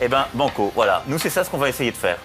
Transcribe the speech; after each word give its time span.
Eh 0.00 0.08
ben, 0.08 0.26
banco, 0.34 0.72
voilà. 0.74 1.02
Nous, 1.06 1.18
c'est 1.18 1.30
ça 1.30 1.44
ce 1.44 1.50
qu'on 1.50 1.58
va 1.58 1.68
essayer 1.68 1.90
de 1.90 1.96
faire. 1.96 2.18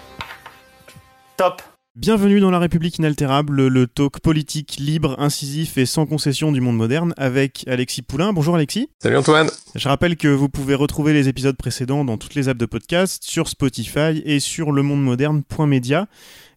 Top 1.36 1.62
Bienvenue 1.96 2.38
dans 2.38 2.52
La 2.52 2.60
République 2.60 2.98
inaltérable, 2.98 3.66
le 3.66 3.86
talk 3.88 4.20
politique 4.20 4.76
libre, 4.78 5.16
incisif 5.18 5.76
et 5.76 5.86
sans 5.86 6.06
concession 6.06 6.52
du 6.52 6.60
monde 6.60 6.76
moderne 6.76 7.12
avec 7.16 7.64
Alexis 7.66 8.02
Poulain. 8.02 8.32
Bonjour 8.32 8.54
Alexis. 8.54 8.88
Salut 9.02 9.16
Antoine. 9.16 9.50
Je 9.74 9.88
rappelle 9.88 10.16
que 10.16 10.28
vous 10.28 10.48
pouvez 10.48 10.76
retrouver 10.76 11.12
les 11.12 11.26
épisodes 11.28 11.56
précédents 11.56 12.04
dans 12.04 12.16
toutes 12.16 12.36
les 12.36 12.48
apps 12.48 12.60
de 12.60 12.66
podcast, 12.66 13.24
sur 13.26 13.48
Spotify 13.48 14.22
et 14.24 14.38
sur 14.38 14.70
lemondemoderne.media. 14.70 16.06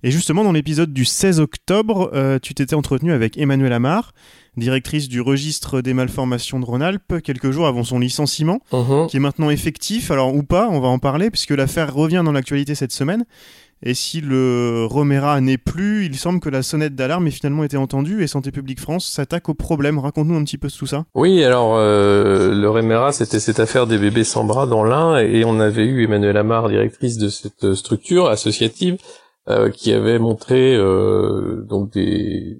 Et 0.03 0.11
justement, 0.11 0.43
dans 0.43 0.51
l'épisode 0.51 0.93
du 0.93 1.03
16 1.03 1.39
octobre, 1.39 2.11
euh, 2.13 2.37
tu 2.39 2.53
t'étais 2.53 2.75
entretenu 2.75 3.11
avec 3.11 3.35
Emmanuel 3.37 3.73
Amar, 3.73 4.13
directrice 4.55 5.07
du 5.09 5.19
registre 5.19 5.81
des 5.81 5.93
malformations 5.95 6.59
de 6.59 6.65
Rhône-Alpes, 6.65 7.21
quelques 7.23 7.49
jours 7.49 7.65
avant 7.65 7.83
son 7.83 7.97
licenciement, 7.97 8.59
Mhm. 8.71 9.07
qui 9.07 9.17
est 9.17 9.21
maintenant 9.21 9.49
effectif. 9.49 10.11
Alors, 10.11 10.35
ou 10.35 10.43
pas, 10.43 10.69
on 10.69 10.79
va 10.79 10.89
en 10.89 10.99
parler, 10.99 11.31
puisque 11.31 11.51
l'affaire 11.51 11.91
revient 11.93 12.21
dans 12.23 12.33
l'actualité 12.33 12.75
cette 12.75 12.91
semaine. 12.91 13.25
Et 13.85 13.93
si 13.93 14.21
le 14.21 14.85
Romera 14.89 15.41
n'est 15.41 15.57
plus, 15.57 16.05
il 16.05 16.15
semble 16.15 16.39
que 16.39 16.49
la 16.49 16.63
sonnette 16.63 16.95
d'alarme 16.95 17.27
ait 17.27 17.31
finalement 17.31 17.65
été 17.65 17.75
entendue 17.75 18.23
et 18.23 18.27
Santé 18.27 18.51
publique 18.51 18.79
France 18.79 19.05
s'attaque 19.05 19.49
au 19.49 19.53
problème. 19.53 19.99
Raconte-nous 19.99 20.35
un 20.37 20.43
petit 20.45 20.57
peu 20.57 20.69
tout 20.69 20.85
ça. 20.85 21.03
Oui, 21.15 21.43
alors 21.43 21.75
euh, 21.75 22.53
le 22.55 22.69
Remera, 22.69 23.11
c'était 23.11 23.41
cette 23.41 23.59
affaire 23.59 23.85
des 23.85 23.97
bébés 23.97 24.23
sans 24.23 24.45
bras 24.45 24.67
dans 24.67 24.83
l'Ain, 24.85 25.17
et 25.17 25.43
on 25.43 25.59
avait 25.59 25.85
eu 25.85 26.05
Emmanuel 26.05 26.37
Amar, 26.37 26.69
directrice 26.69 27.17
de 27.17 27.27
cette 27.27 27.73
structure 27.73 28.27
associative, 28.29 28.97
euh, 29.49 29.69
qui 29.69 29.91
avait 29.91 30.19
montré 30.19 30.75
euh, 30.75 31.65
donc 31.67 31.91
des 31.91 32.59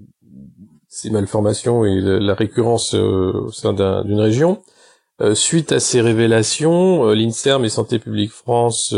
ces 0.90 1.10
malformations 1.10 1.86
et 1.86 2.02
la, 2.02 2.36
récurrence 2.36 2.94
euh, 2.94 3.32
au 3.48 3.52
sein 3.52 3.74
d'un- 3.74 4.04
d'une 4.04 4.20
région. 4.20 4.62
Euh, 5.22 5.34
suite 5.36 5.72
à 5.72 5.80
ces 5.80 6.02
révélations, 6.02 7.08
euh, 7.08 7.16
l'Inserm 7.16 7.64
et 7.66 7.70
Santé 7.70 7.98
publique 7.98 8.32
France 8.32 8.94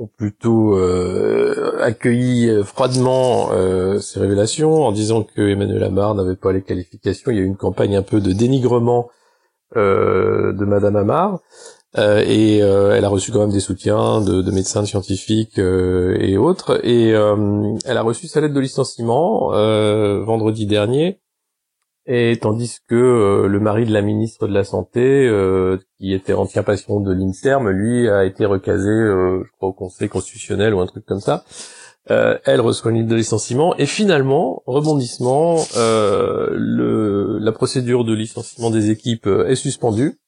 ont 0.00 0.08
plutôt 0.16 0.76
euh, 0.78 1.78
accueilli 1.80 2.48
euh, 2.48 2.64
froidement 2.64 3.50
euh, 3.52 3.98
ces 4.00 4.18
révélations 4.18 4.86
en 4.86 4.92
disant 4.92 5.22
que 5.22 5.42
Emmanuel 5.42 5.84
Amar 5.84 6.14
n'avait 6.14 6.36
pas 6.36 6.52
les 6.52 6.62
qualifications. 6.62 7.30
Il 7.30 7.36
y 7.36 7.40
a 7.40 7.42
eu 7.42 7.46
une 7.46 7.56
campagne 7.56 7.96
un 7.96 8.02
peu 8.02 8.20
de 8.20 8.32
dénigrement 8.32 9.10
euh, 9.76 10.52
de 10.52 10.64
Madame 10.64 10.96
Amar. 10.96 11.40
Euh, 11.98 12.22
et 12.24 12.62
euh, 12.62 12.96
elle 12.96 13.04
a 13.04 13.08
reçu 13.08 13.30
quand 13.30 13.40
même 13.40 13.50
des 13.50 13.60
soutiens 13.60 14.20
de, 14.20 14.42
de 14.42 14.50
médecins, 14.52 14.80
de 14.82 14.86
scientifiques 14.86 15.58
et 15.58 16.38
autres. 16.38 16.80
Et 16.84 17.10
elle 17.10 17.96
a 17.96 18.02
reçu 18.02 18.26
sa 18.26 18.40
lettre 18.40 18.54
de 18.54 18.60
licenciement 18.60 19.50
vendredi 20.24 20.66
dernier. 20.66 21.20
Et 22.12 22.36
tandis 22.42 22.78
que 22.88 22.96
euh, 22.96 23.46
le 23.46 23.60
mari 23.60 23.86
de 23.86 23.92
la 23.92 24.02
ministre 24.02 24.48
de 24.48 24.52
la 24.52 24.64
Santé, 24.64 25.28
euh, 25.28 25.78
qui 25.96 26.12
était 26.12 26.32
ancien 26.32 26.64
patient 26.64 26.98
de 26.98 27.12
l'INSERM, 27.12 27.68
lui 27.70 28.08
a 28.08 28.24
été 28.24 28.46
recasé, 28.46 28.90
euh, 28.90 29.44
je 29.44 29.50
crois, 29.56 29.68
au 29.68 29.72
Conseil 29.72 30.08
constitutionnel 30.08 30.74
ou 30.74 30.80
un 30.80 30.86
truc 30.86 31.04
comme 31.06 31.20
ça. 31.20 31.44
Euh, 32.10 32.36
elle 32.46 32.60
reçoit 32.60 32.90
une 32.90 32.96
lettre 32.96 33.10
de 33.10 33.14
licenciement. 33.14 33.76
Et 33.76 33.86
finalement, 33.86 34.64
rebondissement, 34.66 35.58
euh, 35.76 36.48
le, 36.50 37.38
la 37.38 37.52
procédure 37.52 38.04
de 38.04 38.12
licenciement 38.12 38.70
des 38.70 38.90
équipes 38.90 39.28
euh, 39.28 39.46
est 39.46 39.54
suspendue. 39.54 40.18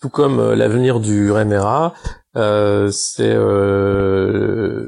Tout 0.00 0.08
comme 0.08 0.52
l'avenir 0.52 1.00
du 1.00 1.32
REMERA, 1.32 1.94
euh, 2.36 2.92
c'est 2.92 3.34
euh, 3.34 4.86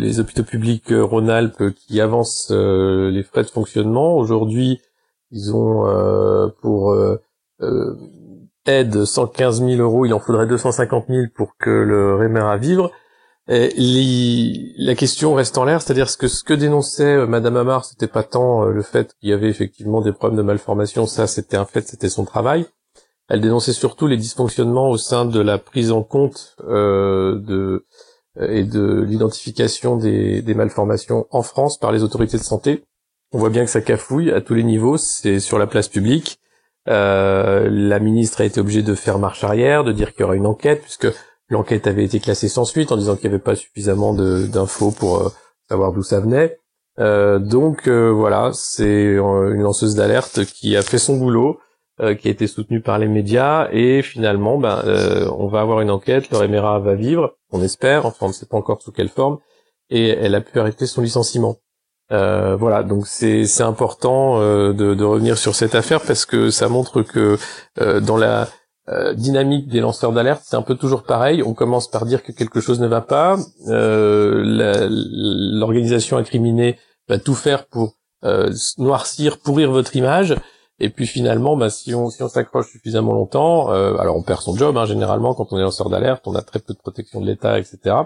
les 0.00 0.20
hôpitaux 0.20 0.44
publics 0.44 0.90
Rhône-Alpes 0.90 1.74
qui 1.74 2.00
avancent 2.00 2.52
les 2.52 3.24
frais 3.24 3.42
de 3.42 3.50
fonctionnement. 3.50 4.16
Aujourd'hui, 4.16 4.80
ils 5.30 5.54
ont 5.54 5.86
euh, 5.86 6.48
pour 6.62 6.92
euh, 6.92 7.20
euh, 7.62 7.94
aide 8.66 9.04
115 9.04 9.60
000 9.64 9.80
euros, 9.80 10.06
il 10.06 10.14
en 10.14 10.20
faudrait 10.20 10.46
250 10.46 11.06
000 11.08 11.26
pour 11.34 11.56
que 11.58 11.70
le 11.70 12.16
REMERA 12.16 12.56
vive. 12.56 12.88
Et 13.48 13.68
les- 13.76 14.72
la 14.78 14.94
question 14.96 15.34
reste 15.34 15.56
en 15.58 15.64
l'air, 15.64 15.80
c'est-à-dire 15.82 16.08
ce 16.10 16.16
que 16.16 16.28
ce 16.28 16.42
que 16.44 16.54
dénonçait 16.54 17.14
euh, 17.14 17.26
Madame 17.26 17.56
Amar, 17.56 17.84
c'était 17.84 18.08
pas 18.08 18.24
tant 18.24 18.64
euh, 18.66 18.72
le 18.72 18.82
fait 18.82 19.14
qu'il 19.20 19.30
y 19.30 19.32
avait 19.32 19.48
effectivement 19.48 20.00
des 20.00 20.12
problèmes 20.12 20.36
de 20.38 20.42
malformation, 20.42 21.06
ça 21.06 21.26
c'était 21.28 21.56
un 21.56 21.64
fait, 21.64 21.86
c'était 21.88 22.08
son 22.08 22.24
travail. 22.24 22.66
Elle 23.28 23.40
dénonçait 23.40 23.72
surtout 23.72 24.06
les 24.08 24.16
dysfonctionnements 24.16 24.90
au 24.90 24.98
sein 24.98 25.24
de 25.26 25.40
la 25.40 25.58
prise 25.58 25.92
en 25.92 26.02
compte 26.02 26.56
euh, 26.68 27.38
de 27.40 27.86
et 28.40 28.64
de 28.64 29.00
l'identification 29.02 29.96
des, 29.96 30.42
des 30.42 30.54
malformations 30.54 31.26
en 31.30 31.42
France 31.42 31.78
par 31.78 31.90
les 31.92 32.02
autorités 32.02 32.36
de 32.36 32.42
santé. 32.42 32.84
On 33.32 33.38
voit 33.38 33.50
bien 33.50 33.64
que 33.64 33.70
ça 33.70 33.80
cafouille 33.80 34.30
à 34.30 34.40
tous 34.40 34.54
les 34.54 34.62
niveaux, 34.62 34.96
c'est 34.96 35.40
sur 35.40 35.58
la 35.58 35.66
place 35.66 35.88
publique. 35.88 36.38
Euh, 36.88 37.68
la 37.68 37.98
ministre 37.98 38.40
a 38.40 38.44
été 38.44 38.60
obligée 38.60 38.82
de 38.82 38.94
faire 38.94 39.18
marche 39.18 39.42
arrière, 39.42 39.82
de 39.82 39.92
dire 39.92 40.12
qu'il 40.12 40.20
y 40.20 40.24
aura 40.24 40.36
une 40.36 40.46
enquête, 40.46 40.82
puisque 40.82 41.08
l'enquête 41.48 41.88
avait 41.88 42.04
été 42.04 42.20
classée 42.20 42.48
sans 42.48 42.64
suite 42.64 42.92
en 42.92 42.96
disant 42.96 43.16
qu'il 43.16 43.28
n'y 43.28 43.34
avait 43.34 43.42
pas 43.42 43.56
suffisamment 43.56 44.14
d'infos 44.14 44.92
pour 44.92 45.18
euh, 45.18 45.28
savoir 45.68 45.92
d'où 45.92 46.02
ça 46.02 46.20
venait. 46.20 46.58
Euh, 46.98 47.38
donc 47.40 47.88
voilà, 47.88 48.52
c'est 48.54 49.16
une 49.16 49.62
lanceuse 49.62 49.96
d'alerte 49.96 50.44
qui 50.44 50.76
a 50.76 50.82
fait 50.82 50.98
son 50.98 51.16
boulot, 51.16 51.58
qui 51.98 52.28
a 52.28 52.30
été 52.30 52.46
soutenue 52.46 52.80
par 52.80 52.98
les 52.98 53.08
médias, 53.08 53.68
et 53.72 54.02
finalement, 54.02 54.58
ben, 54.58 54.82
on 55.36 55.48
va 55.48 55.60
avoir 55.60 55.80
une 55.80 55.90
enquête, 55.90 56.30
le 56.30 56.36
Remera 56.36 56.78
va 56.78 56.94
vivre, 56.94 57.36
on 57.52 57.62
espère, 57.62 58.06
enfin 58.06 58.26
on 58.26 58.28
ne 58.28 58.34
sait 58.34 58.46
pas 58.46 58.56
encore 58.56 58.80
sous 58.82 58.92
quelle 58.92 59.08
forme, 59.08 59.38
et 59.90 60.08
elle 60.08 60.34
a 60.34 60.40
pu 60.40 60.58
arrêter 60.58 60.86
son 60.86 61.02
licenciement. 61.02 61.56
Euh, 62.12 62.54
voilà, 62.56 62.84
donc 62.84 63.06
c'est 63.06 63.46
c'est 63.46 63.64
important 63.64 64.40
euh, 64.40 64.72
de, 64.72 64.94
de 64.94 65.04
revenir 65.04 65.36
sur 65.36 65.56
cette 65.56 65.74
affaire 65.74 66.00
parce 66.00 66.24
que 66.24 66.50
ça 66.50 66.68
montre 66.68 67.02
que 67.02 67.36
euh, 67.80 68.00
dans 68.00 68.16
la 68.16 68.48
euh, 68.88 69.14
dynamique 69.14 69.66
des 69.68 69.80
lanceurs 69.80 70.12
d'alerte, 70.12 70.42
c'est 70.44 70.54
un 70.54 70.62
peu 70.62 70.76
toujours 70.76 71.02
pareil. 71.02 71.42
On 71.42 71.54
commence 71.54 71.88
par 71.90 72.06
dire 72.06 72.22
que 72.22 72.30
quelque 72.30 72.60
chose 72.60 72.78
ne 72.78 72.86
va 72.86 73.00
pas. 73.00 73.36
Euh, 73.66 74.44
L'organisation 74.44 76.16
incriminée 76.16 76.78
va 77.08 77.18
tout 77.18 77.34
faire 77.34 77.66
pour 77.66 77.96
euh, 78.24 78.52
noircir, 78.78 79.38
pourrir 79.40 79.72
votre 79.72 79.96
image. 79.96 80.36
Et 80.78 80.88
puis 80.88 81.08
finalement, 81.08 81.56
bah, 81.56 81.70
si 81.70 81.96
on 81.96 82.10
si 82.10 82.22
on 82.22 82.28
s'accroche 82.28 82.70
suffisamment 82.70 83.12
longtemps, 83.12 83.68
alors 83.68 84.16
on 84.16 84.22
perd 84.22 84.42
son 84.42 84.54
job. 84.56 84.76
Hein, 84.76 84.84
généralement, 84.84 85.34
quand 85.34 85.52
on 85.52 85.58
est 85.58 85.62
lanceur 85.62 85.88
d'alerte, 85.90 86.22
on 86.28 86.34
a 86.36 86.42
très 86.42 86.60
peu 86.60 86.72
de 86.72 86.78
protection 86.78 87.20
de 87.20 87.26
l'État, 87.26 87.58
etc. 87.58 87.96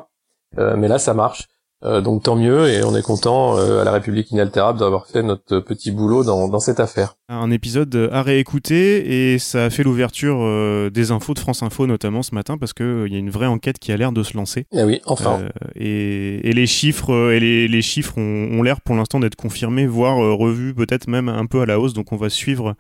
Mais 0.57 0.89
là, 0.89 0.99
ça 0.99 1.13
marche. 1.13 1.49
Euh, 1.83 2.03
donc 2.03 2.25
tant 2.25 2.37
mieux 2.37 2.69
et 2.69 2.85
on 2.85 2.95
est 2.95 3.03
content 3.03 3.57
euh, 3.57 3.81
à 3.81 3.85
la 3.85 3.93
République 3.93 4.31
inaltérable 4.31 4.79
d'avoir 4.81 5.07
fait 5.07 5.23
notre 5.23 5.61
petit 5.61 5.91
boulot 5.91 6.25
dans, 6.25 6.47
dans 6.49 6.61
cette 6.61 6.79
affaire. 6.79 7.15
Un 7.31 7.51
épisode 7.51 8.11
à 8.13 8.23
réécouter 8.23 9.33
et 9.33 9.39
ça 9.39 9.65
a 9.65 9.71
fait 9.71 9.83
l'ouverture 9.83 10.41
euh, 10.41 10.91
des 10.91 11.11
infos 11.11 11.33
de 11.33 11.39
France 11.39 11.63
Info 11.63 11.87
notamment 11.87 12.23
ce 12.23 12.35
matin 12.35 12.59
parce 12.59 12.75
qu'il 12.75 13.07
y 13.09 13.15
a 13.15 13.19
une 13.19 13.31
vraie 13.31 13.47
enquête 13.47 13.79
qui 13.79 13.93
a 13.93 13.97
l'air 13.97 14.13
de 14.13 14.23
se 14.23 14.37
lancer. 14.37 14.67
Eh 14.73 14.83
oui, 14.83 15.01
enfin. 15.07 15.41
Euh, 15.41 15.49
et, 15.75 16.51
et 16.51 16.53
les 16.53 16.67
chiffres, 16.67 17.15
euh, 17.15 17.35
et 17.35 17.41
les, 17.41 17.67
les 17.67 17.83
chiffres 17.83 18.19
ont, 18.19 18.59
ont 18.59 18.63
l'air 18.63 18.83
pour 18.83 18.95
l'instant 18.95 19.19
d'être 19.19 19.37
confirmés, 19.37 19.87
voire 19.87 20.23
euh, 20.23 20.35
revus 20.35 20.75
peut-être 20.75 21.09
même 21.09 21.31
un 21.31 21.47
peu 21.47 21.63
à 21.63 21.67
la 21.67 21.81
hausse. 21.81 21.95
Donc 21.95 22.13
on 22.13 22.17
va 22.17 22.29
suivre, 22.29 22.75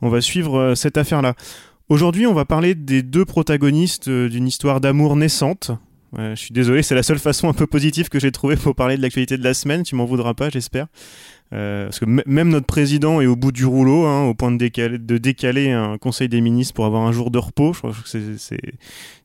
on 0.00 0.08
va 0.08 0.20
suivre 0.20 0.58
euh, 0.58 0.74
cette 0.76 0.96
affaire-là. 0.96 1.34
Aujourd'hui, 1.88 2.26
on 2.26 2.34
va 2.34 2.44
parler 2.44 2.74
des 2.74 3.02
deux 3.02 3.24
protagonistes 3.24 4.08
euh, 4.08 4.28
d'une 4.28 4.46
histoire 4.46 4.80
d'amour 4.80 5.16
naissante. 5.16 5.72
Je 6.16 6.34
suis 6.36 6.52
désolé, 6.52 6.82
c'est 6.82 6.94
la 6.94 7.02
seule 7.02 7.18
façon 7.18 7.48
un 7.48 7.52
peu 7.52 7.66
positive 7.66 8.08
que 8.08 8.20
j'ai 8.20 8.32
trouvé 8.32 8.56
pour 8.56 8.74
parler 8.74 8.96
de 8.96 9.02
l'actualité 9.02 9.36
de 9.36 9.44
la 9.44 9.54
semaine. 9.54 9.82
Tu 9.82 9.94
m'en 9.94 10.04
voudras 10.04 10.34
pas, 10.34 10.50
j'espère. 10.50 10.86
Euh, 11.52 11.84
parce 11.84 12.00
que 12.00 12.06
même 12.06 12.48
notre 12.48 12.66
président 12.66 13.20
est 13.20 13.26
au 13.26 13.36
bout 13.36 13.52
du 13.52 13.64
rouleau, 13.64 14.06
hein, 14.06 14.24
au 14.24 14.34
point 14.34 14.50
de 14.50 14.56
décaler, 14.56 14.98
de 14.98 15.18
décaler 15.18 15.70
un 15.70 15.98
conseil 15.98 16.28
des 16.28 16.40
ministres 16.40 16.74
pour 16.74 16.84
avoir 16.84 17.02
un 17.02 17.12
jour 17.12 17.30
de 17.30 17.38
repos. 17.38 17.72
Je 17.72 17.78
crois 17.78 17.92
que 17.92 18.08
c'est, 18.08 18.38
c'est 18.38 18.60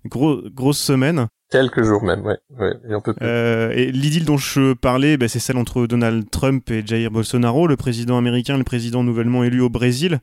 une 0.03 0.09
gros, 0.09 0.41
grosse 0.53 0.77
semaine. 0.77 1.27
Quelques 1.49 1.81
jours 1.81 2.03
même, 2.03 2.23
ouais. 2.23 2.37
ouais 2.59 2.73
et 2.87 2.93
on 2.93 3.01
peut 3.01 3.13
plus. 3.13 3.25
Euh, 3.25 3.71
et 3.71 3.91
l'idylle 3.91 4.25
dont 4.25 4.37
je 4.37 4.73
parlais, 4.73 5.17
bah, 5.17 5.27
c'est 5.27 5.39
celle 5.39 5.57
entre 5.57 5.87
Donald 5.87 6.29
Trump 6.29 6.69
et 6.69 6.85
Jair 6.85 7.09
Bolsonaro, 7.09 7.65
le 7.65 7.77
président 7.77 8.17
américain, 8.17 8.57
le 8.57 8.63
président 8.63 9.03
nouvellement 9.03 9.43
élu 9.43 9.61
au 9.61 9.69
Brésil. 9.69 10.19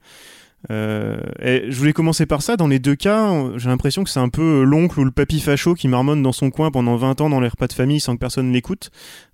Euh, 0.70 1.16
et 1.40 1.70
je 1.70 1.78
voulais 1.78 1.92
commencer 1.92 2.26
par 2.26 2.42
ça. 2.42 2.56
Dans 2.56 2.66
les 2.66 2.78
deux 2.78 2.96
cas, 2.96 3.32
j'ai 3.56 3.68
l'impression 3.68 4.04
que 4.04 4.10
c'est 4.10 4.20
un 4.20 4.28
peu 4.28 4.62
l'oncle 4.62 4.98
ou 5.00 5.04
le 5.04 5.10
papy 5.10 5.40
facho 5.40 5.74
qui 5.74 5.88
marmonne 5.88 6.22
dans 6.22 6.32
son 6.32 6.50
coin 6.50 6.70
pendant 6.70 6.96
20 6.96 7.20
ans 7.20 7.30
dans 7.30 7.40
les 7.40 7.48
repas 7.48 7.66
de 7.66 7.72
famille 7.72 8.00
sans 8.00 8.14
que 8.14 8.20
personne 8.20 8.52
l'écoute, 8.52 8.90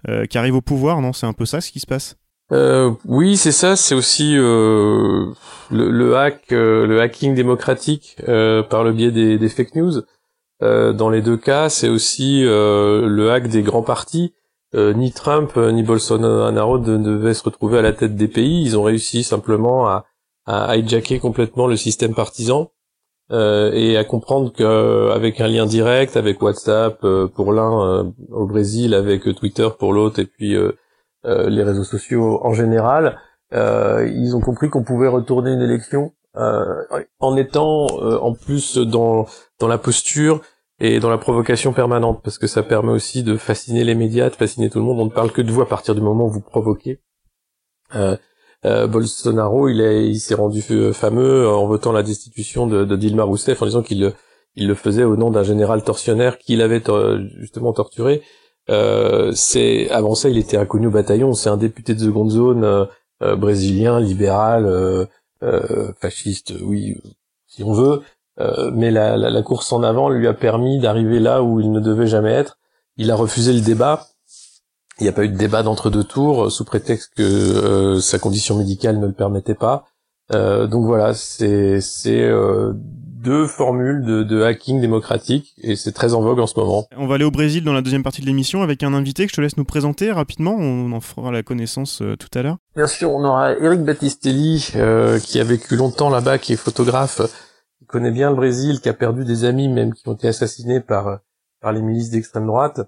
euh, 0.09 0.27
qui 0.27 0.39
arrive 0.39 0.57
au 0.57 0.61
pouvoir, 0.61 1.01
non? 1.01 1.13
C'est 1.13 1.27
un 1.27 1.33
peu 1.33 1.47
ça 1.47 1.61
ce 1.61 1.71
qui 1.71 1.81
se 1.81 1.87
passe? 1.87 2.17
Euh, 2.53 2.93
oui, 3.07 3.37
c'est 3.37 3.53
ça. 3.53 3.77
C'est 3.77 3.95
aussi 3.95 4.37
euh, 4.37 5.33
le, 5.71 5.91
le 5.91 6.17
hack, 6.17 6.53
euh, 6.53 6.87
le 6.87 7.01
hacking 7.01 7.35
démocratique 7.35 8.17
euh, 8.29 8.63
par 8.63 8.85
le 8.85 8.93
biais 8.93 9.11
des, 9.11 9.39
des 9.39 9.49
fake 9.49 9.75
news. 9.75 10.03
dans 10.61 11.11
les 11.11 11.23
deux 11.23 11.39
cas, 11.39 11.69
c'est 11.69 11.89
aussi 11.89 12.43
le 12.45 13.31
hack 13.31 13.49
des 13.49 13.63
grands 13.63 13.83
partis. 13.83 14.35
ni 14.75 15.13
Trump 15.13 15.57
ni 15.57 15.83
Bolsonaro 15.83 16.79
ne 16.79 16.99
devaient 16.99 17.35
se 17.35 17.43
retrouver 17.43 17.79
à 17.79 17.83
la 17.83 17.93
tête 17.93 18.15
des 18.15 18.29
pays. 18.29 18.63
Ils 18.63 18.79
ont 18.79 18.83
réussi 18.85 19.25
simplement 19.25 19.89
à, 19.89 20.05
à 20.47 20.77
hijacker 20.77 21.19
complètement 21.19 21.67
le 21.67 21.77
système 21.77 22.15
partisan 22.15 22.71
euh, 23.31 23.73
et 23.73 23.97
à 23.97 24.05
comprendre 24.05 24.53
qu'avec 24.53 25.41
un 25.41 25.49
lien 25.49 25.67
direct, 25.67 26.17
avec 26.17 26.43
WhatsApp 26.43 27.01
pour 27.35 27.53
l'un 27.53 28.13
au 28.31 28.47
Brésil, 28.47 28.95
avec 28.95 29.23
Twitter 29.37 29.69
pour 29.79 29.93
l'autre, 29.93 30.19
et 30.19 30.27
puis 30.27 30.57
les 31.25 31.63
réseaux 31.63 31.85
sociaux 31.85 32.41
en 32.45 32.53
général, 32.53 33.19
ils 33.53 34.35
ont 34.35 34.41
compris 34.41 34.69
qu'on 34.71 34.83
pouvait 34.83 35.09
retourner 35.09 35.53
une 35.53 35.63
élection 35.63 36.13
euh, 36.35 36.85
en 37.21 37.37
étant 37.37 37.89
euh, 38.01 38.19
en 38.21 38.33
plus 38.33 38.79
dans 38.79 39.27
dans 39.59 39.69
la 39.69 39.77
posture 39.77 40.41
et 40.81 40.99
dans 40.99 41.11
la 41.11 41.19
provocation 41.19 41.75
permanente 41.75 42.23
parce 42.25 42.39
que 42.39 42.47
ça 42.47 42.63
permet 42.63 42.91
aussi 42.91 43.23
de 43.23 43.37
fasciner 43.37 43.85
les 43.85 43.95
médias, 43.95 44.31
de 44.31 44.35
fasciner 44.35 44.71
tout 44.71 44.79
le 44.79 44.87
monde. 44.87 44.99
On 44.99 45.05
ne 45.05 45.11
parle 45.11 45.31
que 45.31 45.43
de 45.43 45.53
vous 45.53 45.61
à 45.61 45.69
partir 45.69 45.95
du 45.95 46.01
moment 46.01 46.25
où 46.25 46.31
vous 46.31 46.41
provoquez. 46.41 47.03
Euh, 48.65 48.85
euh, 48.85 48.87
Bolsonaro, 48.87 49.69
il, 49.69 49.81
il 49.81 50.21
s'est 50.21 50.35
rendu 50.35 50.63
fameux 50.93 51.49
en 51.49 51.67
votant 51.67 51.93
la 51.93 52.03
destitution 52.03 52.67
de, 52.67 52.85
de 52.85 52.97
Dilma 52.97 53.25
Rousseff 53.25 53.61
en 53.63 53.67
disant 53.67 53.83
qu'il 53.83 54.13
il 54.55 54.69
le 54.69 54.75
faisait 54.75 55.05
au 55.05 55.17
nom 55.17 55.31
d'un 55.31 55.43
général 55.43 55.83
tortionnaire 55.83 56.37
qu'il 56.39 56.61
avait 56.61 56.83
justement 57.39 57.73
torturé. 57.73 58.23
Euh, 58.71 59.33
c'est 59.35 59.91
avant 59.91 60.15
ça, 60.15 60.29
il 60.29 60.37
était 60.37 60.59
inconnu 60.59 60.89
au 60.89 60.91
bataillon. 60.91 61.33
C'est 61.33 61.49
un 61.49 61.57
député 61.57 61.95
de 61.95 62.01
seconde 62.01 62.31
zone 62.31 62.87
brésilien, 63.21 64.01
libéral, 64.01 64.67
euh, 65.43 65.93
fasciste, 66.01 66.55
oui, 66.63 66.97
si 67.49 67.65
on 67.65 67.73
veut, 67.73 68.03
euh, 68.39 68.71
mais 68.73 68.93
la, 68.93 69.17
la, 69.17 69.29
la, 69.29 69.43
course 69.43 69.73
en 69.73 69.83
avant 69.83 70.09
lui 70.09 70.29
a 70.29 70.35
permis 70.35 70.79
d'arriver 70.79 71.19
là 71.19 71.43
où 71.43 71.59
il 71.59 71.73
ne 71.73 71.81
devait 71.81 72.07
jamais 72.07 72.31
être. 72.31 72.59
Il 72.97 73.11
a 73.11 73.17
refusé 73.17 73.53
le 73.53 73.61
débat. 73.61 74.07
Il 75.03 75.07
n'y 75.07 75.09
a 75.09 75.13
pas 75.13 75.25
eu 75.25 75.29
de 75.29 75.37
débat 75.37 75.65
d'entre 75.65 75.91
deux 75.91 76.05
tours 76.05 76.53
sous 76.53 76.65
prétexte 76.65 77.13
que 77.17 77.23
euh, 77.23 78.01
sa 78.01 78.21
condition 78.21 78.57
médicale 78.57 79.01
ne 79.01 79.07
le 79.07 79.13
permettait 79.13 79.57
pas. 79.57 79.85
donc 80.31 80.87
voilà, 80.87 81.13
c'est 81.13 81.81
c'est 81.81 82.31
deux 83.23 83.47
formules 83.47 84.05
de, 84.05 84.23
de, 84.23 84.43
hacking 84.43 84.81
démocratique 84.81 85.55
et 85.59 85.77
c'est 85.77 85.93
très 85.93 86.15
en 86.15 86.21
vogue 86.21 86.41
en 86.41 86.47
ce 86.47 86.59
moment. 86.59 86.87
On 86.97 87.07
va 87.07 87.15
aller 87.15 87.25
au 87.25 87.31
Brésil 87.31 87.63
dans 87.65 87.73
la 87.73 87.83
deuxième 87.83 88.03
partie 88.03 88.21
de 88.21 88.27
l'émission 88.27 88.63
avec 88.63 88.83
un 88.83 88.95
invité 88.95 89.25
que 89.25 89.31
je 89.31 89.37
te 89.37 89.41
laisse 89.41 89.57
nous 89.57 89.65
présenter 89.65 90.11
rapidement, 90.11 90.55
on 90.59 90.93
en 90.93 91.01
fera 91.01 91.31
la 91.31 91.43
connaissance 91.43 92.03
euh, 92.03 92.17
tout 92.17 92.29
à 92.39 92.43
l'heure. 92.43 92.59
Bien 92.77 92.87
sûr, 92.87 93.13
on 93.13 93.25
aura 93.25 93.53
Eric 93.53 93.83
Battistelli 93.83 94.73
euh, 94.77 95.19
qui 95.19 95.41
a 95.41 95.45
vécu 95.45 95.77
longtemps 95.77 96.11
là-bas, 96.11 96.39
qui 96.39 96.53
est 96.53 96.57
photographe, 96.57 97.23
qui 97.79 97.87
connaît 97.87 98.11
bien 98.11 98.31
le 98.31 98.37
Brésil, 98.37 98.81
qui 98.81 98.89
a 98.89 98.95
perdu 98.95 99.25
des 99.25 99.45
amis 99.45 99.69
même 99.69 99.95
qui 99.95 100.09
ont 100.09 100.15
été 100.15 100.29
assassinés 100.29 100.81
par, 100.81 101.19
par 101.61 101.73
les 101.73 101.83
milices 101.83 102.11
d'extrême 102.11 102.47
droite 102.47 102.81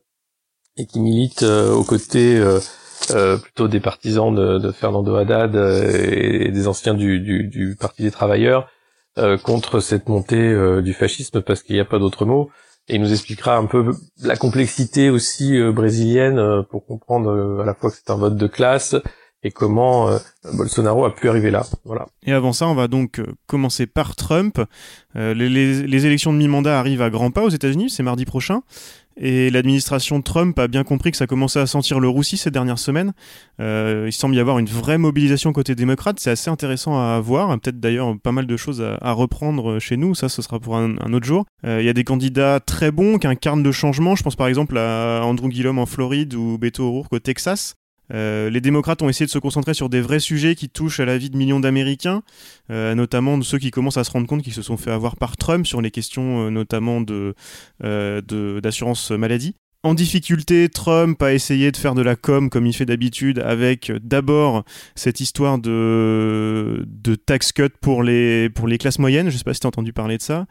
et 0.76 0.86
qui 0.86 1.00
milite 1.00 1.42
euh, 1.42 1.72
aux 1.72 1.84
côtés 1.84 2.42
plutôt 3.42 3.68
des 3.68 3.80
partisans 3.80 4.34
de, 4.34 4.58
de 4.58 4.72
Fernando 4.72 5.14
Haddad 5.16 5.54
et 5.54 6.50
des 6.50 6.68
anciens 6.68 6.94
du, 6.94 7.20
du, 7.20 7.44
du 7.44 7.76
Parti 7.76 8.02
des 8.02 8.10
travailleurs 8.10 8.68
euh, 9.16 9.38
contre 9.38 9.78
cette 9.78 10.08
montée 10.08 10.34
euh, 10.34 10.82
du 10.82 10.92
fascisme 10.92 11.40
parce 11.40 11.62
qu'il 11.62 11.76
n'y 11.76 11.80
a 11.80 11.84
pas 11.84 12.00
d'autre 12.00 12.26
mot. 12.26 12.50
Et 12.88 12.96
il 12.96 13.00
nous 13.00 13.12
expliquera 13.12 13.56
un 13.56 13.66
peu 13.66 13.92
la 14.20 14.36
complexité 14.36 15.08
aussi 15.08 15.56
euh, 15.56 15.70
brésilienne 15.70 16.64
pour 16.68 16.84
comprendre 16.84 17.60
à 17.62 17.64
la 17.64 17.74
fois 17.74 17.90
que 17.90 17.96
c'est 17.96 18.10
un 18.10 18.16
vote 18.16 18.36
de 18.36 18.46
classe 18.48 18.96
et 19.44 19.52
comment 19.52 20.08
Bolsonaro 20.54 21.04
a 21.04 21.14
pu 21.14 21.28
arriver 21.28 21.50
là. 21.50 21.64
Voilà. 21.84 22.06
Et 22.24 22.32
avant 22.32 22.52
ça, 22.52 22.66
on 22.66 22.74
va 22.74 22.88
donc 22.88 23.20
commencer 23.46 23.86
par 23.86 24.16
Trump. 24.16 24.58
Les, 25.14 25.34
les, 25.34 25.82
les, 25.86 26.06
élections 26.06 26.32
de 26.32 26.38
mi-mandat 26.38 26.78
arrivent 26.78 27.02
à 27.02 27.10
grands 27.10 27.30
pas 27.30 27.42
aux 27.42 27.50
États-Unis, 27.50 27.90
c'est 27.90 28.02
mardi 28.02 28.24
prochain. 28.24 28.62
Et 29.16 29.50
l'administration 29.50 30.20
Trump 30.22 30.58
a 30.58 30.66
bien 30.66 30.82
compris 30.82 31.10
que 31.10 31.16
ça 31.16 31.26
commençait 31.26 31.60
à 31.60 31.66
sentir 31.66 32.00
le 32.00 32.08
roussi 32.08 32.36
ces 32.36 32.50
dernières 32.50 32.78
semaines. 32.78 33.12
Euh, 33.60 34.04
il 34.06 34.12
semble 34.12 34.34
y 34.34 34.40
avoir 34.40 34.58
une 34.58 34.66
vraie 34.66 34.98
mobilisation 34.98 35.52
côté 35.52 35.74
démocrate. 35.74 36.18
C'est 36.18 36.30
assez 36.30 36.50
intéressant 36.50 36.98
à 36.98 37.20
voir. 37.20 37.48
Peut-être 37.60 37.78
d'ailleurs 37.78 38.18
pas 38.20 38.32
mal 38.32 38.46
de 38.46 38.56
choses 38.56 38.82
à, 38.82 39.12
reprendre 39.12 39.78
chez 39.78 39.96
nous. 39.96 40.14
Ça, 40.14 40.28
ce 40.28 40.42
sera 40.42 40.58
pour 40.58 40.76
un, 40.76 40.96
autre 41.12 41.26
jour. 41.26 41.44
Euh, 41.64 41.80
il 41.80 41.86
y 41.86 41.88
a 41.88 41.92
des 41.92 42.04
candidats 42.04 42.60
très 42.60 42.90
bons 42.90 43.18
qui 43.18 43.26
incarnent 43.26 43.62
le 43.62 43.72
changement. 43.72 44.16
Je 44.16 44.22
pense 44.22 44.36
par 44.36 44.48
exemple 44.48 44.76
à 44.78 45.22
Andrew 45.24 45.50
Gillum 45.50 45.78
en 45.78 45.86
Floride 45.86 46.34
ou 46.34 46.58
Beto 46.58 46.84
O'Rourke 46.84 47.12
au 47.12 47.18
Texas. 47.20 47.76
Euh, 48.12 48.50
les 48.50 48.60
démocrates 48.60 49.02
ont 49.02 49.08
essayé 49.08 49.26
de 49.26 49.30
se 49.30 49.38
concentrer 49.38 49.74
sur 49.74 49.88
des 49.88 50.00
vrais 50.00 50.20
sujets 50.20 50.54
qui 50.54 50.68
touchent 50.68 51.00
à 51.00 51.04
la 51.04 51.16
vie 51.18 51.30
de 51.30 51.36
millions 51.36 51.60
d'Américains, 51.60 52.22
euh, 52.70 52.94
notamment 52.94 53.38
de 53.38 53.44
ceux 53.44 53.58
qui 53.58 53.70
commencent 53.70 53.96
à 53.96 54.04
se 54.04 54.10
rendre 54.10 54.26
compte 54.26 54.42
qu'ils 54.42 54.52
se 54.52 54.62
sont 54.62 54.76
fait 54.76 54.90
avoir 54.90 55.16
par 55.16 55.36
Trump 55.36 55.66
sur 55.66 55.80
les 55.80 55.90
questions 55.90 56.46
euh, 56.46 56.50
notamment 56.50 57.00
de, 57.00 57.34
d'assurance 57.80 59.10
maladie. 59.10 59.54
En 59.82 59.92
difficulté, 59.92 60.70
Trump 60.70 61.22
a 61.22 61.34
essayé 61.34 61.70
de 61.70 61.76
faire 61.76 61.94
de 61.94 62.00
la 62.00 62.16
com 62.16 62.48
comme 62.48 62.64
il 62.64 62.72
fait 62.72 62.86
d'habitude 62.86 63.38
avec 63.40 63.92
d'abord 64.02 64.64
cette 64.94 65.20
histoire 65.20 65.58
de, 65.58 66.86
de 66.86 67.14
tax 67.16 67.52
cut 67.52 67.68
pour 67.82 68.02
les, 68.02 68.48
pour 68.48 68.66
les 68.66 68.78
classes 68.78 68.98
moyennes. 68.98 69.28
Je 69.28 69.34
ne 69.34 69.38
sais 69.38 69.44
pas 69.44 69.52
si 69.52 69.60
tu 69.60 69.66
as 69.66 69.68
entendu 69.68 69.92
parler 69.92 70.16
de 70.16 70.22
ça. 70.22 70.46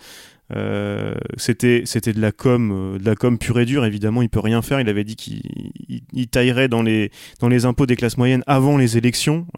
Euh, 0.53 1.15
c'était 1.37 1.83
c'était 1.85 2.13
de 2.13 2.19
la 2.19 2.31
com 2.31 2.71
euh, 2.71 2.99
de 2.99 3.05
la 3.05 3.15
com 3.15 3.37
pure 3.37 3.59
et 3.59 3.65
dure. 3.65 3.85
Évidemment 3.85 4.21
il 4.21 4.29
peut 4.29 4.39
rien 4.39 4.61
faire. 4.61 4.79
Il 4.79 4.89
avait 4.89 5.03
dit 5.03 5.15
qu'il 5.15 6.27
taillerait 6.29 6.67
dans 6.67 6.81
les 6.81 7.11
dans 7.39 7.47
les 7.47 7.65
impôts 7.65 7.85
des 7.85 7.95
classes 7.95 8.17
moyennes 8.17 8.43
avant 8.47 8.77
les 8.77 8.97
élections. 8.97 9.47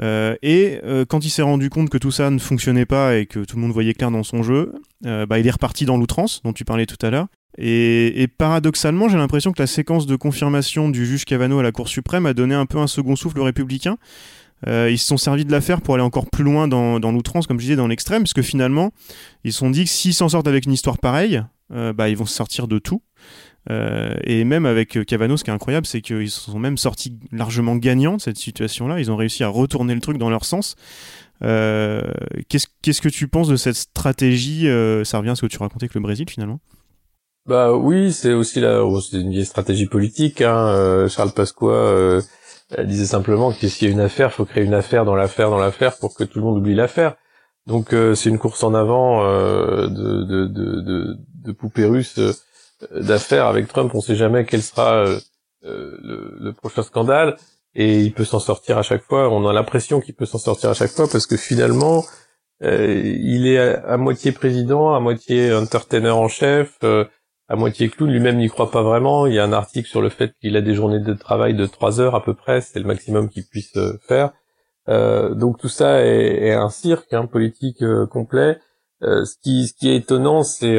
Euh, 0.00 0.36
et 0.42 0.80
quand 1.08 1.24
il 1.24 1.28
s'est 1.28 1.42
rendu 1.42 1.70
compte 1.70 1.90
que 1.90 1.98
tout 1.98 2.12
ça 2.12 2.30
ne 2.30 2.38
fonctionnait 2.38 2.86
pas 2.86 3.16
et 3.16 3.26
que 3.26 3.40
tout 3.40 3.56
le 3.56 3.62
monde 3.62 3.72
voyait 3.72 3.94
clair 3.94 4.12
dans 4.12 4.22
son 4.22 4.44
jeu 4.44 4.72
bah, 5.02 5.40
il 5.40 5.46
est 5.48 5.50
reparti 5.50 5.86
dans 5.86 5.96
l'outrance 5.96 6.40
dont 6.44 6.52
tu 6.52 6.64
parlais 6.64 6.86
tout 6.86 7.04
à 7.04 7.10
l'heure. 7.10 7.26
Et, 7.56 8.22
et, 8.22 8.28
paradoxalement 8.28 9.08
j'ai 9.08 9.18
l'impression 9.18 9.50
que 9.50 9.60
la 9.60 9.66
séquence 9.66 10.06
de 10.06 10.14
confirmation 10.14 10.88
du 10.88 11.04
juge 11.04 11.24
Cavano 11.24 11.58
à 11.58 11.64
la 11.64 11.72
Cour 11.72 11.88
suprême 11.88 12.26
a 12.26 12.32
donné 12.32 12.54
un 12.54 12.64
peu 12.64 12.78
un 12.78 12.86
second 12.86 13.16
souffle 13.16 13.40
aux 13.40 13.44
républicains 13.44 13.98
euh, 14.66 14.90
ils 14.90 14.98
se 14.98 15.06
sont 15.06 15.16
servis 15.16 15.44
de 15.44 15.52
l'affaire 15.52 15.80
pour 15.80 15.94
aller 15.94 16.02
encore 16.02 16.26
plus 16.26 16.44
loin 16.44 16.68
dans, 16.68 16.98
dans 17.00 17.12
l'outrance, 17.12 17.46
comme 17.46 17.58
je 17.58 17.64
disais, 17.64 17.76
dans 17.76 17.86
l'extrême, 17.86 18.22
parce 18.22 18.32
que 18.32 18.42
finalement, 18.42 18.92
ils 19.44 19.52
se 19.52 19.58
sont 19.58 19.70
dit 19.70 19.84
que 19.84 19.90
s'ils 19.90 20.14
s'en 20.14 20.28
sortent 20.28 20.48
avec 20.48 20.66
une 20.66 20.72
histoire 20.72 20.98
pareille, 20.98 21.42
euh, 21.72 21.92
bah, 21.92 22.08
ils 22.08 22.16
vont 22.16 22.26
se 22.26 22.34
sortir 22.34 22.66
de 22.66 22.78
tout. 22.78 23.02
Euh, 23.70 24.14
et 24.24 24.44
même 24.44 24.66
avec 24.66 25.04
Cavano, 25.04 25.36
ce 25.36 25.44
qui 25.44 25.50
est 25.50 25.52
incroyable, 25.52 25.86
c'est 25.86 26.00
qu'ils 26.00 26.30
se 26.30 26.50
sont 26.50 26.58
même 26.58 26.78
sortis 26.78 27.18
largement 27.32 27.76
gagnants 27.76 28.16
de 28.16 28.20
cette 28.20 28.38
situation-là. 28.38 28.98
Ils 28.98 29.10
ont 29.10 29.16
réussi 29.16 29.44
à 29.44 29.48
retourner 29.48 29.94
le 29.94 30.00
truc 30.00 30.18
dans 30.18 30.30
leur 30.30 30.44
sens. 30.44 30.74
qu'est-ce, 31.40 32.66
qu'est-ce 32.82 33.02
que 33.02 33.10
tu 33.10 33.28
penses 33.28 33.48
de 33.48 33.56
cette 33.56 33.76
stratégie 33.76 34.66
Ça 35.04 35.18
revient 35.18 35.30
à 35.30 35.34
ce 35.34 35.42
que 35.42 35.46
tu 35.46 35.58
racontais 35.58 35.84
avec 35.84 35.94
le 35.94 36.00
Brésil, 36.00 36.26
finalement? 36.30 36.60
Bah 37.46 37.74
oui, 37.74 38.12
c'est 38.12 38.32
aussi 38.32 38.60
là, 38.60 38.82
c'est 39.00 39.20
une 39.20 39.30
vieille 39.30 39.44
stratégie 39.44 39.86
politique. 39.86 40.40
Hein. 40.40 41.06
Charles 41.08 41.32
Pasqua 41.32 42.20
elle 42.76 42.86
disait 42.86 43.06
simplement 43.06 43.52
que 43.52 43.68
s'il 43.68 43.88
y 43.88 43.90
a 43.90 43.94
une 43.94 44.00
affaire, 44.00 44.32
faut 44.32 44.44
créer 44.44 44.64
une 44.64 44.74
affaire 44.74 45.04
dans 45.04 45.14
l'affaire 45.14 45.50
dans 45.50 45.58
l'affaire 45.58 45.96
pour 45.98 46.14
que 46.14 46.24
tout 46.24 46.38
le 46.38 46.44
monde 46.44 46.58
oublie 46.58 46.74
l'affaire. 46.74 47.16
Donc 47.66 47.92
euh, 47.92 48.14
c'est 48.14 48.30
une 48.30 48.38
course 48.38 48.62
en 48.62 48.74
avant 48.74 49.24
euh, 49.24 49.88
de, 49.88 50.24
de, 50.24 50.46
de, 50.46 50.80
de, 50.80 51.16
de 51.44 51.52
poupées 51.52 51.84
russes 51.84 52.18
euh, 52.18 52.32
d'affaires 53.00 53.46
avec 53.46 53.68
Trump. 53.68 53.94
On 53.94 54.00
sait 54.00 54.16
jamais 54.16 54.44
quel 54.44 54.62
sera 54.62 55.04
le, 55.62 56.38
le, 56.40 56.52
prochain 56.52 56.82
scandale 56.82 57.36
et 57.74 58.00
il 58.00 58.12
peut 58.12 58.24
s'en 58.24 58.40
sortir 58.40 58.78
à 58.78 58.82
chaque 58.82 59.02
fois. 59.02 59.30
On 59.30 59.46
a 59.46 59.52
l'impression 59.52 60.00
qu'il 60.00 60.14
peut 60.14 60.26
s'en 60.26 60.38
sortir 60.38 60.70
à 60.70 60.74
chaque 60.74 60.90
fois 60.90 61.08
parce 61.10 61.26
que 61.26 61.36
finalement 61.36 62.04
il 62.60 63.46
est 63.46 63.58
à, 63.58 63.96
moitié 63.98 64.32
président, 64.32 64.94
à 64.94 65.00
moitié 65.00 65.52
entertainer 65.54 66.10
en 66.10 66.28
chef 66.28 66.78
à 67.48 67.56
moitié 67.56 67.88
clown, 67.88 68.10
lui-même 68.10 68.36
n'y 68.36 68.48
croit 68.48 68.70
pas 68.70 68.82
vraiment. 68.82 69.26
Il 69.26 69.34
y 69.34 69.38
a 69.38 69.44
un 69.44 69.52
article 69.52 69.88
sur 69.88 70.02
le 70.02 70.10
fait 70.10 70.34
qu'il 70.40 70.56
a 70.56 70.60
des 70.60 70.74
journées 70.74 71.00
de 71.00 71.14
travail 71.14 71.54
de 71.54 71.66
trois 71.66 72.00
heures 72.00 72.14
à 72.14 72.22
peu 72.22 72.34
près, 72.34 72.60
c'est 72.60 72.78
le 72.78 72.84
maximum 72.84 73.28
qu'il 73.28 73.46
puisse 73.46 73.76
euh, 73.76 73.98
faire. 74.06 74.32
Euh, 74.88 75.34
donc 75.34 75.58
tout 75.58 75.68
ça 75.68 76.04
est, 76.04 76.52
un 76.52 76.70
cirque 76.70 77.12
hein, 77.12 77.26
politique 77.26 77.82
euh, 77.82 78.06
complet. 78.06 78.58
ce, 79.00 79.34
qui, 79.42 79.68
ce 79.68 79.74
qui 79.74 79.88
est 79.88 79.96
étonnant, 79.96 80.42
c'est 80.42 80.76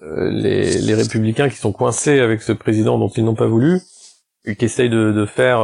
les, 0.00 0.78
les, 0.78 0.94
républicains 0.94 1.48
qui 1.48 1.56
sont 1.56 1.72
coincés 1.72 2.20
avec 2.20 2.42
ce 2.42 2.52
président 2.52 2.98
dont 2.98 3.08
ils 3.08 3.24
n'ont 3.24 3.34
pas 3.34 3.46
voulu, 3.46 3.80
et 4.44 4.54
qui 4.56 4.64
essayent 4.64 4.90
de, 4.90 5.12
de 5.12 5.26
faire... 5.26 5.60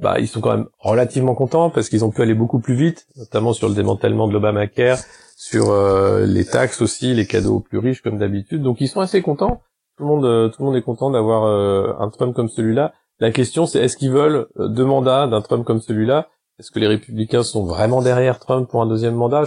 bah, 0.00 0.18
ils 0.18 0.28
sont 0.28 0.40
quand 0.40 0.56
même 0.56 0.66
relativement 0.78 1.34
contents 1.34 1.70
parce 1.70 1.88
qu'ils 1.88 2.04
ont 2.04 2.10
pu 2.10 2.22
aller 2.22 2.34
beaucoup 2.34 2.58
plus 2.58 2.74
vite, 2.74 3.06
notamment 3.16 3.52
sur 3.52 3.68
le 3.68 3.74
démantèlement 3.74 4.26
de 4.26 4.32
l'Obamacare, 4.32 4.98
sur 5.36 5.70
euh, 5.70 6.26
les 6.26 6.44
taxes 6.44 6.82
aussi, 6.82 7.14
les 7.14 7.26
cadeaux 7.26 7.56
aux 7.56 7.60
plus 7.60 7.78
riches 7.78 8.02
comme 8.02 8.18
d'habitude. 8.18 8.62
Donc 8.62 8.80
ils 8.80 8.88
sont 8.88 9.00
assez 9.00 9.22
contents. 9.22 9.62
Tout 9.96 10.02
le 10.02 10.08
monde, 10.08 10.24
euh, 10.24 10.48
tout 10.48 10.62
le 10.62 10.66
monde 10.66 10.76
est 10.76 10.82
content 10.82 11.10
d'avoir 11.10 11.44
euh, 11.44 11.92
un 12.00 12.10
Trump 12.10 12.34
comme 12.34 12.48
celui-là. 12.48 12.92
La 13.20 13.30
question 13.30 13.66
c'est 13.66 13.78
est-ce 13.78 13.96
qu'ils 13.96 14.10
veulent 14.10 14.48
deux 14.58 14.84
mandats 14.84 15.28
d'un 15.28 15.40
Trump 15.40 15.64
comme 15.64 15.80
celui-là? 15.80 16.28
Est-ce 16.58 16.72
que 16.72 16.80
les 16.80 16.88
républicains 16.88 17.44
sont 17.44 17.64
vraiment 17.64 18.02
derrière 18.02 18.40
Trump 18.40 18.68
pour 18.68 18.82
un 18.82 18.86
deuxième 18.86 19.14
mandat? 19.14 19.44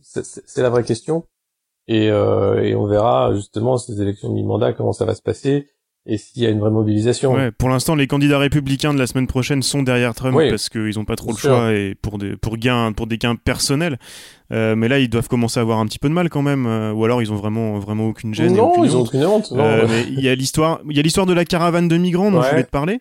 C'est 0.00 0.62
la 0.62 0.70
vraie 0.70 0.84
question. 0.84 1.24
Et, 1.86 2.06
et, 2.06 2.74
on 2.74 2.86
verra 2.86 3.34
justement 3.34 3.76
ces 3.76 4.00
élections 4.00 4.28
de 4.28 4.34
mi-mandat 4.34 4.72
comment 4.72 4.92
ça 4.92 5.04
va 5.04 5.14
se 5.14 5.22
passer. 5.22 5.68
Et 6.06 6.18
s'il 6.18 6.42
y 6.42 6.46
a 6.46 6.50
une 6.50 6.60
vraie 6.60 6.70
mobilisation. 6.70 7.32
Ouais, 7.32 7.50
pour 7.50 7.70
l'instant, 7.70 7.94
les 7.94 8.06
candidats 8.06 8.38
républicains 8.38 8.92
de 8.92 8.98
la 8.98 9.06
semaine 9.06 9.26
prochaine 9.26 9.62
sont 9.62 9.82
derrière 9.82 10.14
Trump 10.14 10.38
parce 10.50 10.68
qu'ils 10.68 10.96
n'ont 10.96 11.06
pas 11.06 11.16
trop 11.16 11.30
le 11.30 11.36
choix 11.36 11.72
et 11.72 11.94
pour 11.94 12.18
des 12.18 12.36
pour 12.36 12.58
gains 12.58 12.92
pour 12.92 13.06
des 13.06 13.16
gains 13.16 13.36
personnels. 13.36 13.98
Euh, 14.52 14.76
mais 14.76 14.88
là, 14.88 14.98
ils 14.98 15.08
doivent 15.08 15.28
commencer 15.28 15.58
à 15.58 15.62
avoir 15.62 15.78
un 15.78 15.86
petit 15.86 15.98
peu 15.98 16.08
de 16.08 16.14
mal 16.14 16.28
quand 16.28 16.42
même, 16.42 16.66
euh, 16.66 16.92
ou 16.92 17.04
alors 17.04 17.22
ils 17.22 17.32
ont 17.32 17.36
vraiment 17.36 17.78
vraiment 17.78 18.08
aucune 18.08 18.34
gêne. 18.34 18.54
Non, 18.54 18.84
ils 18.84 18.94
ont 18.94 19.00
aucune 19.00 19.24
honte. 19.24 19.50
Euh, 19.52 19.86
mais 19.88 20.04
il 20.10 20.20
y 20.20 20.28
a 20.28 20.34
l'histoire, 20.34 20.80
il 20.88 20.96
y 20.96 21.00
a 21.00 21.02
l'histoire 21.02 21.26
de 21.26 21.32
la 21.32 21.46
caravane 21.46 21.88
de 21.88 21.96
migrants 21.96 22.30
dont 22.30 22.42
je 22.42 22.50
voulais 22.50 22.64
te 22.64 22.70
parler. 22.70 23.00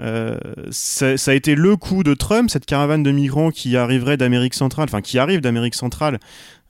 Euh, 0.00 0.38
ça, 0.70 1.16
ça, 1.16 1.30
a 1.30 1.34
été 1.34 1.54
le 1.54 1.76
coup 1.76 2.02
de 2.02 2.14
Trump, 2.14 2.50
cette 2.50 2.66
caravane 2.66 3.02
de 3.02 3.12
migrants 3.12 3.50
qui 3.50 3.76
arriverait 3.76 4.16
d'Amérique 4.16 4.54
centrale, 4.54 4.86
enfin 4.88 5.00
qui 5.00 5.18
arrive 5.18 5.40
d'Amérique 5.40 5.74
centrale. 5.74 6.18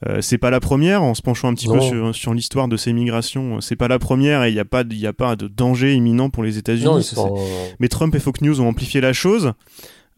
Euh, 0.07 0.21
c'est 0.21 0.39
pas 0.39 0.51
la 0.51 0.61
première, 0.61 1.03
en 1.03 1.15
se 1.15 1.23
penchant 1.23 1.49
un 1.49 1.55
petit 1.55 1.69
peu 1.69 1.81
sur, 1.81 2.15
sur 2.15 2.35
l'histoire 2.35 2.69
de 2.69 2.77
ces 2.77 2.93
migrations, 2.93 3.61
c'est 3.63 3.77
pas 3.77 3.89
la 3.89 3.99
première 3.99 4.45
et 4.45 4.51
il 4.51 4.55
n'y 4.55 4.61
a, 4.61 4.65
pas, 4.67 4.81
a 4.81 5.13
pas 5.13 5.37
de 5.37 5.49
danger 5.49 5.95
imminent 5.95 6.29
pour 6.29 6.43
les 6.43 6.59
États-Unis. 6.59 7.03
Sont... 7.03 7.35
Mais 7.81 7.89
Trump 7.89 8.15
et 8.15 8.21
Fox 8.21 8.43
News 8.43 8.61
ont 8.61 8.69
amplifié 8.69 9.01
la 9.01 9.15
chose. 9.15 9.53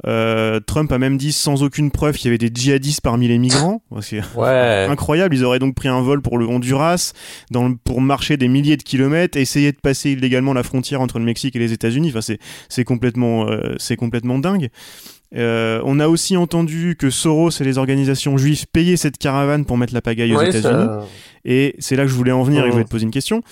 Euh, 0.07 0.61
Trump 0.61 0.93
a 0.93 0.99
même 0.99 1.17
dit 1.17 1.33
sans 1.33 1.63
aucune 1.63 1.91
preuve 1.91 2.17
qu'il 2.17 2.27
y 2.27 2.29
avait 2.29 2.39
des 2.39 2.51
djihadistes 2.53 3.01
parmi 3.01 3.29
les 3.29 3.39
migrants. 3.39 3.83
C'est 4.01 4.21
ouais. 4.37 4.87
incroyable. 4.89 5.35
Ils 5.35 5.45
auraient 5.45 5.59
donc 5.59 5.75
pris 5.75 5.89
un 5.89 6.03
vol 6.03 6.21
pour 6.21 6.39
le 6.39 6.47
Honduras, 6.47 7.13
dans 7.51 7.75
pour 7.75 8.01
marcher 8.01 8.37
des 8.37 8.49
milliers 8.49 8.77
de 8.77 8.83
kilomètres, 8.83 9.39
essayer 9.39 9.73
de 9.73 9.79
passer 9.79 10.11
illégalement 10.11 10.53
la 10.53 10.63
frontière 10.63 11.01
entre 11.01 11.19
le 11.19 11.25
Mexique 11.25 11.57
et 11.57 11.59
les 11.59 11.73
États-Unis. 11.73 12.13
Enfin, 12.15 12.35
c'est 12.69 12.85
complètement, 12.85 13.49
euh, 13.49 13.75
c'est 13.79 13.97
complètement 13.97 14.39
dingue. 14.39 14.69
Euh, 15.35 15.81
on 15.85 15.99
a 15.99 16.09
aussi 16.09 16.37
entendu 16.37 16.97
que 16.97 17.11
Soros 17.11 17.51
et 17.61 17.65
les 17.65 17.79
organisations 17.79 18.39
juives 18.39 18.67
payaient 18.73 18.97
cette 18.97 19.19
caravane 19.19 19.65
pour 19.65 19.77
mettre 19.77 19.93
la 19.93 20.01
pagaille 20.01 20.35
aux 20.35 20.43
États-Unis. 20.43 20.89
Et 21.45 21.75
c'est 21.79 21.97
là 21.97 22.03
que 22.03 22.09
je 22.09 22.15
voulais 22.15 22.33
en 22.33 22.43
venir 22.43 22.65
et 22.65 22.69
je 22.69 22.73
voulais 22.73 22.85
te 22.85 22.91
poser 22.91 23.05
une 23.05 23.11
question. 23.11 23.43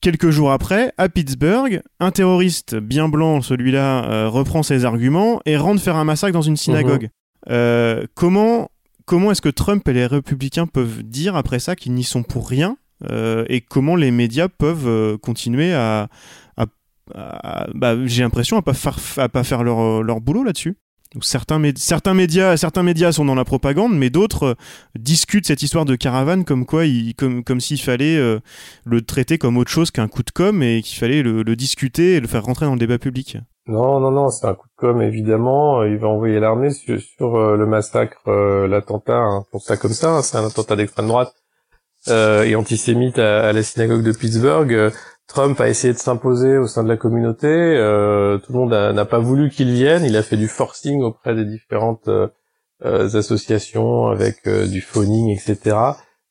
Quelques 0.00 0.30
jours 0.30 0.52
après, 0.52 0.92
à 0.96 1.08
Pittsburgh, 1.08 1.82
un 1.98 2.10
terroriste 2.12 2.76
bien 2.76 3.08
blanc, 3.08 3.42
celui-là, 3.42 4.04
euh, 4.04 4.28
reprend 4.28 4.62
ses 4.62 4.84
arguments 4.84 5.40
et 5.44 5.56
rentre 5.56 5.82
faire 5.82 5.96
un 5.96 6.04
massacre 6.04 6.32
dans 6.32 6.42
une 6.42 6.56
synagogue. 6.56 7.04
Mhm. 7.04 7.50
Euh, 7.50 8.04
comment 8.14 8.70
comment 9.06 9.32
est-ce 9.32 9.42
que 9.42 9.48
Trump 9.48 9.88
et 9.88 9.92
les 9.92 10.06
républicains 10.06 10.66
peuvent 10.66 11.02
dire 11.02 11.34
après 11.34 11.58
ça 11.58 11.74
qu'ils 11.74 11.94
n'y 11.94 12.04
sont 12.04 12.22
pour 12.22 12.48
rien 12.48 12.76
euh, 13.10 13.44
et 13.48 13.60
comment 13.60 13.96
les 13.96 14.10
médias 14.10 14.48
peuvent 14.48 15.16
continuer 15.18 15.72
à, 15.72 16.08
bah, 17.74 17.96
j'ai 18.04 18.22
l'impression 18.22 18.58
à 18.58 18.62
pas 18.62 18.74
faire 18.74 18.98
à 19.16 19.30
pas 19.30 19.42
faire 19.42 19.64
leur, 19.64 20.02
leur 20.02 20.20
boulot 20.20 20.44
là-dessus? 20.44 20.76
Certains, 21.20 21.58
médias, 21.58 22.56
certains 22.56 22.82
médias 22.82 23.12
sont 23.12 23.24
dans 23.24 23.34
la 23.34 23.44
propagande, 23.44 23.96
mais 23.96 24.10
d'autres 24.10 24.44
euh, 24.44 24.54
discutent 24.98 25.46
cette 25.46 25.62
histoire 25.62 25.84
de 25.84 25.96
caravane 25.96 26.44
comme 26.44 26.66
quoi, 26.66 26.84
il, 26.84 27.14
comme, 27.14 27.60
s'il 27.60 27.80
fallait 27.80 28.18
euh, 28.18 28.40
le 28.84 29.02
traiter 29.02 29.38
comme 29.38 29.56
autre 29.56 29.70
chose 29.70 29.90
qu'un 29.90 30.08
coup 30.08 30.22
de 30.22 30.30
com 30.30 30.62
et 30.62 30.82
qu'il 30.82 30.98
fallait 30.98 31.22
le, 31.22 31.44
discuter 31.56 32.14
et 32.14 32.20
le 32.20 32.28
faire 32.28 32.44
rentrer 32.44 32.66
dans 32.66 32.74
le 32.74 32.78
débat 32.78 32.98
public. 32.98 33.38
Non, 33.66 34.00
non, 34.00 34.10
non, 34.10 34.30
c'est 34.30 34.46
un 34.46 34.54
coup 34.54 34.66
de 34.66 34.76
com 34.76 35.02
évidemment. 35.02 35.82
Il 35.82 35.96
va 35.98 36.08
envoyer 36.08 36.40
l'armée 36.40 36.70
sur, 36.70 37.36
euh, 37.36 37.56
le 37.56 37.66
massacre, 37.66 38.30
l'attentat, 38.66 39.18
hein, 39.18 39.44
pour 39.50 39.62
ça 39.62 39.76
comme 39.76 39.92
ça. 39.92 40.10
Hein, 40.10 40.22
c'est 40.22 40.36
un 40.36 40.46
attentat 40.46 40.76
d'extrême 40.76 41.08
droite 41.08 41.34
et 42.06 42.54
antisémite 42.54 43.18
à, 43.18 43.52
la 43.52 43.62
synagogue 43.62 44.02
de 44.02 44.12
Pittsburgh. 44.12 44.92
Trump 45.28 45.60
a 45.60 45.68
essayé 45.68 45.92
de 45.92 45.98
s'imposer 45.98 46.56
au 46.56 46.66
sein 46.66 46.82
de 46.82 46.88
la 46.88 46.96
communauté. 46.96 47.46
Euh, 47.46 48.38
tout 48.38 48.52
le 48.54 48.58
monde 48.58 48.70
n'a 48.70 49.04
pas 49.04 49.18
voulu 49.18 49.50
qu'il 49.50 49.70
vienne. 49.70 50.04
Il 50.04 50.16
a 50.16 50.22
fait 50.22 50.38
du 50.38 50.48
forcing 50.48 51.02
auprès 51.02 51.34
des 51.34 51.44
différentes 51.44 52.08
euh, 52.08 52.28
euh, 52.84 53.14
associations 53.14 54.06
avec 54.06 54.48
du 54.48 54.80
phoning, 54.80 55.30
etc. 55.30 55.76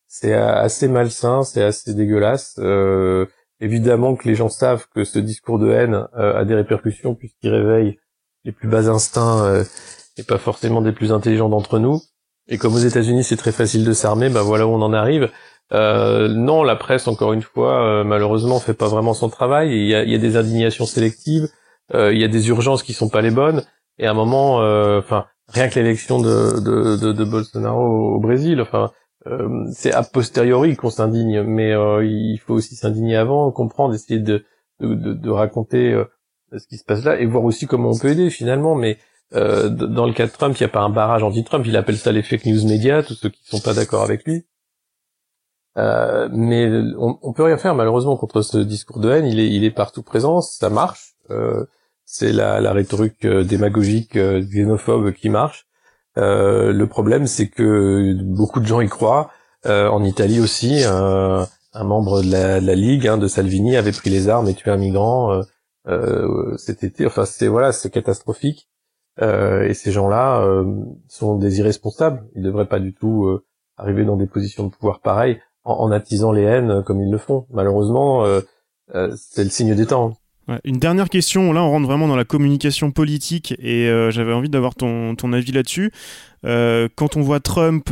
C'est 0.08 0.34
assez 0.34 0.88
malsain, 0.88 1.44
c'est 1.44 1.64
assez 1.64 1.94
dégueulasse. 1.94 2.60
évidemment 3.60 4.16
que 4.16 4.28
les 4.28 4.36
gens 4.36 4.50
savent 4.50 4.88
que 4.96 5.04
ce 5.04 5.20
discours 5.20 5.60
de 5.60 5.70
haine 5.70 6.08
a 6.14 6.44
des 6.46 6.56
répercussions 6.56 7.14
puisqu'il 7.14 7.50
réveille 7.50 8.00
les 8.46 8.52
plus 8.52 8.68
bas 8.68 8.88
instincts 8.88 9.64
et 10.18 10.24
pas 10.24 10.38
forcément 10.38 10.82
des 10.82 10.94
plus 10.94 11.12
intelligents 11.12 11.50
d'entre 11.50 11.78
nous. 11.78 12.02
Et 12.48 12.58
comme 12.58 12.74
aux 12.74 12.80
États-Unis 12.80 13.26
c'est 13.26 13.36
très 13.36 13.52
facile 13.52 13.84
de 13.84 13.92
s'armer, 13.92 14.30
bah 14.30 14.42
voilà 14.42 14.66
où 14.66 14.72
on 14.72 14.82
en 14.82 14.94
arrive. 14.94 15.30
Euh, 15.74 16.30
non, 16.30 16.64
la 16.64 16.76
presse, 16.76 17.08
encore 17.08 17.34
une 17.34 17.42
fois, 17.42 17.84
euh, 17.84 18.04
malheureusement, 18.04 18.60
fait 18.60 18.74
pas 18.74 18.88
vraiment 18.88 19.14
son 19.14 19.30
travail. 19.30 19.70
Il 19.70 19.88
y 19.88 19.96
a, 19.96 20.04
y 20.04 20.16
a 20.16 20.18
des 20.18 20.38
indignations 20.38 20.86
sélectives, 20.86 21.48
euh, 21.94 22.14
il 22.14 22.20
y 22.20 22.24
a 22.24 22.28
des 22.30 22.50
urgences 22.50 22.84
qui 22.84 22.94
sont 22.94 23.10
pas 23.10 23.22
les 23.22 23.32
bonnes. 23.32 23.64
Et 24.00 24.08
à 24.08 24.12
un 24.12 24.14
moment, 24.14 24.62
euh, 24.62 25.00
enfin, 25.00 25.26
rien 25.48 25.68
que 25.70 25.76
l'élection 25.76 26.20
de, 26.20 26.60
de, 26.60 26.98
de, 26.98 27.12
de, 27.12 27.24
Bolsonaro 27.26 28.16
au, 28.16 28.20
Brésil, 28.20 28.62
enfin, 28.62 28.92
euh, 29.26 29.66
c'est 29.74 29.92
a 29.92 30.04
posteriori 30.04 30.76
qu'on 30.76 30.90
s'indigne, 30.90 31.44
mais 31.44 31.72
il 31.72 32.38
faut 32.38 32.54
aussi 32.54 32.76
s'indigner 32.76 33.18
avant, 33.18 33.52
comprendre, 33.52 33.94
essayer 33.94 34.20
de, 34.20 34.46
de, 34.80 35.14
de 35.14 35.30
raconter 35.30 36.02
ce 36.56 36.66
qui 36.68 36.78
se 36.78 36.86
passe 36.86 37.04
là 37.04 37.20
et 37.20 37.26
voir 37.26 37.44
aussi 37.44 37.66
comment 37.66 37.90
on 37.90 37.98
peut 37.98 38.10
aider 38.10 38.30
finalement. 38.30 38.76
Mais 38.76 39.00
dans 39.32 40.06
le 40.06 40.14
cas 40.14 40.28
de 40.28 40.32
Trump, 40.32 40.56
il 40.58 40.64
n'y 40.64 40.70
a 40.70 40.72
pas 40.72 40.82
un 40.82 40.90
barrage 40.90 41.24
anti-Trump. 41.24 41.66
Il 41.68 41.76
appelle 41.76 41.98
ça 41.98 42.12
les 42.12 42.22
fake 42.22 42.46
news 42.46 42.66
médias, 42.66 43.04
tous 43.04 43.16
ceux 43.16 43.30
qui 43.30 43.42
sont 43.44 43.60
pas 43.60 43.74
d'accord 43.74 44.04
avec 44.04 44.24
lui. 44.26 44.46
Euh, 45.78 46.28
mais 46.32 46.68
on, 46.98 47.20
on 47.22 47.34
peut 47.34 47.44
rien 47.44 47.58
faire 47.58 47.76
malheureusement 47.76 48.18
contre 48.18 48.42
ce 48.42 48.58
discours 48.58 49.00
de 49.00 49.12
haine. 49.12 49.26
Il 49.26 49.40
est, 49.40 49.50
il 49.50 49.64
est 49.64 49.72
partout 49.72 50.04
présent, 50.04 50.42
ça 50.42 50.70
marche. 50.70 51.16
Euh, 51.30 51.66
c'est 52.08 52.32
la, 52.32 52.62
la, 52.62 52.72
rhétorique 52.72 53.26
euh, 53.26 53.44
démagogique 53.44 54.16
euh, 54.16 54.42
xénophobe 54.42 55.12
qui 55.12 55.30
marche. 55.30 55.68
Euh, 56.18 56.72
le 56.72 56.88
problème, 56.88 57.28
c'est 57.28 57.50
que 57.50 58.16
beaucoup 58.24 58.62
de 58.62 58.66
gens 58.66 58.82
y 58.82 58.88
croient. 58.88 59.30
en 59.66 60.04
Italie 60.04 60.40
aussi, 60.40 60.84
un 60.86 61.84
membre 61.84 62.22
de 62.22 62.32
la, 62.32 62.62
de 62.62 62.66
la 62.66 62.76
Ligue 62.76 63.08
hein, 63.08 63.18
de 63.18 63.28
Salvini 63.28 63.76
avait 63.76 63.92
pris 63.92 64.10
les 64.10 64.30
armes 64.30 64.48
et 64.48 64.54
tué 64.56 64.72
un 64.72 64.78
migrant 64.78 65.42
cet 66.58 66.84
été. 66.84 67.06
Enfin, 67.06 67.26
c'est 67.26 67.48
voilà, 67.48 67.74
c'est 67.74 67.90
catastrophique. 67.90 68.70
et 69.22 69.74
ces 69.74 69.92
gens-là 69.92 70.64
sont 71.10 71.36
des 71.36 71.60
irresponsables. 71.60 72.24
Ils 72.36 72.44
devraient 72.44 72.70
pas 72.70 72.80
du 72.80 72.94
tout 72.94 73.42
arriver 73.76 74.06
dans 74.06 74.16
des 74.16 74.28
positions 74.28 74.64
de 74.64 74.72
pouvoir 74.72 75.02
pareilles 75.02 75.40
en, 75.68 75.92
attisant 75.92 76.32
les 76.32 76.44
haines 76.44 76.84
comme 76.84 77.02
ils 77.02 77.12
le 77.12 77.18
font. 77.18 77.46
Malheureusement, 77.52 78.26
euh, 78.26 78.42
euh, 78.96 79.14
c'est 79.16 79.44
le 79.44 79.50
signe 79.50 79.76
des 79.76 79.86
temps. 79.86 80.18
une 80.64 80.80
dernière 80.80 81.10
question, 81.10 81.52
là 81.52 81.64
on 81.64 81.72
rentre 81.72 81.88
vraiment 81.88 82.08
dans 82.08 82.16
la 82.16 82.26
communication 82.26 82.92
politique 82.92 83.54
et 83.60 83.90
euh, 83.90 84.12
j'avais 84.12 84.34
envie 84.34 84.50
d'avoir 84.50 84.76
ton, 84.76 85.16
ton 85.16 85.34
avis 85.34 85.52
là-dessus. 85.52 85.92
quand 86.44 87.18
on 87.18 87.22
voit 87.22 87.40
Trump 87.40 87.90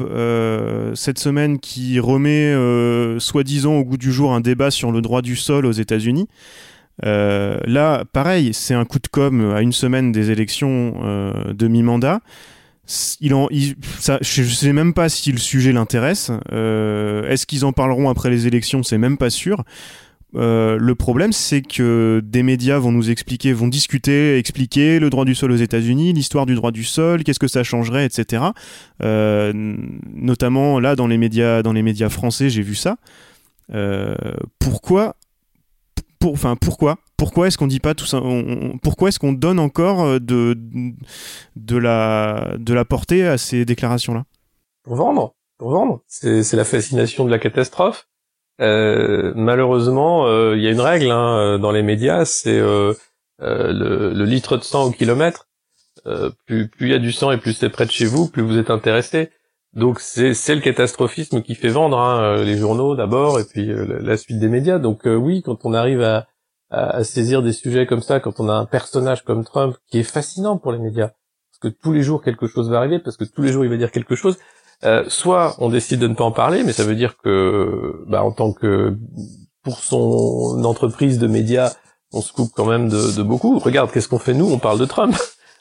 cette 0.96 1.20
semaine 1.20 1.60
qui 1.60 2.00
remet 2.00 2.54
soi-disant 3.20 3.76
au 3.76 3.84
goût 3.84 3.98
du 3.98 4.12
jour 4.12 4.34
un 4.34 4.42
débat 4.42 4.72
sur 4.72 4.92
le 4.92 5.02
droit 5.02 5.22
du 5.22 5.36
sol 5.36 5.66
aux 5.66 5.74
États-Unis, 5.74 6.28
là 7.04 8.06
pareil, 8.14 8.54
c'est 8.54 8.74
un 8.74 8.86
coup 8.86 9.00
de 9.00 9.08
com 9.08 9.52
à 9.54 9.62
une 9.62 9.74
semaine 9.74 10.14
des 10.14 10.32
élections 10.32 10.94
de 11.54 11.68
mi-mandat 11.68 12.22
il 13.20 13.34
en, 13.34 13.48
ça, 14.00 14.20
je 14.22 14.44
sais 14.44 14.74
même 14.74 14.94
pas 14.94 15.10
si 15.10 15.32
le 15.32 15.38
sujet 15.38 15.72
l'intéresse. 15.72 16.32
Euh, 16.52 17.28
est-ce 17.30 17.46
qu'ils 17.46 17.66
en 17.66 17.74
parleront 17.74 18.10
après 18.10 18.30
les 18.30 18.48
élections? 18.48 18.84
C'est 18.84 18.98
même 18.98 19.18
pas 19.18 19.30
sûr. 19.30 19.64
Euh, 20.36 20.78
le 20.78 20.96
problème, 20.96 21.32
c'est 21.32 21.62
que 21.62 22.22
des 22.24 22.44
médias 22.44 22.78
vont 22.78 22.92
nous 22.92 23.10
expliquer, 23.10 23.54
vont 23.54 23.70
discuter, 23.70 24.38
expliquer 24.38 25.00
le 25.00 25.10
droit 25.10 25.24
du 25.24 25.34
sol 25.34 25.52
aux 25.52 25.56
États-Unis, 25.56 26.14
l'histoire 26.14 26.46
du 26.46 26.56
droit 26.56 26.72
du 26.72 26.84
sol, 26.84 27.24
qu'est-ce 27.24 27.40
que 27.40 27.48
ça 27.48 27.64
changerait, 27.64 28.06
etc. 28.06 28.44
Euh, 29.02 29.54
notamment 30.14 30.80
là, 30.80 30.96
dans 30.96 31.08
les 31.08 31.18
médias, 31.18 31.64
dans 31.64 31.74
les 31.74 31.84
médias 31.84 32.10
français, 32.10 32.50
j'ai 32.50 32.62
vu 32.62 32.76
ça. 32.76 32.98
pourquoi 34.60 35.16
pourquoi? 36.34 36.98
Pourquoi 37.18 37.48
est-ce 37.48 37.58
qu'on 37.58 37.68
dit 37.68 37.80
pas 37.80 37.94
tout 37.94 38.06
ça 38.06 38.22
Pourquoi 38.82 39.10
est-ce 39.10 39.20
qu'on 39.20 39.34
donne 39.34 39.60
encore 39.60 40.04
euh, 40.04 40.20
de, 40.20 41.78
la, 41.78 42.86
portée 42.86 43.26
à 43.26 43.38
ces 43.38 43.66
déclarations-là? 43.66 44.26
Pour 44.84 44.96
vendre. 44.96 45.36
Pour 45.58 45.72
vendre. 45.72 46.02
C'est 46.08 46.54
la 46.54 46.66
fascination 46.66 47.26
de 47.26 47.32
la 47.32 47.40
catastrophe. 47.40 48.08
Euh, 48.62 49.34
malheureusement, 49.36 50.28
euh, 50.28 50.56
il 50.56 50.64
y 50.64 50.68
a 50.68 50.72
une 50.72 50.82
règle 50.82 51.12
hein, 51.12 51.60
dans 51.60 51.72
les 51.72 51.84
médias, 51.84 52.26
c'est 52.26 52.60
le, 52.60 54.24
litre 54.24 54.58
de 54.58 54.64
sang 54.64 54.86
au 54.86 54.92
kilomètre. 54.92 55.48
plus 56.46 56.70
il 56.80 56.88
y 56.88 56.94
a 56.94 57.00
du 57.00 57.12
sang 57.12 57.32
et 57.32 57.38
plus 57.38 57.54
c'est 57.54 57.70
près 57.70 57.86
de 57.86 57.92
chez 57.92 58.06
vous, 58.06 58.28
plus 58.28 58.44
vous 58.44 58.58
êtes 58.58 58.70
intéressé. 58.70 59.30
Donc 59.76 60.00
c'est 60.00 60.56
le 60.56 60.62
catastrophisme 60.62 61.42
qui 61.42 61.54
fait 61.54 61.68
vendre 61.68 62.00
hein, 62.00 62.22
euh, 62.22 62.44
les 62.46 62.58
journaux 62.58 62.96
d'abord 62.96 63.42
et 63.42 63.44
puis 63.44 63.70
euh, 63.70 64.00
la 64.02 64.16
suite 64.16 64.40
des 64.40 64.48
médias. 64.48 64.80
Donc 64.80 65.06
euh, 65.06 65.16
oui, 65.16 65.42
quand 65.44 65.66
on 65.66 65.74
arrive 65.74 66.02
à, 66.02 66.28
à, 66.70 67.04
saisir 67.04 67.44
des 67.44 67.52
sujets 67.52 67.86
comme 67.86 68.02
ça, 68.02 68.22
quand 68.22 68.40
on 68.40 68.48
a 68.48 68.54
un 68.54 68.66
personnage 68.66 69.26
comme 69.26 69.44
Trump 69.44 69.76
qui 69.92 70.00
est 70.00 70.04
fascinant 70.04 70.58
pour 70.58 70.72
les 70.72 70.80
médias, 70.80 71.12
parce 71.52 71.60
que 71.62 71.68
tous 71.68 71.92
les 71.92 72.04
jours 72.04 72.24
quelque 72.24 72.48
chose 72.48 72.70
va 72.70 72.78
arriver, 72.78 73.00
parce 73.00 73.18
que 73.18 73.26
tous 73.26 73.42
les 73.42 73.52
jours 73.52 73.66
il 73.66 73.70
va 73.70 73.76
dire 73.76 73.92
quelque 73.92 74.16
chose. 74.16 74.38
soit 75.10 75.56
on 75.60 75.70
décide 75.70 76.00
de 76.00 76.08
ne 76.08 76.16
pas 76.16 76.24
en 76.24 76.32
parler, 76.32 76.64
mais 76.64 76.72
ça 76.72 76.86
veut 76.86 76.96
dire 76.96 77.18
que, 77.18 78.06
bah, 78.08 78.24
en 78.24 78.32
tant 78.32 78.54
que 78.54 78.98
pour 79.62 79.80
son 79.80 80.64
entreprise 80.64 81.20
de 81.20 81.28
médias, 81.28 81.74
on 82.14 82.22
se 82.22 82.32
coupe 82.32 82.52
quand 82.56 82.66
même 82.66 82.88
de, 82.88 83.18
de 83.18 83.24
beaucoup. 83.24 83.60
Regarde, 83.60 83.92
qu'est-ce 83.92 84.08
qu'on 84.08 84.20
fait 84.20 84.34
nous? 84.34 84.50
On 84.50 84.60
parle 84.60 84.80
de 84.80 84.86
Trump. 84.86 85.16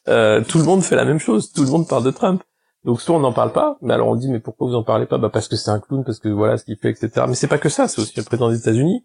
tout 0.07 0.59
le 0.59 0.65
monde 0.65 0.85
fait 0.85 0.95
la 0.95 1.05
même 1.05 1.19
chose. 1.19 1.51
Tout 1.51 1.65
le 1.65 1.71
monde 1.71 1.89
parle 1.89 2.05
de 2.05 2.13
Trump. 2.13 2.45
Donc 2.85 3.01
soit 3.01 3.17
on 3.17 3.21
n'en 3.21 3.33
parle 3.33 3.53
pas, 3.53 3.79
mais 3.81 3.95
alors 3.95 4.09
on 4.09 4.17
dit 4.17 4.29
mais 4.29 4.41
pourquoi 4.41 4.69
vous 4.69 4.75
en 4.75 4.83
parlez 4.83 5.07
pas? 5.07 5.19
Bah 5.19 5.31
parce 5.31 5.49
que 5.49 5.57
c'est 5.57 5.71
un 5.71 5.81
clown, 5.81 6.05
parce 6.05 6.19
que 6.19 6.29
voilà 6.29 6.59
ce 6.59 6.65
qu'il 6.65 6.77
fait, 6.77 6.91
etc. 6.91 7.27
Mais 7.29 7.35
c'est 7.35 7.49
pas 7.49 7.59
que 7.59 7.71
ça, 7.71 7.89
c'est 7.89 8.01
aussi 8.01 8.15
le 8.17 8.25
président 8.25 8.51
des 8.51 8.59
États-Unis. 8.59 9.05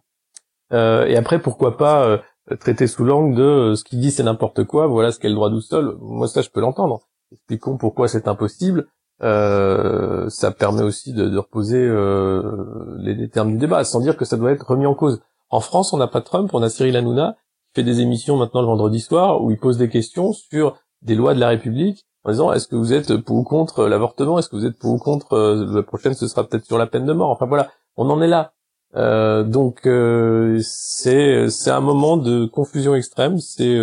Euh, 0.73 1.05
et 1.05 1.15
après 1.15 1.39
pourquoi 1.39 1.77
pas 1.77 2.03
euh, 2.03 2.17
traité 2.59 2.87
sous 2.87 3.03
l'angle 3.03 3.35
de 3.35 3.75
ce 3.75 3.83
qu'il 3.83 3.99
dit 3.99 4.11
c'est 4.11 4.23
n'importe 4.23 4.65
quoi, 4.65 4.87
voilà 4.87 5.11
ce 5.11 5.19
qu'est 5.19 5.29
le 5.29 5.35
droit 5.35 5.49
du 5.49 5.61
sol. 5.61 5.97
Moi 6.01 6.27
ça 6.27 6.41
je 6.41 6.49
peux 6.49 6.59
l'entendre. 6.59 7.01
Expliquons 7.31 7.77
pourquoi 7.77 8.07
c'est 8.07 8.27
impossible. 8.27 8.87
ça 9.21 10.51
permet 10.57 10.83
aussi 10.83 11.13
de, 11.13 11.29
de 11.29 11.37
reposer 11.37 11.79
les, 12.99 13.15
les, 13.15 13.29
termes 13.29 13.51
du 13.51 13.57
débat, 13.57 13.83
sans 13.83 14.01
dire 14.01 14.17
que 14.17 14.25
ça 14.25 14.35
doit 14.35 14.51
être 14.51 14.67
remis 14.67 14.85
en 14.85 14.95
cause. 14.95 15.21
En 15.49 15.61
France, 15.61 15.93
on 15.93 15.97
n'a 15.97 16.07
pas 16.07 16.21
Trump, 16.21 16.51
on 16.53 16.61
a 16.61 16.69
Cyril 16.69 16.95
Hanouna 16.95 17.35
qui 17.67 17.81
fait 17.81 17.83
des 17.83 18.01
émissions 18.01 18.37
maintenant 18.37 18.61
le 18.61 18.67
vendredi 18.67 18.99
soir 18.99 19.41
où 19.41 19.51
il 19.51 19.59
pose 19.59 19.77
des 19.77 19.89
questions 19.89 20.33
sur 20.33 20.77
des 21.01 21.15
lois 21.15 21.33
de 21.33 21.39
la 21.39 21.49
République 21.49 22.05
en 22.23 22.31
disant 22.31 22.51
est-ce 22.53 22.67
que 22.67 22.75
vous 22.75 22.93
êtes 22.93 23.15
pour 23.17 23.37
ou 23.37 23.43
contre 23.43 23.85
l'avortement, 23.85 24.39
est-ce 24.39 24.49
que 24.49 24.55
vous 24.55 24.65
êtes 24.65 24.77
pour 24.77 24.93
ou 24.93 24.97
contre 24.97 25.33
euh, 25.33 25.65
la 25.73 25.83
prochaine 25.83 26.13
ce 26.13 26.27
sera 26.27 26.43
peut-être 26.43 26.65
sur 26.65 26.77
la 26.77 26.87
peine 26.87 27.05
de 27.05 27.13
mort? 27.13 27.29
Enfin 27.29 27.45
voilà, 27.45 27.69
on 27.97 28.09
en 28.09 28.21
est 28.21 28.27
là. 28.27 28.53
Euh, 28.95 29.43
donc 29.43 29.85
euh, 29.85 30.59
c'est 30.63 31.49
c'est 31.49 31.71
un 31.71 31.81
moment 31.81 32.17
de 32.17 32.45
confusion 32.45 32.95
extrême. 32.95 33.39
C'est 33.39 33.77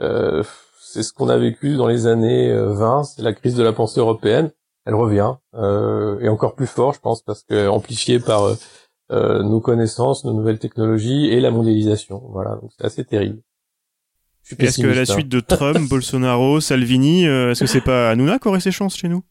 euh, 0.00 0.42
c'est 0.80 1.02
ce 1.02 1.12
qu'on 1.12 1.28
a 1.28 1.38
vécu 1.38 1.76
dans 1.76 1.86
les 1.86 2.06
années 2.06 2.54
20. 2.54 3.04
C'est 3.04 3.22
la 3.22 3.32
crise 3.32 3.54
de 3.54 3.62
la 3.62 3.72
pensée 3.72 4.00
européenne. 4.00 4.50
Elle 4.84 4.94
revient 4.94 5.34
et 5.54 6.28
encore 6.28 6.54
plus 6.54 6.66
fort, 6.66 6.92
je 6.92 7.00
pense, 7.00 7.22
parce 7.22 7.44
que 7.44 7.68
amplifiée 7.68 8.18
par 8.18 8.56
euh, 9.12 9.42
nos 9.42 9.60
connaissances, 9.60 10.24
nos 10.24 10.32
nouvelles 10.32 10.58
technologies 10.58 11.26
et 11.26 11.40
la 11.40 11.50
mondialisation. 11.50 12.22
Voilà, 12.30 12.56
donc 12.56 12.70
c'est 12.76 12.84
assez 12.86 13.04
terrible. 13.04 13.42
Est-ce 14.58 14.82
que 14.82 14.86
la 14.86 15.06
suite 15.06 15.28
de 15.28 15.40
Trump, 15.40 15.78
Bolsonaro, 15.88 16.60
Salvini, 16.60 17.26
euh, 17.26 17.52
est-ce 17.52 17.60
que 17.60 17.66
c'est 17.66 17.80
pas 17.80 18.10
Hanouna 18.10 18.38
qui 18.38 18.48
aurait 18.48 18.60
ses 18.60 18.72
chances 18.72 18.96
chez 18.96 19.08
nous? 19.08 19.22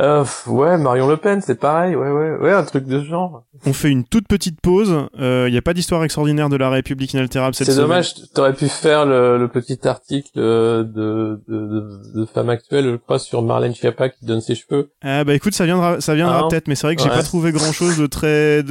Euh, 0.00 0.24
ouais, 0.46 0.78
Marion 0.78 1.08
Le 1.08 1.16
Pen, 1.16 1.40
c'est 1.40 1.58
pareil, 1.58 1.96
ouais, 1.96 2.10
ouais, 2.10 2.36
ouais, 2.36 2.52
un 2.52 2.62
truc 2.62 2.84
de 2.84 3.00
ce 3.00 3.04
genre. 3.04 3.44
On 3.66 3.72
fait 3.72 3.88
une 3.88 4.04
toute 4.04 4.28
petite 4.28 4.60
pause. 4.60 5.08
Il 5.14 5.22
euh, 5.22 5.50
n'y 5.50 5.56
a 5.56 5.62
pas 5.62 5.74
d'histoire 5.74 6.04
extraordinaire 6.04 6.48
de 6.48 6.56
la 6.56 6.70
République 6.70 7.12
inaltérable 7.14 7.54
cette 7.54 7.66
semaine. 7.66 7.76
C'est 7.76 7.82
dommage. 7.82 8.14
T'aurais 8.34 8.54
pu 8.54 8.68
faire 8.68 9.06
le, 9.06 9.38
le, 9.38 9.48
petit 9.48 9.88
article 9.88 10.30
de, 10.36 10.88
de, 10.94 11.40
de, 11.48 12.20
de 12.20 12.26
femme 12.26 12.48
actuelle, 12.48 12.84
je 12.92 12.96
crois, 12.96 13.18
sur 13.18 13.42
Marlène 13.42 13.74
Schiappa 13.74 14.08
qui 14.08 14.24
donne 14.24 14.40
ses 14.40 14.54
cheveux. 14.54 14.90
Ah 15.02 15.24
bah 15.24 15.34
écoute, 15.34 15.54
ça 15.54 15.64
viendra, 15.64 16.00
ça 16.00 16.14
viendra 16.14 16.42
ah 16.44 16.48
peut-être, 16.48 16.68
mais 16.68 16.76
c'est 16.76 16.86
vrai 16.86 16.94
que 16.94 17.02
j'ai 17.02 17.08
pas 17.08 17.22
trouvé 17.22 17.50
grand 17.50 17.72
chose 17.72 17.98
de 17.98 18.06
très, 18.06 18.62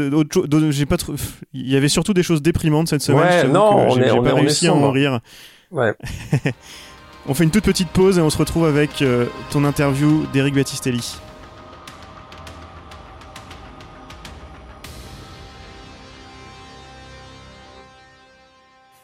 j'ai 0.72 0.86
pas, 0.86 0.98
il 1.54 1.70
y 1.70 1.76
avait 1.76 1.90
surtout 1.90 2.14
des 2.14 2.24
choses 2.24 2.42
déprimantes 2.42 2.88
cette 2.88 3.02
semaine. 3.02 3.48
Ouais, 3.48 3.48
non, 3.48 3.76
on 3.76 3.90
j'ai 3.92 4.04
pas 4.04 4.34
réussi 4.34 4.68
à 4.68 4.74
en 4.74 4.92
rire. 4.92 5.20
Ouais. 5.72 5.94
On 7.30 7.34
fait 7.34 7.44
une 7.44 7.52
toute 7.52 7.66
petite 7.66 7.90
pause 7.90 8.18
et 8.18 8.22
on 8.22 8.30
se 8.30 8.38
retrouve 8.38 8.64
avec 8.64 9.02
euh, 9.02 9.26
ton 9.52 9.66
interview 9.66 10.26
d'Eric 10.32 10.56
Battistelli. 10.56 11.18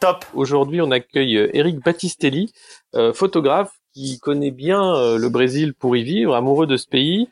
Top. 0.00 0.24
Aujourd'hui, 0.32 0.80
on 0.80 0.90
accueille 0.90 1.36
Eric 1.52 1.76
euh, 1.76 1.80
Battistelli, 1.84 2.50
euh, 2.94 3.12
photographe 3.12 3.72
qui 3.92 4.18
connaît 4.18 4.50
bien 4.50 5.16
le 5.18 5.28
Brésil 5.28 5.74
pour 5.74 5.94
y 5.94 6.02
vivre, 6.02 6.34
amoureux 6.34 6.66
de 6.66 6.76
ce 6.76 6.88
pays, 6.88 7.28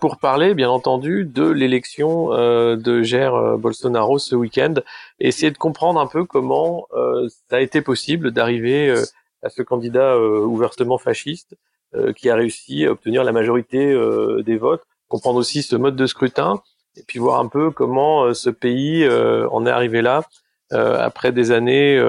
pour 0.00 0.16
parler, 0.16 0.54
bien 0.54 0.70
entendu, 0.70 1.26
de 1.26 1.46
l'élection 1.46 2.30
de 2.30 3.02
Jair 3.02 3.58
Bolsonaro 3.58 4.18
ce 4.18 4.34
week-end, 4.34 4.72
et 5.20 5.28
essayer 5.28 5.50
de 5.50 5.58
comprendre 5.58 6.00
un 6.00 6.06
peu 6.06 6.24
comment 6.24 6.86
ça 7.50 7.56
a 7.56 7.60
été 7.60 7.82
possible 7.82 8.30
d'arriver 8.30 8.94
à 9.42 9.48
ce 9.50 9.62
candidat 9.62 10.14
euh, 10.14 10.40
ouvertement 10.40 10.98
fasciste 10.98 11.56
euh, 11.94 12.12
qui 12.12 12.30
a 12.30 12.34
réussi 12.34 12.86
à 12.86 12.92
obtenir 12.92 13.24
la 13.24 13.32
majorité 13.32 13.92
euh, 13.92 14.42
des 14.42 14.56
votes, 14.56 14.82
comprendre 15.08 15.38
aussi 15.38 15.62
ce 15.62 15.76
mode 15.76 15.96
de 15.96 16.06
scrutin 16.06 16.60
et 16.96 17.02
puis 17.06 17.18
voir 17.18 17.40
un 17.40 17.48
peu 17.48 17.70
comment 17.70 18.34
ce 18.34 18.50
pays 18.50 19.08
en 19.08 19.66
est 19.66 19.70
arrivé 19.70 20.02
là 20.02 20.24
après 20.70 21.30
des 21.30 21.52
années 21.52 22.02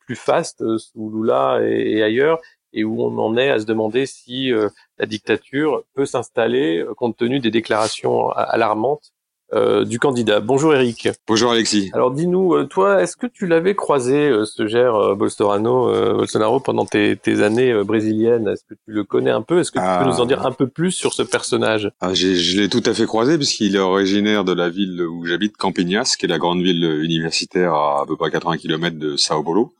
plus 0.00 0.16
fastes 0.16 0.64
sous 0.76 1.10
Lula 1.10 1.60
et, 1.62 2.02
ailleurs 2.02 2.40
et 2.72 2.82
où 2.82 3.00
on 3.00 3.16
en 3.18 3.36
est 3.36 3.48
à 3.48 3.60
se 3.60 3.64
demander 3.64 4.06
si 4.06 4.50
la 4.98 5.06
dictature 5.06 5.84
peut 5.94 6.04
s'installer 6.04 6.84
compte 6.96 7.16
tenu 7.16 7.38
des 7.38 7.52
déclarations 7.52 8.30
alarmantes 8.30 9.12
euh, 9.54 9.84
du 9.84 9.98
candidat. 9.98 10.40
Bonjour 10.40 10.74
Eric. 10.74 11.08
Bonjour 11.26 11.52
Alexis. 11.52 11.90
Alors 11.94 12.10
dis-nous, 12.10 12.54
euh, 12.54 12.64
toi, 12.66 13.02
est-ce 13.02 13.16
que 13.16 13.26
tu 13.26 13.46
l'avais 13.46 13.74
croisé, 13.74 14.28
euh, 14.28 14.44
ce 14.44 14.66
gère 14.66 15.16
Bolsonaro, 15.16 15.90
Bolsonaro 16.16 16.60
pendant 16.60 16.84
tes, 16.84 17.18
années 17.42 17.72
brésiliennes? 17.82 18.48
Est-ce 18.48 18.64
que 18.64 18.74
tu 18.74 18.92
le 18.92 19.04
connais 19.04 19.30
un 19.30 19.40
peu? 19.40 19.60
Est-ce 19.60 19.70
que 19.70 19.78
tu 19.78 20.04
peux 20.04 20.10
nous 20.10 20.20
en 20.20 20.26
dire 20.26 20.42
ah. 20.44 20.48
un 20.48 20.52
peu 20.52 20.66
plus 20.66 20.90
sur 20.90 21.14
ce 21.14 21.22
personnage? 21.22 21.90
Ah, 22.00 22.12
Je 22.12 22.60
l'ai 22.60 22.68
tout 22.68 22.82
à 22.84 22.92
fait 22.92 23.06
croisé 23.06 23.38
puisqu'il 23.38 23.74
est 23.74 23.80
originaire 23.80 24.44
de 24.44 24.52
la 24.52 24.68
ville 24.68 25.00
où 25.02 25.24
j'habite, 25.24 25.56
Campinas, 25.56 26.16
qui 26.18 26.26
est 26.26 26.28
la 26.28 26.38
grande 26.38 26.60
ville 26.60 26.84
universitaire 27.02 27.72
à 27.72 28.02
à 28.02 28.06
peu 28.06 28.16
près 28.16 28.30
80 28.30 28.58
km 28.58 28.98
de 28.98 29.16
Sao 29.16 29.42
Paulo. 29.42 29.72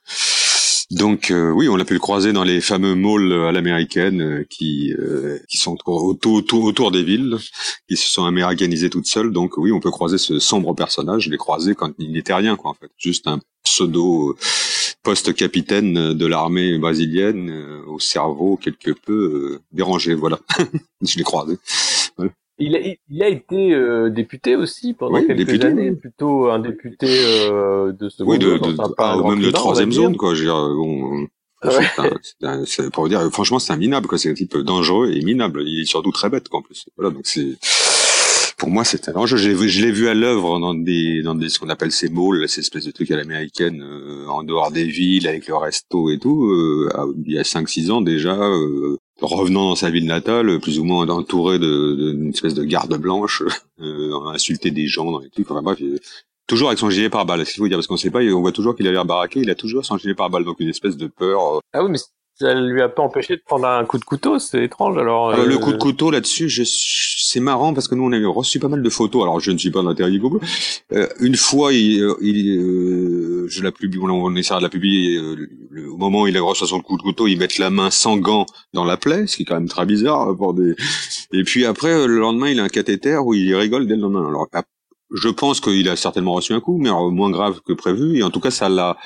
Donc 0.91 1.31
euh, 1.31 1.51
oui, 1.51 1.69
on 1.69 1.79
a 1.79 1.85
pu 1.85 1.93
le 1.93 2.01
croiser 2.01 2.33
dans 2.33 2.45
les 2.45 2.63
fameux 2.63 2.95
malls 2.95 3.31
à 3.47 3.53
l'américaine 3.53 4.23
euh, 4.23 4.47
qui 4.49 4.95
euh, 4.99 5.39
qui 5.47 5.59
sont 5.59 5.77
autour, 5.87 6.33
autour, 6.33 6.65
autour 6.65 6.91
des 6.91 7.03
villes, 7.03 7.37
qui 7.89 7.97
se 7.97 8.09
sont 8.09 8.25
américanisées 8.25 8.89
toutes 8.89 9.07
seules. 9.07 9.31
Donc 9.31 9.59
oui, 9.59 9.71
on 9.71 9.81
peut 9.81 9.91
croiser 9.91 10.17
ce 10.17 10.39
sombre 10.39 10.75
personnage. 10.75 11.25
Je 11.25 11.31
l'ai 11.31 11.37
croisé 11.37 11.75
quand 11.75 11.93
il 11.99 12.13
n'était 12.13 12.33
rien, 12.33 12.57
quoi, 12.57 12.71
en 12.71 12.75
fait, 12.75 12.91
juste 12.97 13.27
un 13.27 13.39
pseudo 13.65 14.35
poste-capitaine 15.03 16.15
de 16.15 16.27
l'armée 16.27 16.79
brésilienne 16.79 17.83
au 17.87 18.01
cerveau 18.01 18.57
quelque 18.57 18.93
peu 18.93 19.61
dérangé. 19.73 20.15
Voilà, 20.15 20.41
je 21.03 21.19
l'ai 21.19 21.23
croisé. 21.23 21.59
Il 22.59 22.77
a, 22.77 22.81
il 23.09 23.23
a 23.23 23.29
été 23.29 23.73
euh, 23.73 24.11
député 24.11 24.57
aussi 24.57 24.95
pendant 24.95 25.25
quelques 25.25 25.65
années, 25.65 25.93
plutôt 25.93 26.51
un 26.51 26.59
député 26.59 27.07
euh, 27.09 27.93
de 27.93 28.09
ce 28.09 28.23
oui, 28.25 28.39
de, 28.39 28.59
de, 28.59 28.77
ah, 28.99 29.17
même 29.25 29.41
de 29.41 29.51
troisième 29.51 29.93
zone, 29.93 30.17
quoi. 30.17 30.35
Je 30.35 30.41
veux 30.41 30.47
dire, 30.47 30.69
bon, 30.75 31.27
ouais. 31.65 32.91
pour 32.93 33.09
dire, 33.09 33.29
franchement, 33.33 33.59
c'est 33.59 33.73
un 33.73 33.77
minable, 33.77 34.09
quoi. 34.09 34.19
C'est 34.19 34.31
un 34.31 34.35
type 34.35 34.57
dangereux 34.57 35.13
et 35.13 35.23
minable. 35.23 35.63
Il 35.67 35.83
est 35.83 35.85
surtout 35.85 36.11
très 36.11 36.31
bête, 36.31 36.49
quoi, 36.49 36.61
en 36.61 36.63
plus. 36.63 36.87
Voilà, 36.97 37.15
donc 37.15 37.27
c'est, 37.27 37.59
pour 38.59 38.71
moi, 38.71 38.85
c'est 38.85 39.09
un 39.09 39.15
enjeu. 39.15 39.37
Je 39.37 39.81
l'ai 39.81 39.93
vu 39.93 40.09
à 40.09 40.15
l'œuvre 40.15 40.59
dans 40.59 40.75
des, 40.75 41.23
dans 41.23 41.37
des, 41.37 41.49
ce 41.49 41.61
qu'on 41.61 41.69
appelle 41.69 41.93
ces 41.93 42.09
malls, 42.09 42.49
ces 42.49 42.61
espèces 42.61 42.85
de 42.85 42.91
trucs 42.91 43.11
à 43.13 43.17
l'américaine, 43.17 43.81
euh, 43.81 44.27
en 44.27 44.43
dehors 44.43 44.73
des 44.73 44.85
villes, 44.85 45.29
avec 45.29 45.47
le 45.47 45.57
resto 45.57 46.11
et 46.11 46.19
tout, 46.19 46.47
euh, 46.47 46.91
il 47.25 47.33
y 47.33 47.39
a 47.39 47.43
5-6 47.43 47.93
ans 47.93 48.01
déjà, 48.01 48.35
euh, 48.35 48.99
revenant 49.21 49.71
dans 49.71 49.75
sa 49.75 49.91
ville 49.91 50.07
natale, 50.07 50.61
plus 50.61 50.79
ou 50.79 50.85
moins 50.85 51.09
entouré 51.09 51.59
d'une 51.59 52.31
espèce 52.31 52.55
de 52.55 52.65
garde 52.65 52.97
blanche, 52.97 53.43
euh, 53.81 54.27
insulter 54.29 54.71
des 54.71 54.87
gens 54.87 55.11
dans 55.11 55.21
les 55.21 55.31
trucs. 55.31 55.51
Enfin 55.51 55.63
bref, 55.63 55.79
toujours 56.47 56.69
avec 56.69 56.79
son 56.79 56.91
gilet 56.91 57.11
pare-balles. 57.11 57.47
Ce 57.47 57.53
qu'il 57.53 57.61
faut 57.61 57.69
dire 57.69 57.77
parce 57.77 57.87
qu'on 57.87 57.97
sait 57.97 58.11
pas, 58.11 58.21
on 58.21 58.41
voit 58.41 58.53
toujours 58.53 58.75
qu'il 58.75 58.87
a 58.89 58.93
l'air 58.93 59.05
baraqué. 59.05 59.41
Il 59.41 59.51
a 59.51 59.55
toujours 59.55 59.85
son 59.85 59.99
gilet 59.99 60.15
pare-balles, 60.15 60.45
donc 60.45 60.59
une 60.61 60.69
espèce 60.69 60.97
de 60.97 61.07
peur. 61.07 61.57
Euh. 61.57 61.61
Ah 61.73 61.85
oui, 61.85 61.91
mais 61.91 61.99
ça 62.41 62.55
lui 62.55 62.83
a 62.83 62.89
pas 62.89 63.03
empêché 63.03 63.37
de 63.37 63.43
prendre 63.43 63.67
un 63.67 63.85
coup 63.85 63.99
de 63.99 64.05
couteau. 64.05 64.39
C'est 64.39 64.65
étrange 64.65 64.97
alors. 64.97 65.31
Euh, 65.31 65.45
le 65.45 65.59
coup 65.59 65.73
de 65.73 65.79
couteau 65.79 66.11
là-dessus, 66.11 66.49
je 66.49 66.63
c'est 66.65 67.41
marrant 67.41 67.75
parce 67.75 67.89
que 67.89 67.95
nous 67.95 68.05
on 68.05 68.13
a 68.13 68.29
reçu 68.29 68.59
pas 68.59 68.69
mal 68.69 68.83
de 68.83 68.91
photos. 68.91 69.23
Alors 69.23 69.41
je 69.41 69.51
ne 69.51 69.59
suis 69.59 69.71
pas 69.71 69.83
dans 69.83 69.91
l'intérieur 69.91 70.19
Google. 70.19 70.41
Euh, 70.93 71.07
une 71.21 71.37
fois, 71.37 71.73
il, 71.73 72.01
euh, 72.03 72.15
il 72.23 72.59
euh, 72.59 73.47
je 73.49 73.63
la 73.63 73.73
publie, 73.73 73.99
on 74.01 74.35
essaiera 74.35 74.61
de 74.61 74.65
la 74.65 74.71
publier. 74.71 75.19
au 75.19 75.97
moment 75.97 76.23
où 76.23 76.27
il 76.27 76.37
a 76.37 76.43
reçu 76.43 76.67
son 76.67 76.81
coup 76.81 76.97
de 76.97 77.03
couteau, 77.03 77.27
ils 77.27 77.39
mettent 77.39 77.59
la 77.59 77.71
main 77.71 77.91
sans 77.91 78.17
gants 78.17 78.47
dans 78.73 78.85
la 78.85 78.97
plaie, 78.97 79.27
ce 79.27 79.37
qui 79.37 79.43
est 79.43 79.47
quand 79.47 79.57
même 79.57 79.69
très 79.69 79.85
bizarre 79.85 80.35
pour 80.37 80.55
des. 80.55 80.75
Et 81.33 81.43
puis 81.45 81.67
après, 81.67 82.07
le 82.07 82.19
lendemain, 82.19 82.49
il 82.49 82.61
a 82.61 82.65
un 82.65 82.69
cathéter 82.69 83.19
où 83.19 83.35
il 83.35 83.55
rigole 83.55 83.87
dès 83.87 83.97
le 83.97 84.03
lendemain. 84.03 84.27
Alors 84.29 84.49
je 85.15 85.29
pense 85.29 85.61
qu'il 85.61 85.89
a 85.89 85.97
certainement 85.97 86.33
reçu 86.33 86.53
un 86.53 86.61
coup, 86.61 86.79
mais 86.79 86.91
moins 86.91 87.31
grave 87.31 87.61
que 87.67 87.73
prévu. 87.73 88.19
Et 88.19 88.23
en 88.23 88.31
tout 88.31 88.41
cas, 88.41 88.51
ça 88.51 88.69
l'a 88.69 88.97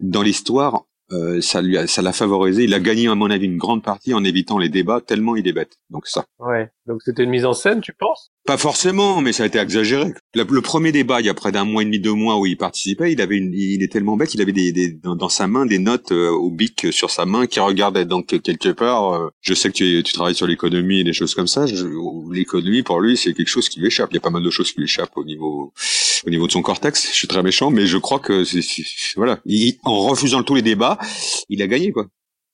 dans 0.00 0.22
l'histoire 0.22 0.84
euh, 1.12 1.40
ça 1.40 1.60
lui 1.62 1.76
a, 1.76 1.86
ça 1.86 2.02
l'a 2.02 2.12
favorisé. 2.12 2.64
Il 2.64 2.74
a 2.74 2.80
gagné 2.80 3.08
à 3.08 3.14
mon 3.14 3.30
avis 3.30 3.46
une 3.46 3.56
grande 3.56 3.82
partie 3.82 4.14
en 4.14 4.24
évitant 4.24 4.58
les 4.58 4.68
débats 4.68 5.00
tellement 5.00 5.36
il 5.36 5.46
est 5.48 5.52
bête. 5.52 5.78
Donc 5.90 6.06
ça. 6.06 6.24
Ouais. 6.38 6.70
Donc 6.90 7.02
c'était 7.04 7.22
une 7.22 7.30
mise 7.30 7.44
en 7.44 7.52
scène, 7.52 7.80
tu 7.80 7.92
penses? 7.92 8.32
Pas 8.46 8.56
forcément, 8.56 9.20
mais 9.20 9.32
ça 9.32 9.44
a 9.44 9.46
été 9.46 9.60
exagéré. 9.60 10.12
Le, 10.34 10.60
premier 10.60 10.90
débat, 10.90 11.20
il 11.20 11.26
y 11.26 11.28
a 11.28 11.34
près 11.34 11.52
d'un 11.52 11.64
mois 11.64 11.82
et 11.82 11.84
demi, 11.84 12.00
deux 12.00 12.14
mois 12.14 12.36
où 12.36 12.46
il 12.46 12.56
participait, 12.56 13.12
il 13.12 13.20
avait 13.20 13.36
une, 13.36 13.54
il 13.54 13.84
est 13.84 13.92
tellement 13.92 14.16
bête, 14.16 14.34
il 14.34 14.40
avait 14.42 14.50
des, 14.50 14.72
des 14.72 14.90
dans, 14.90 15.28
sa 15.28 15.46
main 15.46 15.66
des 15.66 15.78
notes 15.78 16.10
euh, 16.10 16.30
au 16.30 16.50
bic 16.50 16.88
sur 16.90 17.12
sa 17.12 17.26
main 17.26 17.46
qui 17.46 17.60
regardaient 17.60 18.06
donc 18.06 18.26
quelque 18.42 18.70
part. 18.70 19.12
Euh, 19.14 19.28
je 19.40 19.54
sais 19.54 19.68
que 19.68 19.74
tu, 19.74 20.02
tu 20.02 20.12
travailles 20.12 20.34
sur 20.34 20.48
l'économie 20.48 20.98
et 20.98 21.04
des 21.04 21.12
choses 21.12 21.36
comme 21.36 21.46
ça. 21.46 21.64
L'économie 22.32 22.82
pour 22.82 23.00
lui, 23.00 23.16
c'est 23.16 23.34
quelque 23.34 23.46
chose 23.46 23.68
qui 23.68 23.78
lui 23.78 23.86
échappe. 23.86 24.10
Il 24.10 24.16
y 24.16 24.18
a 24.18 24.22
pas 24.22 24.30
mal 24.30 24.42
de 24.42 24.50
choses 24.50 24.72
qui 24.72 24.80
lui 24.80 24.86
échappent 24.86 25.16
au 25.16 25.24
niveau 25.24 25.72
au 26.26 26.30
niveau 26.30 26.48
de 26.48 26.52
son 26.52 26.62
cortex. 26.62 27.08
Je 27.12 27.16
suis 27.16 27.28
très 27.28 27.44
méchant, 27.44 27.70
mais 27.70 27.86
je 27.86 27.98
crois 27.98 28.18
que 28.18 28.44
voilà, 29.14 29.40
en 29.84 30.00
refusant 30.00 30.42
tous 30.42 30.56
les 30.56 30.62
débats, 30.62 30.98
il 31.48 31.62
a 31.62 31.68
gagné 31.68 31.92
quoi 31.92 32.08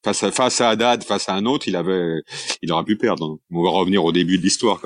face 0.07 0.23
à, 0.23 0.31
face 0.31 0.61
à 0.61 0.71
Haddad, 0.71 1.03
face 1.03 1.29
à 1.29 1.35
un 1.35 1.47
autre, 1.47 1.67
il 1.67 1.75
avait, 1.75 2.23
il 2.63 2.73
aurait 2.73 2.85
pu 2.85 2.97
perdre. 2.97 3.39
On 3.53 3.63
va 3.65 3.71
revenir 3.71 4.05
au 4.05 4.13
début 4.13 4.39
de 4.39 4.43
l'histoire. 4.43 4.81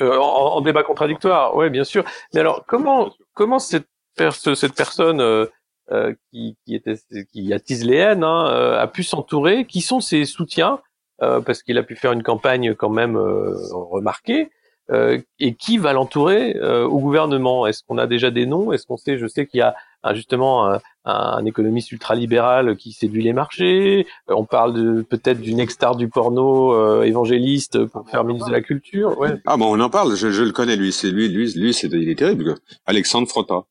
Euh, 0.00 0.18
en, 0.18 0.60
débat 0.62 0.82
contradictoire, 0.82 1.54
ouais, 1.56 1.68
bien 1.68 1.84
sûr. 1.84 2.04
Mais 2.32 2.40
alors, 2.40 2.64
comment, 2.66 3.12
comment 3.34 3.58
cette, 3.58 3.86
cette 4.16 4.74
personne 4.74 5.20
euh, 5.20 5.46
euh, 5.92 6.14
qui, 6.32 6.56
qui, 6.64 6.74
était, 6.74 6.96
qui 7.32 7.52
attise 7.52 7.84
les 7.84 7.96
haines 7.96 8.24
hein, 8.24 8.48
euh, 8.50 8.80
a 8.80 8.86
pu 8.86 9.02
s'entourer? 9.02 9.66
Qui 9.66 9.82
sont 9.82 10.00
ses 10.00 10.24
soutiens? 10.24 10.80
Parce 11.18 11.62
qu'il 11.62 11.78
a 11.78 11.82
pu 11.82 11.96
faire 11.96 12.12
une 12.12 12.22
campagne 12.22 12.74
quand 12.74 12.90
même 12.90 13.16
remarquée. 13.16 14.50
et 14.92 15.54
qui 15.54 15.78
va 15.78 15.94
l'entourer 15.94 16.60
au 16.60 16.98
gouvernement? 16.98 17.66
Est-ce 17.66 17.82
qu'on 17.84 17.96
a 17.96 18.06
déjà 18.06 18.30
des 18.30 18.44
noms? 18.44 18.70
Est-ce 18.70 18.86
qu'on 18.86 18.98
sait? 18.98 19.16
Je 19.16 19.26
sais 19.26 19.46
qu'il 19.46 19.60
y 19.60 19.62
a 19.62 19.74
justement 20.12 20.78
un, 21.06 21.44
économiste 21.44 21.92
ultralibéral 21.92 22.76
qui 22.76 22.92
séduit 22.92 23.22
les 23.22 23.32
marchés. 23.32 24.06
On 24.28 24.44
parle 24.44 25.04
peut-être 25.04 25.40
d'une 25.40 25.60
ex-star 25.60 25.96
du 25.96 26.08
porno 26.08 26.74
euh, 26.74 27.04
évangéliste 27.04 27.84
pour 27.86 28.08
faire 28.08 28.24
ministre 28.24 28.48
de 28.48 28.52
la 28.52 28.60
culture. 28.60 29.18
Ouais. 29.18 29.34
Ah 29.46 29.56
bon, 29.56 29.76
on 29.76 29.80
en 29.80 29.90
parle. 29.90 30.16
Je, 30.16 30.30
je 30.30 30.42
le 30.42 30.52
connais 30.52 30.76
lui. 30.76 30.92
C'est 30.92 31.10
lui, 31.10 31.28
lui, 31.28 31.52
lui, 31.54 31.72
c'est 31.72 31.88
il 31.92 32.10
est 32.10 32.18
terrible. 32.18 32.56
Alexandre 32.86 33.28
Frotta 33.28 33.64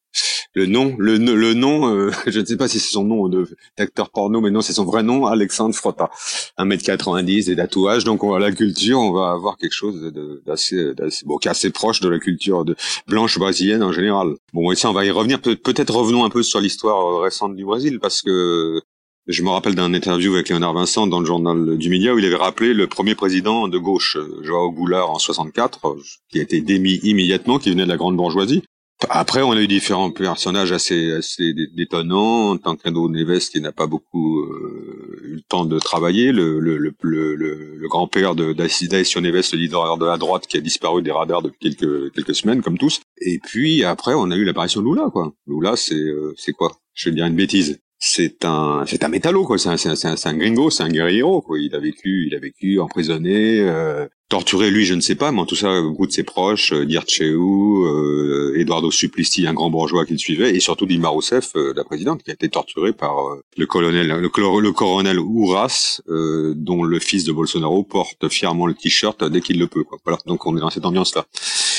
le 0.55 0.65
nom, 0.67 0.95
le, 0.97 1.17
le 1.17 1.53
nom, 1.53 1.93
euh, 1.93 2.11
je 2.27 2.39
ne 2.39 2.45
sais 2.45 2.55
pas 2.55 2.67
si 2.69 2.79
c'est 2.79 2.93
son 2.93 3.03
nom 3.03 3.29
d'acteur 3.77 4.09
porno, 4.09 4.39
mais 4.39 4.51
non, 4.51 4.61
c'est 4.61 4.73
son 4.73 4.85
vrai 4.85 5.03
nom, 5.03 5.25
Alexandre 5.25 5.75
Frotta. 5.75 6.09
1m90 6.57 7.51
et 7.51 7.55
tatouages, 7.57 8.05
donc 8.05 8.23
on 8.23 8.31
va 8.31 8.39
la 8.39 8.53
culture, 8.53 8.99
on 8.99 9.11
va 9.11 9.31
avoir 9.31 9.57
quelque 9.57 9.73
chose 9.73 10.13
d'assez, 10.45 10.93
bon, 11.25 11.37
qui 11.37 11.49
est 11.49 11.51
assez 11.51 11.71
proche 11.71 11.99
de 11.99 12.07
la 12.07 12.19
culture 12.19 12.63
de 12.63 12.75
blanche 13.07 13.37
brésilienne 13.37 13.83
en 13.83 13.91
général. 13.91 14.35
Bon, 14.53 14.71
et 14.71 14.75
ça, 14.75 14.89
on 14.89 14.93
va 14.93 15.05
y 15.05 15.11
revenir. 15.11 15.41
peut-être 15.41 15.93
revenons 15.93 16.23
un 16.23 16.29
peu 16.29 16.41
sur 16.41 16.61
l'histoire 16.61 17.05
euh, 17.05 17.21
récente 17.21 17.55
du 17.55 17.65
Brésil, 17.65 17.99
parce 17.99 18.21
que 18.21 18.81
je 19.27 19.43
me 19.43 19.49
rappelle 19.49 19.75
d'un 19.75 19.93
interview 19.93 20.35
avec 20.35 20.47
Léonard 20.47 20.73
Vincent 20.73 21.07
dans 21.07 21.19
le 21.19 21.25
journal 21.25 21.77
du 21.77 21.89
Média 21.89 22.13
où 22.13 22.19
il 22.19 22.25
avait 22.25 22.35
rappelé 22.35 22.73
le 22.73 22.87
premier 22.87 23.15
président 23.15 23.67
de 23.67 23.77
gauche, 23.77 24.17
Joao 24.43 24.71
Goulart, 24.71 25.09
en 25.09 25.19
64, 25.19 25.97
qui 26.29 26.39
a 26.39 26.43
été 26.43 26.61
démis 26.61 26.99
immédiatement, 27.03 27.59
qui 27.59 27.71
venait 27.71 27.85
de 27.85 27.89
la 27.89 27.97
grande 27.97 28.15
bourgeoisie, 28.15 28.61
après, 29.09 29.41
on 29.41 29.51
a 29.51 29.61
eu 29.61 29.67
différents 29.67 30.09
personnages 30.11 30.71
assez, 30.71 31.11
assez 31.11 31.53
détonnants. 31.75 32.57
Qu'Ando 32.57 33.09
Neves, 33.09 33.49
qui 33.49 33.59
n'a 33.59 33.71
pas 33.71 33.87
beaucoup 33.87 34.39
euh, 34.39 35.21
eu 35.23 35.35
le 35.35 35.41
temps 35.41 35.65
de 35.65 35.79
travailler, 35.79 36.31
le, 36.31 36.59
le, 36.59 36.77
le, 36.77 36.95
le, 37.01 37.87
grand-père 37.89 38.35
d'Aïssia 38.35 39.21
Neves, 39.21 39.49
le 39.51 39.57
leader 39.57 39.97
de 39.97 40.05
la 40.05 40.17
droite, 40.17 40.47
qui 40.47 40.57
a 40.57 40.61
disparu 40.61 41.01
des 41.01 41.11
radars 41.11 41.41
depuis 41.41 41.75
quelques, 41.75 42.13
quelques 42.13 42.35
semaines, 42.35 42.61
comme 42.61 42.77
tous. 42.77 43.01
Et 43.19 43.39
puis 43.39 43.83
après, 43.83 44.13
on 44.13 44.31
a 44.31 44.35
eu 44.35 44.45
l'apparition 44.45 44.81
de 44.81 44.87
Lula, 44.87 45.09
quoi. 45.11 45.33
Lula, 45.45 45.75
c'est 45.75 45.95
euh, 45.95 46.33
c'est 46.37 46.53
quoi? 46.53 46.71
Je 46.93 47.09
vais 47.09 47.15
dire 47.15 47.25
une 47.25 47.35
bêtise 47.35 47.79
c'est 47.97 48.43
un 48.43 48.83
c'est 48.85 49.03
un 49.03 49.07
métallo 49.07 49.45
quoi 49.45 49.57
c'est 49.57 49.69
un, 49.69 49.77
c'est 49.77 50.05
un, 50.05 50.15
un, 50.25 50.37
gringo 50.37 50.69
c'est 50.69 50.83
un 50.83 50.89
guerriero 50.89 51.41
quoi 51.41 51.57
il 51.59 51.73
a 51.73 51.79
vécu 51.79 52.27
il 52.27 52.35
a 52.35 52.39
vécu 52.39 52.79
emprisonné 52.79 53.61
euh, 53.61 54.05
torturé 54.29 54.71
lui 54.71 54.85
je 54.85 54.93
ne 54.93 55.01
sais 55.01 55.15
pas 55.15 55.31
mais 55.31 55.41
en 55.41 55.45
tout 55.45 55.55
ça 55.55 55.81
beaucoup 55.81 56.07
de 56.07 56.11
ses 56.11 56.23
proches 56.23 56.73
euh, 56.73 56.85
Dirceu 56.85 57.35
euh, 57.35 58.53
Eduardo 58.55 58.89
Suplicy 58.89 59.45
un 59.45 59.53
grand 59.53 59.69
bourgeois 59.69 60.05
qui 60.05 60.13
le 60.13 60.17
suivait 60.17 60.55
et 60.55 60.59
surtout 60.59 60.85
Dilma 60.85 61.09
Rousseff 61.09 61.51
euh, 61.55 61.73
la 61.75 61.83
présidente 61.83 62.23
qui 62.23 62.31
a 62.31 62.33
été 62.33 62.49
torturée 62.49 62.93
par 62.93 63.19
euh, 63.19 63.41
le 63.55 63.65
colonel 63.67 64.07
le, 64.07 64.29
colonel 64.29 65.17
Uras 65.17 66.01
dont 66.07 66.83
le 66.83 66.99
fils 66.99 67.23
de 67.23 67.31
Bolsonaro 67.31 67.83
porte 67.83 68.27
fièrement 68.29 68.65
le 68.65 68.73
t-shirt 68.73 69.23
dès 69.23 69.41
qu'il 69.41 69.59
le 69.59 69.67
peut 69.67 69.83
quoi 69.83 69.99
voilà 70.03 70.19
donc 70.25 70.45
on 70.47 70.57
est 70.57 70.61
dans 70.61 70.71
cette 70.71 70.85
ambiance 70.85 71.15
là 71.15 71.25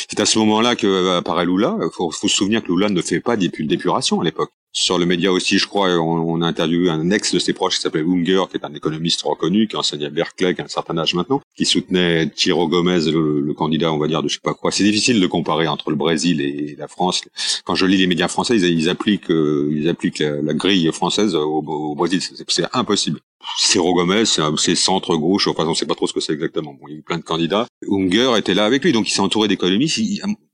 c'est 0.08 0.20
à 0.20 0.26
ce 0.26 0.38
moment-là 0.38 0.76
que 0.76 1.16
apparaît 1.16 1.46
Lula. 1.46 1.76
Faut, 1.92 2.12
faut 2.12 2.28
se 2.28 2.36
souvenir 2.36 2.62
que 2.62 2.70
Lula 2.70 2.88
ne 2.88 3.02
fait 3.02 3.20
pas 3.20 3.36
d'épuration 3.36 4.20
à 4.20 4.24
l'époque. 4.24 4.52
Sur 4.78 4.98
le 4.98 5.06
média 5.06 5.32
aussi, 5.32 5.56
je 5.56 5.66
crois, 5.66 5.88
on, 5.96 6.42
a 6.42 6.46
interviewé 6.46 6.90
un 6.90 7.10
ex 7.10 7.32
de 7.32 7.38
ses 7.38 7.54
proches 7.54 7.76
qui 7.76 7.80
s'appelait 7.80 8.04
Unger, 8.06 8.42
qui 8.50 8.58
est 8.58 8.64
un 8.66 8.74
économiste 8.74 9.22
reconnu, 9.22 9.68
qui 9.68 9.76
enseignait 9.76 10.04
à 10.04 10.10
Berkeley, 10.10 10.54
qui 10.54 10.60
a 10.60 10.64
un 10.64 10.68
certain 10.68 10.98
âge 10.98 11.14
maintenant, 11.14 11.40
qui 11.56 11.64
soutenait 11.64 12.28
Tiro 12.28 12.68
Gomez, 12.68 13.10
le, 13.10 13.54
candidat, 13.54 13.90
on 13.90 13.96
va 13.96 14.06
dire, 14.06 14.22
de 14.22 14.28
je 14.28 14.34
sais 14.34 14.40
pas 14.42 14.52
quoi. 14.52 14.70
C'est 14.70 14.84
difficile 14.84 15.18
de 15.18 15.26
comparer 15.26 15.66
entre 15.66 15.88
le 15.88 15.96
Brésil 15.96 16.42
et 16.42 16.76
la 16.78 16.88
France. 16.88 17.22
Quand 17.64 17.74
je 17.74 17.86
lis 17.86 17.96
les 17.96 18.06
médias 18.06 18.28
français, 18.28 18.58
ils, 18.58 18.90
appliquent, 18.90 19.30
euh, 19.30 19.72
ils 19.72 19.88
appliquent 19.88 20.18
la, 20.18 20.52
grille 20.52 20.90
française 20.92 21.34
au, 21.34 21.94
Brésil. 21.94 22.20
C'est 22.46 22.66
impossible. 22.74 23.20
Ciro 23.58 23.94
Gomez, 23.94 24.24
c'est 24.26 24.74
centre-gauche, 24.74 25.48
enfin 25.48 25.64
on 25.66 25.72
sait 25.72 25.86
pas 25.86 25.94
trop 25.94 26.06
ce 26.06 26.12
que 26.12 26.20
c'est 26.20 26.34
exactement. 26.34 26.74
Bon, 26.74 26.86
il 26.88 26.92
y 26.92 26.96
a 26.96 26.98
eu 26.98 27.02
plein 27.02 27.16
de 27.16 27.24
candidats. 27.24 27.66
Unger 27.90 28.34
était 28.36 28.52
là 28.52 28.66
avec 28.66 28.84
lui, 28.84 28.92
donc 28.92 29.08
il 29.08 29.12
s'est 29.12 29.20
entouré 29.20 29.48
d'économistes. 29.48 30.00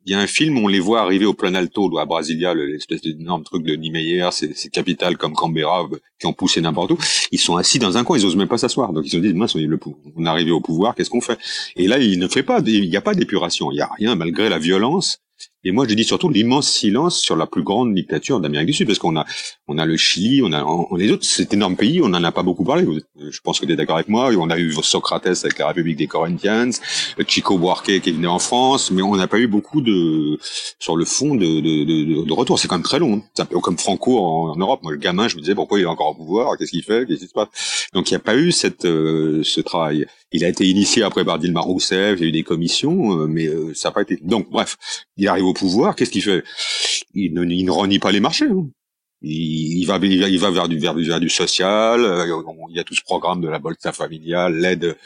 Il, 0.04 0.12
y 0.12 0.14
a 0.14 0.20
un 0.20 0.26
film 0.26 0.58
où 0.58 0.64
on 0.64 0.68
les 0.68 0.80
voit 0.80 1.00
arriver 1.00 1.24
au 1.24 1.34
Plan 1.34 1.54
Alto, 1.54 1.98
à 1.98 2.04
Brasilia, 2.04 2.54
l'espèce 2.54 3.02
d'énorme 3.02 3.44
truc 3.44 3.64
de 3.64 3.74
Niemeyer, 3.74 4.28
ces, 4.32 4.52
capitales 4.70 5.16
comme 5.16 5.34
Canberra 5.34 5.88
qui 6.18 6.26
ont 6.26 6.32
poussé 6.32 6.60
n'importe 6.60 6.92
où. 6.92 6.98
Ils 7.30 7.40
sont 7.40 7.56
assis 7.56 7.78
dans 7.78 7.96
un 7.96 8.04
coin, 8.04 8.18
ils 8.18 8.26
osent 8.26 8.36
même 8.36 8.48
pas 8.48 8.58
s'asseoir. 8.58 8.92
Donc 8.92 9.06
ils 9.06 9.10
se 9.10 9.16
disent, 9.16 9.34
mince, 9.34 9.54
on 9.54 9.58
est 9.60 10.28
arrivé 10.28 10.50
au 10.50 10.60
pouvoir, 10.60 10.94
qu'est-ce 10.94 11.10
qu'on 11.10 11.20
fait? 11.20 11.38
Et 11.76 11.86
là, 11.86 11.98
il 11.98 12.18
ne 12.18 12.28
fait 12.28 12.42
pas, 12.42 12.60
il 12.64 12.88
n'y 12.90 12.96
a 12.96 13.00
pas 13.00 13.14
d'épuration, 13.14 13.70
il 13.70 13.76
n'y 13.76 13.80
a 13.80 13.90
rien, 13.98 14.14
malgré 14.14 14.48
la 14.48 14.58
violence 14.58 15.21
et 15.64 15.72
moi, 15.72 15.86
je 15.88 15.94
dis 15.94 16.04
surtout 16.04 16.28
l'immense 16.28 16.68
silence 16.68 17.20
sur 17.20 17.36
la 17.36 17.46
plus 17.46 17.62
grande 17.62 17.94
dictature 17.94 18.40
d'Amérique 18.40 18.66
du 18.66 18.72
Sud, 18.72 18.86
parce 18.86 18.98
qu'on 18.98 19.16
a, 19.16 19.24
on 19.68 19.78
a 19.78 19.86
le 19.86 19.96
Chili, 19.96 20.42
on 20.42 20.52
a, 20.52 20.64
on, 20.64 20.94
les 20.96 21.10
autres, 21.12 21.24
cet 21.24 21.54
énorme 21.54 21.76
pays, 21.76 22.00
on 22.02 22.08
n'en 22.08 22.22
a 22.24 22.32
pas 22.32 22.42
beaucoup 22.42 22.64
parlé. 22.64 22.86
Je 23.16 23.40
pense 23.40 23.60
que 23.60 23.66
tu 23.66 23.72
es 23.72 23.76
d'accord 23.76 23.96
avec 23.96 24.08
moi. 24.08 24.30
On 24.38 24.50
a 24.50 24.58
eu 24.58 24.72
Socrates 24.82 25.26
avec 25.26 25.58
la 25.58 25.68
République 25.68 25.96
des 25.96 26.06
Corinthians, 26.06 26.70
Chico 27.26 27.58
Buarque 27.58 28.00
qui 28.00 28.10
est 28.10 28.12
venu 28.12 28.26
en 28.26 28.38
France, 28.38 28.90
mais 28.90 29.02
on 29.02 29.16
n'a 29.16 29.28
pas 29.28 29.38
eu 29.38 29.46
beaucoup 29.46 29.80
de, 29.80 30.38
sur 30.78 30.96
le 30.96 31.04
fond 31.04 31.34
de, 31.34 31.60
de, 31.60 31.84
de, 31.84 32.24
de 32.24 32.32
retour. 32.32 32.58
C'est 32.58 32.68
quand 32.68 32.76
même 32.76 32.82
très 32.82 32.98
long. 32.98 33.14
Hein. 33.14 33.22
C'est 33.34 33.42
un 33.42 33.46
peu 33.46 33.60
comme 33.60 33.78
Franco 33.78 34.18
en, 34.18 34.56
Europe. 34.56 34.80
Moi, 34.82 34.92
le 34.92 34.98
gamin, 34.98 35.28
je 35.28 35.36
me 35.36 35.40
disais 35.40 35.54
pourquoi 35.54 35.78
il 35.78 35.82
est 35.82 35.86
encore 35.86 36.08
au 36.08 36.14
pouvoir, 36.14 36.56
qu'est-ce 36.58 36.70
qu'il 36.70 36.82
fait, 36.82 37.06
qu'est-ce 37.06 37.20
qui 37.20 37.28
se 37.28 37.32
passe? 37.32 37.88
Donc, 37.92 38.10
il 38.10 38.14
n'y 38.14 38.16
a 38.16 38.20
pas 38.20 38.36
eu 38.36 38.52
cette, 38.52 38.84
euh, 38.84 39.42
ce 39.44 39.60
travail. 39.60 40.06
Il 40.32 40.44
a 40.44 40.48
été 40.48 40.66
initié 40.66 41.02
après 41.02 41.24
par 41.24 41.38
Dilma 41.38 41.60
Rousseff, 41.60 42.18
il 42.18 42.22
y 42.22 42.26
a 42.26 42.28
eu 42.28 42.32
des 42.32 42.42
commissions, 42.42 43.18
euh, 43.18 43.26
mais 43.26 43.46
euh, 43.46 43.72
ça 43.74 43.88
n'a 43.88 43.92
pas 43.92 44.02
été. 44.02 44.18
Donc, 44.22 44.50
bref, 44.50 44.76
il 45.16 45.28
arrive 45.28 45.44
au 45.44 45.51
pouvoir, 45.52 45.96
qu'est-ce 45.96 46.10
qu'il 46.10 46.22
fait? 46.22 46.44
Il 47.14 47.34
ne, 47.34 47.70
renie 47.70 47.98
pas 47.98 48.12
les 48.12 48.20
marchés. 48.20 48.46
Hein. 48.46 48.68
Il, 49.24 49.84
va, 49.86 49.98
vers 49.98 50.68
du, 50.68 51.28
social. 51.28 52.04
Euh, 52.04 52.42
il 52.70 52.76
y 52.76 52.80
a 52.80 52.84
tout 52.84 52.94
ce 52.94 53.02
programme 53.02 53.40
de 53.40 53.48
la 53.48 53.60
bolsa 53.60 53.92
familiale, 53.92 54.56
l'aide, 54.58 54.96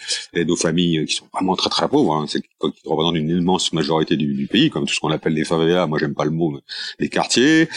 aux 0.48 0.56
familles 0.56 1.04
qui 1.04 1.14
sont 1.14 1.28
vraiment 1.32 1.54
très 1.54 1.68
très 1.68 1.86
pauvres. 1.86 2.14
Hein. 2.14 2.26
C'est 2.26 2.40
qui 2.40 2.48
représente 2.86 3.16
une 3.16 3.28
immense 3.28 3.74
majorité 3.74 4.16
du, 4.16 4.32
du, 4.32 4.46
pays, 4.46 4.70
comme 4.70 4.86
tout 4.86 4.94
ce 4.94 5.00
qu'on 5.00 5.10
appelle 5.10 5.34
les 5.34 5.44
favelas. 5.44 5.86
Moi, 5.86 5.98
j'aime 5.98 6.14
pas 6.14 6.24
le 6.24 6.30
mot, 6.30 6.50
mais 6.50 6.60
les 6.98 7.10
quartiers 7.10 7.68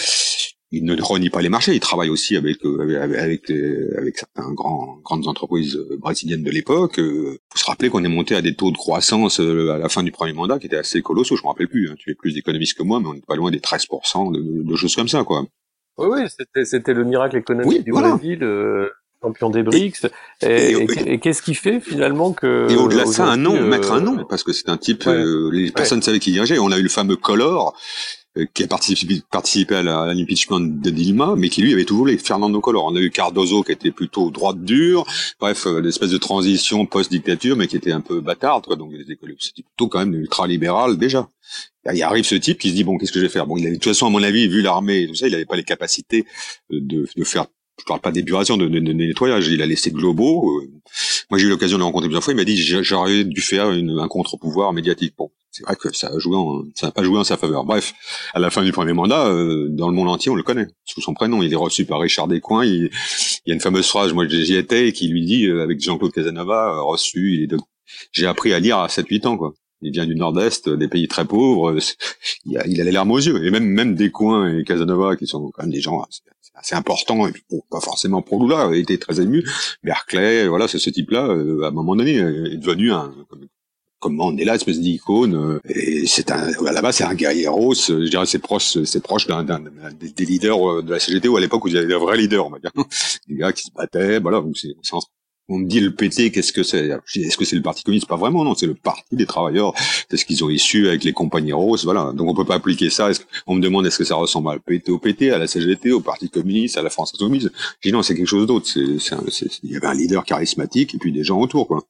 il 0.72 0.86
ne 0.86 1.02
renie 1.02 1.30
pas 1.30 1.42
les 1.42 1.50
marchés, 1.50 1.74
il 1.74 1.80
travaille 1.80 2.10
aussi 2.10 2.38
avec 2.38 2.64
euh, 2.64 3.02
avec 3.02 3.50
avec, 3.98 4.18
certaines 4.18 4.54
grandes 4.54 5.28
entreprises 5.28 5.76
euh, 5.76 5.98
brésiliennes 5.98 6.44
de 6.44 6.52
l'époque. 6.52 6.96
Il 6.98 7.04
euh, 7.04 7.38
faut 7.52 7.58
se 7.58 7.66
rappeler 7.66 7.90
qu'on 7.90 8.04
est 8.04 8.10
monté 8.10 8.36
à 8.36 8.42
des 8.42 8.54
taux 8.54 8.72
de 8.72 8.78
croissance 8.78 9.40
à 9.40 9.78
la 9.78 9.90
fin 9.90 10.04
du 10.04 10.12
premier 10.12 10.34
mandat 10.34 10.60
qui 10.60 10.68
étaient 10.68 10.78
assez 10.78 11.02
colossaux. 11.02 11.36
Je 11.36 11.42
me 11.42 11.48
rappelle 11.48 11.70
plus. 11.70 11.90
Hein. 11.90 11.96
Tu 11.98 12.12
es 12.12 12.16
plus 12.16 12.34
d'économistes 12.34 12.78
que 12.78 12.84
moi, 12.84 13.00
mais 13.00 13.08
on 13.08 13.14
n'est 13.16 13.22
pas 13.22 13.36
loin 13.36 13.50
des 13.50 13.60
13% 13.60 14.32
de, 14.32 14.70
de, 14.70 14.76
choses 14.76 14.96
comme 14.96 15.08
ça, 15.08 15.24
quoi. 15.24 15.44
Oui, 15.98 16.08
oui, 16.12 16.22
c'était 16.30 16.66
c'était 16.66 16.94
le 16.94 17.04
miracle 17.04 17.38
économique 17.38 17.84
du 17.84 17.92
Brésil. 17.92 18.46
champion 19.22 19.50
des 19.50 19.64
BRICS. 19.64 20.06
Et, 20.44 21.20
qu'est-ce 21.20 21.42
qui 21.42 21.56
fait 21.56 21.82
finalement 21.82 22.32
que... 22.32 22.68
Et 22.70 22.76
au-delà 22.78 23.04
de 23.06 23.10
ça, 23.10 23.26
un 23.26 23.38
nom, 23.38 23.60
mettre 23.60 23.92
un 23.92 24.02
nom, 24.02 24.24
parce 24.24 24.44
que 24.44 24.54
c'est 24.54 24.70
un 24.70 24.78
type, 24.78 25.06
les 25.52 25.72
personnes 25.72 26.04
savaient 26.04 26.20
qui 26.20 26.32
dirigeait. 26.32 26.60
On 26.60 26.72
a 26.72 26.78
eu 26.78 26.84
le 26.84 26.90
fameux 26.90 27.18
Collor, 27.18 27.76
euh, 27.76 28.19
qui 28.54 28.64
a 28.64 28.68
participé, 28.68 29.76
à 29.76 30.14
l'impeachment 30.14 30.60
de 30.60 30.90
Dilma, 30.90 31.36
mais 31.38 31.50
qui 31.50 31.62
lui 31.62 31.74
avait 31.74 31.86
toujours 31.86 32.08
les 32.08 32.18
Fernando 32.18 32.60
Collor. 32.62 32.86
On 32.86 32.96
a 32.96 33.00
eu 33.00 33.10
Cardozo 33.10 33.64
qui 33.64 33.72
était 33.72 33.92
plutôt 33.92 34.32
droite 34.32 34.64
dure, 34.64 35.06
bref, 35.40 35.68
euh, 35.68 35.82
l'espèce 35.82 36.12
de 36.12 36.18
transition 36.18 36.86
post-dictature, 36.86 37.56
mais 37.56 37.68
qui 37.68 37.78
était 37.78 37.92
un 37.92 38.02
peu 38.02 38.22
bâtarde, 38.22 38.66
quoi. 38.66 38.76
Donc 38.76 38.92
c'était 39.00 39.64
plutôt 39.64 39.88
quand 39.88 40.00
même 40.00 40.14
ultra-libéral 40.14 40.98
déjà. 40.98 41.30
Il 41.92 42.04
arrive 42.04 42.26
ce 42.26 42.36
type 42.36 42.60
qui 42.60 42.70
se 42.70 42.76
dit 42.76 42.84
bon 42.84 42.98
qu'est-ce 42.98 43.12
que 43.12 43.20
je 43.20 43.26
vais 43.26 43.32
faire? 43.32 43.48
Bon 43.48 43.58
il 43.58 43.66
avait, 43.66 43.76
de 43.76 43.80
toute 43.80 43.92
façon 43.92 44.06
à 44.06 44.10
mon 44.10 44.22
avis 44.22 44.48
vu 44.48 44.62
l'armée 44.62 45.08
tout 45.08 45.16
ça 45.16 45.28
il 45.28 45.32
n'avait 45.32 45.46
pas 45.46 45.56
les 45.56 45.64
capacités 45.64 46.26
de, 46.70 47.08
de 47.16 47.24
faire 47.24 47.48
je 47.80 47.86
parle 47.86 48.02
pas 48.02 48.12
d'épuration, 48.12 48.58
de, 48.58 48.68
de, 48.68 48.80
de, 48.80 48.94
nettoyage. 48.94 49.48
Il 49.48 49.62
a 49.62 49.66
laissé 49.66 49.92
globaux. 49.92 50.60
Euh. 50.60 50.70
moi, 51.30 51.40
j'ai 51.40 51.46
eu 51.46 51.50
l'occasion 51.50 51.78
de 51.78 51.82
le 51.82 51.86
rencontrer 51.86 52.08
plusieurs 52.08 52.24
fois. 52.24 52.34
Il 52.34 52.38
m'a 52.38 52.44
dit 52.44 52.58
j'aurais 52.58 53.24
dû 53.24 53.42
faire 53.42 53.72
une, 53.72 54.00
un 54.00 54.08
contre-pouvoir 54.08 54.74
médiatique. 54.74 55.14
Bon, 55.18 55.32
c'est 55.52 55.64
vrai 55.64 55.76
que 55.76 55.96
ça 55.96 56.08
a 56.08 56.20
joué, 56.20 56.36
en, 56.36 56.64
ça 56.76 56.88
n'a 56.88 56.92
pas 56.92 57.04
joué 57.04 57.18
en 57.18 57.24
sa 57.24 57.38
faveur. 57.38 57.66
Bref, 57.66 57.94
à 58.34 58.40
la 58.40 58.50
fin 58.50 58.64
du 58.64 58.72
premier 58.72 58.94
mandat, 58.94 59.28
euh, 59.28 59.68
dans 59.70 59.88
le 59.88 59.96
monde 59.96 60.10
entier, 60.10 60.32
on 60.32 60.36
le 60.36 60.44
connaît 60.44 60.68
sous 60.86 61.02
son 61.02 61.14
prénom. 61.14 61.42
Il 61.42 61.52
est 61.52 61.56
reçu 61.56 61.86
par 61.86 62.00
Richard 62.00 62.28
Descoings. 62.28 62.66
Il, 62.66 62.90
il 63.46 63.50
y 63.50 63.52
a 63.52 63.54
une 63.56 63.62
fameuse 63.62 63.88
phrase, 63.88 64.14
moi 64.14 64.28
j'y 64.28 64.56
étais, 64.56 64.92
qui 64.92 65.08
lui 65.08 65.26
dit 65.26 65.48
euh, 65.48 65.64
avec 65.64 65.80
Jean-Claude 65.82 66.12
Casanova, 66.12 66.80
reçu. 66.82 67.36
Il 67.36 67.44
est 67.44 67.48
de... 67.48 67.58
J'ai 68.12 68.28
appris 68.28 68.54
à 68.54 68.60
lire 68.60 68.78
à 68.78 68.88
7-8 68.88 69.28
ans, 69.28 69.38
quoi. 69.38 69.54
Il 69.82 69.94
vient 69.94 70.06
du 70.06 70.16
Nord-Est, 70.16 70.68
des 70.70 70.90
pays 70.90 71.08
très 71.08 71.26
pauvres. 71.26 71.78
Il 72.46 72.58
a, 72.58 72.68
il 72.68 72.82
a 72.82 72.84
les 72.84 72.92
larmes 72.92 73.12
aux 73.12 73.18
yeux. 73.18 73.46
Et 73.46 73.50
même, 73.50 73.66
même 73.66 73.96
Descoings 73.96 74.58
et 74.60 74.64
Casanova, 74.66 75.16
qui 75.16 75.26
sont 75.26 75.52
quand 75.52 75.64
même 75.64 75.72
des 75.72 75.80
gens 75.80 76.04
assez 76.60 76.76
important, 76.76 77.28
et 77.28 77.34
pas 77.72 77.80
forcément 77.80 78.22
pour 78.22 78.44
Lula, 78.44 78.70
il 78.74 78.82
était 78.82 78.98
très 78.98 79.22
ému. 79.22 79.44
Berkeley, 79.84 80.48
voilà, 80.48 80.68
c'est 80.68 80.80
ce 80.80 80.90
type-là, 80.90 81.28
euh, 81.28 81.64
à 81.64 81.68
un 81.68 81.72
moment 81.72 81.96
donné, 81.96 82.16
est 82.16 82.58
devenu 82.58 82.92
un, 82.92 83.14
comme 84.00 84.18
là, 84.38 84.56
espèce 84.56 84.80
d'icône, 84.80 85.36
euh, 85.36 85.60
et 85.70 86.06
c'est 86.08 86.32
un, 86.32 86.52
base, 86.82 86.98
c'est 86.98 87.04
un 87.04 87.14
guerrier 87.14 87.48
rose, 87.48 87.86
je 87.88 88.10
dirais, 88.10 88.26
c'est 88.26 88.40
proche, 88.40 88.82
c'est 88.84 89.04
proche 89.04 89.28
d'un, 89.28 89.44
des 89.44 90.26
leaders 90.26 90.70
euh, 90.70 90.82
de 90.82 90.92
la 90.92 91.00
CGT, 91.00 91.28
ou 91.28 91.38
à 91.38 91.42
l'époque 91.42 91.66
où 91.66 91.68
il 91.68 91.74
y 91.74 91.78
avait 91.78 91.88
des 91.88 91.96
vrais 91.96 92.18
leaders, 92.18 92.46
on 92.46 92.50
va 92.50 92.60
dire. 92.60 92.72
Des 93.28 93.36
gars 93.36 93.52
qui 93.52 93.64
se 93.64 93.72
battaient, 93.76 94.20
voilà, 94.20 94.40
donc 94.40 94.58
c'est, 94.58 94.74
on 95.50 95.58
me 95.58 95.66
dit 95.66 95.80
le 95.80 95.92
PT, 95.92 96.32
qu'est-ce 96.32 96.54
que 96.54 96.64
c'est? 96.64 96.90
Est-ce 97.16 97.38
que 97.38 97.46
c'est 97.46 97.56
le 97.56 97.62
Parti 97.62 97.84
communiste? 97.84 98.08
Pas 98.08 98.16
vraiment, 98.16 98.44
non. 98.44 98.56
C'est 98.56 98.68
le 98.68 98.76
Parti 98.76 99.16
des 99.16 99.26
travailleurs. 99.26 99.74
C'est 100.10 100.18
ce 100.18 100.26
qu'ils 100.26 100.44
ont 100.44 100.50
issu 100.50 100.88
avec 100.88 101.04
les 101.04 101.14
compagnies 101.14 101.54
roses, 101.54 101.84
voilà. 101.84 102.12
Donc 102.14 102.30
on 102.30 102.36
peut 102.36 102.46
pas 102.46 102.56
appliquer 102.56 102.90
ça. 102.90 103.10
On 103.48 103.56
me 103.56 103.62
demande 103.62 103.86
est-ce 103.86 103.98
que 103.98 104.04
ça 104.04 104.16
ressemble 104.16 104.50
à 104.50 104.54
le 104.54 104.60
PT, 104.60 104.90
au 104.90 105.00
PT, 105.00 105.32
à 105.32 105.38
la 105.38 105.48
CGT, 105.48 105.92
au 105.92 106.02
Parti 106.02 106.30
communiste, 106.30 106.78
à 106.78 106.82
la 106.82 106.90
France 106.90 107.14
insoumise? 107.16 107.52
Je 107.82 107.90
dis 107.90 107.94
non, 107.94 108.04
c'est 108.04 108.16
quelque 108.16 108.28
chose 108.28 108.48
d'autre. 108.48 108.68
Il 108.76 109.72
y 109.72 109.76
avait 109.76 109.88
un 109.88 109.94
leader 109.94 110.24
charismatique 110.24 110.96
et 110.96 110.98
puis 110.98 111.12
des 111.12 111.24
gens 111.24 111.40
autour, 111.40 111.68
quoi. 111.68 111.84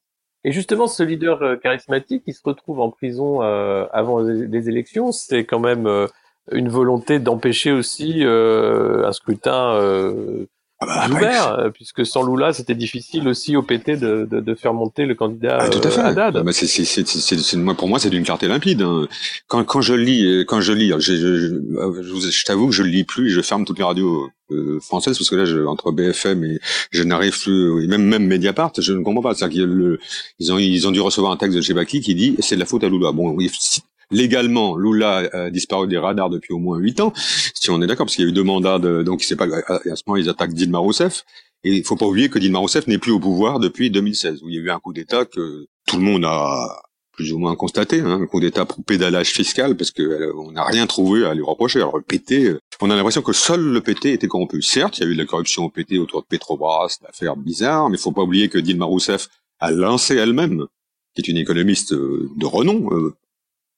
Et 0.44 0.52
justement, 0.52 0.86
ce 0.86 1.02
leader 1.02 1.42
euh, 1.42 1.56
charismatique, 1.56 2.24
qui 2.24 2.32
se 2.32 2.40
retrouve 2.42 2.80
en 2.80 2.90
prison 2.90 3.42
euh, 3.42 3.86
avant 3.92 4.20
les 4.20 4.68
élections, 4.68 5.12
c'est 5.12 5.44
quand 5.44 5.60
même 5.60 5.86
euh, 5.86 6.06
une 6.50 6.68
volonté 6.68 7.18
d'empêcher 7.18 7.72
aussi 7.72 8.22
un 8.24 9.12
scrutin 9.12 9.78
ah 10.82 10.86
bah, 10.86 11.14
ouvert, 11.14 11.58
euh, 11.58 11.70
puisque 11.70 12.06
sans 12.06 12.24
Lula, 12.24 12.54
c'était 12.54 12.74
difficile 12.74 13.28
aussi 13.28 13.54
au 13.54 13.62
PT 13.62 13.98
de, 13.98 14.26
de, 14.30 14.40
de 14.40 14.54
faire 14.54 14.72
monter 14.72 15.04
le 15.04 15.14
candidat 15.14 15.58
ah, 15.60 15.68
tout 15.68 15.86
à 15.86 15.90
fait. 15.90 16.00
Haddad. 16.00 16.38
Ah, 16.38 16.42
bah, 16.42 16.52
c'est, 16.52 16.66
c'est, 16.66 16.84
c'est, 16.84 17.06
c'est, 17.06 17.56
moi, 17.58 17.74
pour 17.74 17.88
moi, 17.88 17.98
c'est 17.98 18.08
d'une 18.08 18.24
clarté 18.24 18.48
limpide. 18.48 18.80
Hein. 18.80 19.06
Quand, 19.46 19.62
quand 19.64 19.82
je 19.82 19.92
lis, 19.92 20.44
quand 20.46 20.62
je 20.62 20.72
lis, 20.72 20.92
je, 20.98 21.16
je, 21.16 21.36
je, 22.02 22.30
je 22.30 22.44
t'avoue 22.44 22.68
que 22.68 22.74
je 22.74 22.82
le 22.82 22.88
lis 22.88 23.04
plus, 23.04 23.30
je 23.30 23.42
ferme 23.42 23.66
toutes 23.66 23.78
les 23.78 23.84
radios 23.84 24.30
euh, 24.52 24.80
françaises 24.80 25.18
parce 25.18 25.28
que 25.28 25.36
là, 25.36 25.44
je, 25.44 25.58
entre 25.66 25.92
BFM 25.92 26.44
et 26.44 26.60
je 26.90 27.02
n'arrive 27.02 27.38
plus, 27.38 27.84
et 27.84 27.86
même 27.86 28.02
même 28.02 28.26
Mediapart, 28.26 28.72
je 28.78 28.92
ne 28.92 29.02
comprends 29.02 29.22
pas. 29.22 29.34
C'est-à-dire 29.34 29.66
qu'ils 29.66 29.98
ils 30.38 30.52
ont 30.52 30.58
ils 30.58 30.88
ont 30.88 30.90
dû 30.90 31.00
recevoir 31.00 31.32
un 31.32 31.36
texte 31.36 31.56
de 31.56 31.62
Chebaki 31.62 32.00
qui 32.00 32.14
dit 32.14 32.36
c'est 32.40 32.54
de 32.56 32.60
la 32.60 32.66
faute 32.66 32.84
à 32.84 32.88
Lula. 32.88 33.12
Bon, 33.12 33.30
oui, 33.30 33.50
légalement, 34.10 34.76
Lula 34.76 35.28
a 35.32 35.50
disparu 35.50 35.88
des 35.88 35.98
radars 35.98 36.30
depuis 36.30 36.52
au 36.52 36.58
moins 36.58 36.78
huit 36.78 37.00
ans, 37.00 37.12
si 37.54 37.70
on 37.70 37.80
est 37.82 37.86
d'accord, 37.86 38.06
parce 38.06 38.16
qu'il 38.16 38.24
y 38.24 38.28
a 38.28 38.30
eu 38.30 38.34
deux 38.34 38.44
mandats, 38.44 38.78
de, 38.78 39.02
donc 39.02 39.22
c'est 39.22 39.36
pas 39.36 39.46
à 39.46 39.96
ce 39.96 40.02
moment 40.06 40.16
ils 40.16 40.28
attaquent 40.28 40.54
Dilma 40.54 40.78
Rousseff. 40.78 41.24
Et 41.62 41.74
il 41.74 41.84
faut 41.84 41.96
pas 41.96 42.06
oublier 42.06 42.30
que 42.30 42.38
Dilma 42.38 42.58
Rousseff 42.58 42.86
n'est 42.86 42.98
plus 42.98 43.12
au 43.12 43.20
pouvoir 43.20 43.60
depuis 43.60 43.90
2016, 43.90 44.42
où 44.42 44.48
il 44.48 44.54
y 44.54 44.58
a 44.58 44.62
eu 44.62 44.70
un 44.70 44.78
coup 44.78 44.92
d'État 44.92 45.26
que 45.26 45.66
tout 45.86 45.96
le 45.96 46.02
monde 46.02 46.24
a 46.24 46.82
plus 47.12 47.34
ou 47.34 47.38
moins 47.38 47.54
constaté, 47.54 48.00
hein, 48.00 48.22
un 48.22 48.26
coup 48.26 48.40
d'État 48.40 48.64
pour 48.64 48.82
pédalage 48.82 49.28
fiscal, 49.28 49.76
parce 49.76 49.90
que 49.90 50.32
on 50.36 50.52
n'a 50.52 50.64
rien 50.64 50.86
trouvé 50.86 51.26
à 51.26 51.34
lui 51.34 51.42
reprocher. 51.42 51.80
Alors 51.80 51.98
le 51.98 52.02
PT, 52.02 52.58
on 52.80 52.90
a 52.90 52.96
l'impression 52.96 53.20
que 53.20 53.34
seul 53.34 53.60
le 53.60 53.80
PT 53.82 54.06
était 54.06 54.26
corrompu. 54.26 54.62
Certes, 54.62 54.98
il 54.98 55.04
y 55.04 55.06
a 55.06 55.10
eu 55.10 55.14
de 55.14 55.18
la 55.18 55.26
corruption 55.26 55.64
au 55.64 55.68
PT 55.68 55.98
autour 55.98 56.22
de 56.22 56.26
Petrobras, 56.26 56.96
l'affaire 57.02 57.36
bizarre, 57.36 57.90
mais 57.90 57.98
il 57.98 58.00
faut 58.00 58.12
pas 58.12 58.22
oublier 58.22 58.48
que 58.48 58.58
Dilma 58.58 58.86
Rousseff 58.86 59.28
a 59.58 59.70
lancé 59.70 60.16
elle-même, 60.16 60.64
qui 61.14 61.20
est 61.20 61.28
une 61.28 61.36
économiste 61.36 61.92
de 61.92 62.46
renom, 62.46 62.88
euh, 62.92 63.14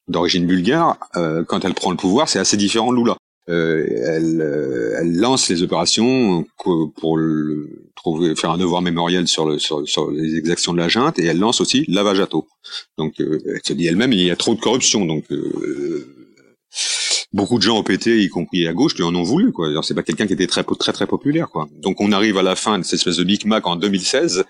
d'origine 0.09 0.47
bulgare, 0.47 0.99
euh, 1.17 1.45
quand 1.45 1.65
elle 1.65 1.75
prend 1.75 1.91
le 1.91 1.97
pouvoir, 1.97 2.29
c'est 2.29 2.39
assez 2.39 2.57
différent 2.57 2.93
de 2.93 2.99
Lula. 2.99 3.17
Euh, 3.49 3.85
elle, 4.07 4.41
euh, 4.41 4.97
elle, 5.01 5.17
lance 5.17 5.49
les 5.49 5.63
opérations 5.63 6.45
pour 6.57 7.17
le, 7.17 7.91
trouver, 7.97 8.37
faire 8.37 8.53
un 8.53 8.59
devoir 8.59 8.83
mémoriel 8.83 9.27
sur, 9.27 9.47
le, 9.47 9.59
sur, 9.59 9.87
sur, 9.89 10.13
les 10.13 10.37
exactions 10.37 10.73
de 10.73 10.79
la 10.79 10.89
junte, 10.89 11.19
et 11.19 11.25
elle 11.25 11.39
lance 11.39 11.61
aussi 11.61 11.85
Lavajato. 11.89 12.47
Donc, 12.99 13.15
elle 13.19 13.61
se 13.65 13.73
dit 13.73 13.87
elle-même, 13.87 14.13
il 14.13 14.21
y 14.21 14.31
a 14.31 14.37
trop 14.37 14.55
de 14.55 14.61
corruption. 14.61 15.05
Donc, 15.07 15.25
beaucoup 17.33 17.59
de 17.59 17.63
gens 17.63 17.79
au 17.79 17.83
PT, 17.83 18.23
y 18.23 18.29
compris 18.29 18.69
à 18.69 18.73
gauche, 18.73 18.95
lui 18.95 19.03
en 19.03 19.15
ont 19.15 19.25
voulu. 19.25 19.51
Quoi. 19.51 19.69
C'est 19.83 19.95
pas 19.95 20.05
quelqu'un 20.05 20.29
qui 20.29 20.35
était 20.35 20.47
très 20.47 20.63
très 20.63 20.93
très 20.93 21.07
populaire. 21.07 21.49
Quoi. 21.49 21.69
Donc, 21.79 22.01
on 22.01 22.13
arrive 22.13 22.39
à 22.39 22.43
la 22.43 22.55
fin 22.55 22.79
de 22.79 22.85
cette 22.85 22.95
espèce 22.95 23.17
de 23.17 23.25
Big 23.25 23.45
Mac 23.47 23.67
en 23.67 23.75
2016. 23.75 24.45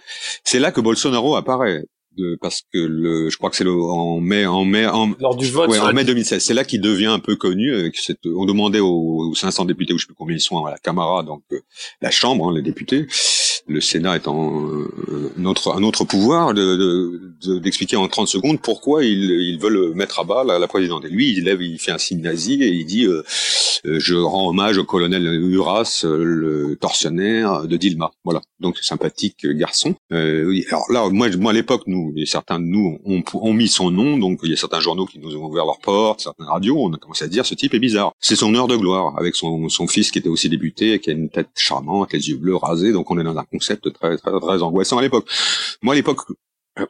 C'est 0.44 0.58
là 0.58 0.70
que 0.70 0.82
Bolsonaro 0.82 1.34
apparaît 1.36 1.82
de, 2.16 2.37
parce 2.40 2.62
que 2.72 2.79
le, 2.79 3.31
je 3.31 3.37
crois 3.37 3.51
que 3.51 3.57
c'est 3.57 3.66
en 3.66 4.20
mai, 4.20 4.46
en 4.46 4.64
mai, 4.64 4.87
en, 4.87 5.12
lors 5.18 5.37
du 5.37 5.51
vote, 5.51 5.70
ouais, 5.70 5.79
en 5.79 5.92
mai 5.92 6.05
2016. 6.05 6.42
C'est 6.42 6.55
là 6.55 6.64
qu'il 6.64 6.81
devient 6.81 7.07
un 7.07 7.18
peu 7.18 7.37
connu. 7.37 7.90
Cette, 7.94 8.27
on 8.27 8.44
demandait 8.44 8.81
aux, 8.81 9.31
aux, 9.31 9.35
500 9.35 9.64
députés, 9.64 9.92
ou 9.92 9.98
je 9.98 10.05
sais 10.05 10.07
plus 10.07 10.14
combien 10.14 10.37
ils 10.37 10.40
sont 10.40 10.64
à 10.64 10.70
la 10.70 10.79
Camara, 10.79 11.22
donc 11.22 11.42
euh, 11.53 11.61
la 12.01 12.11
Chambre, 12.11 12.48
hein, 12.48 12.55
les 12.55 12.62
députés, 12.62 13.07
le 13.66 13.81
Sénat 13.81 14.16
étant 14.16 14.66
euh, 14.66 15.33
un 15.38 15.44
autre, 15.44 15.75
un 15.75 15.83
autre 15.83 16.05
pouvoir, 16.05 16.55
d'expliquer 16.55 17.96
de, 17.96 18.01
de, 18.01 18.05
en 18.05 18.09
30 18.09 18.29
secondes 18.29 18.61
pourquoi 18.61 19.05
ils, 19.05 19.31
ils 19.31 19.59
veulent 19.59 19.94
mettre 19.94 20.20
à 20.20 20.25
bas 20.25 20.44
la, 20.44 20.59
la, 20.59 20.68
présidente. 20.68 21.05
Et 21.05 21.09
lui, 21.09 21.33
il 21.33 21.44
lève, 21.44 21.62
il 21.62 21.79
fait 21.79 21.92
un 21.92 21.98
signe 21.98 22.20
nazi 22.20 22.62
et 22.62 22.68
il 22.68 22.85
dit 22.85 23.07
euh, 23.07 23.22
je 23.85 24.14
rends 24.14 24.48
hommage 24.48 24.79
au 24.79 24.85
colonel 24.85 25.27
Uras, 25.27 26.05
le 26.05 26.77
tortionnaire 26.77 27.66
de 27.66 27.77
Dilma. 27.77 28.12
Voilà. 28.25 28.40
Donc 28.61 28.79
sympathique 28.79 29.46
garçon. 29.46 29.94
alors 30.11 30.87
là, 30.90 31.09
moi, 31.11 31.29
moi 31.37 31.51
à 31.51 31.55
l'époque, 31.55 31.83
nous 31.87 32.12
et 32.16 32.27
certains 32.27 32.61
de 32.61 32.64
nous 32.64 32.98
ont, 33.05 33.22
ont, 33.35 33.53
mis 33.53 33.68
son 33.68 33.90
nom, 33.90 34.18
donc 34.18 34.40
il 34.44 34.51
y 34.51 34.53
a 34.53 34.57
certains 34.57 34.81
journaux 34.81 35.07
qui 35.07 35.18
nous 35.18 35.37
ont 35.37 35.46
ouvert 35.46 35.64
leurs 35.64 35.81
portes, 35.81 36.20
certaines 36.20 36.46
radios, 36.46 36.77
on 36.79 36.92
a 36.92 36.96
commencé 36.96 37.25
à 37.25 37.29
dire 37.29 37.44
ce 37.44 37.55
type 37.55 37.75
est 37.75 37.81
bizarre. 37.81 38.12
C'est 38.20 38.37
son 38.37 38.55
heure 38.55 38.68
de 38.68 38.77
gloire, 38.77 39.14
avec 39.18 39.35
son, 39.35 39.68
son 39.68 39.87
fils 39.87 40.11
qui 40.11 40.18
était 40.18 40.29
aussi 40.29 40.48
débuté, 40.48 40.98
qui 41.01 41.11
a 41.11 41.12
une 41.12 41.29
tête 41.29 41.48
charmante, 41.57 42.12
les 42.12 42.29
yeux 42.29 42.37
bleus 42.37 42.57
rasés, 42.57 42.92
donc 42.92 43.11
on 43.11 43.18
est 43.18 43.25
dans 43.25 43.37
un 43.37 43.44
concept 43.52 43.92
très 43.92 44.16
très, 44.16 44.40
très 44.40 44.62
angoissant 44.62 44.98
à 44.98 45.02
l'époque. 45.02 45.26
Moi 45.82 45.94
à 45.94 45.96
l'époque, 45.96 46.20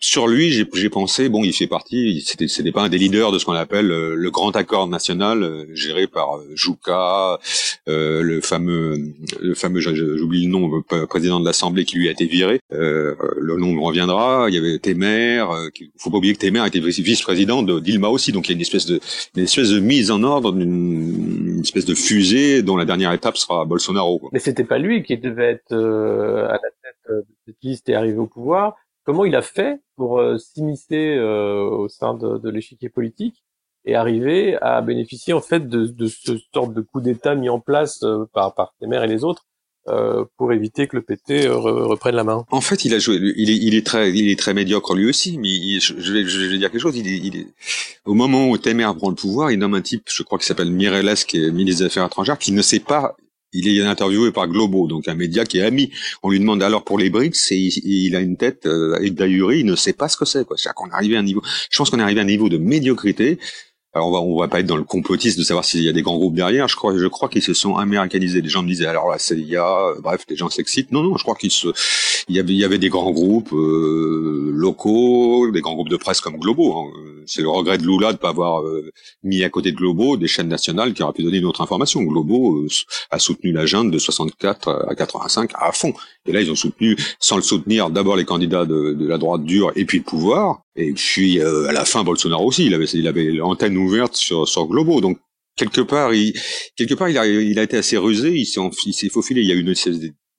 sur 0.01 0.29
lui, 0.29 0.53
j'ai 0.53 0.91
pensé, 0.91 1.29
bon, 1.29 1.43
il 1.43 1.53
fait 1.53 1.67
partie, 1.67 2.21
c'était, 2.21 2.73
pas 2.73 2.83
un 2.83 2.89
des 2.89 2.99
leaders 2.99 3.33
de 3.33 3.39
ce 3.39 3.45
qu'on 3.45 3.53
appelle 3.53 3.91
euh, 3.91 4.15
le 4.15 4.31
grand 4.31 4.55
accord 4.55 4.87
national 4.87 5.43
euh, 5.43 5.65
géré 5.75 6.07
par 6.07 6.37
euh, 6.37 6.45
Jouka, 6.55 7.39
le 7.87 8.41
fameux, 8.41 8.97
le 9.41 9.55
fameux, 9.55 9.81
j'oublie 9.81 10.45
le 10.45 10.51
nom, 10.51 10.83
président 11.09 11.41
de 11.41 11.45
l'Assemblée 11.45 11.85
qui 11.85 11.97
lui 11.97 12.09
a 12.09 12.13
été 12.13 12.27
viré. 12.27 12.61
le 12.71 13.57
nom 13.57 13.81
reviendra. 13.83 14.47
Il 14.49 14.55
y 14.55 14.59
avait 14.59 14.79
Temer. 14.79 15.45
Il 15.81 15.91
faut 15.99 16.11
pas 16.11 16.19
oublier 16.19 16.35
que 16.35 16.39
Temer 16.39 16.65
était 16.67 16.79
vice-président 16.79 17.63
de 17.63 17.81
Dilma 17.81 18.09
aussi, 18.09 18.31
donc 18.31 18.49
il 18.49 18.53
y 18.53 18.55
a 18.55 18.57
une 18.57 18.61
espèce 18.61 18.87
de, 18.87 19.01
une 19.37 19.45
espèce 19.45 19.71
de 19.71 19.81
mise 19.81 20.11
en 20.11 20.23
ordre, 20.23 20.55
une, 20.57 21.61
espèce 21.61 21.85
de 21.85 21.95
fusée 21.95 22.63
dont 22.63 22.77
la 22.77 22.85
dernière 22.85 23.13
étape 23.13 23.37
sera 23.37 23.65
Bolsonaro. 23.65 24.19
Quoi. 24.19 24.31
Mais 24.33 24.39
c'était 24.39 24.65
pas 24.65 24.79
lui 24.79 25.03
qui 25.03 25.19
devait 25.19 25.51
être 25.51 25.75
à 25.75 26.53
la 26.53 26.59
tête 26.59 27.09
de 27.09 27.25
cette 27.47 27.63
liste 27.63 27.89
et 27.89 27.95
arriver 27.95 28.19
au 28.19 28.27
pouvoir 28.27 28.77
comment 29.05 29.25
il 29.25 29.35
a 29.35 29.43
fait 29.43 29.81
pour 29.97 30.19
euh, 30.19 30.39
s'immiscer 30.39 31.17
euh, 31.17 31.63
au 31.63 31.89
sein 31.89 32.15
de, 32.15 32.39
de 32.39 32.51
l'échiquier 32.51 32.89
politique 32.89 33.45
et 33.85 33.95
arriver 33.95 34.57
à 34.61 34.81
bénéficier 34.81 35.33
en 35.33 35.41
fait 35.41 35.69
de, 35.69 35.87
de 35.87 36.07
ce 36.07 36.39
sorte 36.55 36.73
de 36.73 36.81
coup 36.81 37.01
d'État 37.01 37.35
mis 37.35 37.49
en 37.49 37.61
place 37.61 38.03
euh, 38.03 38.25
par, 38.33 38.55
par 38.55 38.75
et 38.81 39.07
les 39.07 39.25
autres 39.25 39.45
euh, 39.89 40.25
pour 40.37 40.53
éviter 40.53 40.87
que 40.87 40.97
le 40.97 41.03
PT 41.03 41.49
reprenne 41.49 42.15
la 42.15 42.23
main? 42.23 42.45
En 42.53 42.61
fait, 42.61 42.85
il 42.85 42.95
a 42.95 43.01
joué. 43.01 43.17
Il 43.37 43.51
est, 43.51 43.57
il 43.57 43.75
est 43.75 43.85
très, 43.85 44.13
il 44.13 44.31
est 44.31 44.39
très 44.39 44.55
médiocre 44.55 44.95
lui 44.95 45.09
aussi. 45.09 45.39
Mais 45.39 45.81
je, 45.81 46.13
vais, 46.13 46.25
je, 46.25 46.41
vais, 46.41 46.59
dire 46.59 46.71
quelque 46.71 46.81
chose. 46.81 46.97
Il 46.97 47.09
est, 47.09 47.17
il 47.19 47.37
est, 47.37 47.47
au 48.05 48.15
moment 48.15 48.49
où 48.49 48.57
Temer 48.59 48.89
prend 48.97 49.09
le 49.09 49.17
pouvoir, 49.17 49.51
il 49.51 49.59
nomme 49.59 49.75
un 49.75 49.83
type, 49.83 50.05
je 50.07 50.23
crois, 50.23 50.39
qui 50.39 50.47
s'appelle 50.47 50.71
Mireles, 50.71 51.17
qui 51.27 51.45
est 51.45 51.51
ministre 51.51 51.81
des 51.83 51.87
Affaires 51.87 52.07
étrangères, 52.07 52.39
qui 52.39 52.53
ne 52.53 52.63
sait 52.63 52.79
pas 52.79 53.17
il 53.53 53.69
est 53.69 53.81
interviewé 53.83 54.33
par 54.33 54.49
Globo, 54.49 54.87
donc 54.87 55.09
un 55.09 55.15
média 55.15 55.45
qui 55.45 55.59
est 55.59 55.63
ami. 55.63 55.91
On 56.23 56.31
lui 56.31 56.41
demande 56.41 56.63
alors 56.63 56.85
pour 56.85 56.99
les 56.99 57.11
BRICS, 57.11 57.51
il, 57.51 57.73
il, 57.85 58.17
a 58.17 58.21
une 58.21 58.37
tête 58.37 58.67
euh, 58.67 58.99
il 59.03 59.67
ne 59.67 59.77
sait 59.77 59.93
pas 59.93 60.09
ce 60.09 60.17
que 60.17 60.25
c'est. 60.25 60.41
C'est-à-dire 60.41 60.75
qu'on 60.75 60.89
est 60.89 60.95
arrivé 60.95 61.17
à 61.17 61.21
un 61.21 61.23
niveau. 61.23 61.43
Je 61.71 61.79
pense 61.79 61.91
qu'on 61.91 61.99
est 61.99 62.03
arrivé 62.03 62.21
à 62.21 62.23
un 62.23 62.27
niveau 62.27 62.49
de 62.49 62.59
médiocrité. 62.59 63.39
Alors 63.95 64.09
on 64.09 64.13
va 64.13 64.21
on 64.21 64.39
va 64.39 64.49
pas 64.49 64.61
être 64.61 64.67
dans 64.67 64.77
le 64.77 64.85
complotisme 64.85 65.39
de 65.39 65.45
savoir 65.45 65.67
s'il 65.67 65.83
y 65.83 65.89
a 65.89 65.93
des 65.93 66.01
grands 66.01 66.17
groupes 66.17 66.35
derrière. 66.35 66.67
Je 66.67 66.77
crois 66.77 66.97
je 66.97 67.07
crois 67.07 67.29
qu'ils 67.29 67.43
se 67.43 67.53
sont 67.53 67.77
américanisés. 67.77 68.41
Les 68.41 68.49
gens 68.49 68.63
me 68.63 68.69
disaient 68.69 68.87
alors 68.87 69.11
la 69.11 69.19
CIA, 69.19 69.95
bref, 70.03 70.25
les 70.31 70.37
gens 70.37 70.49
s'excitent. 70.49 70.93
Non 70.93 71.03
non, 71.03 71.19
je 71.19 71.23
crois 71.23 71.35
qu'il 71.35 71.51
se 71.51 71.69
il 72.29 72.37
y 72.37 72.39
avait 72.39 72.55
il 72.55 72.59
y 72.59 72.65
avait 72.65 72.79
des 72.79 72.89
grands 72.89 73.11
groupes 73.11 73.53
euh, 73.53 74.51
locaux, 74.55 75.51
des 75.51 75.61
grands 75.61 75.75
groupes 75.75 75.91
de 75.91 75.99
presse 75.99 76.23
comme 76.23 76.39
Globo. 76.39 76.75
Hein. 76.75 76.91
C'est 77.27 77.43
le 77.43 77.49
regret 77.49 77.79
de 77.79 77.85
Lula 77.85 78.13
de 78.13 78.19
pas 78.19 78.31
avoir 78.31 78.63
euh, 78.63 78.91
mis 79.23 79.43
à 79.45 79.51
côté 79.51 79.73
de 79.73 79.77
Globo 79.77 80.17
des 80.17 80.29
chaînes 80.29 80.49
nationales 80.49 80.95
qui 80.95 81.03
auraient 81.03 81.13
pu 81.13 81.23
donner 81.23 81.39
une 81.39 81.47
autre 81.47 81.61
information. 81.61 82.03
Globo 82.03 82.67
a 83.11 83.19
soutenu 83.19 83.53
la 83.53 83.67
junte 83.67 83.91
de 83.91 83.99
64 83.99 84.87
à 84.89 84.95
85 84.95 85.51
à 85.55 85.73
fond. 85.73 85.95
Et 86.27 86.33
là 86.33 86.41
ils 86.41 86.51
ont 86.51 86.57
soutenu 86.57 86.97
sans 87.19 87.37
le 87.37 87.43
soutenir 87.43 87.91
d'abord 87.91 88.17
les 88.17 88.25
candidats 88.25 88.65
de, 88.65 88.93
de 88.93 89.07
la 89.07 89.19
droite 89.19 89.45
dure 89.45 89.73
et 89.77 89.85
puis 89.85 89.99
le 89.99 90.05
pouvoir 90.05 90.63
et 90.77 90.93
puis 90.93 91.39
euh, 91.39 91.69
à 91.69 91.73
la 91.73 91.85
fin, 91.85 92.03
Bolsonaro 92.03 92.47
aussi, 92.47 92.67
il 92.67 92.75
avait, 92.75 92.87
il 92.87 93.07
avait 93.07 93.25
l'antenne 93.25 93.77
ouverte 93.77 94.17
sur, 94.17 94.49
sur 94.49 94.67
Globo. 94.67 95.01
Donc 95.01 95.19
quelque 95.57 95.83
part, 95.83 96.15
il, 96.15 96.33
quelque 96.77 96.95
part, 96.95 97.09
il 97.09 97.19
a, 97.19 97.27
il 97.27 97.59
a 97.59 97.63
été 97.63 97.77
assez 97.77 97.97
rusé. 97.97 98.33
Il 98.35 98.47
s'est, 98.47 99.09
faufilé. 99.11 99.43
Il 99.43 99.49
y 99.49 99.53
a 99.53 99.55
eu 99.55 99.61
une, 99.61 99.75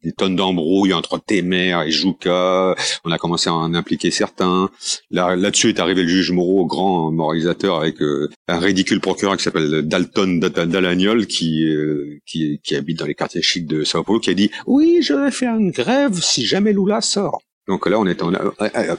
des, 0.03 0.11
tonnes 0.11 0.35
d'embrouilles 0.35 0.93
entre 0.93 1.19
Temer 1.19 1.83
et 1.85 1.91
Jouka. 1.91 2.75
On 3.05 3.11
a 3.11 3.17
commencé 3.17 3.49
à 3.49 3.53
en 3.53 3.73
impliquer 3.73 4.11
certains. 4.11 4.69
Là, 5.11 5.35
là-dessus 5.35 5.69
est 5.69 5.79
arrivé 5.79 6.03
le 6.03 6.09
juge 6.09 6.31
Moreau, 6.31 6.65
grand 6.65 7.11
moralisateur, 7.11 7.77
avec 7.77 8.01
euh, 8.01 8.29
un 8.47 8.59
ridicule 8.59 8.99
procureur 8.99 9.37
qui 9.37 9.43
s'appelle 9.43 9.81
Dalton 9.83 10.39
Dalagnol, 10.39 11.27
qui, 11.27 11.65
euh, 11.65 12.19
qui, 12.25 12.59
qui 12.63 12.75
habite 12.75 12.99
dans 12.99 13.05
les 13.05 13.15
quartiers 13.15 13.41
chics 13.41 13.67
de 13.67 13.83
Sao 13.83 14.03
Paulo, 14.03 14.19
qui 14.19 14.29
a 14.29 14.33
dit 14.33 14.51
oui, 14.67 14.99
je 15.01 15.13
vais 15.13 15.31
faire 15.31 15.55
une 15.55 15.71
grève 15.71 16.19
si 16.21 16.45
jamais 16.45 16.73
Lula 16.73 17.01
sort. 17.01 17.41
Donc 17.67 17.87
là, 17.87 17.97
on 17.97 18.05
était 18.05 18.23
en, 18.23 18.33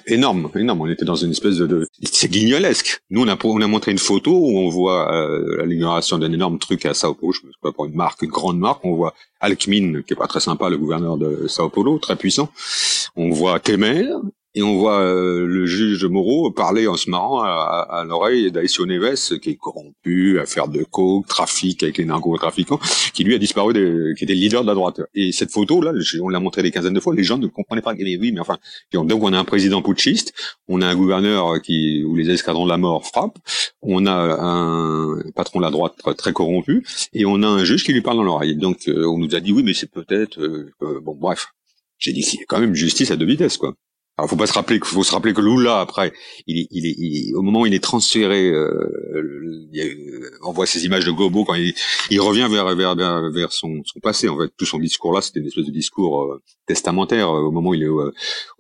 énorme, 0.07 0.51
énorme. 0.55 0.81
On 0.81 0.89
était 0.89 1.05
dans 1.05 1.17
une 1.17 1.33
espèce 1.33 1.59
de, 1.59 1.87
c'est 2.03 2.31
guignolesque. 2.31 3.01
Nous, 3.11 3.23
on 3.23 3.29
a, 3.29 3.37
on 3.45 3.61
a 3.61 3.67
montré 3.67 3.93
une 3.93 3.99
photo 3.99 4.33
où 4.33 4.59
on 4.59 4.71
voit 4.71 5.13
euh, 5.15 5.67
l'inauguration 5.67 6.19
d'un 6.19 6.33
énorme 6.33 6.59
truc 6.59 6.87
à 6.87 6.95
Sao 6.95 7.15
Paulo, 7.15 7.33
je 7.33 7.41
sais 7.41 7.47
pas 7.61 7.73
pour 7.73 7.85
une 7.85 7.95
marque, 7.95 8.23
une 8.23 8.31
grande 8.31 8.59
marque. 8.59 8.85
On 8.85 8.95
voit 8.95 9.15
Alckmin, 9.41 10.01
qui 10.03 10.15
est 10.15 10.17
pas 10.17 10.27
très 10.27 10.41
sympa, 10.41 10.71
le 10.71 10.79
gouverneur 10.79 11.19
de 11.19 11.47
Sao 11.47 11.69
Paulo, 11.69 11.99
très 11.99 12.17
puissant. 12.17 12.49
On 13.17 13.31
voit 13.31 13.61
Temer, 13.61 14.07
et 14.55 14.63
on 14.63 14.77
voit 14.77 15.01
euh, 15.01 15.47
le 15.47 15.67
juge 15.67 16.05
Moreau 16.05 16.51
parler 16.51 16.87
en 16.87 16.97
se 16.97 17.11
marrant 17.11 17.43
à, 17.43 17.87
à, 17.91 18.05
l'oreille 18.05 18.53
d'Aïsio 18.53 18.87
Neves, 18.87 19.39
qui 19.41 19.51
est 19.51 19.57
corrompu, 19.57 20.39
affaire 20.39 20.69
de 20.69 20.85
coke, 20.85 21.27
trafic 21.27 21.83
avec 21.83 21.99
les 21.99 22.05
narcotrafiquants, 22.05 22.79
qui 23.13 23.25
lui 23.25 23.35
a 23.35 23.39
disparu, 23.39 23.73
qui 24.17 24.25
était 24.25 24.35
le 24.35 24.41
leader 24.41 24.63
de 24.63 24.69
la 24.69 24.75
droite. 24.75 25.01
Et 25.15 25.33
cette 25.33 25.51
photo-là, 25.51 25.93
on 26.23 26.29
l'a 26.29 26.41
montré 26.41 26.63
des 26.63 26.71
quinzaines 26.71 26.95
de 26.95 27.01
fois, 27.01 27.15
les 27.15 27.25
gens 27.25 27.39
ne 27.39 27.49
comprenaient 27.49 27.83
pas. 27.83 27.95
Mais 27.95 28.17
oui, 28.17 28.33
mais 28.33 28.41
enfin, 28.41 28.59
donc 28.93 29.23
on 29.23 29.33
a 29.33 29.39
un 29.39 29.45
président 29.45 29.83
putschiste, 29.83 30.33
on 30.69 30.83
a 30.83 30.87
un 30.87 30.95
gouverneur 30.95 31.61
qui 31.61 32.05
où 32.05 32.15
les 32.15 32.31
escadrons 32.31 32.65
de 32.65 32.71
la 32.71 32.77
mort 32.77 33.07
frappent, 33.07 33.39
on 33.83 34.07
a 34.07 34.13
un 34.13 35.23
patron 35.35 35.59
de 35.59 35.65
la 35.65 35.71
droite 35.71 35.95
très, 36.17 36.33
corrompu, 36.33 36.85
et 37.13 37.25
on 37.27 37.43
a 37.43 37.47
un 37.47 37.65
juge 37.65 37.85
qui 37.85 37.93
lui 37.93 38.03
parle 38.03 38.19
dans 38.19 38.25
l'oreille. 38.25 38.57
Donc 38.57 38.89
euh, 38.89 39.07
on 39.07 39.19
nous 39.19 39.35
a 39.35 39.41
dit 39.41 39.53
oui, 39.53 39.63
mais 39.65 39.75
c'est 39.75 39.91
peut-être 39.91 40.41
euh, 40.41 41.01
bon, 41.03 41.15
bref. 41.15 41.49
J'ai 41.99 42.13
dit 42.13 42.23
a 42.41 42.45
quand 42.47 42.61
même 42.61 42.75
justice 42.75 43.11
à 43.11 43.17
deux 43.17 43.27
vitesses, 43.27 43.57
quoi. 43.57 43.75
Alors, 44.17 44.31
faut 44.31 44.37
pas 44.37 44.47
se 44.47 44.53
rappeler 44.53 44.79
faut 44.85 45.03
se 45.03 45.11
rappeler 45.11 45.35
que 45.35 45.41
Lula 45.41 45.81
après, 45.81 46.13
il, 46.47 46.69
il, 46.71 46.87
il, 46.87 47.35
au 47.35 47.43
moment 47.43 47.63
où 47.63 47.67
il 47.67 47.75
est 47.75 47.83
transféré, 47.83 48.49
euh, 48.49 49.69
on 50.45 50.53
voit 50.53 50.67
ces 50.67 50.85
images 50.85 51.05
de 51.05 51.11
Gobo 51.11 51.45
quand 51.45 51.55
il, 51.55 51.75
il 52.11 52.21
revient 52.21 52.47
vers 52.49 52.77
vers 52.77 52.95
vers, 52.95 53.31
vers 53.33 53.53
son, 53.53 53.83
son, 53.85 53.99
passé. 53.99 54.29
En 54.29 54.39
fait, 54.39 54.53
tout 54.57 54.67
son 54.67 54.79
discours 54.79 55.13
là, 55.13 55.21
c'était 55.21 55.41
une 55.41 55.49
espèce 55.49 55.67
de 55.67 55.73
discours 55.73 56.23
euh, 56.23 56.41
testamentaire. 56.69 57.29
Au 57.29 57.51
moment 57.51 57.71
où 57.71 57.75
il 57.75 57.83
est 57.83 57.89
au, 57.89 58.09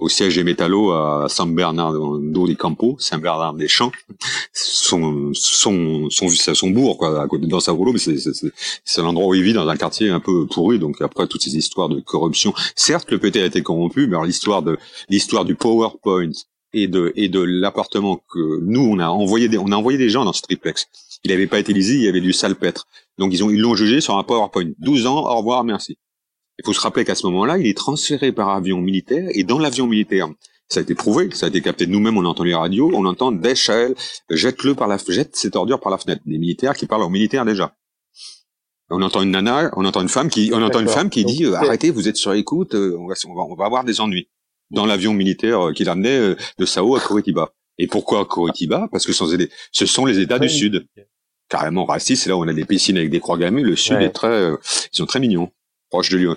au 0.00 0.08
siège 0.08 0.34
des 0.34 0.42
Métallos 0.42 0.90
à 0.90 1.26
San 1.28 1.54
Bernardo 1.54 2.46
des 2.48 2.56
Campos, 2.56 2.96
Saint 2.98 3.18
Bernard 3.18 3.54
des 3.54 3.68
Champs, 3.68 3.92
son 4.52 5.30
son 5.34 6.10
son 6.10 6.28
son 6.30 6.70
bourg 6.70 6.98
quoi, 6.98 7.22
à 7.22 7.28
côté 7.28 7.46
dans 7.46 7.60
sa 7.60 7.70
rouleau, 7.70 7.92
mais 7.92 8.00
c'est 8.00 8.16
c'est 8.18 9.02
l'endroit 9.02 9.28
où 9.28 9.34
il 9.34 9.44
vit 9.44 9.52
dans 9.52 9.68
un 9.68 9.76
quartier 9.76 10.08
un 10.08 10.18
peu 10.18 10.46
pourri. 10.46 10.80
Donc 10.80 11.00
après 11.00 11.28
toutes 11.28 11.42
ces 11.42 11.56
histoires 11.56 11.88
de 11.88 12.00
corruption, 12.00 12.52
certes 12.74 13.12
le 13.12 13.20
PT 13.20 13.36
a 13.36 13.44
été 13.44 13.62
corrompu, 13.62 14.08
mais 14.08 14.16
l'histoire 14.26 14.62
de 14.62 14.78
l'histoire 15.08 15.43
du 15.44 15.54
PowerPoint 15.54 16.30
et 16.72 16.88
de 16.88 17.12
et 17.16 17.28
de 17.28 17.40
l'appartement 17.40 18.20
que 18.32 18.60
nous 18.62 18.80
on 18.80 18.98
a 18.98 19.08
envoyé 19.08 19.48
des, 19.48 19.58
on 19.58 19.70
a 19.72 19.76
envoyé 19.76 19.96
des 19.96 20.10
gens 20.10 20.24
dans 20.24 20.32
ce 20.32 20.42
triplex. 20.42 20.86
Il 21.22 21.30
n'avait 21.30 21.46
pas 21.46 21.58
été 21.58 21.72
lisible, 21.72 22.00
il 22.00 22.04
y 22.04 22.08
avait 22.08 22.20
du 22.20 22.32
salpêtre. 22.32 22.86
Donc 23.18 23.32
ils 23.32 23.42
ont 23.44 23.50
ils 23.50 23.60
l'ont 23.60 23.74
jugé 23.74 24.00
sur 24.00 24.18
un 24.18 24.24
PowerPoint. 24.24 24.70
12 24.78 25.06
ans, 25.06 25.24
au 25.24 25.36
revoir, 25.36 25.64
merci. 25.64 25.96
Il 26.58 26.64
faut 26.64 26.72
se 26.72 26.80
rappeler 26.80 27.04
qu'à 27.04 27.14
ce 27.14 27.26
moment-là, 27.26 27.58
il 27.58 27.66
est 27.66 27.76
transféré 27.76 28.32
par 28.32 28.50
avion 28.50 28.80
militaire 28.80 29.28
et 29.32 29.42
dans 29.42 29.58
l'avion 29.58 29.86
militaire, 29.86 30.28
ça 30.68 30.80
a 30.80 30.82
été 30.82 30.94
prouvé, 30.94 31.30
ça 31.32 31.46
a 31.46 31.48
été 31.48 31.60
capté. 31.60 31.86
Nous-mêmes, 31.86 32.16
on 32.16 32.24
entend 32.24 32.44
les 32.44 32.54
radios, 32.54 32.90
on 32.94 33.04
entend 33.06 33.32
Deschel, 33.32 33.94
jette-le 34.30 34.74
par 34.74 34.88
la 34.88 34.98
jette 35.08 35.36
cette 35.36 35.56
ordure 35.56 35.80
par 35.80 35.90
la 35.90 35.98
fenêtre. 35.98 36.22
Des 36.26 36.38
militaires 36.38 36.74
qui 36.74 36.86
parlent 36.86 37.02
aux 37.02 37.08
militaires 37.08 37.44
déjà. 37.44 37.74
On 38.90 39.02
entend 39.02 39.22
une 39.22 39.30
nana, 39.30 39.70
on 39.76 39.84
entend 39.84 40.02
une 40.02 40.08
femme 40.08 40.28
qui, 40.28 40.50
on 40.52 40.62
entend 40.62 40.80
une 40.80 40.88
femme 40.88 41.10
qui 41.10 41.24
dit 41.24 41.46
arrêtez, 41.46 41.90
vous 41.90 42.06
êtes 42.06 42.16
sur 42.16 42.34
écoute, 42.34 42.74
euh, 42.74 42.96
on 42.98 43.08
va, 43.08 43.14
on 43.26 43.34
va, 43.34 43.42
on 43.42 43.54
va 43.54 43.64
avoir 43.64 43.84
des 43.84 44.00
ennuis 44.00 44.28
dans 44.70 44.86
l'avion 44.86 45.12
militaire 45.12 45.68
euh, 45.68 45.72
qui 45.72 45.84
l'amenait 45.84 46.18
euh, 46.18 46.36
de 46.58 46.64
Sao 46.64 46.96
à 46.96 47.00
Curitiba. 47.00 47.50
Et 47.78 47.86
pourquoi 47.86 48.24
Curitiba 48.26 48.88
Parce 48.90 49.06
que 49.06 49.12
ce 49.12 49.86
sont 49.86 50.04
les 50.06 50.20
États 50.20 50.38
du 50.38 50.48
Sud. 50.48 50.86
Carrément 51.48 51.84
racistes, 51.84 52.24
c'est 52.24 52.30
là 52.30 52.36
où 52.36 52.44
on 52.44 52.48
a 52.48 52.52
des 52.52 52.64
piscines 52.64 52.96
avec 52.96 53.10
des 53.10 53.20
croix 53.20 53.36
gammées. 53.36 53.62
Le 53.62 53.76
Sud 53.76 54.00
est 54.00 54.10
très, 54.10 54.28
euh, 54.28 54.56
ils 54.92 54.96
sont 54.96 55.06
très 55.06 55.20
mignons, 55.20 55.50
proches 55.90 56.10
de 56.10 56.18
Lyon. 56.18 56.36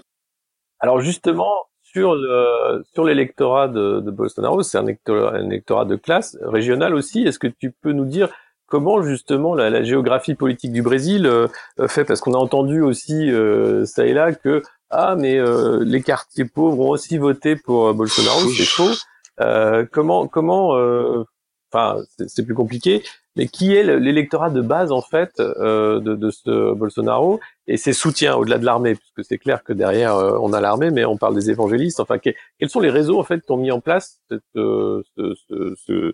Alors 0.79 0.99
justement, 0.99 1.51
sur 1.83 2.15
le 2.15 2.83
sur 2.93 3.03
l'électorat 3.03 3.67
de, 3.67 3.99
de 3.99 4.11
Bolsonaro, 4.11 4.63
c'est 4.63 4.77
un 4.77 4.87
électorat, 4.87 5.85
de 5.85 5.95
classe 5.95 6.37
régional 6.41 6.95
aussi. 6.95 7.21
Est-ce 7.21 7.39
que 7.39 7.47
tu 7.47 7.71
peux 7.71 7.93
nous 7.93 8.05
dire 8.05 8.29
comment 8.65 9.01
justement 9.01 9.55
la, 9.55 9.69
la 9.69 9.83
géographie 9.83 10.35
politique 10.35 10.71
du 10.71 10.81
Brésil 10.81 11.29
fait? 11.87 12.03
Parce 12.03 12.19
qu'on 12.19 12.33
a 12.33 12.37
entendu 12.37 12.81
aussi 12.81 13.31
ça 13.85 14.05
et 14.05 14.13
là 14.13 14.33
que 14.33 14.61
ah 14.89 15.15
mais 15.17 15.36
euh, 15.38 15.84
les 15.84 16.02
quartiers 16.02 16.45
pauvres 16.45 16.80
ont 16.80 16.89
aussi 16.89 17.17
voté 17.17 17.56
pour 17.56 17.88
euh, 17.88 17.93
Bolsonaro, 17.93 18.50
c'est 18.50 18.65
faux. 18.65 18.91
Euh, 19.39 19.86
comment 19.91 20.28
comment 20.28 20.71
enfin 21.71 22.02
c'est 22.28 22.43
plus 22.43 22.56
compliqué, 22.56 23.04
mais 23.36 23.47
qui 23.47 23.76
est 23.76 23.84
l'électorat 23.84 24.50
de 24.50 24.62
base 24.62 24.91
en 24.91 25.02
fait 25.02 25.38
de, 25.38 26.00
de, 26.00 26.30
ce 26.32 26.73
Bolsonaro? 26.73 27.39
Et 27.67 27.76
ses 27.78 27.93
soutiens 27.93 28.36
au-delà 28.36 28.58
de 28.58 28.65
l'armée, 28.65 28.95
puisque 28.95 29.28
c'est 29.28 29.38
clair 29.38 29.63
que 29.63 29.73
derrière 29.73 30.15
on 30.15 30.54
a 30.54 30.62
l'armée, 30.62 30.89
mais 30.89 31.06
on 31.06 31.17
parle 31.17 31.36
des 31.36 31.52
évangélistes. 31.52 32.00
Enfin, 32.00 32.17
quels 32.17 32.69
sont 32.69 32.80
les 32.80 32.89
réseaux 32.89 33.19
en 33.19 33.23
fait 33.23 33.41
qui 33.41 33.52
ont 33.52 33.58
mis 33.58 33.71
en 33.71 33.82
place 33.82 34.21
cette, 34.32 34.41
ce, 34.56 35.04
ce, 35.17 35.76
ce, 35.86 36.13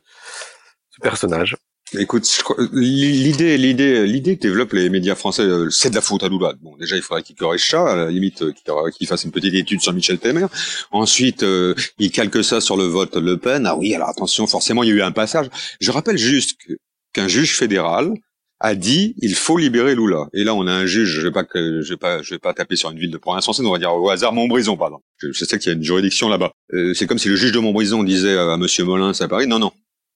ce 0.89 0.99
personnage? 1.01 1.55
Écoute, 1.99 2.27
l'idée, 2.71 3.57
l'idée, 3.57 4.07
l'idée 4.07 4.35
que 4.37 4.41
développent 4.41 4.73
les 4.73 4.89
médias 4.89 5.13
français, 5.15 5.43
euh, 5.43 5.69
c'est 5.69 5.91
de 5.91 5.95
la 5.95 6.01
faute 6.01 6.23
à 6.23 6.29
Lula. 6.29 6.53
Bon, 6.61 6.75
déjà, 6.77 6.95
il 6.95 7.03
faudrait 7.03 7.21
qu'il 7.21 7.35
corrige 7.35 7.69
ça, 7.69 7.87
à 7.87 7.95
la 7.95 8.09
limite, 8.09 8.41
euh, 8.41 8.89
qu'il 8.91 9.07
fasse 9.07 9.23
une 9.25 9.31
petite 9.31 9.53
étude 9.53 9.81
sur 9.81 9.93
Michel 9.93 10.17
Temer. 10.17 10.47
Ensuite, 10.91 11.43
euh, 11.43 11.75
il 11.99 12.09
calque 12.11 12.43
ça 12.43 12.61
sur 12.61 12.77
le 12.77 12.85
vote 12.85 13.15
Le 13.15 13.37
Pen. 13.37 13.67
Ah 13.67 13.75
oui, 13.75 13.93
alors 13.93 14.09
attention, 14.09 14.47
forcément, 14.47 14.81
il 14.81 14.89
y 14.89 14.91
a 14.91 14.95
eu 14.95 15.01
un 15.03 15.11
passage. 15.11 15.47
Je 15.79 15.91
rappelle 15.91 16.17
juste 16.17 16.57
qu'un 17.13 17.27
juge 17.27 17.55
fédéral 17.55 18.11
a 18.59 18.73
dit 18.75 19.13
il 19.19 19.35
faut 19.35 19.57
libérer 19.57 19.93
Lula. 19.93 20.29
Et 20.33 20.43
là, 20.43 20.55
on 20.55 20.65
a 20.65 20.71
un 20.71 20.85
juge, 20.87 21.09
je 21.09 21.21
vais 21.21 21.31
pas 21.31 21.43
que 21.43 21.81
je 21.81 21.89
vais 21.89 21.97
pas 21.97 22.21
je 22.23 22.33
vais 22.33 22.39
pas 22.39 22.53
taper 22.53 22.75
sur 22.75 22.89
une 22.89 22.97
ville 22.97 23.11
de 23.11 23.17
province 23.17 23.43
française, 23.43 23.65
on 23.65 23.71
va 23.71 23.77
dire 23.77 23.93
au 23.93 24.09
hasard 24.09 24.33
Montbrison, 24.33 24.77
pardon. 24.77 24.99
Je, 25.17 25.31
je 25.31 25.45
sais 25.45 25.59
qu'il 25.59 25.67
y 25.67 25.73
a 25.73 25.75
une 25.75 25.83
juridiction 25.83 26.29
là-bas. 26.29 26.53
c'est 26.95 27.05
comme 27.05 27.19
si 27.19 27.27
le 27.27 27.35
juge 27.35 27.51
de 27.51 27.59
Montbrison 27.59 28.03
disait 28.03 28.37
à 28.37 28.57
Monsieur 28.57 28.85
Molins 28.85 29.11
à 29.19 29.27
Paris 29.27 29.47
non 29.47 29.59
non, 29.59 29.73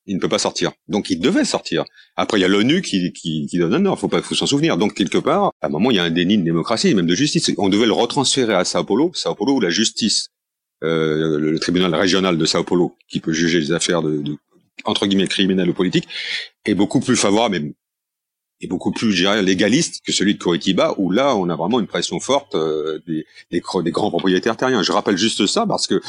il 0.08 0.16
ne 0.16 0.22
peut 0.22 0.30
pas 0.30 0.40
sortir. 0.40 0.72
Donc 0.88 1.10
il 1.10 1.20
devait 1.20 1.46
sortir. 1.46 1.84
Après 2.16 2.40
il 2.40 2.42
y 2.42 2.46
a 2.46 2.48
l'ONU 2.48 2.82
qui, 2.82 3.12
qui, 3.12 3.46
qui 3.46 3.60
donne 3.60 3.74
un 3.74 3.86
ordre, 3.86 4.00
faut 4.00 4.08
pas 4.08 4.22
faut 4.22 4.36
s'en 4.36 4.48
souvenir. 4.48 4.78
Donc 4.78 4.94
quelque 4.94 5.18
part, 5.18 5.52
à 5.62 5.68
un 5.68 5.70
moment 5.70 5.92
il 5.92 5.98
y 5.98 6.00
a 6.00 6.04
un 6.04 6.10
déni 6.10 6.38
de 6.38 6.44
démocratie, 6.44 6.96
même 6.96 7.06
de 7.06 7.16
justice. 7.16 7.52
On 7.58 7.70
devait 7.70 7.86
le 7.86 7.92
retransférer 7.92 8.56
à 8.56 8.64
Sao 8.64 8.84
Paulo, 8.84 9.12
Sao 9.14 9.36
Paulo 9.36 9.56
où 9.56 9.60
la 9.60 9.70
justice, 9.70 10.30
euh, 10.84 11.38
le, 11.38 11.60
tribunal 11.60 11.94
régional 11.94 12.38
de 12.38 12.46
Sao 12.46 12.64
Paulo, 12.64 12.96
qui 13.10 13.20
peut 13.20 13.34
juger 13.34 13.60
les 13.60 13.74
affaires 13.74 14.02
de, 14.02 14.18
de 14.18 14.38
entre 14.86 15.06
guillemets 15.08 15.28
criminelles 15.28 15.70
ou 15.70 15.74
politiques, 15.74 16.08
est 16.66 16.76
beaucoup 16.76 17.02
plus 17.02 17.18
favorable, 17.18 17.74
est 18.62 18.68
beaucoup 18.68 18.92
plus 18.92 19.12
je 19.12 19.42
légaliste 19.42 20.02
que 20.06 20.14
celui 20.14 20.36
de 20.36 20.40
Curitiba, 20.40 20.96
où 20.98 21.12
là 21.12 21.36
on 21.36 21.50
a 21.50 21.56
vraiment 21.56 21.82
une 21.82 21.88
pression 21.88 22.20
forte 22.22 22.56
euh, 22.56 23.00
des, 23.06 23.26
des, 23.52 23.62
des, 23.84 23.92
grands 23.92 24.10
propriétaires 24.10 24.56
terriens. 24.56 24.84
Je 24.84 24.92
rappelle 24.94 25.18
juste 25.18 25.46
ça 25.48 25.66
parce 25.68 25.86
que 25.86 26.02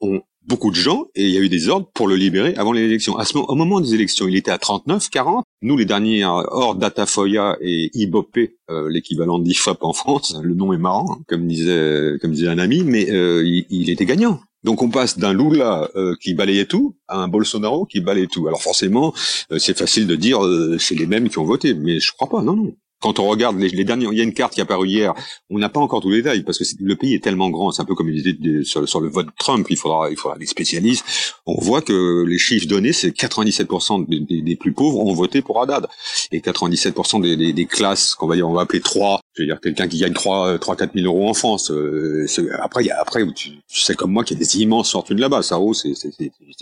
on, 0.00 0.22
beaucoup 0.46 0.70
de 0.70 0.76
gens 0.76 1.06
et 1.14 1.24
il 1.24 1.30
y 1.30 1.38
a 1.38 1.40
eu 1.40 1.48
des 1.48 1.68
ordres 1.68 1.88
pour 1.94 2.08
le 2.08 2.16
libérer 2.16 2.54
avant 2.56 2.72
les 2.72 2.82
élections. 2.82 3.16
Au 3.34 3.54
moment 3.54 3.80
des 3.80 3.94
élections, 3.94 4.26
il 4.28 4.36
était 4.36 4.50
à 4.50 4.58
39, 4.58 5.08
40. 5.10 5.44
Nous, 5.62 5.76
les 5.76 5.84
derniers 5.84 6.24
hors 6.24 6.74
Datafoya 6.74 7.56
et 7.60 7.90
IBOP, 7.94 8.38
euh, 8.70 8.90
l'équivalent 8.90 9.38
d'IFOP 9.38 9.78
en 9.82 9.92
France, 9.92 10.36
le 10.42 10.54
nom 10.54 10.72
est 10.72 10.78
marrant, 10.78 11.06
hein, 11.12 11.22
comme 11.28 11.46
disait 11.46 12.18
comme 12.20 12.32
disait 12.32 12.48
un 12.48 12.58
ami, 12.58 12.82
mais 12.84 13.10
euh, 13.10 13.44
il, 13.44 13.90
était 13.90 14.06
gagnant. 14.06 14.40
Donc 14.64 14.82
on 14.82 14.90
passe 14.90 15.18
d'un 15.18 15.32
Lula 15.32 15.90
euh, 15.96 16.14
qui 16.20 16.34
balayait 16.34 16.66
tout 16.66 16.96
à 17.08 17.18
un 17.18 17.28
Bolsonaro 17.28 17.84
qui 17.84 18.00
balayait 18.00 18.26
tout. 18.26 18.46
Alors 18.46 18.62
forcément, 18.62 19.12
c'est 19.58 19.76
facile 19.76 20.06
de 20.06 20.16
dire 20.16 20.40
c'est 20.78 20.94
les 20.94 21.06
mêmes 21.06 21.28
qui 21.28 21.38
ont 21.38 21.44
voté, 21.44 21.74
mais 21.74 22.00
je 22.00 22.12
crois 22.12 22.28
pas. 22.28 22.42
Non, 22.42 22.56
non 22.56 22.74
quand 23.02 23.18
on 23.18 23.26
regarde 23.26 23.58
les, 23.58 23.68
les, 23.68 23.84
derniers, 23.84 24.06
il 24.10 24.16
y 24.16 24.20
a 24.20 24.24
une 24.24 24.32
carte 24.32 24.54
qui 24.54 24.60
est 24.60 24.62
apparue 24.62 24.88
hier. 24.88 25.12
On 25.50 25.58
n'a 25.58 25.68
pas 25.68 25.80
encore 25.80 26.00
tous 26.00 26.10
les 26.10 26.22
détails 26.22 26.42
parce 26.44 26.58
que 26.58 26.64
le 26.80 26.96
pays 26.96 27.14
est 27.14 27.22
tellement 27.22 27.50
grand. 27.50 27.72
C'est 27.72 27.82
un 27.82 27.84
peu 27.84 27.94
comme 27.94 28.08
il 28.08 28.22
disait 28.22 28.64
sur, 28.64 29.00
le 29.00 29.08
vote 29.08 29.28
Trump. 29.38 29.66
Il 29.68 29.76
faudra, 29.76 30.10
il 30.10 30.16
faudra 30.16 30.38
des 30.38 30.46
spécialistes. 30.46 31.04
On 31.46 31.60
voit 31.60 31.82
que 31.82 32.24
les 32.24 32.38
chiffres 32.38 32.68
donnés, 32.68 32.92
c'est 32.92 33.10
97% 33.10 34.06
des, 34.08 34.56
plus 34.56 34.72
pauvres 34.72 35.00
ont 35.00 35.14
voté 35.14 35.42
pour 35.42 35.60
Haddad 35.60 35.86
et 36.30 36.40
97% 36.40 37.52
des, 37.52 37.66
classes 37.66 38.14
qu'on 38.14 38.26
va 38.26 38.36
dire, 38.36 38.48
on 38.48 38.52
va 38.52 38.62
appeler 38.62 38.80
3 38.80 39.20
je 39.34 39.42
veux 39.42 39.46
dire 39.46 39.60
quelqu'un 39.60 39.88
qui 39.88 39.98
gagne 39.98 40.12
3 40.12 40.58
3 40.58 40.76
4 40.76 40.92
000 40.94 41.06
euros 41.06 41.28
en 41.28 41.34
France 41.34 41.70
euh, 41.70 42.26
après 42.60 42.84
y 42.84 42.90
a 42.90 43.00
après 43.00 43.24
tu, 43.32 43.52
sais 43.68 43.94
comme 43.94 44.12
moi 44.12 44.24
qu'il 44.24 44.36
y 44.36 44.40
a 44.40 44.44
des 44.44 44.60
immenses 44.60 44.92
fortunes 44.92 45.20
là-bas 45.20 45.42
ça 45.42 45.58
c'est 45.72 45.94
c'est 45.94 46.10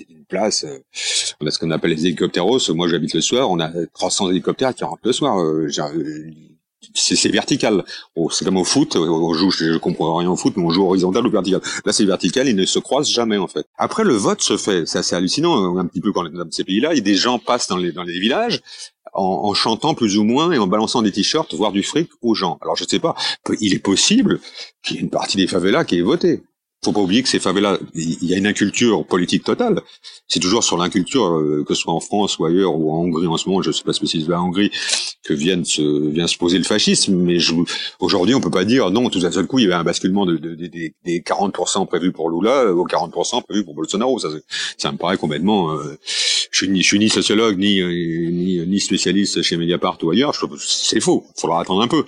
une 0.08 0.24
place 0.28 0.64
euh, 0.64 0.78
on 1.40 1.46
a 1.46 1.50
ce 1.50 1.58
qu'on 1.58 1.70
appelle 1.70 1.90
les 1.90 2.06
hélicoptéros 2.06 2.60
moi 2.74 2.86
j'habite 2.86 3.14
le 3.14 3.20
soir 3.20 3.50
on 3.50 3.58
a 3.58 3.70
300 3.94 4.30
hélicoptères 4.30 4.74
qui 4.74 4.84
rentrent 4.84 5.02
le 5.04 5.12
soir 5.12 5.40
euh, 5.40 5.68
c'est 6.94 7.28
vertical. 7.28 7.84
c'est 8.30 8.44
comme 8.44 8.56
au 8.56 8.64
foot, 8.64 8.96
on 8.96 9.34
joue, 9.34 9.50
je, 9.50 9.76
comprends 9.78 10.16
rien 10.16 10.30
au 10.30 10.36
foot, 10.36 10.54
mais 10.56 10.64
on 10.64 10.70
joue 10.70 10.84
horizontal 10.84 11.26
ou 11.26 11.30
vertical. 11.30 11.60
Là, 11.84 11.92
c'est 11.92 12.04
vertical, 12.04 12.48
ils 12.48 12.56
ne 12.56 12.66
se 12.66 12.78
croisent 12.78 13.10
jamais 13.10 13.38
en 13.38 13.46
fait. 13.46 13.66
Après, 13.76 14.04
le 14.04 14.14
vote 14.14 14.42
se 14.42 14.56
fait, 14.56 14.86
c'est 14.86 14.98
assez 14.98 15.14
hallucinant, 15.14 15.76
un 15.76 15.86
petit 15.86 16.00
peu 16.00 16.12
quand 16.12 16.24
dans 16.24 16.50
ces 16.50 16.64
pays-là, 16.64 16.94
et 16.94 17.00
des 17.00 17.14
gens 17.14 17.38
passent 17.38 17.68
dans 17.68 17.76
les 17.76 17.92
dans 17.92 18.02
les 18.02 18.18
villages 18.18 18.60
en, 19.12 19.22
en, 19.22 19.54
chantant 19.54 19.94
plus 19.94 20.18
ou 20.18 20.24
moins 20.24 20.52
et 20.52 20.58
en 20.58 20.66
balançant 20.66 21.02
des 21.02 21.12
t-shirts, 21.12 21.54
voire 21.54 21.72
du 21.72 21.82
fric 21.82 22.10
aux 22.22 22.34
gens. 22.34 22.58
Alors 22.62 22.76
je 22.76 22.84
sais 22.84 23.00
pas, 23.00 23.14
il 23.60 23.74
est 23.74 23.80
possible 23.80 24.40
qu'il 24.82 24.96
y 24.96 24.98
ait 24.98 25.02
une 25.02 25.10
partie 25.10 25.36
des 25.36 25.46
favelas 25.46 25.84
qui 25.84 25.98
ait 25.98 26.02
voté 26.02 26.42
faut 26.84 26.92
pas 26.92 27.00
oublier 27.00 27.22
que 27.22 27.28
ces 27.28 27.38
favelas, 27.38 27.78
il 27.94 28.24
y 28.24 28.34
a 28.34 28.38
une 28.38 28.46
inculture 28.46 29.04
politique 29.06 29.44
totale. 29.44 29.82
C'est 30.28 30.40
toujours 30.40 30.64
sur 30.64 30.78
l'inculture, 30.78 31.36
euh, 31.36 31.64
que 31.66 31.74
ce 31.74 31.82
soit 31.82 31.92
en 31.92 32.00
France 32.00 32.38
ou 32.38 32.46
ailleurs, 32.46 32.74
ou 32.74 32.92
en 32.92 33.00
Hongrie 33.00 33.26
en 33.26 33.36
ce 33.36 33.48
moment, 33.48 33.60
je 33.60 33.68
ne 33.68 33.74
sais 33.74 33.84
pas 33.84 33.92
spécifiquement 33.92 34.36
en 34.36 34.46
Hongrie, 34.46 34.70
que 35.22 35.34
viennent 35.34 35.64
se, 35.64 36.08
vient 36.10 36.26
se 36.26 36.38
poser 36.38 36.58
le 36.58 36.64
fascisme. 36.64 37.14
Mais 37.16 37.38
aujourd'hui, 37.98 38.34
on 38.34 38.40
peut 38.40 38.50
pas 38.50 38.64
dire, 38.64 38.90
non, 38.90 39.10
tout 39.10 39.24
à 39.24 39.32
seul 39.32 39.46
coup, 39.46 39.58
il 39.58 39.62
y 39.62 39.66
avait 39.66 39.74
un 39.74 39.84
basculement 39.84 40.26
de, 40.26 40.36
de, 40.36 40.54
des 40.54 41.20
40% 41.20 41.86
prévus 41.86 42.12
pour 42.12 42.30
Lula 42.30 42.72
aux 42.72 42.86
40% 42.86 43.42
prévus 43.44 43.64
pour 43.64 43.74
Bolsonaro. 43.74 44.18
Ça, 44.18 44.28
ça 44.78 44.92
me 44.92 44.98
paraît 44.98 45.16
complètement... 45.16 45.72
Euh, 45.72 45.98
je 46.50 46.58
suis 46.58 46.68
ni, 46.68 46.82
je 46.82 46.86
suis 46.86 46.98
ni 46.98 47.08
sociologue, 47.08 47.58
ni, 47.58 47.80
ni, 47.82 48.66
ni 48.66 48.80
spécialiste 48.80 49.42
chez 49.42 49.56
Mediapart 49.56 49.98
ou 50.02 50.10
ailleurs. 50.10 50.34
C'est 50.58 51.00
faux. 51.00 51.24
Il 51.36 51.40
faudra 51.40 51.60
attendre 51.60 51.82
un 51.82 51.88
peu. 51.88 52.04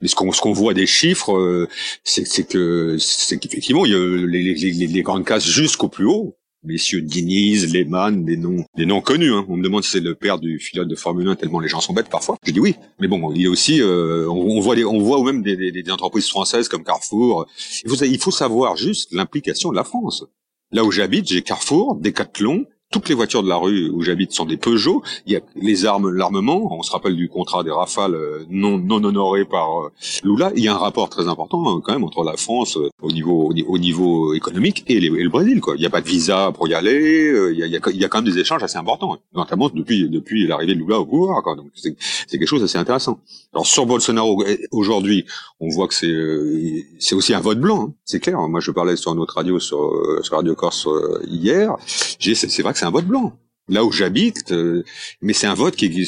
Mais 0.00 0.08
ce 0.08 0.14
qu'on 0.14 0.30
qu'on 0.30 0.52
voit 0.52 0.74
des 0.74 0.86
chiffres, 0.86 1.36
euh, 1.36 1.68
c'est 2.04 2.46
que 2.46 2.96
c'est 2.98 3.38
qu'effectivement 3.38 3.86
il 3.86 3.92
y 3.92 3.94
a 3.94 4.26
les, 4.26 4.54
les, 4.54 4.86
les, 4.86 5.02
grandes 5.02 5.24
cases 5.24 5.46
jusqu'au 5.46 5.88
plus 5.88 6.04
haut. 6.04 6.36
Messieurs 6.66 7.00
Diniz, 7.00 7.72
Lehmann, 7.72 8.24
des 8.24 8.36
noms 8.36 8.64
des 8.76 8.86
noms 8.86 9.00
connus. 9.00 9.32
Hein. 9.32 9.46
On 9.48 9.56
me 9.56 9.62
demande 9.62 9.84
si 9.84 9.92
c'est 9.92 10.00
le 10.00 10.14
père 10.14 10.38
du 10.38 10.58
pilote 10.58 10.88
de 10.88 10.96
Formule 10.96 11.28
1 11.28 11.36
tellement 11.36 11.60
les 11.60 11.68
gens 11.68 11.80
sont 11.80 11.92
bêtes 11.92 12.08
parfois. 12.08 12.36
Je 12.44 12.52
dis 12.52 12.60
oui, 12.60 12.74
mais 13.00 13.08
bon, 13.08 13.32
il 13.32 13.42
y 13.42 13.46
a 13.46 13.50
aussi 13.50 13.80
euh, 13.80 14.28
on, 14.28 14.60
voit 14.60 14.74
des, 14.74 14.84
on 14.84 14.98
voit 14.98 15.22
même 15.22 15.42
des, 15.42 15.56
des, 15.56 15.70
des, 15.70 15.90
entreprises 15.90 16.28
françaises 16.28 16.68
comme 16.68 16.82
Carrefour. 16.82 17.46
Il 17.84 17.90
faut, 17.90 18.04
il 18.04 18.18
faut 18.18 18.30
savoir 18.30 18.76
juste 18.76 19.12
l'implication 19.12 19.70
de 19.70 19.76
la 19.76 19.84
France. 19.84 20.24
Là 20.72 20.84
où 20.84 20.90
j'habite, 20.90 21.28
j'ai 21.28 21.42
Carrefour, 21.42 21.96
Decathlon, 21.96 22.66
toutes 22.96 23.10
les 23.10 23.14
voitures 23.14 23.42
de 23.42 23.48
la 23.50 23.56
rue 23.56 23.90
où 23.90 24.00
j'habite 24.00 24.32
sont 24.32 24.46
des 24.46 24.56
Peugeot. 24.56 25.02
Il 25.26 25.32
y 25.34 25.36
a 25.36 25.40
les 25.54 25.84
armes, 25.84 26.08
l'armement. 26.08 26.74
On 26.74 26.82
se 26.82 26.90
rappelle 26.90 27.14
du 27.14 27.28
contrat 27.28 27.62
des 27.62 27.70
Rafales 27.70 28.14
euh, 28.14 28.46
non 28.48 28.78
non 28.78 29.04
honoré 29.04 29.44
par 29.44 29.68
euh, 29.82 29.92
Lula. 30.24 30.50
Il 30.56 30.64
y 30.64 30.68
a 30.68 30.74
un 30.74 30.78
rapport 30.78 31.10
très 31.10 31.28
important 31.28 31.68
hein, 31.68 31.82
quand 31.84 31.92
même 31.92 32.04
entre 32.04 32.24
la 32.24 32.38
France 32.38 32.78
euh, 32.78 32.88
au 33.02 33.12
niveau 33.12 33.52
au 33.68 33.78
niveau 33.78 34.32
économique 34.32 34.82
et, 34.86 34.98
le 34.98 35.28
Brésil. 35.28 35.60
Quoi. 35.60 35.74
Il 35.76 35.80
n'y 35.80 35.86
a 35.86 35.90
pas 35.90 36.00
de 36.00 36.08
visa 36.08 36.52
pour 36.52 36.68
y 36.68 36.74
aller. 36.74 37.50
Il 37.52 37.58
y 37.58 37.62
a, 37.62 37.66
il 37.66 37.72
y 37.72 37.76
a, 37.76 37.80
il 37.90 38.00
y 38.00 38.04
a 38.06 38.08
quand 38.08 38.22
même 38.22 38.32
des 38.32 38.40
échanges 38.40 38.62
assez 38.62 38.78
importants, 38.78 39.12
hein. 39.12 39.18
notamment 39.34 39.68
depuis 39.68 40.08
depuis 40.08 40.46
l'arrivée 40.46 40.74
de 40.74 40.78
Lula 40.78 40.98
au 40.98 41.04
pouvoir. 41.04 41.42
Quoi. 41.42 41.54
Donc 41.54 41.66
c'est 41.74 41.94
quelque 42.30 42.46
chose 42.46 42.62
d'assez 42.62 42.78
intéressant. 42.78 43.20
Alors 43.56 43.66
sur 43.66 43.86
Bolsonaro 43.86 44.44
aujourd'hui, 44.70 45.24
on 45.60 45.70
voit 45.70 45.88
que 45.88 45.94
c'est 45.94 46.86
c'est 46.98 47.14
aussi 47.14 47.32
un 47.32 47.40
vote 47.40 47.58
blanc. 47.58 47.86
Hein. 47.88 47.94
C'est 48.04 48.20
clair. 48.20 48.38
Moi 48.48 48.60
je 48.60 48.70
parlais 48.70 48.96
sur 48.96 49.14
notre 49.14 49.36
radio 49.36 49.58
sur, 49.58 49.98
sur 50.20 50.36
Radio 50.36 50.54
Corse 50.54 50.86
hier. 51.26 51.74
C'est 52.20 52.60
vrai 52.60 52.74
que 52.74 52.78
c'est 52.78 52.84
un 52.84 52.90
vote 52.90 53.06
blanc. 53.06 53.32
Là 53.70 53.82
où 53.82 53.90
j'habite, 53.90 54.52
euh, 54.52 54.84
mais 55.22 55.32
c'est 55.32 55.46
un 55.46 55.54
vote 55.54 55.74
qui 55.74 56.06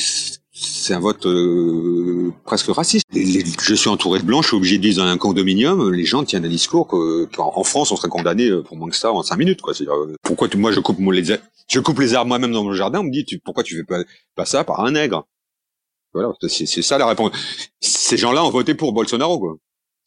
c'est 0.52 0.92
un 0.92 1.00
vote 1.00 1.24
euh, 1.24 2.34
presque 2.44 2.66
raciste. 2.66 3.06
je 3.14 3.74
suis 3.74 3.88
entouré 3.88 4.18
de 4.18 4.24
blancs, 4.24 4.42
je 4.42 4.48
suis 4.48 4.56
obligé 4.58 4.76
de 4.76 4.82
vivre 4.82 4.98
dans 4.98 5.08
un 5.08 5.16
condominium. 5.16 5.90
Les 5.90 6.04
gens 6.04 6.24
tiennent 6.24 6.44
un 6.44 6.50
discours 6.50 6.86
qu'en 6.86 7.64
France 7.64 7.90
on 7.92 7.96
serait 7.96 8.10
condamné 8.10 8.50
pour 8.62 8.76
moins 8.76 8.90
que 8.90 8.96
ça 8.96 9.10
en 9.10 9.22
cinq 9.22 9.38
minutes. 9.38 9.62
Quoi. 9.62 9.72
Euh, 9.80 10.14
pourquoi 10.22 10.48
moi 10.58 10.70
je 10.70 10.80
coupe 10.80 10.98
les 11.00 11.38
je 11.66 11.80
coupe 11.80 11.98
les 11.98 12.12
arbres 12.12 12.28
moi-même 12.28 12.52
dans 12.52 12.64
mon 12.64 12.74
jardin 12.74 13.00
On 13.00 13.04
me 13.04 13.10
dit 13.10 13.24
pourquoi 13.42 13.62
tu 13.62 13.74
fais 13.74 13.84
pas, 13.84 14.00
pas 14.34 14.44
ça 14.44 14.64
par 14.64 14.80
un 14.84 14.90
nègre? 14.90 15.26
Voilà, 16.14 16.32
c'est 16.48 16.82
ça 16.82 16.98
la 16.98 17.06
réponse. 17.06 17.32
Ces 17.80 18.16
gens-là 18.16 18.44
ont 18.44 18.50
voté 18.50 18.74
pour 18.74 18.92
Bolsonaro. 18.92 19.38
Quoi 19.38 19.58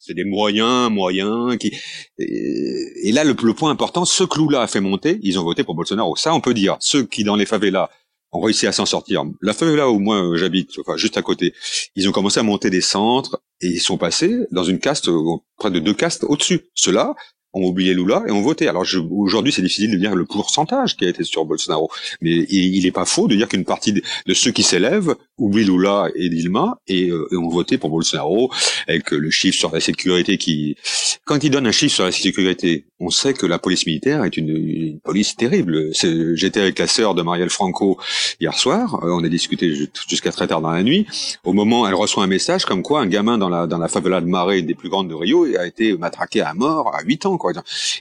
c'est 0.04 0.14
des 0.14 0.24
moyens, 0.24 0.90
moyens 0.90 1.56
qui. 1.58 1.72
Et, 2.18 3.12
là, 3.12 3.22
le, 3.22 3.34
point 3.34 3.70
important, 3.70 4.04
ce 4.04 4.24
clou-là 4.24 4.62
a 4.62 4.66
fait 4.66 4.80
monter, 4.80 5.20
ils 5.22 5.38
ont 5.38 5.44
voté 5.44 5.62
pour 5.62 5.76
Bolsonaro. 5.76 6.16
Ça, 6.16 6.34
on 6.34 6.40
peut 6.40 6.54
dire. 6.54 6.76
Ceux 6.80 7.04
qui 7.04 7.22
dans 7.22 7.36
les 7.36 7.46
favelas 7.46 7.88
ont 8.32 8.40
réussi 8.40 8.66
à 8.66 8.72
s'en 8.72 8.84
sortir. 8.84 9.24
La 9.40 9.52
favela 9.52 9.90
où 9.90 10.00
moi 10.00 10.36
j'habite, 10.36 10.70
enfin 10.80 10.96
juste 10.96 11.18
à 11.18 11.22
côté, 11.22 11.54
ils 11.94 12.08
ont 12.08 12.12
commencé 12.12 12.40
à 12.40 12.42
monter 12.42 12.70
des 12.70 12.80
centres 12.80 13.42
et 13.60 13.68
ils 13.68 13.80
sont 13.80 13.98
passés 13.98 14.40
dans 14.50 14.64
une 14.64 14.80
caste, 14.80 15.08
près 15.56 15.70
de 15.70 15.78
deux 15.78 15.94
castes 15.94 16.24
au-dessus. 16.24 16.62
Ceux-là, 16.74 17.14
ont 17.54 17.64
oublié 17.64 17.94
Lula 17.94 18.22
et 18.26 18.30
ont 18.30 18.42
voté. 18.42 18.68
Alors 18.68 18.84
aujourd'hui, 19.10 19.52
c'est 19.52 19.62
difficile 19.62 19.90
de 19.90 19.96
dire 19.96 20.14
le 20.14 20.24
pourcentage 20.24 20.96
qui 20.96 21.04
a 21.04 21.08
été 21.08 21.24
sur 21.24 21.44
Bolsonaro, 21.44 21.90
mais 22.20 22.46
il 22.48 22.82
n'est 22.82 22.90
pas 22.90 23.04
faux 23.04 23.28
de 23.28 23.36
dire 23.36 23.48
qu'une 23.48 23.64
partie 23.64 23.92
de, 23.92 24.02
ceux 24.34 24.50
qui 24.50 24.62
s'élèvent 24.62 25.14
oublient 25.38 25.64
Lula 25.64 26.08
et 26.14 26.28
Dilma 26.28 26.78
et, 26.86 27.10
euh, 27.10 27.28
ont 27.36 27.48
voté 27.48 27.78
pour 27.78 27.90
Bolsonaro 27.90 28.50
avec 28.88 29.10
le 29.10 29.30
chiffre 29.30 29.58
sur 29.58 29.72
la 29.72 29.80
sécurité 29.80 30.38
qui, 30.38 30.76
quand 31.24 31.42
il 31.44 31.50
donne 31.50 31.66
un 31.66 31.72
chiffre 31.72 31.94
sur 31.94 32.04
la 32.04 32.12
sécurité, 32.12 32.86
on 33.00 33.10
sait 33.10 33.34
que 33.34 33.46
la 33.46 33.58
police 33.58 33.86
militaire 33.86 34.24
est 34.24 34.36
une, 34.36 35.00
police 35.02 35.36
terrible. 35.36 35.90
J'étais 36.34 36.60
avec 36.60 36.78
la 36.78 36.86
sœur 36.86 37.14
de 37.14 37.22
Marielle 37.22 37.50
Franco 37.50 37.98
hier 38.40 38.54
soir, 38.54 39.00
euh, 39.04 39.10
on 39.12 39.24
a 39.24 39.28
discuté 39.28 39.74
jusqu'à 40.08 40.30
très 40.30 40.46
tard 40.46 40.60
dans 40.60 40.70
la 40.70 40.82
nuit. 40.82 41.06
Au 41.44 41.52
moment, 41.52 41.86
elle 41.86 41.94
reçoit 41.94 42.24
un 42.24 42.28
message 42.28 42.64
comme 42.64 42.82
quoi 42.82 43.00
un 43.00 43.06
gamin 43.06 43.38
dans 43.38 43.48
la 43.48 43.66
dans 43.66 43.78
la 43.78 43.88
favela 43.88 44.20
de 44.20 44.26
Marais, 44.26 44.62
des 44.62 44.74
plus 44.74 44.88
grandes 44.88 45.08
de 45.08 45.14
Rio, 45.14 45.46
a 45.58 45.66
été 45.66 45.96
matraqué 45.96 46.40
à 46.40 46.54
mort 46.54 46.94
à 46.94 47.02
8 47.02 47.26
ans 47.26 47.36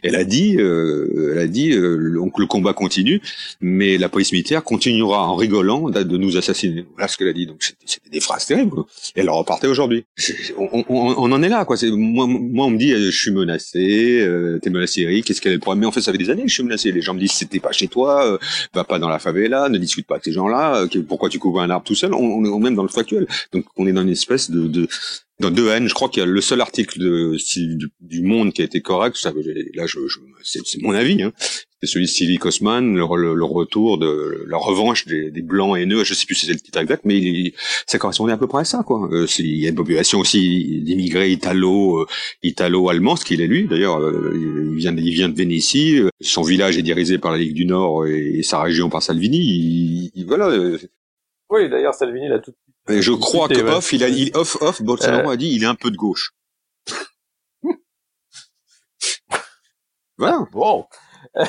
elle 0.04 0.16
a 0.16 0.24
dit, 0.24 0.58
euh, 0.58 1.32
elle 1.34 1.40
a 1.40 1.48
dit, 1.48 1.72
euh, 1.72 2.16
donc 2.16 2.40
le 2.40 2.46
combat 2.46 2.74
continue, 2.74 3.22
mais 3.60 3.98
la 3.98 4.10
police 4.10 4.32
militaire 4.32 4.64
continuera 4.64 5.28
en 5.28 5.36
rigolant 5.36 5.90
de 5.90 6.18
nous 6.18 6.38
assassiner. 6.38 6.86
Voilà 6.94 7.08
ce 7.08 7.18
qu'elle 7.18 7.28
a 7.28 7.34
dit. 7.34 7.46
Donc 7.46 7.64
c'était 7.86 8.10
des 8.10 8.20
phrases 8.20 8.46
terribles. 8.46 8.84
Elle 9.16 9.30
repartait 9.30 9.68
aujourd'hui. 9.68 10.06
On, 10.58 11.32
en 11.32 11.44
est 11.44 11.50
là, 11.50 11.66
quoi. 11.66 11.78
Moi, 11.84 12.26
on 12.66 12.70
me 12.70 12.78
dit, 12.78 12.94
euh, 12.94 13.12
je 13.12 13.18
suis 13.18 13.32
menacé, 13.32 14.28
t'es 14.62 14.70
menacé, 14.70 15.02
Eric. 15.02 15.26
Qu'est-ce 15.26 15.42
qu'elle 15.42 15.54
est 15.54 15.56
le 15.56 15.62
problème? 15.62 15.82
Mais 15.82 15.88
en 15.88 15.92
fait, 15.92 16.02
ça 16.02 16.12
fait 16.12 16.18
des 16.18 16.30
années 16.30 16.44
que 16.44 16.50
je 16.50 16.54
suis 16.54 16.64
menacé. 16.64 16.92
Les 16.92 17.02
gens 17.02 17.14
me 17.14 17.20
disent, 17.20 17.34
c'était 17.34 17.60
pas 17.60 17.72
chez 17.72 17.88
toi, 17.88 18.40
va 18.74 18.84
pas 18.84 19.00
dans 19.00 19.10
la 19.10 19.20
favela, 19.20 19.70
ne 19.70 19.78
discute 19.78 20.08
pas 20.08 20.16
avec 20.16 20.26
ces 20.26 20.34
gens-là. 20.34 20.86
pourquoi 21.08 21.30
tu 21.30 21.40
couvres 21.40 21.62
un 21.62 21.70
arbre 21.70 21.86
tout 21.86 21.96
seul? 21.96 22.14
On, 22.14 22.44
est 22.44 22.60
même 22.64 22.76
dans 22.76 22.84
le 22.84 22.90
factuel. 22.90 23.28
Donc 23.52 23.66
on 23.78 23.88
est 23.88 23.94
dans 23.94 24.02
une 24.04 24.10
espèce 24.10 24.52
de, 24.52 24.68
de 24.68 24.88
dans 25.42 25.52
deux 25.52 25.70
N, 25.70 25.90
je 25.90 25.94
crois 25.94 26.08
qu'il 26.08 26.22
y 26.22 26.24
a 26.24 26.26
le 26.26 26.42
seul 26.42 26.62
article 26.62 27.00
de, 27.00 27.36
du, 28.00 28.22
Monde 28.22 28.54
qui 28.54 28.62
a 28.62 28.66
été 28.66 28.82
correct. 28.82 29.18
Ça, 29.18 29.34
là, 29.74 29.86
je, 29.88 30.00
je 30.08 30.20
c'est 30.44 30.82
mon 30.82 30.94
avis. 30.94 31.22
Hein. 31.24 31.34
C'est 31.82 31.88
celui 31.88 32.06
de 32.06 32.12
Sylvie 32.12 32.38
Kosman, 32.38 32.96
le, 32.96 33.44
retour 33.44 33.98
de 33.98 34.46
la 34.48 34.58
revanche 34.58 35.08
des, 35.08 35.32
des 35.32 35.42
blancs 35.42 35.78
haineux. 35.78 36.04
Je 36.04 36.14
sais 36.14 36.28
plus 36.28 36.36
si 36.36 36.46
c'est 36.46 36.54
le 36.54 36.60
titre 36.60 36.80
exact, 36.80 37.04
mais 37.06 37.18
il, 37.18 37.54
ça 37.88 37.98
correspondait 37.98 38.34
à 38.34 38.38
peu 38.38 38.48
près 38.48 38.62
à 38.62 38.64
ça. 38.64 38.84
Quoi. 38.86 39.10
Euh, 39.12 39.26
il 39.40 39.58
y 39.58 39.66
a 39.66 39.70
une 39.70 39.76
population 39.76 40.20
aussi 40.20 40.82
d'immigrés 40.84 41.32
italo, 41.32 42.02
euh, 42.02 42.08
italo-allemands, 42.44 43.16
ce 43.16 43.26
qu'il 43.26 43.42
est 43.42 43.48
lui. 43.48 43.68
D'ailleurs, 43.68 44.00
euh, 44.00 44.32
il 44.36 44.76
vient, 44.76 44.96
il 44.96 45.14
vient 45.14 45.30
de 45.30 45.36
Vénétie. 45.36 46.02
Son 46.22 46.44
village 46.44 46.78
est 46.78 46.84
dirigé 46.84 47.18
par 47.18 47.32
la 47.32 47.40
Ligue 47.40 47.56
du 47.56 47.66
Nord 47.66 48.06
et, 48.06 48.44
sa 48.44 48.62
région 48.62 48.90
par 48.90 49.02
Salvini. 49.02 50.12
Il, 50.14 50.26
voilà. 50.28 50.78
Oui, 51.50 51.68
d'ailleurs, 51.70 51.96
Salvini 51.96 52.30
l'a 52.30 52.40
tout 52.40 52.54
je 52.88 53.12
crois 53.12 53.48
que 53.48 53.62
off, 53.62 53.94
il 53.94 54.04
a, 54.04 54.10
il, 54.10 54.32
off, 54.36 54.58
off, 54.62 54.82
Bolsonaro 54.82 55.30
euh. 55.30 55.34
a 55.34 55.38
dit, 55.38 55.50
il 55.54 55.64
est 55.64 55.68
un 55.68 55.76
peu 55.76 55.92
de 55.92 55.98
gauche. 55.98 56.34
voilà. 60.18 60.46
Bon. 60.52 60.86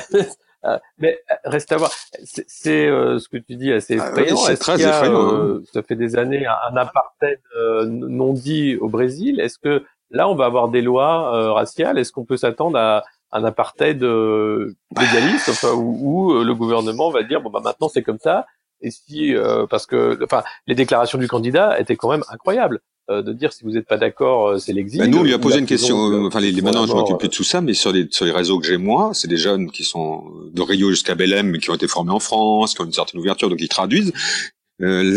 Euh, 0.65 0.79
mais 0.97 1.19
euh, 1.29 1.35
reste 1.43 1.73
à 1.73 1.75
voir. 1.75 1.91
C'est 2.23 2.87
ce 2.87 3.27
que 3.27 3.35
tu 3.35 3.57
dis 3.57 3.73
assez 3.73 3.99
ah 3.99 4.07
effrayant. 4.07 4.37
c'est 4.37 4.55
très 4.55 4.81
effrayant. 4.81 5.57
Hein. 5.57 5.61
ça 5.73 5.83
fait 5.83 5.97
des 5.97 6.15
années 6.15 6.45
un, 6.45 6.77
apartheid 6.77 7.41
non 7.85 8.31
dit 8.31 8.77
au 8.77 8.87
Brésil? 8.87 9.41
Est-ce 9.41 9.57
que 9.57 9.83
là, 10.09 10.29
on 10.29 10.35
va 10.35 10.45
avoir 10.45 10.69
des 10.69 10.81
lois 10.81 11.51
raciales? 11.51 11.97
Est-ce 11.97 12.13
qu'on 12.13 12.23
peut 12.23 12.37
s'attendre 12.37 12.77
à 12.77 13.03
un 13.33 13.43
apartheid 13.43 14.01
légaliste, 14.01 15.49
enfin, 15.49 15.73
où, 15.73 16.31
où, 16.31 16.43
le 16.45 16.55
gouvernement 16.55 17.09
va 17.09 17.23
dire 17.23 17.41
bon 17.41 17.49
bah 17.49 17.59
maintenant 17.61 17.89
c'est 17.89 18.03
comme 18.03 18.19
ça 18.19 18.45
et 18.83 18.91
si 18.91 19.33
euh, 19.33 19.65
parce 19.65 19.87
que 19.87 20.19
enfin 20.23 20.43
les 20.67 20.75
déclarations 20.75 21.17
du 21.17 21.27
candidat 21.27 21.79
étaient 21.79 21.95
quand 21.95 22.11
même 22.11 22.23
incroyables 22.29 22.81
euh, 23.09 23.21
de 23.21 23.33
dire 23.33 23.51
si 23.51 23.63
vous 23.63 23.71
n'êtes 23.71 23.87
pas 23.87 23.97
d'accord 23.97 24.49
euh, 24.49 24.59
c'est 24.59 24.73
l'exil. 24.73 24.99
Bah, 24.99 25.07
nous 25.07 25.19
on 25.19 25.23
lui 25.23 25.33
a 25.33 25.39
posé 25.39 25.57
une 25.59 25.65
question 25.65 26.25
enfin 26.25 26.39
les, 26.39 26.51
maintenant 26.61 26.85
je 26.85 26.93
m'occupe 26.93 27.17
plus 27.17 27.29
de 27.29 27.33
tout 27.33 27.43
ça 27.43 27.61
mais 27.61 27.73
sur 27.73 27.91
les 27.91 28.07
sur 28.11 28.25
les 28.25 28.31
réseaux 28.31 28.59
que 28.59 28.67
j'ai 28.67 28.77
moi 28.77 29.11
c'est 29.13 29.27
des 29.27 29.37
jeunes 29.37 29.71
qui 29.71 29.83
sont 29.83 30.25
de 30.51 30.61
Rio 30.61 30.89
jusqu'à 30.89 31.15
Belém 31.15 31.49
mais 31.49 31.59
qui 31.59 31.71
ont 31.71 31.75
été 31.75 31.87
formés 31.87 32.11
en 32.11 32.19
France 32.19 32.75
qui 32.75 32.81
ont 32.81 32.85
une 32.85 32.93
certaine 32.93 33.19
ouverture 33.19 33.49
donc 33.49 33.61
ils 33.61 33.69
traduisent. 33.69 34.13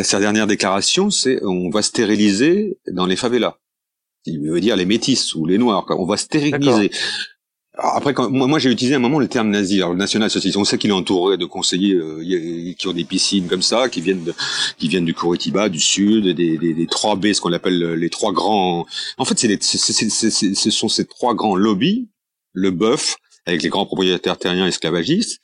Sa 0.04 0.20
dernière 0.20 0.46
déclaration 0.46 1.10
c'est 1.10 1.40
on 1.42 1.70
va 1.70 1.82
stériliser 1.82 2.78
dans 2.90 3.06
les 3.06 3.16
favelas. 3.16 3.56
Il 4.24 4.48
veut 4.48 4.60
dire 4.60 4.76
les 4.76 4.86
métis 4.86 5.34
ou 5.34 5.44
les 5.44 5.58
noirs 5.58 5.86
on 5.88 6.06
va 6.06 6.16
stériliser 6.16 6.90
après, 7.76 8.14
quand, 8.14 8.30
moi, 8.30 8.46
moi 8.46 8.58
j'ai 8.58 8.70
utilisé 8.70 8.94
un 8.94 8.98
moment 8.98 9.18
le 9.18 9.28
terme 9.28 9.50
nazi. 9.50 9.76
Alors, 9.78 9.92
le 9.92 9.98
national 9.98 10.30
socialiste, 10.30 10.56
on 10.56 10.64
sait 10.64 10.78
qu'il 10.78 10.90
est 10.90 10.94
entouré 10.94 11.36
de 11.36 11.44
conseillers 11.44 11.94
euh, 11.94 12.74
qui 12.78 12.88
ont 12.88 12.92
des 12.92 13.04
piscines 13.04 13.48
comme 13.48 13.62
ça, 13.62 13.88
qui 13.88 14.00
viennent 14.00 14.24
de, 14.24 14.34
qui 14.78 14.88
viennent 14.88 15.04
du 15.04 15.14
Curitiba, 15.14 15.68
du 15.68 15.80
Sud, 15.80 16.24
des, 16.24 16.58
des, 16.58 16.74
des 16.74 16.86
3 16.86 17.16
B, 17.16 17.32
ce 17.32 17.40
qu'on 17.40 17.52
appelle 17.52 17.94
les 17.94 18.10
trois 18.10 18.32
grands. 18.32 18.86
En 19.18 19.24
fait, 19.24 19.38
c'est 19.38 19.62
ce 19.62 20.70
sont 20.70 20.88
ces 20.88 21.04
trois 21.04 21.34
grands 21.34 21.56
lobbies, 21.56 22.08
le 22.52 22.70
bœuf 22.70 23.16
avec 23.46 23.62
les 23.62 23.68
grands 23.68 23.86
propriétaires 23.86 24.38
terriens 24.38 24.66
esclavagistes, 24.66 25.40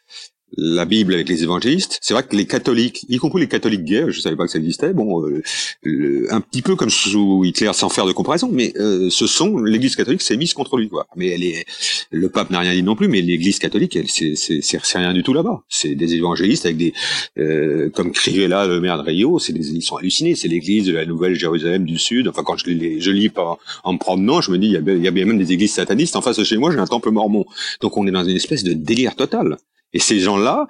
la 0.56 0.84
Bible 0.84 1.14
avec 1.14 1.28
les 1.28 1.42
évangélistes. 1.42 1.98
C'est 2.02 2.14
vrai 2.14 2.22
que 2.22 2.36
les 2.36 2.46
catholiques, 2.46 3.06
y 3.08 3.16
compris 3.16 3.40
les 3.40 3.48
catholiques 3.48 3.84
gays, 3.84 4.06
je 4.08 4.20
savais 4.20 4.36
pas 4.36 4.44
que 4.44 4.50
ça 4.50 4.58
existait. 4.58 4.92
Bon, 4.92 5.26
euh, 5.26 6.26
un 6.30 6.40
petit 6.40 6.62
peu 6.62 6.76
comme 6.76 6.90
sous 6.90 7.44
Hitler, 7.44 7.70
sans 7.72 7.88
faire 7.88 8.06
de 8.06 8.12
comparaison, 8.12 8.50
mais 8.52 8.72
euh, 8.76 9.08
ce 9.10 9.26
sont 9.26 9.58
l'Église 9.58 9.96
catholique 9.96 10.22
s'est 10.22 10.36
mise 10.36 10.54
contre 10.54 10.76
lui. 10.76 10.88
Quoi. 10.88 11.06
Mais 11.16 11.28
elle 11.28 11.44
est, 11.44 11.64
le 12.10 12.28
pape 12.28 12.50
n'a 12.50 12.60
rien 12.60 12.72
dit 12.72 12.82
non 12.82 12.96
plus, 12.96 13.08
mais 13.08 13.20
l'Église 13.20 13.58
catholique, 13.58 13.96
elle, 13.96 14.08
c'est, 14.08 14.34
c'est, 14.36 14.98
rien 14.98 15.14
du 15.14 15.22
tout 15.22 15.32
là-bas. 15.32 15.62
C'est 15.68 15.94
des 15.94 16.14
évangélistes 16.14 16.66
avec 16.66 16.76
des, 16.76 16.92
euh, 17.38 17.90
comme 17.90 18.12
là 18.26 18.66
le 18.66 18.80
maire 18.80 18.98
de 18.98 19.02
Rio, 19.02 19.38
c'est 19.38 19.52
des, 19.52 19.70
ils 19.72 19.82
sont 19.82 19.96
hallucinés. 19.96 20.34
C'est 20.34 20.48
l'Église 20.48 20.86
de 20.86 20.92
la 20.92 21.06
Nouvelle 21.06 21.34
Jérusalem 21.34 21.84
du 21.84 21.98
Sud. 21.98 22.28
Enfin, 22.28 22.42
quand 22.44 22.56
je, 22.56 22.66
les, 22.70 23.00
je 23.00 23.10
lis 23.10 23.28
pas 23.28 23.58
en 23.84 23.94
me 23.94 23.98
promenant, 23.98 24.40
je 24.40 24.50
me 24.50 24.58
dis, 24.58 24.66
il 24.66 24.72
y, 24.72 24.76
a, 24.76 24.80
y 24.80 25.08
a 25.08 25.10
bien 25.10 25.24
même 25.24 25.38
des 25.38 25.52
églises 25.52 25.72
satanistes. 25.72 26.16
En 26.16 26.22
face 26.22 26.38
de 26.38 26.44
chez 26.44 26.58
moi, 26.58 26.70
j'ai 26.70 26.78
un 26.78 26.86
temple 26.86 27.10
mormon. 27.10 27.46
Donc, 27.80 27.96
on 27.96 28.06
est 28.06 28.10
dans 28.10 28.24
une 28.24 28.36
espèce 28.36 28.64
de 28.64 28.72
délire 28.72 29.16
total. 29.16 29.56
Et 29.92 29.98
ces 29.98 30.18
gens-là, 30.18 30.66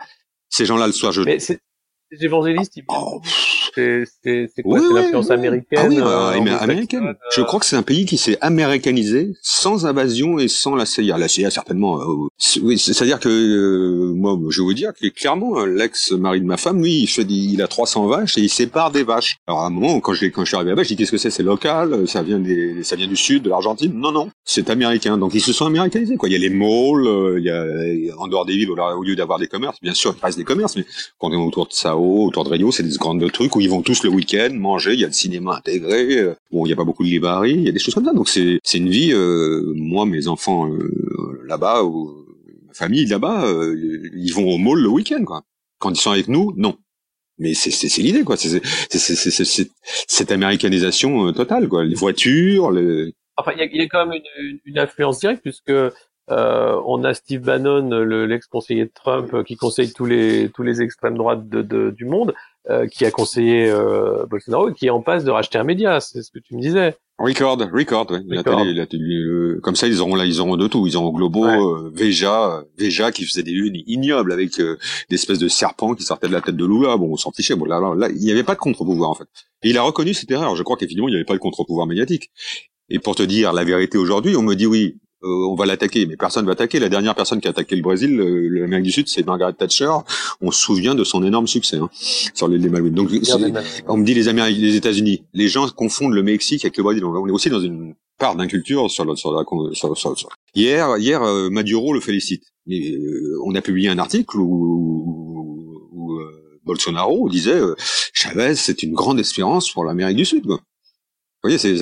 ces 0.48 0.64
gens-là 0.66 0.86
le 0.86 0.92
soir, 0.92 1.12
je. 1.12 1.22
Les 2.12 2.24
évangélistes, 2.24 2.76
ils... 2.76 2.84
oh, 2.88 3.20
c'est 3.74 4.04
quoi 4.62 4.80
C'est 4.80 4.94
l'influence 4.94 5.30
américaine 5.30 5.78
ah 5.78 5.86
oui, 5.88 5.96
bah, 5.98 6.32
euh, 6.34 6.58
américaine. 6.60 7.14
Je 7.34 7.40
crois 7.40 7.58
que 7.58 7.66
c'est 7.66 7.76
un 7.76 7.82
pays 7.82 8.04
qui 8.04 8.18
s'est 8.18 8.36
américanisé 8.40 9.32
sans 9.40 9.86
invasion 9.86 10.38
et 10.38 10.48
sans 10.48 10.74
la 10.74 10.84
CIA. 10.84 11.16
La 11.16 11.28
CIA 11.28 11.50
certainement. 11.50 12.00
Euh, 12.00 12.28
oui, 12.62 12.78
c'est-à-dire 12.78 13.18
que 13.18 13.28
euh, 13.28 14.12
moi, 14.14 14.38
je 14.50 14.60
vais 14.60 14.64
vous 14.64 14.74
dire 14.74 14.92
que 14.92 15.06
clairement, 15.08 15.64
l'ex-mari 15.64 16.40
de 16.40 16.46
ma 16.46 16.58
femme, 16.58 16.82
lui, 16.82 17.00
il 17.00 17.06
fait, 17.06 17.22
il 17.22 17.62
a 17.62 17.68
300 17.68 18.06
vaches 18.06 18.36
et 18.36 18.42
il 18.42 18.50
sépare 18.50 18.90
des 18.90 19.04
vaches. 19.04 19.38
Alors 19.46 19.60
à 19.60 19.66
un 19.66 19.70
moment, 19.70 20.00
quand 20.00 20.12
je 20.12 20.26
quand 20.26 20.42
je 20.42 20.48
suis 20.48 20.56
arrivé 20.56 20.70
là-bas, 20.70 20.82
je 20.82 20.88
dis 20.88 20.96
qu'est-ce 20.96 21.12
que 21.12 21.18
c'est? 21.18 21.30
C'est 21.30 21.42
local 21.42 22.06
Ça 22.06 22.22
vient 22.22 22.38
des, 22.38 22.84
ça 22.84 22.96
vient 22.96 23.06
du 23.06 23.16
sud, 23.16 23.44
de 23.44 23.48
l'Argentine? 23.48 23.92
Non, 23.94 24.12
non, 24.12 24.30
c'est 24.44 24.68
américain. 24.68 25.16
Donc 25.16 25.34
ils 25.34 25.40
se 25.40 25.54
sont 25.54 25.64
américanisés. 25.64 26.16
Quoi. 26.16 26.28
Il 26.28 26.32
y 26.32 26.36
a 26.36 26.38
les 26.38 26.50
malls, 26.50 27.38
il 27.38 27.44
y 27.44 27.50
a 28.10 28.18
en 28.18 28.28
dehors 28.28 28.44
des 28.44 28.54
villes, 28.54 28.70
au 28.70 29.02
lieu 29.02 29.16
d'avoir 29.16 29.38
des 29.38 29.46
commerces, 29.46 29.80
bien 29.80 29.94
sûr, 29.94 30.14
il 30.16 30.24
reste 30.24 30.36
des 30.36 30.44
commerces, 30.44 30.76
mais 30.76 30.84
quand 31.18 31.30
on 31.30 31.32
est 31.32 31.36
autour 31.36 31.66
de 31.66 31.72
Autour 32.02 32.44
de 32.44 32.50
Rio, 32.50 32.72
c'est 32.72 32.82
des 32.82 32.96
grandes 32.96 33.30
trucs 33.32 33.54
où 33.56 33.60
ils 33.60 33.70
vont 33.70 33.82
tous 33.82 34.02
le 34.04 34.10
week-end 34.10 34.50
manger, 34.52 34.94
il 34.94 35.00
y 35.00 35.04
a 35.04 35.06
le 35.06 35.12
cinéma 35.12 35.56
intégré, 35.56 36.18
euh, 36.18 36.34
bon, 36.50 36.66
il 36.66 36.70
y 36.70 36.72
a 36.72 36.76
pas 36.76 36.84
beaucoup 36.84 37.04
de 37.04 37.08
librairies, 37.08 37.54
il 37.54 37.62
y 37.62 37.68
a 37.68 37.72
des 37.72 37.78
choses 37.78 37.94
comme 37.94 38.04
ça. 38.04 38.12
Donc 38.12 38.28
c'est 38.28 38.60
une 38.74 38.88
vie. 38.88 39.12
Euh, 39.12 39.72
moi, 39.76 40.06
mes 40.06 40.28
enfants 40.28 40.68
euh, 40.68 41.42
là-bas 41.46 41.84
ou 41.84 42.26
ma 42.66 42.74
famille 42.74 43.06
là-bas, 43.06 43.44
ils 44.16 44.32
vont 44.32 44.48
au 44.48 44.58
mall 44.58 44.80
le 44.80 44.88
week-end, 44.88 45.24
quoi. 45.24 45.42
Quand 45.78 45.90
ils 45.90 46.00
sont 46.00 46.10
avec 46.10 46.28
nous, 46.28 46.52
non. 46.56 46.76
Mais 47.38 47.54
c'est 47.54 48.02
l'idée, 48.02 48.24
quoi. 48.24 48.36
C'est 48.36 48.62
cette 50.08 50.32
américanisation 50.32 51.32
totale, 51.32 51.68
quoi. 51.68 51.84
Les 51.84 51.94
voitures. 51.94 52.72
Enfin, 53.36 53.52
il 53.56 53.76
y 53.76 53.80
a, 53.80 53.86
quand 53.86 54.06
même 54.06 54.20
une, 54.38 54.58
une 54.64 54.78
influence 54.78 55.20
directe 55.20 55.42
puisque 55.42 55.72
euh, 56.32 56.80
on 56.86 57.04
a 57.04 57.14
Steve 57.14 57.42
Bannon, 57.42 57.90
l'ex-conseiller 58.26 58.86
de 58.86 58.92
Trump, 58.94 59.44
qui 59.44 59.56
conseille 59.56 59.92
tous 59.92 60.06
les 60.06 60.50
tous 60.54 60.62
les 60.62 60.80
extrêmes 60.80 61.16
droites 61.16 61.48
de, 61.48 61.62
de, 61.62 61.90
du 61.90 62.04
monde, 62.06 62.32
euh, 62.70 62.86
qui 62.86 63.04
a 63.04 63.10
conseillé 63.10 63.70
euh, 63.70 64.24
Bolsonaro 64.26 64.70
et 64.70 64.74
qui 64.74 64.86
est 64.86 64.90
en 64.90 65.02
passe 65.02 65.24
de 65.24 65.30
racheter 65.30 65.58
un 65.58 65.64
média. 65.64 66.00
C'est 66.00 66.22
ce 66.22 66.30
que 66.30 66.38
tu 66.38 66.56
me 66.56 66.60
disais. 66.60 66.96
Record, 67.18 67.60
Record, 67.72 68.06
oui. 68.10 68.20
La 68.28 68.42
télé, 68.42 68.72
la 68.72 68.86
télé, 68.86 69.14
euh, 69.14 69.60
comme 69.62 69.76
ça, 69.76 69.86
ils 69.86 70.00
auront 70.00 70.16
là, 70.16 70.24
ils 70.24 70.40
auront 70.40 70.56
de 70.56 70.66
tout. 70.66 70.86
Ils 70.86 70.96
auront 70.96 71.12
Globo, 71.12 71.44
ouais. 71.44 71.90
Veja, 71.92 72.64
Veja 72.78 73.12
qui 73.12 73.24
faisait 73.24 73.42
des 73.42 73.52
lunes 73.52 73.82
ignobles 73.86 74.32
avec 74.32 74.56
des 74.58 75.14
espèces 75.14 75.38
de 75.38 75.48
serpents 75.48 75.94
qui 75.94 76.02
sortaient 76.02 76.28
de 76.28 76.32
la 76.32 76.40
tête 76.40 76.56
de 76.56 76.66
Lula. 76.66 76.96
Bon, 76.96 77.12
on 77.12 77.16
s'en 77.16 77.30
fichait. 77.30 77.54
Bon, 77.54 77.66
là, 77.66 77.78
là, 77.78 77.94
là, 77.94 78.08
il 78.10 78.22
n'y 78.22 78.30
avait 78.30 78.42
pas 78.42 78.54
de 78.54 78.60
contre-pouvoir 78.60 79.10
en 79.10 79.14
fait. 79.14 79.28
Et 79.62 79.70
il 79.70 79.78
a 79.78 79.82
reconnu 79.82 80.14
cette 80.14 80.30
erreur. 80.30 80.56
Je 80.56 80.62
crois 80.62 80.76
qu'effectivement, 80.76 81.08
il 81.08 81.12
n'y 81.12 81.16
avait 81.16 81.24
pas 81.24 81.34
de 81.34 81.38
contre-pouvoir 81.38 81.86
médiatique. 81.86 82.30
Et 82.88 82.98
pour 82.98 83.14
te 83.14 83.22
dire 83.22 83.52
la 83.52 83.64
vérité 83.64 83.98
aujourd'hui, 83.98 84.36
on 84.36 84.42
me 84.42 84.54
dit 84.54 84.66
oui, 84.66 84.98
euh, 85.24 85.46
on 85.48 85.54
va 85.54 85.66
l'attaquer, 85.66 86.06
mais 86.06 86.16
personne 86.16 86.44
va 86.46 86.52
attaquer. 86.52 86.78
La 86.78 86.88
dernière 86.88 87.14
personne 87.14 87.40
qui 87.40 87.46
a 87.46 87.50
attaqué 87.50 87.76
le 87.76 87.82
Brésil, 87.82 88.16
l'Amérique 88.16 88.84
du 88.84 88.92
Sud, 88.92 89.08
c'est 89.08 89.24
Margaret 89.24 89.52
Thatcher. 89.52 89.92
On 90.40 90.50
se 90.50 90.60
souvient 90.60 90.94
de 90.94 91.04
son 91.04 91.24
énorme 91.24 91.46
succès 91.46 91.76
hein, 91.76 91.88
sur 92.34 92.48
l'île 92.48 92.62
des 92.62 92.68
Malouines. 92.68 92.94
Donc, 92.94 93.10
on 93.88 93.96
me 93.96 94.04
dit 94.04 94.14
les 94.14 94.28
Américains, 94.28 94.60
les 94.60 94.76
États-Unis. 94.76 95.24
Les 95.32 95.48
gens 95.48 95.68
confondent 95.68 96.14
le 96.14 96.22
Mexique 96.22 96.64
avec 96.64 96.76
le 96.76 96.82
Brésil. 96.82 97.04
On 97.04 97.26
est 97.26 97.30
aussi 97.30 97.50
dans 97.50 97.60
une 97.60 97.94
part 98.18 98.36
d'inculture 98.36 98.90
sur, 98.90 99.04
la, 99.04 99.16
sur, 99.16 99.32
la, 99.32 99.44
sur, 99.74 99.96
sur, 99.96 100.28
Hier, 100.54 100.96
hier, 100.98 101.22
euh, 101.22 101.50
Maduro 101.50 101.92
le 101.92 102.00
félicite. 102.00 102.44
Et, 102.68 102.96
euh, 102.96 103.38
on 103.44 103.54
a 103.54 103.62
publié 103.62 103.88
un 103.88 103.98
article 103.98 104.38
où, 104.38 105.88
où 105.92 106.20
Bolsonaro 106.64 107.28
disait 107.28 107.60
Chavez, 108.12 108.54
c'est 108.54 108.82
une 108.82 108.92
grande 108.92 109.18
espérance 109.18 109.70
pour 109.70 109.84
l'Amérique 109.84 110.16
du 110.16 110.24
Sud. 110.24 110.46
Quoi. 110.46 110.60
Voyez, 111.42 111.58
c'est, 111.58 111.76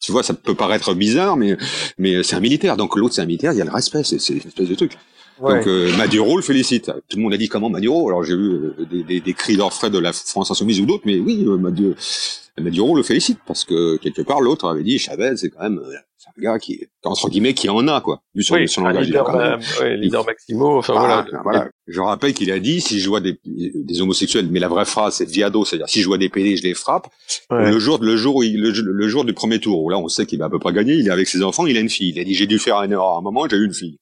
tu 0.00 0.12
vois, 0.12 0.22
ça 0.22 0.32
peut 0.32 0.54
paraître 0.54 0.94
bizarre, 0.94 1.36
mais 1.36 1.56
mais 1.98 2.22
c'est 2.22 2.36
un 2.36 2.40
militaire. 2.40 2.76
Donc 2.76 2.96
l'autre, 2.96 3.14
c'est 3.14 3.20
un 3.20 3.26
militaire. 3.26 3.52
Il 3.52 3.58
y 3.58 3.62
a 3.62 3.64
le 3.64 3.70
respect. 3.70 4.02
C'est, 4.02 4.18
c'est 4.18 4.34
une 4.34 4.38
espèce 4.38 4.68
de 4.68 4.74
truc. 4.74 4.96
Ouais. 5.40 5.58
Donc 5.58 5.66
euh, 5.66 5.96
Maduro 5.96 6.36
le 6.36 6.42
félicite. 6.42 6.90
Tout 7.08 7.16
le 7.16 7.22
monde 7.22 7.34
a 7.34 7.36
dit 7.36 7.48
comment 7.48 7.70
Maduro. 7.70 8.08
Alors 8.08 8.24
j'ai 8.24 8.36
vu 8.36 8.50
euh, 8.50 8.86
des, 8.90 9.02
des, 9.02 9.20
des, 9.20 9.34
cris 9.34 9.56
d'orfraie 9.56 9.90
de 9.90 9.98
la 9.98 10.12
France 10.12 10.50
insoumise 10.50 10.80
ou 10.80 10.86
d'autres, 10.86 11.04
mais 11.06 11.18
oui, 11.18 11.44
euh, 11.46 11.56
Maduro, 11.56 11.94
Maduro 12.58 12.96
le 12.96 13.02
félicite 13.02 13.38
parce 13.46 13.64
que 13.64 13.96
quelque 13.98 14.22
part 14.22 14.40
l'autre 14.40 14.68
avait 14.68 14.82
dit 14.82 14.98
Chavez, 14.98 15.36
c'est 15.36 15.50
quand 15.50 15.62
même 15.62 15.80
c'est 16.16 16.28
un 16.30 16.42
gars 16.42 16.58
qui 16.58 16.84
entre 17.04 17.28
guillemets 17.28 17.54
qui 17.54 17.68
en 17.68 17.86
a 17.86 18.00
quoi. 18.00 18.22
Vu 18.34 18.42
son, 18.42 18.56
oui, 18.56 18.68
son 18.68 18.82
langage. 18.82 19.06
Leader, 19.06 19.36
même, 19.36 19.60
ouais, 19.80 19.96
leader 19.96 20.26
Maximo. 20.26 20.78
Enfin 20.78 20.94
voilà. 20.94 21.26
voilà. 21.30 21.42
voilà. 21.44 21.68
Je 21.86 22.00
rappelle 22.00 22.34
qu'il 22.34 22.50
a 22.50 22.58
dit 22.58 22.80
si 22.80 22.98
je 22.98 23.08
vois 23.08 23.20
des, 23.20 23.38
des 23.44 24.00
homosexuels, 24.00 24.48
mais 24.50 24.58
la 24.58 24.68
vraie 24.68 24.84
phrase 24.84 25.14
c'est 25.14 25.28
viado, 25.30 25.64
c'est-à-dire 25.64 25.88
si 25.88 26.02
je 26.02 26.08
vois 26.08 26.18
des 26.18 26.28
PD, 26.28 26.56
je 26.56 26.64
les 26.64 26.74
frappe. 26.74 27.06
Ouais. 27.50 27.70
Le 27.70 27.78
jour 27.78 27.98
le 28.02 28.16
jour 28.16 28.36
où 28.36 28.42
il, 28.42 28.60
le, 28.60 28.70
le, 28.70 29.08
jour 29.08 29.24
du 29.24 29.34
premier 29.34 29.60
tour 29.60 29.84
où 29.84 29.88
là 29.90 29.98
on 29.98 30.08
sait 30.08 30.26
qu'il 30.26 30.40
va 30.40 30.46
à 30.46 30.50
peu 30.50 30.58
près 30.58 30.72
gagner, 30.72 30.94
il 30.94 31.06
est 31.06 31.12
avec 31.12 31.28
ses 31.28 31.44
enfants, 31.44 31.66
il 31.66 31.76
a 31.76 31.80
une 31.80 31.88
fille. 31.88 32.10
Il 32.10 32.20
a 32.20 32.24
dit 32.24 32.34
j'ai 32.34 32.46
dû 32.46 32.58
faire 32.58 32.82
une 32.82 32.90
erreur 32.92 33.14
à 33.14 33.18
un 33.18 33.22
moment, 33.22 33.46
j'ai 33.48 33.56
eu 33.56 33.64
une 33.64 33.74
fille. 33.74 33.98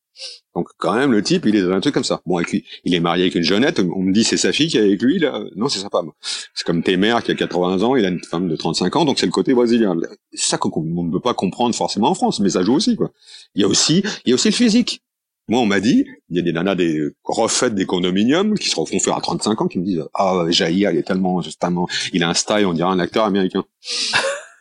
Donc 0.54 0.68
quand 0.78 0.94
même 0.94 1.12
le 1.12 1.22
type, 1.22 1.44
il 1.46 1.56
est 1.56 1.62
dans 1.62 1.72
un 1.72 1.80
truc 1.80 1.94
comme 1.94 2.04
ça. 2.04 2.20
Bon, 2.26 2.36
avec 2.36 2.50
lui, 2.50 2.64
il 2.84 2.94
est 2.94 3.00
marié 3.00 3.24
avec 3.24 3.34
une 3.34 3.42
jeunette. 3.42 3.80
On 3.80 4.02
me 4.02 4.12
dit 4.12 4.24
c'est 4.24 4.36
sa 4.36 4.52
fille 4.52 4.68
qui 4.68 4.78
est 4.78 4.82
avec 4.82 5.02
lui. 5.02 5.18
Là. 5.18 5.40
Non, 5.54 5.68
c'est 5.68 5.80
sa 5.80 5.90
femme. 5.90 6.10
C'est 6.54 6.64
comme 6.64 6.82
Temer 6.82 7.16
qui 7.24 7.30
a 7.32 7.34
80 7.34 7.82
ans, 7.82 7.96
il 7.96 8.04
a 8.04 8.08
une 8.08 8.22
femme 8.22 8.48
de 8.48 8.56
35 8.56 8.96
ans, 8.96 9.04
donc 9.04 9.18
c'est 9.18 9.26
le 9.26 9.32
côté 9.32 9.54
brésilien. 9.54 9.94
C'est 10.32 10.50
ça 10.50 10.58
qu'on 10.58 10.82
ne 10.82 11.12
peut 11.12 11.20
pas 11.20 11.34
comprendre 11.34 11.74
forcément 11.74 12.08
en 12.08 12.14
France, 12.14 12.40
mais 12.40 12.50
ça 12.50 12.62
joue 12.62 12.74
aussi 12.74 12.96
quoi. 12.96 13.10
Il 13.54 13.62
y 13.62 13.64
a 13.64 13.68
aussi, 13.68 14.02
il 14.24 14.30
y 14.30 14.32
a 14.32 14.34
aussi 14.34 14.48
le 14.48 14.54
physique. 14.54 15.02
Moi, 15.48 15.60
on 15.60 15.66
m'a 15.66 15.78
dit, 15.78 16.04
il 16.28 16.36
y 16.36 16.40
a 16.40 16.42
des 16.42 16.52
nanas 16.52 16.74
des 16.74 17.08
refaites 17.22 17.74
des 17.74 17.86
condominiums 17.86 18.58
qui 18.58 18.68
se 18.68 18.74
refont 18.74 18.98
faire 18.98 19.16
à 19.16 19.20
35 19.20 19.60
ans, 19.60 19.68
qui 19.68 19.78
me 19.78 19.84
disent 19.84 20.02
ah 20.14 20.44
Jair, 20.48 20.90
il 20.90 20.98
est 20.98 21.04
tellement, 21.04 21.40
tellement, 21.60 21.86
il 22.12 22.24
a 22.24 22.28
un 22.28 22.34
style, 22.34 22.66
on 22.66 22.72
dirait 22.72 22.88
un 22.88 22.98
acteur 22.98 23.24
américain. 23.24 23.64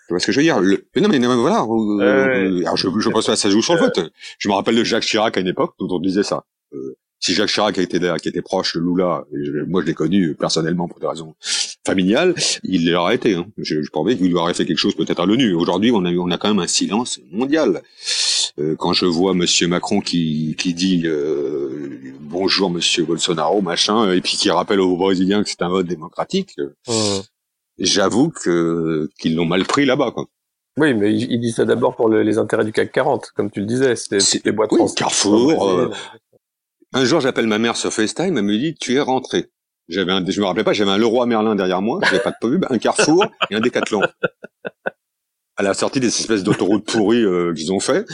Tu 0.07 0.13
vois 0.13 0.19
ce 0.19 0.27
que 0.27 0.31
je 0.31 0.39
veux 0.39 0.43
dire? 0.43 0.59
Le... 0.59 0.85
Mais 0.95 1.01
non, 1.01 1.09
mais, 1.09 1.19
non, 1.19 1.35
voilà. 1.37 1.63
Euh, 1.63 2.59
alors 2.61 2.77
je, 2.77 2.87
je 2.99 3.09
pense 3.09 3.25
que 3.25 3.35
ça 3.35 3.49
joue 3.49 3.61
sur 3.61 3.73
le 3.73 3.79
foot. 3.79 3.99
Je 4.37 4.47
me 4.49 4.53
rappelle 4.53 4.75
de 4.75 4.83
Jacques 4.83 5.03
Chirac 5.03 5.35
à 5.37 5.39
une 5.39 5.47
époque 5.47 5.73
où 5.79 5.87
on 5.89 5.99
disait 5.99 6.23
ça. 6.23 6.45
Euh, 6.73 6.95
si 7.19 7.33
Jacques 7.33 7.49
Chirac 7.49 7.77
était 7.79 7.99
qui 8.21 8.29
était 8.29 8.43
proche 8.43 8.75
de 8.75 8.81
Lula, 8.81 9.25
je, 9.33 9.63
moi 9.65 9.81
je 9.81 9.87
l'ai 9.87 9.95
connu 9.95 10.35
personnellement 10.35 10.87
pour 10.87 10.99
des 10.99 11.07
raisons 11.07 11.33
familiales, 11.85 12.35
il 12.63 12.91
l'aurait 12.91 13.15
été. 13.15 13.33
Hein. 13.33 13.47
Je, 13.57 13.81
je 13.81 13.89
pensais 13.89 14.15
qu'il 14.15 14.35
aurait 14.35 14.53
fait 14.53 14.65
quelque 14.65 14.77
chose 14.77 14.95
peut-être 14.95 15.21
à 15.21 15.25
l'ONU. 15.25 15.53
Aujourd'hui, 15.55 15.91
on 15.91 16.05
a 16.05 16.11
on 16.11 16.29
a 16.29 16.37
quand 16.37 16.49
même 16.49 16.59
un 16.59 16.67
silence 16.67 17.19
mondial. 17.31 17.81
Euh, 18.59 18.75
quand 18.77 18.93
je 18.93 19.05
vois 19.05 19.33
Monsieur 19.33 19.67
Macron 19.67 20.01
qui 20.01 20.55
qui 20.57 20.73
dit 20.73 21.03
euh, 21.05 22.13
bonjour 22.21 22.69
Monsieur 22.69 23.03
Bolsonaro 23.05 23.61
machin 23.61 24.11
et 24.11 24.21
puis 24.21 24.37
qui 24.37 24.49
rappelle 24.51 24.79
aux 24.79 24.95
Brésiliens 24.95 25.43
que 25.43 25.49
c'est 25.49 25.61
un 25.63 25.69
vote 25.69 25.87
démocratique. 25.87 26.55
Mmh 26.87 27.21
j'avoue 27.77 28.29
que 28.29 29.09
qu'ils 29.19 29.35
l'ont 29.35 29.45
mal 29.45 29.65
pris 29.65 29.85
là-bas 29.85 30.11
quoi. 30.11 30.27
Oui, 30.77 30.93
mais 30.93 31.13
il, 31.13 31.39
dit 31.39 31.51
ça 31.51 31.63
d'abord 31.63 31.95
pour 31.95 32.09
le, 32.09 32.21
les 32.21 32.37
intérêts 32.37 32.65
du 32.65 32.73
CAC 32.73 32.91
40, 32.91 33.31
comme 33.33 33.49
tu 33.49 33.61
le 33.61 33.65
disais, 33.65 33.95
c'est 33.95 34.43
les 34.43 34.51
boîtes 34.51 34.73
oui, 34.73 34.81
Carrefour. 34.93 35.69
Euh, 35.69 35.89
un 36.91 37.05
jour, 37.05 37.21
j'appelle 37.21 37.47
ma 37.47 37.59
mère 37.59 37.77
sur 37.77 37.93
FaceTime, 37.93 38.37
elle 38.37 38.43
me 38.43 38.57
dit 38.57 38.75
"Tu 38.75 38.95
es 38.95 38.99
rentré." 38.99 39.51
J'avais 39.87 40.11
un, 40.11 40.25
je 40.27 40.41
me 40.41 40.45
rappelais 40.45 40.65
pas, 40.65 40.73
j'avais 40.73 40.91
un 40.91 40.97
Leroy 40.97 41.27
Merlin 41.27 41.55
derrière 41.55 41.81
moi, 41.81 41.99
j'avais 42.03 42.19
pas 42.19 42.31
de 42.31 42.37
pub, 42.41 42.65
un 42.69 42.77
Carrefour 42.77 43.25
et 43.49 43.55
un 43.55 43.61
Décathlon. 43.61 44.01
À 45.55 45.63
la 45.63 45.73
sortie 45.73 46.01
des 46.01 46.07
espèces 46.07 46.43
d'autoroutes 46.43 46.85
pourries 46.85 47.23
euh, 47.23 47.53
qu'ils 47.53 47.71
ont 47.71 47.79
fait, 47.79 48.05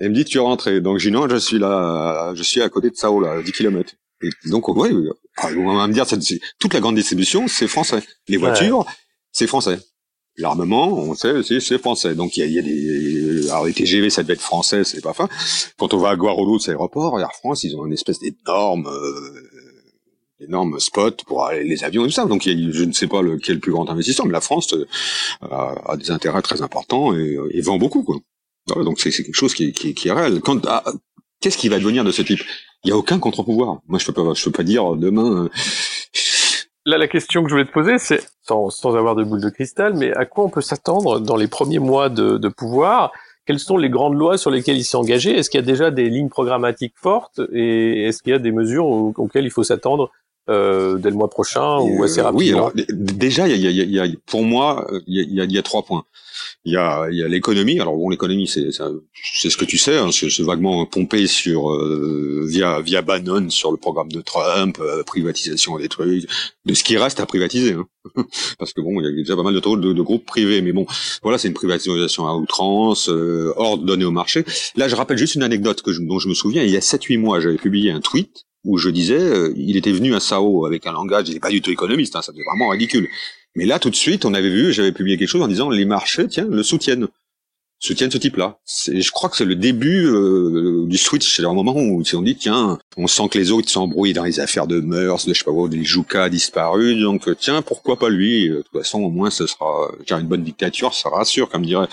elle 0.00 0.10
me 0.10 0.14
dit 0.14 0.24
"Tu 0.24 0.38
es 0.38 0.40
rentré." 0.40 0.80
Donc 0.80 0.98
j'ai 0.98 1.12
non, 1.12 1.28
je 1.28 1.36
suis 1.36 1.60
là, 1.60 2.32
je 2.34 2.42
suis 2.42 2.60
à 2.60 2.68
côté 2.68 2.90
de 2.90 2.96
Sao 2.96 3.20
là, 3.20 3.40
10 3.40 3.52
km. 3.52 3.94
Et 4.22 4.48
donc, 4.48 4.68
oui, 4.68 4.90
on 5.56 5.76
va 5.76 5.86
me 5.86 5.92
dire, 5.92 6.06
toute 6.58 6.74
la 6.74 6.80
grande 6.80 6.96
distribution, 6.96 7.48
c'est 7.48 7.68
français. 7.68 8.02
Les 8.28 8.36
voitures, 8.36 8.80
ouais. 8.80 8.92
c'est 9.32 9.46
français. 9.46 9.78
L'armement, 10.36 10.92
on 10.92 11.14
sait, 11.14 11.42
c'est 11.42 11.78
français. 11.78 12.14
Donc, 12.14 12.36
il 12.36 12.40
y 12.40 12.42
a, 12.42 12.46
y 12.46 12.58
a, 12.58 12.62
des... 12.62 13.50
Alors, 13.50 13.66
les 13.66 13.72
TGV, 13.72 14.10
ça 14.10 14.22
devait 14.22 14.34
être 14.34 14.40
français, 14.40 14.84
c'est 14.84 15.00
pas 15.00 15.12
fin. 15.12 15.28
Quand 15.78 15.92
on 15.94 15.98
va 15.98 16.10
à 16.10 16.16
Guarulhos, 16.16 16.60
c'est 16.60 16.70
aéroport, 16.70 17.18
Air 17.20 17.32
France, 17.32 17.64
ils 17.64 17.76
ont 17.76 17.86
une 17.86 17.92
espèce 17.92 18.18
d'énorme... 18.20 18.86
Euh, 18.86 19.46
énorme 20.42 20.80
spot 20.80 21.22
pour 21.24 21.44
aller, 21.44 21.64
les 21.64 21.84
avions 21.84 22.04
et 22.04 22.08
tout 22.08 22.14
ça. 22.14 22.24
Donc, 22.24 22.46
y 22.46 22.50
a, 22.50 22.72
je 22.72 22.84
ne 22.84 22.92
sais 22.92 23.06
pas 23.06 23.20
lequel 23.20 23.52
est 23.52 23.54
le 23.56 23.60
plus 23.60 23.72
grand 23.72 23.90
investisseur, 23.90 24.24
mais 24.24 24.32
la 24.32 24.40
France 24.40 24.72
euh, 24.72 24.86
a, 25.42 25.92
a, 25.92 25.96
des 25.98 26.10
intérêts 26.10 26.40
très 26.40 26.62
importants 26.62 27.14
et, 27.14 27.36
et 27.50 27.60
vend 27.60 27.76
beaucoup, 27.76 28.02
quoi. 28.02 28.16
Voilà, 28.66 28.84
donc, 28.84 29.00
c'est 29.00 29.10
quelque 29.10 29.34
chose 29.34 29.52
qui, 29.52 29.72
qui, 29.72 29.92
qui 29.92 30.08
est 30.08 30.12
réel. 30.12 30.40
Quand, 30.40 30.64
ah, 30.66 30.82
Qu'est-ce 31.40 31.56
qui 31.56 31.70
va 31.70 31.78
devenir 31.78 32.04
de 32.04 32.12
ce 32.12 32.20
type? 32.20 32.42
Il 32.84 32.88
n'y 32.88 32.92
a 32.92 32.96
aucun 32.96 33.18
contre-pouvoir. 33.18 33.78
Moi, 33.88 33.98
je 33.98 34.06
peux 34.06 34.12
pas, 34.12 34.34
je 34.34 34.44
peux 34.44 34.52
pas 34.52 34.62
dire 34.62 34.94
demain. 34.96 35.44
Euh... 35.44 35.48
Là, 36.86 36.96
la 36.96 37.08
question 37.08 37.42
que 37.42 37.48
je 37.48 37.54
voulais 37.54 37.66
te 37.66 37.72
poser, 37.72 37.98
c'est 37.98 38.22
sans, 38.42 38.70
sans 38.70 38.96
avoir 38.96 39.14
de 39.14 39.22
boule 39.22 39.40
de 39.40 39.50
cristal, 39.50 39.94
mais 39.94 40.12
à 40.16 40.24
quoi 40.24 40.44
on 40.44 40.48
peut 40.48 40.62
s'attendre 40.62 41.20
dans 41.20 41.36
les 41.36 41.48
premiers 41.48 41.78
mois 41.78 42.08
de 42.08 42.48
pouvoir? 42.48 43.12
Quelles 43.46 43.58
sont 43.58 43.76
les 43.76 43.90
grandes 43.90 44.14
lois 44.14 44.38
sur 44.38 44.50
lesquelles 44.50 44.76
il 44.76 44.84
s'est 44.84 44.96
engagé? 44.96 45.36
Est-ce 45.36 45.50
qu'il 45.50 45.58
y 45.58 45.62
a 45.62 45.66
déjà 45.66 45.90
des 45.90 46.08
lignes 46.08 46.28
programmatiques 46.28 46.94
fortes? 46.96 47.40
Et 47.52 48.04
est-ce 48.04 48.22
qu'il 48.22 48.32
y 48.32 48.36
a 48.36 48.38
des 48.38 48.52
mesures 48.52 48.86
auxquelles 48.86 49.44
il 49.44 49.50
faut 49.50 49.64
s'attendre 49.64 50.10
euh, 50.48 50.98
dès 50.98 51.10
le 51.10 51.16
mois 51.16 51.28
prochain 51.28 51.78
ou 51.78 52.02
assez 52.02 52.20
rapidement 52.20 52.38
Oui, 52.38 52.50
alors 52.50 52.72
déjà, 52.90 53.46
il 53.46 53.60
y 53.60 53.66
a, 53.66 53.70
il 53.70 53.90
y 53.90 54.00
a, 54.00 54.06
pour 54.26 54.42
moi, 54.42 54.86
il 55.06 55.34
y 55.34 55.40
a, 55.40 55.44
y 55.44 55.58
a 55.58 55.62
trois 55.62 55.82
points. 55.82 56.04
Il 56.64 56.72
y 56.72 56.76
a, 56.76 57.08
y 57.10 57.22
a 57.22 57.28
l'économie. 57.28 57.80
Alors 57.80 57.96
bon, 57.96 58.08
l'économie, 58.08 58.46
c'est 58.46 58.70
c'est 58.72 59.50
ce 59.50 59.56
que 59.56 59.64
tu 59.64 59.78
sais, 59.78 59.96
hein, 59.96 60.10
c'est 60.12 60.42
vaguement 60.42 60.84
pompé 60.86 61.26
sur 61.26 61.70
euh, 61.72 62.44
via 62.48 62.80
via 62.80 63.02
Bannon 63.02 63.48
sur 63.50 63.70
le 63.70 63.76
programme 63.76 64.10
de 64.10 64.20
Trump, 64.20 64.78
euh, 64.80 65.02
privatisation 65.02 65.78
des 65.78 65.88
trucs, 65.88 66.26
de 66.64 66.74
ce 66.74 66.84
qui 66.84 66.96
reste 66.96 67.20
à 67.20 67.26
privatiser. 67.26 67.72
Hein. 67.72 67.86
Parce 68.58 68.72
que 68.72 68.80
bon, 68.80 69.00
il 69.00 69.04
y 69.04 69.08
a 69.08 69.12
déjà 69.12 69.36
pas 69.36 69.42
mal 69.42 69.54
de, 69.54 69.60
de, 69.60 69.92
de 69.92 70.02
groupes 70.02 70.26
privés, 70.26 70.60
mais 70.62 70.72
bon, 70.72 70.86
voilà, 71.22 71.38
c'est 71.38 71.48
une 71.48 71.54
privatisation 71.54 72.26
à 72.26 72.34
outrance, 72.34 73.08
euh, 73.08 73.52
ordre 73.56 73.84
donné 73.84 74.04
au 74.04 74.10
marché. 74.10 74.44
Là, 74.76 74.88
je 74.88 74.96
rappelle 74.96 75.18
juste 75.18 75.34
une 75.34 75.42
anecdote 75.42 75.82
que 75.82 75.92
je, 75.92 76.00
dont 76.00 76.18
je 76.18 76.28
me 76.28 76.34
souviens. 76.34 76.62
Il 76.62 76.70
y 76.70 76.76
a 76.76 76.80
7-8 76.80 77.18
mois, 77.18 77.40
j'avais 77.40 77.56
publié 77.56 77.90
un 77.90 78.00
tweet 78.00 78.46
où 78.64 78.78
je 78.78 78.90
disais, 78.90 79.18
euh, 79.18 79.52
il 79.56 79.76
était 79.76 79.92
venu 79.92 80.14
à 80.14 80.20
Sao 80.20 80.66
avec 80.66 80.86
un 80.86 80.92
langage, 80.92 81.28
il 81.28 81.34
n'est 81.34 81.40
pas 81.40 81.50
du 81.50 81.62
tout 81.62 81.70
économiste, 81.70 82.16
hein, 82.16 82.22
ça 82.22 82.32
devient 82.32 82.44
vraiment 82.46 82.68
ridicule. 82.68 83.08
Mais 83.56 83.64
là, 83.64 83.78
tout 83.78 83.90
de 83.90 83.96
suite, 83.96 84.24
on 84.24 84.34
avait 84.34 84.50
vu, 84.50 84.72
j'avais 84.72 84.92
publié 84.92 85.16
quelque 85.16 85.28
chose 85.28 85.42
en 85.42 85.48
disant 85.48 85.70
les 85.70 85.84
marchés, 85.84 86.28
tiens, 86.28 86.46
le 86.48 86.62
soutiennent, 86.62 87.08
soutiennent 87.80 88.10
ce 88.10 88.18
type-là. 88.18 88.60
Je 88.86 89.10
crois 89.10 89.28
que 89.30 89.36
c'est 89.36 89.46
le 89.46 89.56
début 89.56 90.06
euh, 90.06 90.84
du 90.86 90.98
switch, 90.98 91.34
c'est 91.34 91.42
le 91.42 91.48
moment 91.48 91.74
où 91.74 92.02
ont 92.14 92.22
dit 92.22 92.36
tiens, 92.36 92.78
on 92.96 93.06
sent 93.06 93.28
que 93.30 93.38
les 93.38 93.50
autres 93.50 93.70
s'embrouillent 93.70 94.12
dans 94.12 94.24
les 94.24 94.38
affaires 94.38 94.66
de 94.66 94.80
mœurs, 94.80 95.26
de 95.26 95.32
je 95.32 95.38
sais 95.38 95.44
pas 95.44 95.52
quoi, 95.52 95.68
des 95.68 95.82
Jouka 95.82 96.28
disparus, 96.28 97.00
donc 97.00 97.28
tiens, 97.38 97.62
pourquoi 97.62 97.98
pas 97.98 98.10
lui? 98.10 98.50
De 98.50 98.62
toute 98.62 98.82
façon, 98.82 99.00
au 99.02 99.10
moins, 99.10 99.30
ce 99.30 99.46
sera, 99.46 99.90
une 100.10 100.28
bonne 100.28 100.44
dictature, 100.44 100.94
ça 100.94 101.08
rassure, 101.08 101.48
comme 101.48 101.64
dirait, 101.64 101.88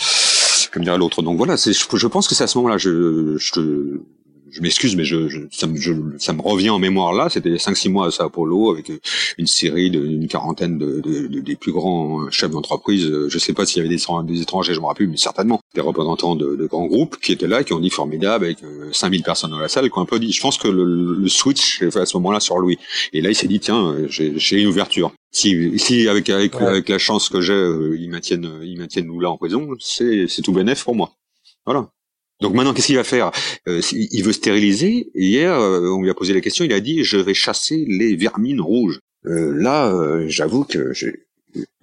comme 0.72 0.84
dirait 0.84 0.98
l'autre. 0.98 1.24
Donc 1.24 1.38
voilà, 1.38 1.56
je, 1.56 1.72
je 1.72 2.08
pense 2.08 2.28
que 2.28 2.36
c'est 2.36 2.44
à 2.44 2.48
ce 2.48 2.58
moment-là, 2.60 2.78
je, 2.78 3.38
je 3.38 4.00
je 4.52 4.62
m'excuse, 4.62 4.96
mais 4.96 5.04
je, 5.04 5.28
je, 5.28 5.40
ça, 5.52 5.68
me, 5.68 5.78
je, 5.78 5.94
ça 6.18 6.34
me 6.34 6.42
revient 6.42 6.70
en 6.70 6.80
mémoire 6.80 7.14
là. 7.14 7.30
C'était 7.30 7.56
5-6 7.56 7.90
mois 7.90 8.08
à 8.08 8.12
Sao 8.12 8.30
Paulo 8.30 8.72
avec 8.72 8.90
euh, 8.90 9.00
une 9.38 9.48
série 9.48 9.90
d'une 9.90 10.28
quarantaine 10.28 10.78
de, 10.78 11.02
de, 11.02 11.28
de, 11.28 11.40
des 11.40 11.56
plus 11.56 11.72
grands 11.72 12.30
chefs 12.32 12.52
d'entreprise. 12.52 13.06
Euh, 13.06 13.30
je 13.30 13.38
sais 13.38 13.54
pas 13.54 13.66
s'il 13.66 13.84
y 13.84 13.86
avait 13.86 13.96
des, 13.96 14.02
des 14.34 14.42
étrangers, 14.42 14.74
je 14.74 14.80
me 14.80 14.86
rappelle, 14.86 15.08
mais 15.08 15.18
certainement 15.18 15.60
des 15.76 15.82
représentants 15.82 16.36
de, 16.36 16.56
de, 16.56 16.66
grands 16.66 16.86
groupes 16.86 17.18
qui 17.18 17.32
étaient 17.32 17.48
là, 17.48 17.64
qui 17.64 17.74
ont 17.74 17.80
dit 17.80 17.90
formidable 17.90 18.46
avec 18.46 18.60
5000 18.92 19.24
personnes 19.24 19.52
dans 19.52 19.60
la 19.60 19.68
salle, 19.68 19.90
qui 19.90 19.98
ont 19.98 20.02
un 20.02 20.06
peu 20.06 20.20
dit. 20.20 20.32
Je 20.32 20.42
pense 20.42 20.58
que 20.58 20.68
le, 20.68 21.16
le 21.16 21.28
switch 21.28 21.82
est 21.82 21.92
fait 21.92 22.02
à 22.02 22.06
ce 22.06 22.18
moment-là 22.18 22.40
sur 22.40 22.60
lui. 22.60 22.78
Et 23.14 23.22
là, 23.22 23.30
il 23.30 23.36
s'est 23.36 23.48
dit 23.48 23.60
tiens, 23.60 23.96
j'ai 24.08 24.62
une 24.62 24.68
ouverture. 24.68 25.12
Si, 25.32 25.78
si 25.78 26.08
avec 26.08 26.30
avec, 26.30 26.56
avec 26.56 26.90
la 26.90 26.98
chance 26.98 27.30
que 27.30 27.42
j'ai, 27.42 27.70
ils 28.00 28.10
maintiennent 28.10 28.50
ils 28.64 28.78
maintiennent 28.78 29.08
nous 29.08 29.20
là 29.20 29.30
en 29.30 29.38
prison, 29.38 29.68
c'est 29.80 30.28
c'est 30.28 30.42
tout 30.42 30.54
bénéf 30.54 30.84
pour 30.84 30.96
moi. 30.96 31.12
Voilà. 31.66 31.90
Donc 32.42 32.54
maintenant, 32.54 32.74
qu'est-ce 32.74 32.88
qu'il 32.88 32.96
va 32.96 33.04
faire? 33.04 33.32
Euh, 33.68 33.82
Il 33.92 34.24
veut 34.24 34.34
stériliser. 34.34 35.10
Hier, 35.16 35.54
euh, 35.54 35.90
on 35.90 36.02
lui 36.02 36.10
a 36.10 36.14
posé 36.14 36.34
la 36.34 36.42
question, 36.42 36.66
il 36.66 36.74
a 36.74 36.80
dit, 36.80 37.04
je 37.04 37.18
vais 37.18 37.34
chasser 37.34 37.86
les 37.88 38.16
vermines 38.16 38.62
rouges. 38.62 39.00
Euh, 39.26 39.54
là, 39.56 39.92
j'avoue 40.28 40.64
que 40.64 40.94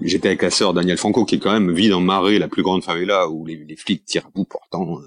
j'étais 0.00 0.28
avec 0.28 0.42
la 0.42 0.50
sœur 0.50 0.72
Daniel 0.72 0.96
Franco, 0.96 1.24
qui 1.24 1.34
est 1.34 1.38
quand 1.38 1.52
même 1.52 1.72
vit 1.72 1.88
dans 1.88 2.00
Marais, 2.00 2.38
la 2.38 2.46
plus 2.46 2.62
grande 2.62 2.84
favela, 2.84 3.28
où 3.28 3.44
les, 3.44 3.66
flics 3.76 4.04
tirent 4.04 4.26
à 4.26 4.30
bout 4.32 4.44
portant, 4.44 5.00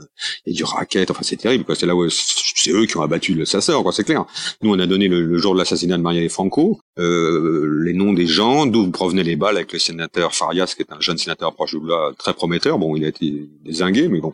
il 0.46 0.52
y 0.52 0.56
a 0.56 0.58
du 0.58 0.64
racket, 0.66 1.10
enfin 1.10 1.22
c'est 1.24 1.38
terrible, 1.38 1.64
quoi. 1.64 1.76
C'est 1.76 1.86
là 1.86 1.96
où 1.96 2.08
c'est 2.10 2.72
eux 2.72 2.86
qui 2.86 2.98
ont 2.98 3.02
abattu 3.02 3.46
sa 3.46 3.62
sœur, 3.62 3.82
quoi, 3.82 3.94
c'est 3.94 4.04
clair. 4.04 4.26
Nous, 4.62 4.72
on 4.72 4.78
a 4.78 4.86
donné 4.86 5.08
le, 5.08 5.38
jour 5.38 5.54
de 5.54 5.60
l'assassinat 5.60 5.98
de 5.98 6.04
Marielle 6.04 6.30
Franco, 6.30 6.82
les 6.98 7.94
noms 7.94 8.14
des 8.14 8.28
gens, 8.28 8.66
d'où 8.66 8.92
provenaient 8.92 9.24
les 9.24 9.38
balles 9.38 9.56
avec 9.56 9.72
le 9.72 9.80
sénateur 9.80 10.36
Farias, 10.36 10.74
qui 10.76 10.82
est 10.82 10.92
un 10.92 11.00
jeune 11.00 11.18
sénateur 11.18 11.56
proche 11.56 11.74
de 11.74 11.88
là, 11.88 12.12
très 12.20 12.34
prometteur. 12.34 12.78
Bon, 12.78 12.96
il 12.98 13.06
a 13.06 13.08
été 13.08 13.50
désingué, 13.64 14.10
mais 14.10 14.20
bon, 14.20 14.34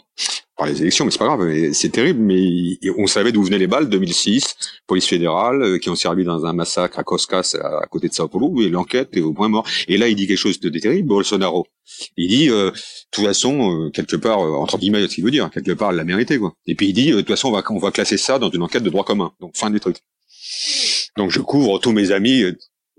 par 0.63 0.71
les 0.71 0.81
élections, 0.81 1.03
mais 1.03 1.11
c'est 1.11 1.19
pas 1.19 1.25
grave, 1.25 1.73
c'est 1.73 1.89
terrible, 1.89 2.21
mais 2.21 2.79
on 2.97 3.05
savait 3.05 3.33
d'où 3.33 3.43
venaient 3.43 3.57
les 3.57 3.67
balles, 3.67 3.89
2006, 3.89 4.55
police 4.87 5.07
fédérale, 5.07 5.61
euh, 5.61 5.77
qui 5.77 5.89
ont 5.89 5.95
servi 5.95 6.23
dans 6.23 6.45
un 6.45 6.53
massacre 6.53 6.99
à 6.99 7.03
Coscas, 7.03 7.57
à, 7.61 7.85
côté 7.87 8.07
de 8.07 8.13
Sao 8.13 8.29
Paulo, 8.29 8.61
et 8.61 8.69
l'enquête 8.69 9.09
est 9.17 9.19
au 9.19 9.33
point 9.33 9.49
mort. 9.49 9.67
Et 9.89 9.97
là, 9.97 10.07
il 10.07 10.15
dit 10.15 10.25
quelque 10.25 10.37
chose 10.37 10.61
de 10.61 10.69
terrible, 10.69 11.09
Bolsonaro. 11.09 11.67
Il 12.15 12.29
dit, 12.29 12.49
euh, 12.49 12.71
de 12.71 12.77
toute 13.11 13.25
façon, 13.25 13.87
euh, 13.87 13.89
quelque 13.89 14.15
part, 14.15 14.39
entre 14.39 14.77
guillemets, 14.77 15.05
ce 15.09 15.15
qu'il 15.15 15.25
veut 15.25 15.31
dire, 15.31 15.49
quelque 15.51 15.73
part, 15.73 15.91
il 15.91 15.97
l'a 15.97 16.05
mérité, 16.05 16.37
quoi. 16.39 16.53
Et 16.65 16.75
puis 16.75 16.87
il 16.87 16.93
dit, 16.93 17.11
de 17.11 17.17
toute 17.17 17.27
façon, 17.27 17.49
on 17.49 17.51
va, 17.51 17.61
on 17.69 17.79
va 17.79 17.91
classer 17.91 18.15
ça 18.15 18.39
dans 18.39 18.49
une 18.49 18.61
enquête 18.61 18.83
de 18.83 18.89
droit 18.89 19.03
commun. 19.03 19.33
Donc, 19.41 19.57
fin 19.57 19.69
du 19.69 19.81
truc. 19.81 19.97
Donc, 21.17 21.29
je 21.29 21.41
couvre 21.41 21.77
tous 21.79 21.91
mes 21.91 22.11
amis, 22.11 22.41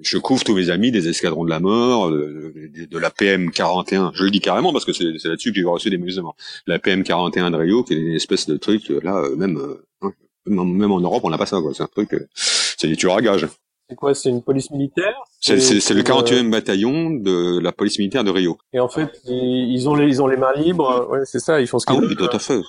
je 0.01 0.19
couvre 0.19 0.43
tous 0.45 0.55
mes 0.55 0.71
amis 0.71 0.91
des 0.91 1.09
escadrons 1.09 1.45
de 1.45 1.51
la 1.51 1.61
mort, 1.61 2.11
de, 2.11 2.99
la 2.99 3.11
PM 3.11 3.51
41. 3.51 4.13
Je 4.15 4.25
le 4.25 4.31
dis 4.31 4.41
carrément 4.41 4.73
parce 4.73 4.85
que 4.85 4.93
c'est 4.93 5.05
là-dessus 5.05 5.53
que 5.53 5.57
j'ai 5.57 5.65
reçu 5.65 5.91
des 5.91 5.99
musulmans. 5.99 6.35
La 6.67 6.79
PM 6.79 7.05
41 7.05 7.51
de 7.51 7.57
Rio, 7.57 7.85
qui 7.85 7.95
est 7.95 7.99
une 7.99 8.13
espèce 8.15 8.47
de 8.47 8.57
truc 8.57 8.89
là, 9.03 9.17
euh, 9.19 9.37
même 9.37 9.59
euh, 9.59 10.11
même 10.47 10.93
en 10.93 11.01
Europe, 11.01 11.23
on 11.25 11.31
n'a 11.31 11.39
pas 11.39 11.47
ça. 11.47 11.59
C'est 11.73 11.83
un 11.83 11.87
truc, 11.87 12.13
euh, 12.15 12.29
c'est 12.35 12.89
des 12.89 12.97
tueurs 12.97 13.17
à 13.17 13.23
gages. 13.23 13.49
C'est 13.89 13.97
quoi 13.97 14.15
C'est 14.15 14.31
une 14.31 14.43
police 14.43 14.71
militaire 14.71 15.15
C'est 15.41 15.55
le 15.57 16.03
48e 16.03 16.51
bataillon 16.51 17.11
de 17.11 17.61
la 17.61 17.73
police 17.73 17.99
militaire 17.99 18.25
de 18.25 18.31
Rio. 18.31 18.59
Et 18.73 18.81
en 18.81 18.89
fait, 18.89 19.21
ils, 19.27 19.89
ont 19.89 19.95
les 19.95 20.07
ils 20.07 20.23
ont 20.23 20.27
les 20.27 20.39
mains 20.39 20.55
libres. 20.57 21.07
Ouais, 21.11 21.21
c'est 21.25 21.39
ça. 21.39 21.61
Ils 21.61 21.67
font 21.67 21.79
ce 21.79 21.87
qu'ils 21.87 21.97
ah 21.97 22.01
veulent. 22.01 22.09
Oui, 22.09 22.17
tout 22.17 22.35
à 22.35 22.39
fait. 22.39 22.61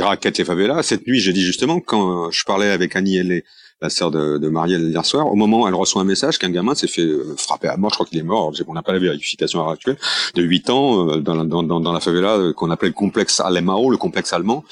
Raquettent 0.00 0.38
les 0.38 0.44
favelas. 0.44 0.82
Cette 0.82 1.06
nuit, 1.06 1.20
j'ai 1.20 1.32
dit 1.32 1.42
justement 1.42 1.80
quand 1.80 2.30
je 2.30 2.44
parlais 2.44 2.70
avec 2.70 2.96
Annie 2.96 3.18
et 3.18 3.44
la 3.82 3.90
sœur 3.90 4.10
de, 4.10 4.38
de 4.38 4.48
Marielle 4.48 4.88
hier 4.88 5.04
soir, 5.04 5.26
au 5.26 5.34
moment 5.34 5.62
où 5.62 5.68
elle 5.68 5.74
reçoit 5.74 6.00
un 6.00 6.04
message 6.04 6.38
qu'un 6.38 6.50
gamin 6.50 6.74
s'est 6.74 6.86
fait 6.86 7.02
euh, 7.02 7.34
frapper 7.36 7.66
à 7.66 7.76
mort, 7.76 7.90
je 7.90 7.96
crois 7.96 8.06
qu'il 8.06 8.18
est 8.18 8.22
mort, 8.22 8.52
on 8.68 8.74
n'a 8.74 8.82
pas 8.82 8.92
la 8.92 9.00
vérification 9.00 9.60
à 9.60 9.64
l'heure 9.64 9.72
actuelle, 9.72 9.98
de 10.34 10.42
8 10.42 10.70
ans 10.70 11.08
euh, 11.08 11.20
dans, 11.20 11.34
la, 11.34 11.44
dans, 11.44 11.62
dans, 11.62 11.92
la 11.92 12.00
favela 12.00 12.36
euh, 12.36 12.52
qu'on 12.52 12.70
appelle 12.70 12.90
le 12.90 12.94
complexe 12.94 13.40
Alemao, 13.40 13.90
le 13.90 13.96
complexe 13.96 14.32
allemand, 14.32 14.64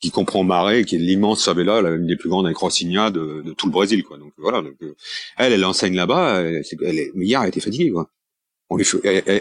qui 0.00 0.10
comprend 0.10 0.42
Marais, 0.42 0.84
qui 0.84 0.96
est 0.96 0.98
l'immense 0.98 1.44
favela, 1.44 1.80
l'une 1.82 2.06
des 2.06 2.16
plus 2.16 2.28
grandes 2.28 2.46
avec 2.46 2.58
de, 2.58 3.42
de, 3.42 3.52
tout 3.52 3.66
le 3.66 3.72
Brésil, 3.72 4.02
quoi. 4.02 4.18
Donc 4.18 4.32
voilà. 4.38 4.62
Elle, 5.36 5.52
elle 5.52 5.64
enseigne 5.64 5.96
là-bas. 5.96 6.40
Elle, 6.40 6.62
elle, 6.84 7.10
hier, 7.16 7.42
elle 7.42 7.48
était 7.48 7.60
fatiguée, 7.60 7.90
quoi 7.90 8.08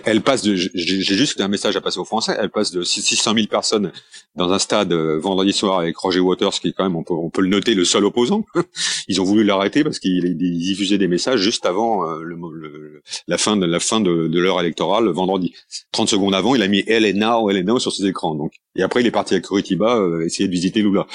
elle, 0.05 0.21
passe 0.21 0.41
de, 0.41 0.55
j'ai 0.55 1.01
juste 1.01 1.41
un 1.41 1.49
message 1.49 1.75
à 1.75 1.81
passer 1.81 1.99
aux 1.99 2.05
Français, 2.05 2.35
elle 2.39 2.49
passe 2.49 2.71
de 2.71 2.81
600 2.81 3.33
000 3.33 3.47
personnes 3.47 3.91
dans 4.35 4.53
un 4.53 4.59
stade 4.59 4.93
euh, 4.93 5.19
vendredi 5.19 5.51
soir 5.51 5.79
avec 5.79 5.97
Roger 5.97 6.21
Waters, 6.21 6.53
qui 6.53 6.69
est 6.69 6.71
quand 6.71 6.83
même, 6.83 6.95
on 6.95 7.03
peut, 7.03 7.13
on 7.13 7.29
peut 7.29 7.41
le 7.41 7.49
noter, 7.49 7.73
le 7.73 7.83
seul 7.83 8.05
opposant. 8.05 8.45
Ils 9.09 9.19
ont 9.19 9.25
voulu 9.25 9.43
l'arrêter 9.43 9.83
parce 9.83 9.99
qu'il 9.99 10.37
diffusait 10.37 10.97
des 10.97 11.09
messages 11.09 11.41
juste 11.41 11.65
avant 11.65 12.09
euh, 12.09 12.21
le, 12.23 13.01
la 13.27 13.37
fin 13.37 13.57
de 13.57 13.65
la 13.65 13.79
fin 13.81 13.99
de, 13.99 14.27
de 14.27 14.39
l'heure 14.39 14.61
électorale 14.61 15.09
vendredi. 15.09 15.53
30 15.91 16.07
secondes 16.07 16.33
avant, 16.33 16.55
il 16.55 16.61
a 16.61 16.67
mis 16.67 16.83
est 16.87 17.13
now 17.13 17.79
sur 17.79 17.91
ses 17.91 18.05
écrans. 18.05 18.33
Donc, 18.33 18.53
et 18.77 18.83
après, 18.83 19.01
il 19.01 19.07
est 19.07 19.11
parti 19.11 19.33
à 19.33 19.39
Curitiba 19.39 19.97
euh, 19.97 20.25
essayer 20.25 20.47
de 20.47 20.53
visiter 20.53 20.81
Lula. 20.81 21.07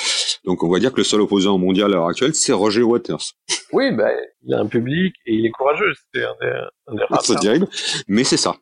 Donc, 0.45 0.65
on 0.65 0.69
va 0.69 0.81
dire 0.81 0.93
que 0.93 0.99
le 0.99 1.05
seul 1.05 1.21
opposant 1.21 1.57
mondial 1.59 1.93
à 1.93 1.95
l'heure 1.95 2.09
actuelle, 2.09 2.35
c'est 2.35 2.53
Roger 2.53 2.83
Waters. 2.83 3.23
Oui, 3.73 3.93
ben, 3.93 4.11
il 4.43 4.53
a 4.53 4.59
un 4.59 4.67
public 4.67 5.15
et 5.27 5.35
il 5.35 5.47
est 5.47 5.51
courageux. 5.51 5.93
C'est 6.13 6.25
un 6.25 6.35
des, 6.41 6.53
un 6.89 6.95
des 6.95 7.05
C'est 7.23 7.39
terrible, 7.39 7.69
mais 8.09 8.25
c'est 8.25 8.37
ça. 8.37 8.57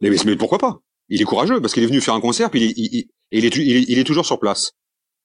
Mais, 0.00 0.10
mais, 0.24 0.36
pourquoi 0.36 0.58
pas? 0.58 0.78
Il 1.08 1.20
est 1.20 1.24
courageux 1.24 1.60
parce 1.60 1.74
qu'il 1.74 1.82
est 1.82 1.88
venu 1.88 2.00
faire 2.00 2.14
un 2.14 2.20
concert, 2.20 2.48
puis 2.48 2.72
il, 2.76 2.94
il, 2.94 3.08
il, 3.32 3.44
est, 3.44 3.56
il, 3.56 3.98
est, 3.98 4.04
toujours 4.04 4.24
sur 4.24 4.38
place. 4.38 4.72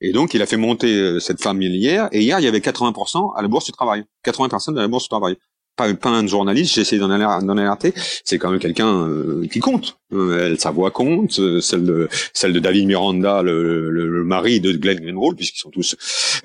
Et 0.02 0.12
donc, 0.12 0.34
il 0.34 0.42
a 0.42 0.46
fait 0.46 0.58
monter 0.58 0.94
euh, 0.94 1.20
cette 1.20 1.42
femme 1.42 1.62
hier, 1.62 2.10
et 2.12 2.22
hier, 2.22 2.40
il 2.40 2.46
y 2.46 2.48
avait 2.48 2.60
80% 2.60 3.38
à 3.38 3.42
la 3.42 3.48
Bourse 3.48 3.66
du 3.66 3.72
Travail. 3.72 4.04
80 4.24 4.50
personnes 4.50 4.78
à 4.78 4.82
la 4.82 4.88
Bourse 4.88 5.04
du 5.04 5.10
Travail 5.10 5.38
pas, 5.80 5.94
pas 5.94 6.10
un 6.10 6.28
journaliste, 6.28 6.76
j'ai 6.76 6.82
essayé 6.82 7.00
d'en 7.00 7.10
alerter, 7.10 7.94
c'est 8.26 8.38
quand 8.38 8.52
même 8.52 8.60
quelqu'un 8.60 9.08
euh, 9.08 9.48
qui 9.52 9.60
compte. 9.60 9.98
Euh, 10.12 10.56
sa 10.58 10.72
voix 10.72 10.92
compte, 10.92 11.40
euh, 11.40 11.62
celle 11.62 11.86
de 11.86 12.10
celle 12.34 12.52
de 12.52 12.60
David 12.60 12.86
Miranda, 12.88 13.42
le, 13.42 13.90
le, 13.90 14.24
mari 14.24 14.60
de 14.60 14.74
Glenn 14.74 15.00
Greenwald, 15.00 15.38
puisqu'ils 15.38 15.60
sont 15.60 15.70
tous 15.70 15.96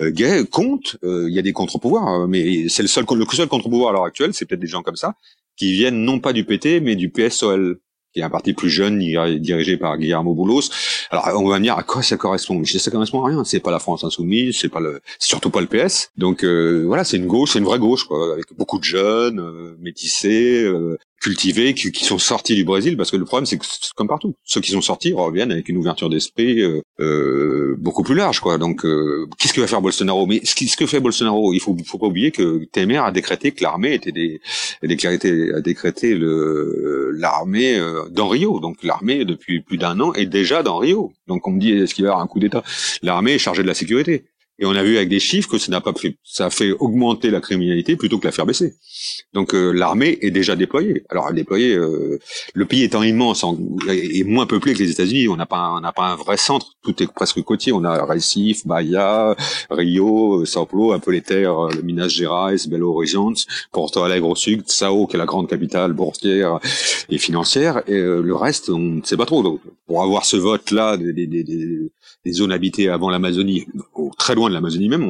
gays, 0.00 0.44
compte. 0.50 0.96
Il 1.02 1.32
y 1.32 1.38
a 1.38 1.42
des 1.42 1.52
contre-pouvoirs, 1.52 2.28
mais 2.28 2.68
c'est 2.68 2.82
le 2.82 2.88
seul 2.88 3.04
le 3.10 3.24
seul 3.32 3.48
contre-pouvoir 3.48 3.90
à 3.90 3.92
l'heure 3.92 4.04
actuelle, 4.04 4.32
c'est 4.32 4.46
peut-être 4.46 4.60
des 4.60 4.66
gens 4.66 4.82
comme 4.82 4.96
ça 4.96 5.14
qui 5.56 5.72
viennent 5.72 6.04
non 6.04 6.18
pas 6.18 6.32
du 6.32 6.44
PT, 6.44 6.80
mais 6.82 6.96
du 6.96 7.10
PSOL 7.10 7.78
qui 8.14 8.20
est 8.20 8.22
un 8.22 8.30
parti 8.30 8.52
plus 8.54 8.70
jeune 8.70 8.98
dirigé 9.40 9.76
par 9.76 9.98
Guillermo 9.98 10.34
Boulos. 10.34 10.70
Alors 11.10 11.28
on 11.34 11.48
va 11.48 11.58
me 11.58 11.64
dire 11.64 11.76
à 11.76 11.82
quoi 11.82 12.00
ça 12.02 12.16
correspond? 12.16 12.54
Mais 12.54 12.64
ça 12.64 12.90
correspond 12.90 13.24
à 13.24 13.28
rien. 13.28 13.44
C'est 13.44 13.58
pas 13.60 13.72
la 13.72 13.80
France 13.80 14.04
insoumise, 14.04 14.56
c'est 14.56 14.68
pas 14.68 14.80
le, 14.80 15.00
surtout 15.18 15.50
pas 15.50 15.60
le 15.60 15.66
PS. 15.66 16.10
Donc 16.16 16.44
euh, 16.44 16.84
voilà, 16.86 17.02
c'est 17.02 17.16
une 17.16 17.26
gauche, 17.26 17.52
c'est 17.52 17.58
une 17.58 17.64
vraie 17.64 17.80
gauche 17.80 18.04
quoi, 18.04 18.32
avec 18.32 18.46
beaucoup 18.56 18.78
de 18.78 18.84
jeunes, 18.84 19.40
euh, 19.40 19.76
métissés, 19.80 20.62
euh, 20.62 20.96
cultivés 21.24 21.72
qui, 21.72 21.90
qui, 21.90 22.04
sont 22.04 22.18
sortis 22.18 22.54
du 22.54 22.64
Brésil 22.64 22.98
parce 22.98 23.10
que 23.10 23.16
le 23.16 23.24
problème 23.24 23.46
c'est 23.46 23.56
que 23.56 23.64
comme 23.96 24.08
partout. 24.08 24.34
Ceux 24.44 24.60
qui 24.60 24.72
sont 24.72 24.82
sortis 24.82 25.14
reviennent 25.14 25.52
avec 25.52 25.70
une 25.70 25.78
ouverture 25.78 26.10
d'esprit 26.10 26.60
euh, 26.60 26.82
euh, 27.00 27.76
beaucoup 27.78 28.02
plus 28.02 28.14
large 28.14 28.40
quoi. 28.40 28.58
Donc 28.58 28.84
euh, 28.84 29.26
qu'est-ce 29.38 29.54
que 29.54 29.62
va 29.62 29.66
faire 29.66 29.80
Bolsonaro? 29.80 30.26
Mais 30.26 30.42
ce, 30.44 30.54
ce, 30.54 30.76
que 30.76 30.84
fait 30.84 31.00
Bolsonaro 31.00 31.54
il 31.54 31.60
faut 31.60 31.74
faut 31.86 31.96
pas 31.96 32.08
oublier 32.08 32.30
que 32.30 32.66
Temer 32.72 32.98
a 32.98 33.10
décrété 33.10 33.52
que 33.52 33.62
l'armée 33.62 33.94
était 33.94 34.12
des 34.12 34.42
a 34.82 34.86
décrété 34.86 35.54
a 35.54 35.62
décrété 35.62 36.14
le 36.14 37.10
l'armée 37.12 37.80
dans 38.10 38.28
Rio. 38.28 38.60
Donc 38.60 38.82
l'armée 38.82 39.24
depuis 39.24 39.62
plus 39.62 39.78
d'un 39.78 39.98
an 40.00 40.12
est 40.12 40.26
déjà 40.26 40.62
dans 40.62 40.76
Rio. 40.76 41.12
Donc 41.26 41.46
on 41.48 41.52
me 41.52 41.58
dit 41.58 41.72
est-ce 41.72 41.94
qu'il 41.94 42.04
va 42.04 42.08
y 42.08 42.12
avoir 42.12 42.22
un 42.22 42.26
coup 42.26 42.38
d'état? 42.38 42.62
L'armée 43.02 43.32
est 43.32 43.38
chargée 43.38 43.62
de 43.62 43.68
la 43.68 43.74
sécurité 43.74 44.24
et 44.58 44.66
on 44.66 44.70
a 44.70 44.82
vu 44.84 44.96
avec 44.96 45.08
des 45.08 45.18
chiffres 45.18 45.50
que 45.50 45.58
ça 45.58 45.70
n'a 45.72 45.80
pas 45.80 45.92
fait, 45.94 46.16
ça 46.22 46.46
a 46.46 46.50
fait 46.50 46.70
augmenter 46.72 47.30
la 47.30 47.40
criminalité 47.40 47.96
plutôt 47.96 48.18
que 48.18 48.26
la 48.26 48.32
faire 48.32 48.46
baisser. 48.46 48.74
Donc 49.32 49.52
euh, 49.54 49.72
l'armée 49.72 50.18
est 50.20 50.30
déjà 50.30 50.54
déployée. 50.54 51.04
Alors 51.08 51.32
déployée, 51.32 51.74
euh, 51.74 52.20
le 52.54 52.64
pays 52.64 52.84
étant 52.84 53.02
immense 53.02 53.44
et 53.88 54.22
moins 54.22 54.46
peuplé 54.46 54.74
que 54.74 54.78
les 54.78 54.90
États-Unis, 54.90 55.28
on 55.28 55.36
n'a 55.36 55.46
pas, 55.46 55.72
on 55.76 55.80
n'a 55.80 55.92
pas 55.92 56.06
un 56.06 56.16
vrai 56.16 56.36
centre. 56.36 56.76
Tout 56.84 57.02
est 57.02 57.12
presque 57.12 57.42
côtier. 57.42 57.72
On 57.72 57.82
a 57.84 58.04
Recife, 58.04 58.66
Bahia, 58.66 59.34
Rio, 59.70 60.44
Sao 60.44 60.66
Paulo, 60.66 60.92
un 60.92 61.00
peu 61.00 61.10
les 61.10 61.22
terres, 61.22 61.68
le 61.74 61.82
Minas 61.82 62.08
Gerais, 62.08 62.56
Belo 62.68 62.94
Horizonte, 62.94 63.46
Porto 63.72 64.02
Alegre 64.02 64.28
au 64.28 64.36
sud, 64.36 64.62
Sao 64.66 65.06
qui 65.06 65.16
est 65.16 65.18
la 65.18 65.26
grande 65.26 65.48
capitale 65.48 65.92
boursière 65.92 66.60
et 67.08 67.18
financière. 67.18 67.82
Et 67.88 67.94
euh, 67.94 68.22
le 68.22 68.34
reste, 68.36 68.70
on 68.70 68.78
ne 68.78 69.02
sait 69.02 69.16
pas 69.16 69.26
trop. 69.26 69.42
Donc, 69.42 69.60
pour 69.86 70.02
avoir 70.02 70.24
ce 70.24 70.36
vote-là 70.36 70.96
des, 70.96 71.12
des, 71.12 71.26
des, 71.26 71.90
des 72.24 72.32
zones 72.32 72.52
habitées 72.52 72.88
avant 72.88 73.10
l'Amazonie, 73.10 73.66
très 74.18 74.34
loin 74.34 74.48
de 74.48 74.54
l'Amazonie 74.54 74.88
même, 74.88 75.06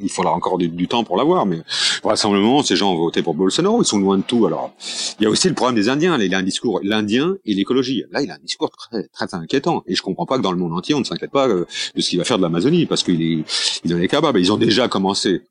il 0.00 0.10
faudra 0.10 0.32
encore 0.32 0.58
du, 0.58 0.88
temps 0.88 1.04
pour 1.04 1.16
l'avoir, 1.16 1.46
mais 1.46 1.62
vraisemblablement, 2.02 2.62
ces 2.62 2.76
gens 2.76 2.92
ont 2.92 2.96
voté 2.96 3.22
pour 3.22 3.34
Bolsonaro, 3.34 3.82
ils 3.82 3.86
sont 3.86 3.98
loin 3.98 4.18
de 4.18 4.22
tout. 4.22 4.46
Alors, 4.46 4.72
il 5.18 5.24
y 5.24 5.26
a 5.26 5.30
aussi 5.30 5.48
le 5.48 5.54
problème 5.54 5.74
des 5.74 5.88
Indiens, 5.88 6.18
il 6.18 6.34
a 6.34 6.38
un 6.38 6.42
discours, 6.42 6.80
l'Indien 6.82 7.36
et 7.44 7.54
l'écologie. 7.54 8.04
Là, 8.10 8.22
il 8.22 8.30
a 8.30 8.34
un 8.34 8.42
discours 8.42 8.70
très, 8.70 9.08
très 9.08 9.34
inquiétant, 9.34 9.82
et 9.86 9.94
je 9.94 10.02
comprends 10.02 10.26
pas 10.26 10.38
que 10.38 10.42
dans 10.42 10.52
le 10.52 10.58
monde 10.58 10.72
entier, 10.72 10.94
on 10.94 11.00
ne 11.00 11.04
s'inquiète 11.04 11.30
pas 11.30 11.48
euh, 11.48 11.66
de 11.94 12.00
ce 12.00 12.10
qu'il 12.10 12.18
va 12.18 12.24
faire 12.24 12.38
de 12.38 12.42
l'Amazonie, 12.42 12.86
parce 12.86 13.02
qu'il 13.02 13.22
est, 13.22 13.44
il 13.84 13.94
en 13.94 13.98
est 13.98 14.08
capable. 14.08 14.38
Ils 14.40 14.52
ont 14.52 14.56
déjà 14.56 14.88
commencé 14.88 15.42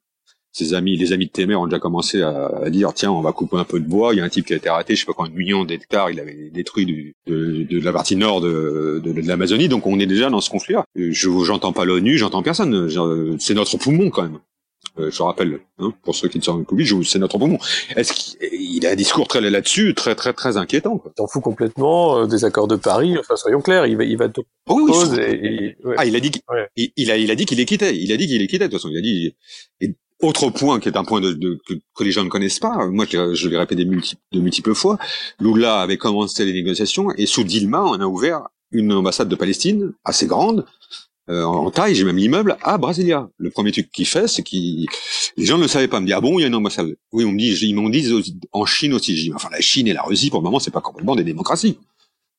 ses 0.53 0.75
amis, 0.75 0.95
les 0.95 1.11
amis 1.13 1.25
de 1.25 1.31
Temer 1.31 1.55
ont 1.55 1.65
déjà 1.65 1.79
commencé 1.79 2.21
à, 2.21 2.69
dire 2.69 2.93
tiens, 2.93 3.11
on 3.11 3.21
va 3.21 3.31
couper 3.31 3.57
un 3.57 3.63
peu 3.63 3.79
de 3.79 3.87
bois. 3.87 4.13
Il 4.13 4.19
y 4.19 4.21
a 4.21 4.23
un 4.23 4.29
type 4.29 4.45
qui 4.45 4.53
a 4.53 4.55
été 4.55 4.69
arrêté, 4.69 4.95
je 4.95 5.01
sais 5.01 5.05
pas 5.07 5.13
combien 5.13 5.31
de 5.31 5.37
millions 5.37 5.65
d'hectares, 5.65 6.11
il 6.11 6.19
avait 6.19 6.51
détruit 6.53 6.85
du, 6.85 7.15
de, 7.25 7.63
de, 7.63 7.79
la 7.81 7.91
partie 7.91 8.15
nord 8.15 8.39
de, 8.39 9.01
de, 9.03 9.11
de 9.11 9.27
l'Amazonie. 9.27 9.67
Donc 9.67 9.87
on 9.87 9.99
est 9.99 10.05
déjà 10.05 10.29
dans 10.29 10.41
ce 10.41 10.51
conflit-là. 10.51 10.85
Je 10.95 11.29
j'entends 11.43 11.73
pas 11.73 11.85
l'ONU, 11.85 12.17
j'entends 12.17 12.43
personne. 12.43 12.87
C'est 13.39 13.55
notre 13.55 13.77
poumon 13.77 14.11
quand 14.11 14.23
même. 14.23 14.39
Euh, 14.99 15.09
je 15.09 15.23
rappelle, 15.23 15.59
hein, 15.79 15.91
pour 16.03 16.15
ceux 16.15 16.27
qui 16.27 16.37
ne 16.37 16.43
sont 16.43 16.59
pas 16.59 16.65
Covid, 16.65 17.03
c'est 17.03 17.17
notre 17.17 17.39
poumon. 17.39 17.57
Est-ce 17.95 18.13
qu'il 18.13 18.85
a 18.85 18.91
un 18.91 18.95
discours 18.95 19.27
très 19.27 19.41
là-dessus, 19.41 19.95
très 19.95 20.13
très 20.13 20.33
très 20.33 20.57
inquiétant 20.57 21.01
Il 21.03 21.11
s'en 21.17 21.25
fout 21.25 21.41
complètement 21.41 22.19
euh, 22.19 22.27
des 22.27 22.45
accords 22.45 22.67
de 22.67 22.75
Paris. 22.75 23.17
Enfin, 23.17 23.35
soyons 23.35 23.61
clairs, 23.61 23.87
il 23.87 23.97
va, 23.97 24.03
il 24.03 24.17
va 24.17 24.29
tout. 24.29 24.43
Oh 24.69 24.79
oui, 24.83 25.19
et, 25.19 25.75
Ah, 25.97 26.05
il 26.05 26.15
a 26.15 26.19
dit, 26.19 26.31
il, 26.75 27.09
a, 27.09 27.17
il 27.17 27.31
a 27.31 27.35
dit 27.35 27.45
qu'il 27.45 27.57
les 27.57 27.65
quittait. 27.65 27.97
Il 27.97 28.11
a 28.11 28.17
dit 28.17 28.27
qu'il 28.27 28.39
les 28.39 28.47
quittait. 28.47 28.67
De 28.67 28.71
toute 28.71 28.79
façon, 28.79 28.89
il 28.91 28.97
a 28.97 29.01
dit. 29.01 29.35
Et 29.81 29.95
autre 30.23 30.49
point 30.49 30.79
qui 30.79 30.89
est 30.89 30.97
un 30.97 31.03
point 31.03 31.21
de, 31.21 31.33
de 31.33 31.59
que, 31.67 32.03
les 32.03 32.11
gens 32.11 32.23
ne 32.23 32.29
connaissent 32.29 32.59
pas. 32.59 32.87
Moi, 32.87 33.05
je, 33.09 33.33
je 33.33 33.49
l'ai 33.49 33.57
répété 33.57 33.85
de 33.85 34.39
multiples 34.39 34.73
fois. 34.73 34.97
Lula 35.39 35.81
avait 35.81 35.97
commencé 35.97 36.45
les 36.45 36.53
négociations 36.53 37.11
et 37.17 37.25
sous 37.25 37.43
Dilma, 37.43 37.83
on 37.83 37.99
a 37.99 38.05
ouvert 38.05 38.47
une 38.71 38.91
ambassade 38.91 39.29
de 39.29 39.35
Palestine 39.35 39.93
assez 40.03 40.25
grande 40.25 40.65
euh, 41.29 41.43
en 41.43 41.71
taille, 41.71 41.95
j'ai 41.95 42.03
même 42.03 42.17
l'immeuble 42.17 42.57
à 42.63 42.77
Brasilia. 42.77 43.29
Le 43.37 43.49
premier 43.49 43.71
truc 43.71 43.89
qu'il 43.91 44.05
fait, 44.05 44.27
c'est 44.27 44.43
qu'il, 44.43 44.87
les 45.37 45.45
gens 45.45 45.57
ne 45.57 45.63
le 45.63 45.69
savaient 45.69 45.87
pas. 45.87 46.01
Me 46.01 46.05
dit 46.05 46.13
ah 46.13 46.19
bon, 46.19 46.37
il 46.37 46.41
y 46.41 46.43
a 46.43 46.47
une 46.47 46.55
ambassade. 46.55 46.95
Oui, 47.13 47.23
on 47.23 47.31
me 47.31 47.37
dit, 47.37 47.57
ils 47.61 47.75
m'ont 47.75 47.89
dit 47.89 48.11
en 48.51 48.65
Chine 48.65 48.93
aussi. 48.93 49.13
Dis, 49.13 49.31
enfin 49.33 49.49
la 49.51 49.61
Chine 49.61 49.87
et 49.87 49.93
la 49.93 50.03
Russie 50.03 50.29
pour 50.29 50.41
le 50.41 50.43
moment, 50.43 50.59
c'est 50.59 50.71
pas 50.71 50.81
complètement 50.81 51.15
des 51.15 51.23
démocraties. 51.23 51.77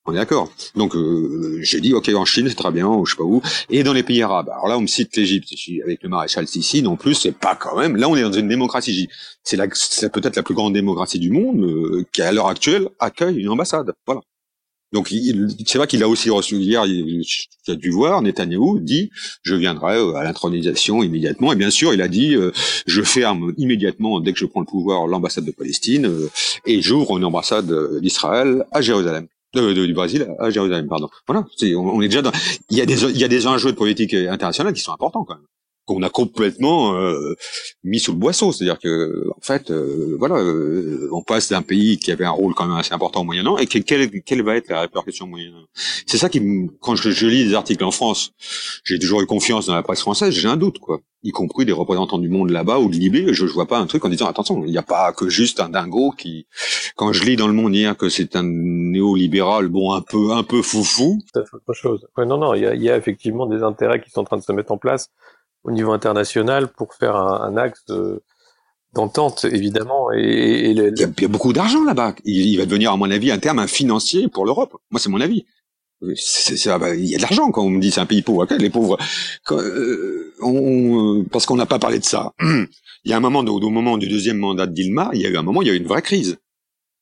On 0.06 0.12
est 0.12 0.16
d'accord. 0.16 0.52
Donc 0.74 0.94
euh, 0.96 1.58
j'ai 1.62 1.80
dit 1.80 1.94
ok 1.94 2.10
en 2.14 2.26
Chine 2.26 2.46
c'est 2.48 2.54
très 2.54 2.70
bien, 2.70 2.86
ou 2.86 3.06
je 3.06 3.12
sais 3.12 3.16
pas 3.16 3.24
où. 3.24 3.40
Et 3.70 3.82
dans 3.82 3.94
les 3.94 4.02
pays 4.02 4.20
arabes. 4.20 4.50
Alors 4.50 4.68
là 4.68 4.76
on 4.76 4.82
me 4.82 4.86
cite 4.86 5.16
l'Égypte 5.16 5.48
avec 5.82 6.02
le 6.02 6.10
maréchal 6.10 6.46
Sissi. 6.46 6.82
Non 6.82 6.96
plus 6.96 7.14
c'est 7.14 7.32
pas 7.32 7.56
quand 7.56 7.78
même. 7.78 7.96
Là 7.96 8.10
on 8.10 8.16
est 8.16 8.22
dans 8.22 8.32
une 8.32 8.48
démocratie. 8.48 9.08
C'est 9.42 9.56
peut-être 10.12 10.36
la 10.36 10.42
plus 10.42 10.54
grande 10.54 10.74
démocratie 10.74 11.18
du 11.18 11.30
monde 11.30 11.64
euh, 11.64 12.04
qui 12.12 12.20
à 12.20 12.32
l'heure 12.32 12.48
actuelle 12.48 12.88
accueille 12.98 13.38
une 13.38 13.48
ambassade. 13.48 13.92
Voilà. 14.06 14.20
Donc 14.92 15.08
c'est 15.66 15.78
vrai 15.78 15.86
qu'il 15.86 16.02
a 16.02 16.08
aussi 16.08 16.28
reçu 16.28 16.56
hier, 16.56 16.84
il, 16.84 17.24
a 17.66 17.74
dû 17.74 17.90
voir, 17.90 18.20
Netanyahou 18.20 18.80
dit 18.80 19.10
je 19.42 19.54
viendrai 19.54 19.96
euh, 19.96 20.16
à 20.16 20.22
l'intronisation 20.22 21.02
immédiatement. 21.02 21.50
Et 21.54 21.56
bien 21.56 21.70
sûr, 21.70 21.94
il 21.94 22.02
a 22.02 22.08
dit 22.08 22.36
je 22.86 23.02
ferme 23.02 23.54
immédiatement 23.56 24.20
dès 24.20 24.34
que 24.34 24.38
je 24.38 24.44
prends 24.44 24.60
le 24.60 24.66
pouvoir 24.66 25.06
l'ambassade 25.06 25.46
de 25.46 25.50
Palestine 25.50 26.10
et 26.66 26.82
j'ouvre 26.82 27.16
une 27.16 27.24
ambassade 27.24 27.72
d'Israël 28.02 28.66
à 28.70 28.82
Jérusalem. 28.82 29.28
Du 29.54 29.94
Brésil 29.94 30.28
à 30.38 30.50
Jérusalem, 30.50 30.86
pardon. 30.88 31.08
Voilà, 31.26 31.44
on, 31.76 32.00
est 32.02 32.08
déjà 32.08 32.22
dans. 32.22 32.32
Il 32.70 32.78
y 32.78 32.80
a 32.80 32.86
des 32.86 33.02
il 33.04 33.18
y 33.18 33.24
a 33.24 33.28
des 33.28 33.46
enjeux 33.46 33.72
de 33.72 33.76
politique 33.76 34.14
internationale 34.14 34.72
qui 34.72 34.80
sont 34.80 34.92
importants 34.92 35.24
quand 35.24 35.34
même 35.34 35.44
qu'on 35.86 36.02
a 36.02 36.08
complètement 36.08 36.94
euh, 36.94 37.34
mis 37.82 37.98
sous 37.98 38.12
le 38.12 38.18
boisseau. 38.18 38.52
C'est-à-dire 38.52 38.78
que, 38.78 39.28
en 39.30 39.40
fait, 39.40 39.70
euh, 39.70 40.16
voilà, 40.18 40.36
euh, 40.36 41.08
on 41.12 41.22
passe 41.22 41.50
d'un 41.50 41.62
pays 41.62 41.98
qui 41.98 42.10
avait 42.10 42.24
un 42.24 42.30
rôle 42.30 42.54
quand 42.54 42.66
même 42.66 42.76
assez 42.76 42.94
important 42.94 43.20
au 43.20 43.24
Moyen-Orient, 43.24 43.58
et 43.58 43.66
quelle, 43.66 44.10
quelle 44.22 44.42
va 44.42 44.56
être 44.56 44.68
la 44.68 44.82
répercussion 44.82 45.26
au 45.26 45.28
Moyen-Orient? 45.28 45.66
C'est 46.06 46.18
ça 46.18 46.28
qui, 46.28 46.40
quand 46.80 46.96
je, 46.96 47.26
lis 47.26 47.44
des 47.44 47.54
articles 47.54 47.84
en 47.84 47.90
France, 47.90 48.32
j'ai 48.84 48.98
toujours 48.98 49.20
eu 49.20 49.26
confiance 49.26 49.66
dans 49.66 49.74
la 49.74 49.82
presse 49.82 50.00
française, 50.00 50.32
j'ai 50.34 50.48
un 50.48 50.56
doute, 50.56 50.78
quoi. 50.78 51.00
Y 51.22 51.30
compris 51.30 51.64
des 51.64 51.72
représentants 51.72 52.18
du 52.18 52.28
monde 52.28 52.50
là-bas 52.50 52.78
ou 52.80 52.90
de 52.90 52.96
Libé, 52.96 53.32
je, 53.32 53.46
je 53.46 53.52
vois 53.52 53.66
pas 53.66 53.78
un 53.78 53.86
truc 53.86 54.04
en 54.04 54.10
disant 54.10 54.26
attention, 54.26 54.62
il 54.66 54.70
n'y 54.70 54.76
a 54.76 54.82
pas 54.82 55.10
que 55.14 55.30
juste 55.30 55.58
un 55.58 55.70
dingo 55.70 56.10
qui, 56.10 56.46
quand 56.96 57.14
je 57.14 57.24
lis 57.24 57.36
dans 57.36 57.46
le 57.46 57.54
Monde 57.54 57.74
hier 57.74 57.96
que 57.96 58.10
c'est 58.10 58.36
un 58.36 58.42
néolibéral, 58.44 59.68
bon 59.68 59.92
un 59.92 60.02
peu 60.02 60.32
un 60.32 60.42
peu 60.42 60.60
foufou. 60.60 61.18
C'est 61.32 61.40
autre 61.40 61.72
chose. 61.72 62.06
Ouais, 62.18 62.26
non 62.26 62.36
non, 62.36 62.52
il 62.52 62.62
y 62.62 62.66
a, 62.66 62.74
y 62.74 62.90
a 62.90 62.96
effectivement 62.98 63.46
des 63.46 63.62
intérêts 63.62 64.02
qui 64.02 64.10
sont 64.10 64.20
en 64.20 64.24
train 64.24 64.36
de 64.36 64.42
se 64.42 64.52
mettre 64.52 64.72
en 64.72 64.76
place 64.76 65.08
au 65.64 65.70
niveau 65.70 65.92
international 65.92 66.68
pour 66.68 66.94
faire 66.94 67.16
un, 67.16 67.40
un 67.40 67.56
axe 67.56 67.84
d'entente, 68.94 69.44
évidemment. 69.44 70.10
Et, 70.12 70.70
il, 70.70 70.94
y 70.96 71.24
a, 71.24 71.28
beaucoup 71.28 71.52
d'argent 71.52 71.84
là-bas. 71.84 72.14
Il, 72.24 72.56
va 72.56 72.66
devenir, 72.66 72.92
à 72.92 72.96
mon 72.96 73.10
avis, 73.10 73.30
un 73.30 73.38
terme 73.38 73.58
un 73.58 73.66
financier 73.66 74.28
pour 74.28 74.46
l'Europe. 74.46 74.74
Moi, 74.90 75.00
c'est 75.00 75.10
mon 75.10 75.20
avis. 75.20 75.44
C'est, 76.16 76.68
ah 76.68 76.78
bah, 76.78 76.94
il 76.94 77.06
y 77.06 77.14
a 77.14 77.18
de 77.18 77.22
l'argent 77.22 77.50
quand 77.50 77.62
on 77.62 77.70
me 77.70 77.80
dit 77.80 77.90
c'est 77.90 78.00
un 78.00 78.06
pays 78.06 78.20
pauvre. 78.20 78.46
les 78.58 78.68
pauvres, 78.68 78.98
euh, 79.52 80.34
on, 80.42 81.24
parce 81.30 81.46
qu'on 81.46 81.56
n'a 81.56 81.66
pas 81.66 81.78
parlé 81.78 81.98
de 81.98 82.04
ça. 82.04 82.34
il 82.40 83.10
y 83.10 83.12
a 83.12 83.16
un 83.16 83.20
moment, 83.20 83.40
au, 83.40 83.60
au 83.60 83.70
moment 83.70 83.96
du 83.96 84.08
deuxième 84.08 84.38
mandat 84.38 84.66
de 84.66 84.72
Dilma, 84.72 85.10
il 85.14 85.22
y 85.22 85.26
a 85.26 85.30
eu 85.30 85.36
un 85.36 85.42
moment, 85.42 85.62
il 85.62 85.68
y 85.68 85.70
a 85.70 85.74
eu 85.74 85.78
une 85.78 85.86
vraie 85.86 86.02
crise. 86.02 86.36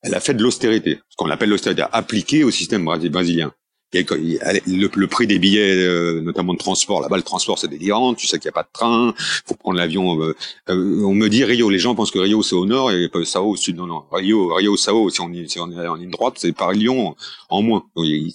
Elle 0.02 0.14
a 0.14 0.20
fait 0.20 0.34
de 0.34 0.42
l'austérité, 0.42 1.00
ce 1.08 1.16
qu'on 1.16 1.30
appelle 1.30 1.48
l'austérité, 1.48 1.84
appliquée 1.90 2.44
au 2.44 2.50
système 2.50 2.84
brésilien 2.84 3.52
le, 3.93 5.07
prix 5.07 5.26
des 5.26 5.38
billets, 5.38 5.76
euh, 5.76 6.20
notamment 6.20 6.55
de 6.55 6.59
transport, 6.59 7.01
là-bas 7.01 7.16
le 7.16 7.22
transport 7.22 7.59
c'est 7.59 7.68
délirant, 7.68 8.14
tu 8.14 8.26
sais 8.26 8.38
qu'il 8.38 8.49
n'y 8.49 8.53
a 8.53 8.53
pas 8.53 8.62
de 8.62 8.72
train, 8.72 9.14
faut 9.47 9.55
prendre 9.55 9.76
l'avion. 9.76 10.20
Euh, 10.22 10.34
euh, 10.70 11.03
on 11.05 11.14
me 11.14 11.28
dit 11.28 11.45
Rio, 11.45 11.68
les 11.68 11.78
gens 11.78 11.95
pensent 11.95 12.11
que 12.11 12.18
Rio 12.18 12.43
c'est 12.43 12.55
au 12.55 12.66
nord 12.66 12.90
et 12.90 13.11
Sao 13.24 13.51
au 13.51 13.57
sud. 13.57 13.76
Non, 13.76 13.86
non, 13.86 14.05
Rio, 14.11 14.55
Rio, 14.55 14.76
Sao, 14.76 15.11
si 15.11 15.20
on, 15.20 15.30
si 15.47 15.59
on 15.61 15.70
est 15.70 15.86
en 15.86 15.95
ligne 15.95 16.11
droite, 16.11 16.34
c'est 16.38 16.53
par 16.53 16.72
Lyon 16.72 17.14
en 17.51 17.62
moins. 17.62 17.84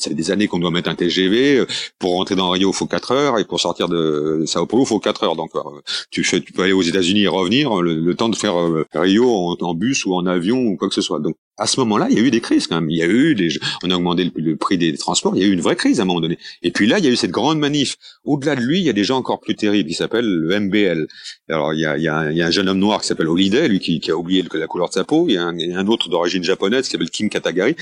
Fait 0.01 0.13
des 0.13 0.31
années 0.31 0.47
qu'on 0.47 0.59
doit 0.59 0.71
mettre 0.71 0.89
un 0.89 0.95
TGV. 0.95 1.65
Pour 1.99 2.13
rentrer 2.13 2.35
dans 2.35 2.49
Rio, 2.49 2.71
il 2.71 2.75
faut 2.75 2.87
4 2.87 3.11
heures 3.11 3.39
et 3.39 3.45
pour 3.45 3.59
sortir 3.59 3.89
de 3.89 4.43
Sao 4.45 4.65
Paulo, 4.65 4.83
il 4.83 4.87
faut 4.87 4.99
4 4.99 5.23
heures. 5.23 5.35
Donc 5.35 5.51
tu 6.11 6.23
fais, 6.23 6.41
tu 6.41 6.53
peux 6.53 6.63
aller 6.63 6.73
aux 6.73 6.83
États-Unis 6.83 7.23
et 7.23 7.27
revenir, 7.27 7.81
le, 7.81 8.15
temps 8.15 8.29
de 8.29 8.35
faire 8.35 8.55
Rio 8.93 9.57
en, 9.59 9.73
bus 9.73 10.05
ou 10.05 10.13
en 10.15 10.25
avion 10.25 10.59
ou 10.59 10.77
quoi 10.77 10.87
que 10.87 10.95
ce 10.95 11.01
soit. 11.01 11.19
À 11.57 11.65
ce 11.65 11.79
moment-là, 11.79 12.07
il 12.09 12.17
y 12.17 12.19
a 12.19 12.23
eu 12.23 12.31
des 12.31 12.41
crises 12.41 12.67
quand 12.67 12.79
même. 12.79 12.89
Il 12.89 12.97
y 12.97 13.01
a 13.01 13.07
eu 13.07 13.33
des, 13.33 13.49
on 13.83 13.89
a 13.89 13.95
augmenté 13.95 14.31
le, 14.35 14.55
prix 14.55 14.77
des 14.77 14.95
transports. 14.95 15.35
Il 15.35 15.41
y 15.41 15.45
a 15.45 15.47
eu 15.47 15.51
une 15.51 15.61
vraie 15.61 15.75
crise 15.75 15.99
à 15.99 16.03
un 16.03 16.05
moment 16.05 16.21
donné. 16.21 16.37
Et 16.61 16.71
puis 16.71 16.85
là, 16.85 16.99
il 16.99 17.05
y 17.05 17.07
a 17.07 17.11
eu 17.11 17.15
cette 17.15 17.31
grande 17.31 17.57
manif. 17.57 17.95
Au-delà 18.25 18.55
de 18.55 18.61
lui, 18.61 18.79
il 18.79 18.85
y 18.85 18.89
a 18.89 18.93
des 18.93 19.03
gens 19.03 19.17
encore 19.17 19.39
plus 19.39 19.55
terribles 19.55 19.89
qui 19.89 19.95
s'appellent 19.95 20.29
le 20.29 20.59
MBL. 20.59 21.07
Alors 21.49 21.73
il 21.73 21.79
y 21.79 21.85
a, 21.85 21.97
il 21.97 22.03
y 22.03 22.07
a, 22.07 22.31
il 22.31 22.37
y 22.37 22.41
a 22.41 22.47
un 22.47 22.51
jeune 22.51 22.69
homme 22.69 22.77
noir 22.77 23.01
qui 23.01 23.07
s'appelle 23.07 23.27
Holiday, 23.27 23.67
lui 23.67 23.79
qui, 23.79 23.99
qui, 23.99 24.11
a 24.11 24.17
oublié 24.17 24.45
la 24.53 24.67
couleur 24.67 24.89
de 24.89 24.93
sa 24.93 25.03
peau. 25.03 25.25
Il 25.27 25.33
y 25.33 25.37
a 25.37 25.45
un, 25.45 25.87
autre 25.87 26.09
d'origine 26.09 26.43
japonaise 26.43 26.85
qui 26.85 26.91
s'appelle 26.91 27.09
Kim 27.09 27.29
Katagari. 27.29 27.75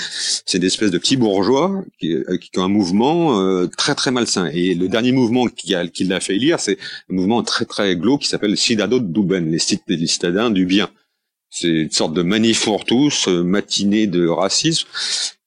C'est 0.45 0.59
des 0.59 0.67
espèces 0.67 0.91
de 0.91 0.97
petits 0.97 1.17
bourgeois 1.17 1.84
qui, 1.99 2.13
euh, 2.13 2.38
qui 2.38 2.57
ont 2.57 2.63
un 2.63 2.69
mouvement 2.69 3.41
euh, 3.41 3.67
très 3.78 3.95
très 3.95 4.11
malsain. 4.11 4.49
Et 4.53 4.73
le 4.73 4.88
dernier 4.88 5.11
mouvement 5.11 5.47
qui, 5.47 5.76
a, 5.76 5.86
qui 5.88 6.05
l'a 6.05 6.21
fait 6.21 6.36
élire, 6.36 6.59
c'est 6.59 6.78
un 7.11 7.15
mouvement 7.15 7.43
très 7.43 7.65
très 7.65 7.95
glauque 7.97 8.21
qui 8.21 8.30
s'appelle 8.30 8.55
Cidado 8.55 8.99
Duben, 8.99 9.51
les 9.51 9.59
citadins 9.59 10.49
du 10.49 10.65
bien. 10.65 10.89
C'est 11.57 11.69
une 11.69 11.91
sorte 11.91 12.13
de 12.13 12.21
manif 12.21 12.65
pour 12.65 12.83
tous, 12.83 13.29
euh, 13.29 13.41
matinée 13.41 14.07
de 14.07 14.27
racisme. 14.27 14.89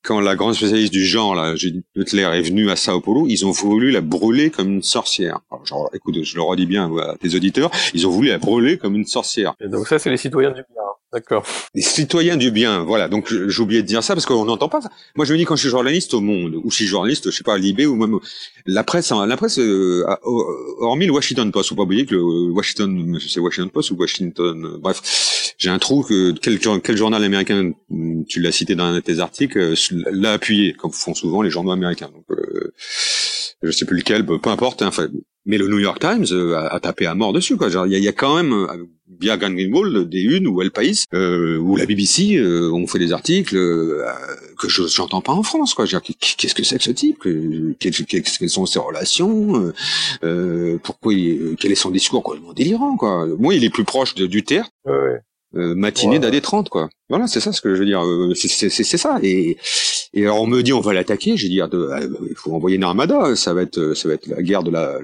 Quand 0.03 0.21
la 0.21 0.37
grande 0.37 0.55
spécialiste 0.55 0.91
du 0.91 1.05
genre, 1.05 1.35
là, 1.35 1.55
Judith 1.55 1.85
Butler, 1.95 2.31
est 2.33 2.41
venue 2.41 2.71
à 2.71 2.77
Sao 2.77 3.03
Paulo, 3.03 3.27
ils 3.29 3.45
ont 3.45 3.51
voulu 3.51 3.91
la 3.91 4.01
brûler 4.01 4.49
comme 4.49 4.69
une 4.69 4.83
sorcière. 4.83 5.41
Alors, 5.51 5.67
genre, 5.67 5.91
écoute, 5.93 6.23
je 6.23 6.35
le 6.37 6.41
redis 6.41 6.65
bien 6.65 6.91
à 6.97 7.15
tes 7.19 7.35
auditeurs, 7.35 7.71
ils 7.93 8.07
ont 8.07 8.11
voulu 8.11 8.29
la 8.29 8.39
brûler 8.39 8.79
comme 8.79 8.97
une 8.97 9.05
sorcière. 9.05 9.53
Et 9.61 9.69
donc 9.69 9.87
ça, 9.87 9.99
c'est 9.99 10.09
les 10.09 10.17
citoyens 10.17 10.49
du 10.49 10.63
bien. 10.63 10.83
D'accord. 11.13 11.47
Les 11.75 11.81
citoyens 11.81 12.37
du 12.37 12.51
bien, 12.51 12.85
voilà. 12.85 13.09
Donc 13.09 13.33
j'ai 13.33 13.63
oublié 13.63 13.81
de 13.81 13.87
dire 13.87 14.03
ça 14.03 14.15
parce 14.15 14.27
qu'on 14.27 14.45
n'entend 14.45 14.69
pas 14.69 14.83
ça. 14.83 14.91
Moi 15.17 15.25
je 15.25 15.33
me 15.33 15.39
dis 15.39 15.47
quand 15.47 15.57
je 15.57 15.63
suis 15.63 15.71
journaliste 15.71 16.13
au 16.13 16.21
Monde 16.21 16.55
ou 16.63 16.71
je 16.71 16.77
suis 16.77 16.87
journaliste, 16.87 17.31
je 17.31 17.37
sais 17.37 17.45
pas 17.45 17.55
à 17.55 17.59
Libé 17.59 17.87
ou 17.87 17.97
même 17.97 18.19
la 18.67 18.85
presse, 18.85 19.11
hein, 19.11 19.27
la 19.27 19.39
presse, 19.39 19.59
euh, 19.59 20.05
hormis 20.81 21.07
le 21.07 21.13
Washington 21.13 21.51
Post, 21.51 21.71
faut 21.71 21.77
pas 21.77 21.85
oublier 21.85 22.05
que 22.05 22.15
le 22.15 22.51
Washington, 22.51 23.19
c'est 23.27 23.41
Washington 23.41 23.71
Post 23.71 23.91
ou 23.91 23.97
Washington, 23.97 24.67
euh, 24.67 24.79
bref, 24.79 25.01
j'ai 25.57 25.71
un 25.71 25.79
trou 25.79 26.03
que 26.03 26.33
quel, 26.33 26.59
quel 26.59 26.97
journal 26.97 27.23
américain, 27.25 27.73
tu 28.29 28.41
l'as 28.41 28.53
cité 28.53 28.75
dans 28.75 28.85
un 28.85 28.95
de 28.95 29.01
tes 29.01 29.19
articles, 29.21 29.59
euh, 29.59 29.75
l'a 30.11 30.33
appuyé 30.33 30.73
comme 30.75 30.93
font 30.93 31.15
souvent 31.15 31.43
les 31.43 31.51
journaux 31.51 31.73
américains. 31.73 32.11
Donc 32.13 32.25
euh, 32.31 32.73
je 33.63 33.71
sais 33.71 33.87
plus 33.87 33.99
lequel, 33.99 34.25
peu 34.25 34.39
importe. 34.51 34.83
Hein, 34.83 34.91
mais 35.47 35.59
le 35.59 35.69
New 35.69 35.79
York 35.79 36.01
Times 36.01 36.27
a, 36.55 36.79
tapé 36.81 37.07
à 37.07 37.15
mort 37.15 37.33
dessus. 37.33 37.57
Quoi. 37.57 37.69
Il 37.87 37.93
y, 37.93 38.01
y 38.01 38.09
a, 38.09 38.13
quand 38.13 38.37
même 38.37 38.67
via 39.21 39.37
Greenwald, 39.37 40.09
des 40.09 40.23
unes 40.23 40.47
ou 40.47 40.61
El 40.63 40.71
País 40.71 41.05
euh, 41.15 41.59
ou 41.59 41.77
la 41.77 41.87
BBC 41.87 42.37
euh, 42.37 42.71
ont 42.73 42.87
fait 42.87 42.99
des 42.99 43.13
articles 43.13 43.57
euh, 43.57 44.05
que 44.59 44.69
je 44.69 44.87
j'entends 44.87 45.21
pas 45.21 45.33
en 45.33 45.43
France 45.43 45.75
quoi 45.75 45.87
qu'est-ce 45.87 46.55
que 46.55 46.63
c'est 46.63 46.79
que 46.79 46.85
ce 46.85 46.91
type 46.91 47.27
quelles 47.79 48.51
sont 48.51 48.67
ses 48.67 48.79
relations 48.79 49.73
euh, 50.23 50.79
pourquoi 50.83 51.13
quel 51.59 51.73
est 51.73 51.77
son 51.77 51.91
discours 51.91 52.23
complètement 52.23 52.53
délirant 52.53 52.97
quoi 52.97 53.27
moi 53.39 53.55
il 53.55 53.65
est 53.65 53.71
plus 53.71 53.85
proche 53.85 54.15
de, 54.15 54.27
du 54.27 54.45
terre 54.45 54.69
ouais. 54.85 55.21
Euh, 55.57 55.75
matinée 55.75 56.19
d'AD 56.19 56.43
30 56.43 56.69
quoi. 56.69 56.91
Voilà, 57.09 57.27
c'est 57.27 57.41
ça 57.41 57.53
ce 57.53 57.63
que 57.63 57.75
je 57.75 57.81
veux 57.81 57.87
dire. 57.87 58.05
Euh, 58.05 58.35
c'est 58.35 58.69
ça. 58.69 59.19
Et, 59.23 59.57
et 60.13 60.23
alors 60.25 60.43
on 60.43 60.47
me 60.47 60.63
dit 60.63 60.75
on 60.75 60.81
va 60.81 60.93
l'attaquer. 60.93 61.37
J'ai 61.39 61.49
dit 61.49 61.61
ah, 61.63 61.69
il 61.73 62.37
faut 62.37 62.53
envoyer 62.53 62.77
une 62.77 62.85
armada. 62.85 63.35
Ça 63.35 63.55
va 63.55 63.63
être 63.63 63.95
ça 63.95 64.09
va 64.09 64.15
être 64.15 64.27
la 64.27 64.43
guerre 64.43 64.63
de 64.63 64.71
la. 64.71 64.99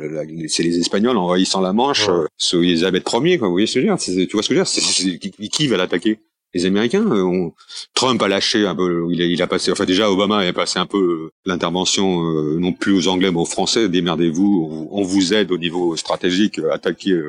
c'est 0.48 0.62
les 0.62 0.78
Espagnols 0.78 1.16
envahissant 1.16 1.60
la 1.62 1.72
Manche 1.72 2.08
ouais. 2.08 2.26
sous 2.36 2.62
Elisabeth 2.62 3.08
Ier 3.10 3.38
quoi. 3.38 3.48
Vous 3.48 3.54
voyez 3.54 3.66
ce 3.66 3.74
que 3.74 3.80
je 3.80 3.86
veux 3.86 3.96
dire? 3.96 4.26
Tu 4.28 4.32
vois 4.34 4.42
ce 4.42 4.48
que 4.50 4.54
je 4.54 4.60
veux 4.60 5.10
dire? 5.10 5.18
Qui, 5.18 5.48
qui 5.48 5.66
va 5.66 5.78
l'attaquer? 5.78 6.18
Les 6.54 6.66
Américains. 6.66 7.04
Euh, 7.10 7.50
Trump 7.94 8.22
a 8.22 8.28
lâché 8.28 8.66
un 8.66 8.74
peu, 8.74 9.06
il 9.10 9.20
a, 9.20 9.24
il 9.26 9.42
a, 9.42 9.46
passé, 9.46 9.72
enfin 9.72 9.84
déjà 9.84 10.10
Obama 10.10 10.38
a 10.38 10.52
passé 10.52 10.78
un 10.78 10.86
peu 10.86 10.98
euh, 10.98 11.32
l'intervention 11.44 12.24
euh, 12.24 12.58
non 12.58 12.72
plus 12.72 12.92
aux 12.92 13.08
Anglais 13.08 13.30
mais 13.30 13.40
aux 13.40 13.44
Français. 13.44 13.88
Démerdez-vous, 13.88 14.88
on, 14.90 15.02
vous 15.02 15.34
aide 15.34 15.50
au 15.52 15.58
niveau 15.58 15.96
stratégique, 15.96 16.60
attaquer. 16.70 17.20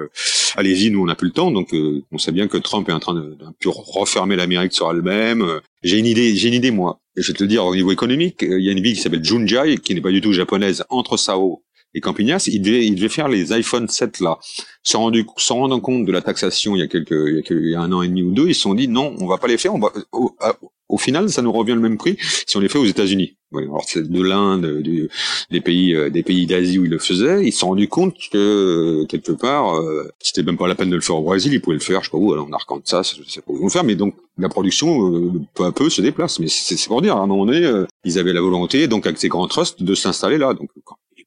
Allez-y, 0.55 0.91
nous 0.91 1.01
on 1.01 1.05
n'a 1.05 1.15
plus 1.15 1.27
le 1.27 1.33
temps. 1.33 1.51
Donc 1.51 1.75
on 2.11 2.17
sait 2.17 2.31
bien 2.31 2.47
que 2.47 2.57
Trump 2.57 2.87
est 2.87 2.93
en 2.93 2.99
train 2.99 3.13
de, 3.13 3.35
de 3.37 3.67
refermer 3.67 4.35
l'Amérique 4.35 4.73
sur 4.73 4.89
elle-même. 4.89 5.59
J'ai 5.83 5.97
une 5.97 6.05
idée, 6.05 6.35
j'ai 6.35 6.47
une 6.47 6.53
idée 6.53 6.71
moi. 6.71 6.99
Je 7.15 7.31
vais 7.31 7.37
te 7.37 7.43
le 7.43 7.47
dire 7.47 7.65
au 7.65 7.75
niveau 7.75 7.91
économique, 7.91 8.41
il 8.41 8.61
y 8.61 8.69
a 8.69 8.73
une 8.73 8.81
ville 8.81 8.95
qui 8.95 9.01
s'appelle 9.01 9.23
Junjai, 9.23 9.77
qui 9.77 9.95
n'est 9.95 10.01
pas 10.01 10.11
du 10.11 10.19
tout 10.19 10.33
japonaise, 10.33 10.83
entre 10.89 11.15
Sao 11.15 11.63
Et 11.95 12.01
Campinas, 12.01 12.47
il 12.51 12.61
devait, 12.61 12.85
il 12.85 12.95
devait 12.95 13.09
faire 13.09 13.29
les 13.29 13.53
iPhone 13.53 13.87
7 13.87 14.19
là. 14.19 14.37
Sans 14.83 14.99
rendu, 14.99 15.25
sans 15.37 15.55
rendre 15.55 15.79
compte 15.79 16.05
de 16.05 16.11
la 16.11 16.21
taxation 16.21 16.75
il 16.75 16.79
y 16.79 16.83
a 16.83 16.87
quelques, 16.87 17.11
il 17.49 17.69
y 17.69 17.75
a, 17.75 17.81
un 17.81 17.91
an 17.91 18.01
et 18.01 18.07
demi 18.07 18.21
ou 18.21 18.31
deux, 18.31 18.47
ils 18.47 18.53
se 18.53 18.61
sont 18.61 18.73
dit 18.73 18.87
non, 18.87 19.15
on 19.19 19.25
va 19.25 19.37
pas 19.37 19.47
les 19.47 19.57
faire. 19.57 19.73
On 19.73 19.79
va, 19.79 19.91
au, 20.11 20.35
au 20.87 20.97
final, 20.97 21.29
ça 21.29 21.41
nous 21.41 21.51
revient 21.51 21.73
le 21.73 21.79
même 21.79 21.97
prix 21.97 22.17
si 22.45 22.57
on 22.57 22.59
les 22.59 22.69
fait 22.69 22.77
aux 22.77 22.85
États-Unis. 22.85 23.35
alors 23.53 23.83
c'est 23.87 24.07
de 24.07 24.21
l'Inde, 24.21 24.83
des 25.49 25.61
pays, 25.61 25.95
euh, 25.95 26.09
des 26.09 26.21
pays 26.21 26.45
d'Asie 26.45 26.77
où 26.77 26.85
ils 26.85 26.91
le 26.91 26.99
faisaient. 26.99 27.43
Ils 27.43 27.51
se 27.51 27.59
sont 27.59 27.69
rendus 27.69 27.87
compte 27.87 28.15
que 28.31 28.37
euh, 29.03 29.05
quelque 29.07 29.31
part, 29.31 29.77
euh, 29.77 30.07
c'était 30.19 30.43
même 30.43 30.57
pas 30.57 30.67
la 30.67 30.75
peine 30.75 30.91
de 30.91 30.95
le 30.95 31.01
faire 31.01 31.15
au 31.15 31.23
Brésil. 31.23 31.53
Ils 31.53 31.61
pouvaient 31.61 31.77
le 31.77 31.81
faire, 31.81 32.01
je 32.01 32.05
sais 32.05 32.11
pas 32.11 32.17
où, 32.17 32.37
en 32.37 32.81
ça, 32.83 33.01
je 33.01 33.23
sais 33.27 33.41
pas 33.41 33.51
où 33.51 33.55
ils 33.55 33.59
vont 33.59 33.65
le 33.65 33.71
faire. 33.71 33.83
Mais 33.83 33.95
donc 33.95 34.15
la 34.37 34.49
production, 34.49 35.31
peu 35.55 35.65
à 35.65 35.71
peu, 35.71 35.89
se 35.89 36.01
déplace. 36.01 36.39
Mais 36.39 36.47
c'est 36.49 36.87
pour 36.87 37.01
dire, 37.01 37.15
à 37.17 37.21
un 37.21 37.27
moment 37.27 37.45
donné, 37.45 37.67
ils 38.03 38.19
avaient 38.19 38.33
la 38.33 38.41
volonté, 38.41 38.87
donc 38.87 39.07
avec 39.07 39.17
ces 39.17 39.29
grands 39.29 39.47
trusts, 39.47 39.81
de 39.81 39.95
s'installer 39.95 40.37
là. 40.37 40.53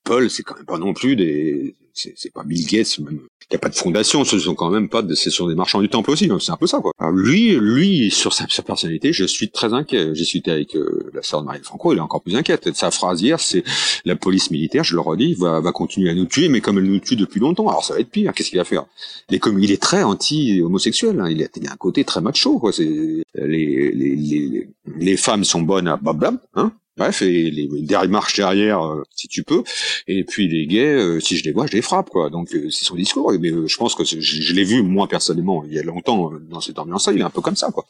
Paul, 0.08 0.30
c'est 0.30 0.42
quand 0.42 0.56
même 0.56 0.64
pas 0.64 0.78
non 0.78 0.94
plus 0.94 1.16
des, 1.16 1.76
c'est 1.92 2.32
pas 2.32 2.42
Bill 2.42 2.66
Gates, 2.66 2.98
même. 3.00 3.20
Il 3.50 3.54
n'y 3.54 3.56
a 3.56 3.60
pas 3.60 3.68
de 3.68 3.74
fondation, 3.74 4.24
ce 4.24 4.38
sont 4.38 4.54
quand 4.54 4.70
même 4.70 4.88
pas, 4.90 5.00
de, 5.02 5.14
ce 5.14 5.30
sont 5.30 5.48
des 5.48 5.54
marchands 5.54 5.80
du 5.80 5.88
temple 5.88 6.10
aussi, 6.10 6.30
c'est 6.40 6.52
un 6.52 6.56
peu 6.56 6.66
ça, 6.66 6.80
quoi. 6.80 6.92
Alors 6.98 7.12
lui, 7.12 7.56
lui, 7.58 8.10
sur 8.10 8.32
sa, 8.32 8.46
personnalité, 8.62 9.12
je 9.12 9.24
suis 9.24 9.50
très 9.50 9.72
inquiet. 9.72 10.14
J'ai 10.14 10.24
suité 10.24 10.50
avec 10.50 10.76
euh, 10.76 11.10
la 11.14 11.22
sœur 11.22 11.40
de 11.40 11.46
Marie 11.46 11.60
Franco, 11.62 11.92
elle 11.92 11.98
est 11.98 12.02
encore 12.02 12.22
plus 12.22 12.36
inquiète. 12.36 12.74
Sa 12.74 12.90
phrase 12.90 13.22
hier, 13.22 13.40
c'est 13.40 13.64
la 14.04 14.16
police 14.16 14.50
militaire, 14.50 14.84
je 14.84 14.94
le 14.94 15.00
redis, 15.00 15.34
va, 15.34 15.60
va 15.60 15.72
continuer 15.72 16.10
à 16.10 16.14
nous 16.14 16.26
tuer, 16.26 16.48
mais 16.48 16.60
comme 16.60 16.78
elle 16.78 16.84
nous 16.84 17.00
tue 17.00 17.16
depuis 17.16 17.40
longtemps, 17.40 17.68
alors 17.68 17.84
ça 17.84 17.94
va 17.94 18.00
être 18.00 18.10
pire. 18.10 18.32
Qu'est-ce 18.34 18.50
qu'il 18.50 18.58
va 18.58 18.64
faire? 18.64 18.84
Il 19.30 19.36
est, 19.36 19.40
il 19.58 19.70
est 19.72 19.82
très 19.82 20.02
anti-homosexuel, 20.02 21.20
hein. 21.20 21.30
il, 21.30 21.42
a, 21.42 21.46
il 21.56 21.68
a 21.68 21.72
un 21.72 21.76
côté 21.76 22.04
très 22.04 22.20
macho, 22.20 22.58
quoi. 22.58 22.70
Les, 22.78 23.22
les, 23.34 23.92
les, 23.92 24.68
les, 24.96 25.16
femmes 25.16 25.44
sont 25.44 25.62
bonnes 25.62 25.88
à 25.88 25.96
babab, 25.96 26.38
hein 26.54 26.72
Bref, 26.98 27.22
et 27.22 27.50
les, 27.50 27.68
les 27.68 28.08
marches 28.08 28.36
derrière, 28.36 28.84
euh, 28.84 29.04
si 29.14 29.28
tu 29.28 29.44
peux. 29.44 29.62
Et 30.08 30.24
puis 30.24 30.48
les 30.48 30.66
gays, 30.66 30.94
euh, 30.94 31.20
si 31.20 31.36
je 31.36 31.44
les 31.44 31.52
vois, 31.52 31.66
je 31.66 31.72
les 31.72 31.82
frappe, 31.82 32.10
quoi. 32.10 32.28
Donc 32.28 32.52
euh, 32.54 32.70
c'est 32.70 32.84
son 32.84 32.96
discours. 32.96 33.32
Mais 33.40 33.50
je 33.50 33.76
pense 33.76 33.94
que 33.94 34.04
je, 34.04 34.52
l'ai 34.52 34.64
vu 34.64 34.82
moi 34.82 35.06
personnellement 35.06 35.62
il 35.64 35.74
y 35.74 35.78
a 35.78 35.82
longtemps 35.82 36.32
dans 36.50 36.60
cette 36.60 36.78
ambiance-là. 36.78 37.12
Il 37.12 37.20
est 37.20 37.24
un 37.24 37.30
peu 37.30 37.40
comme 37.40 37.54
ça, 37.56 37.70
quoi. 37.70 37.86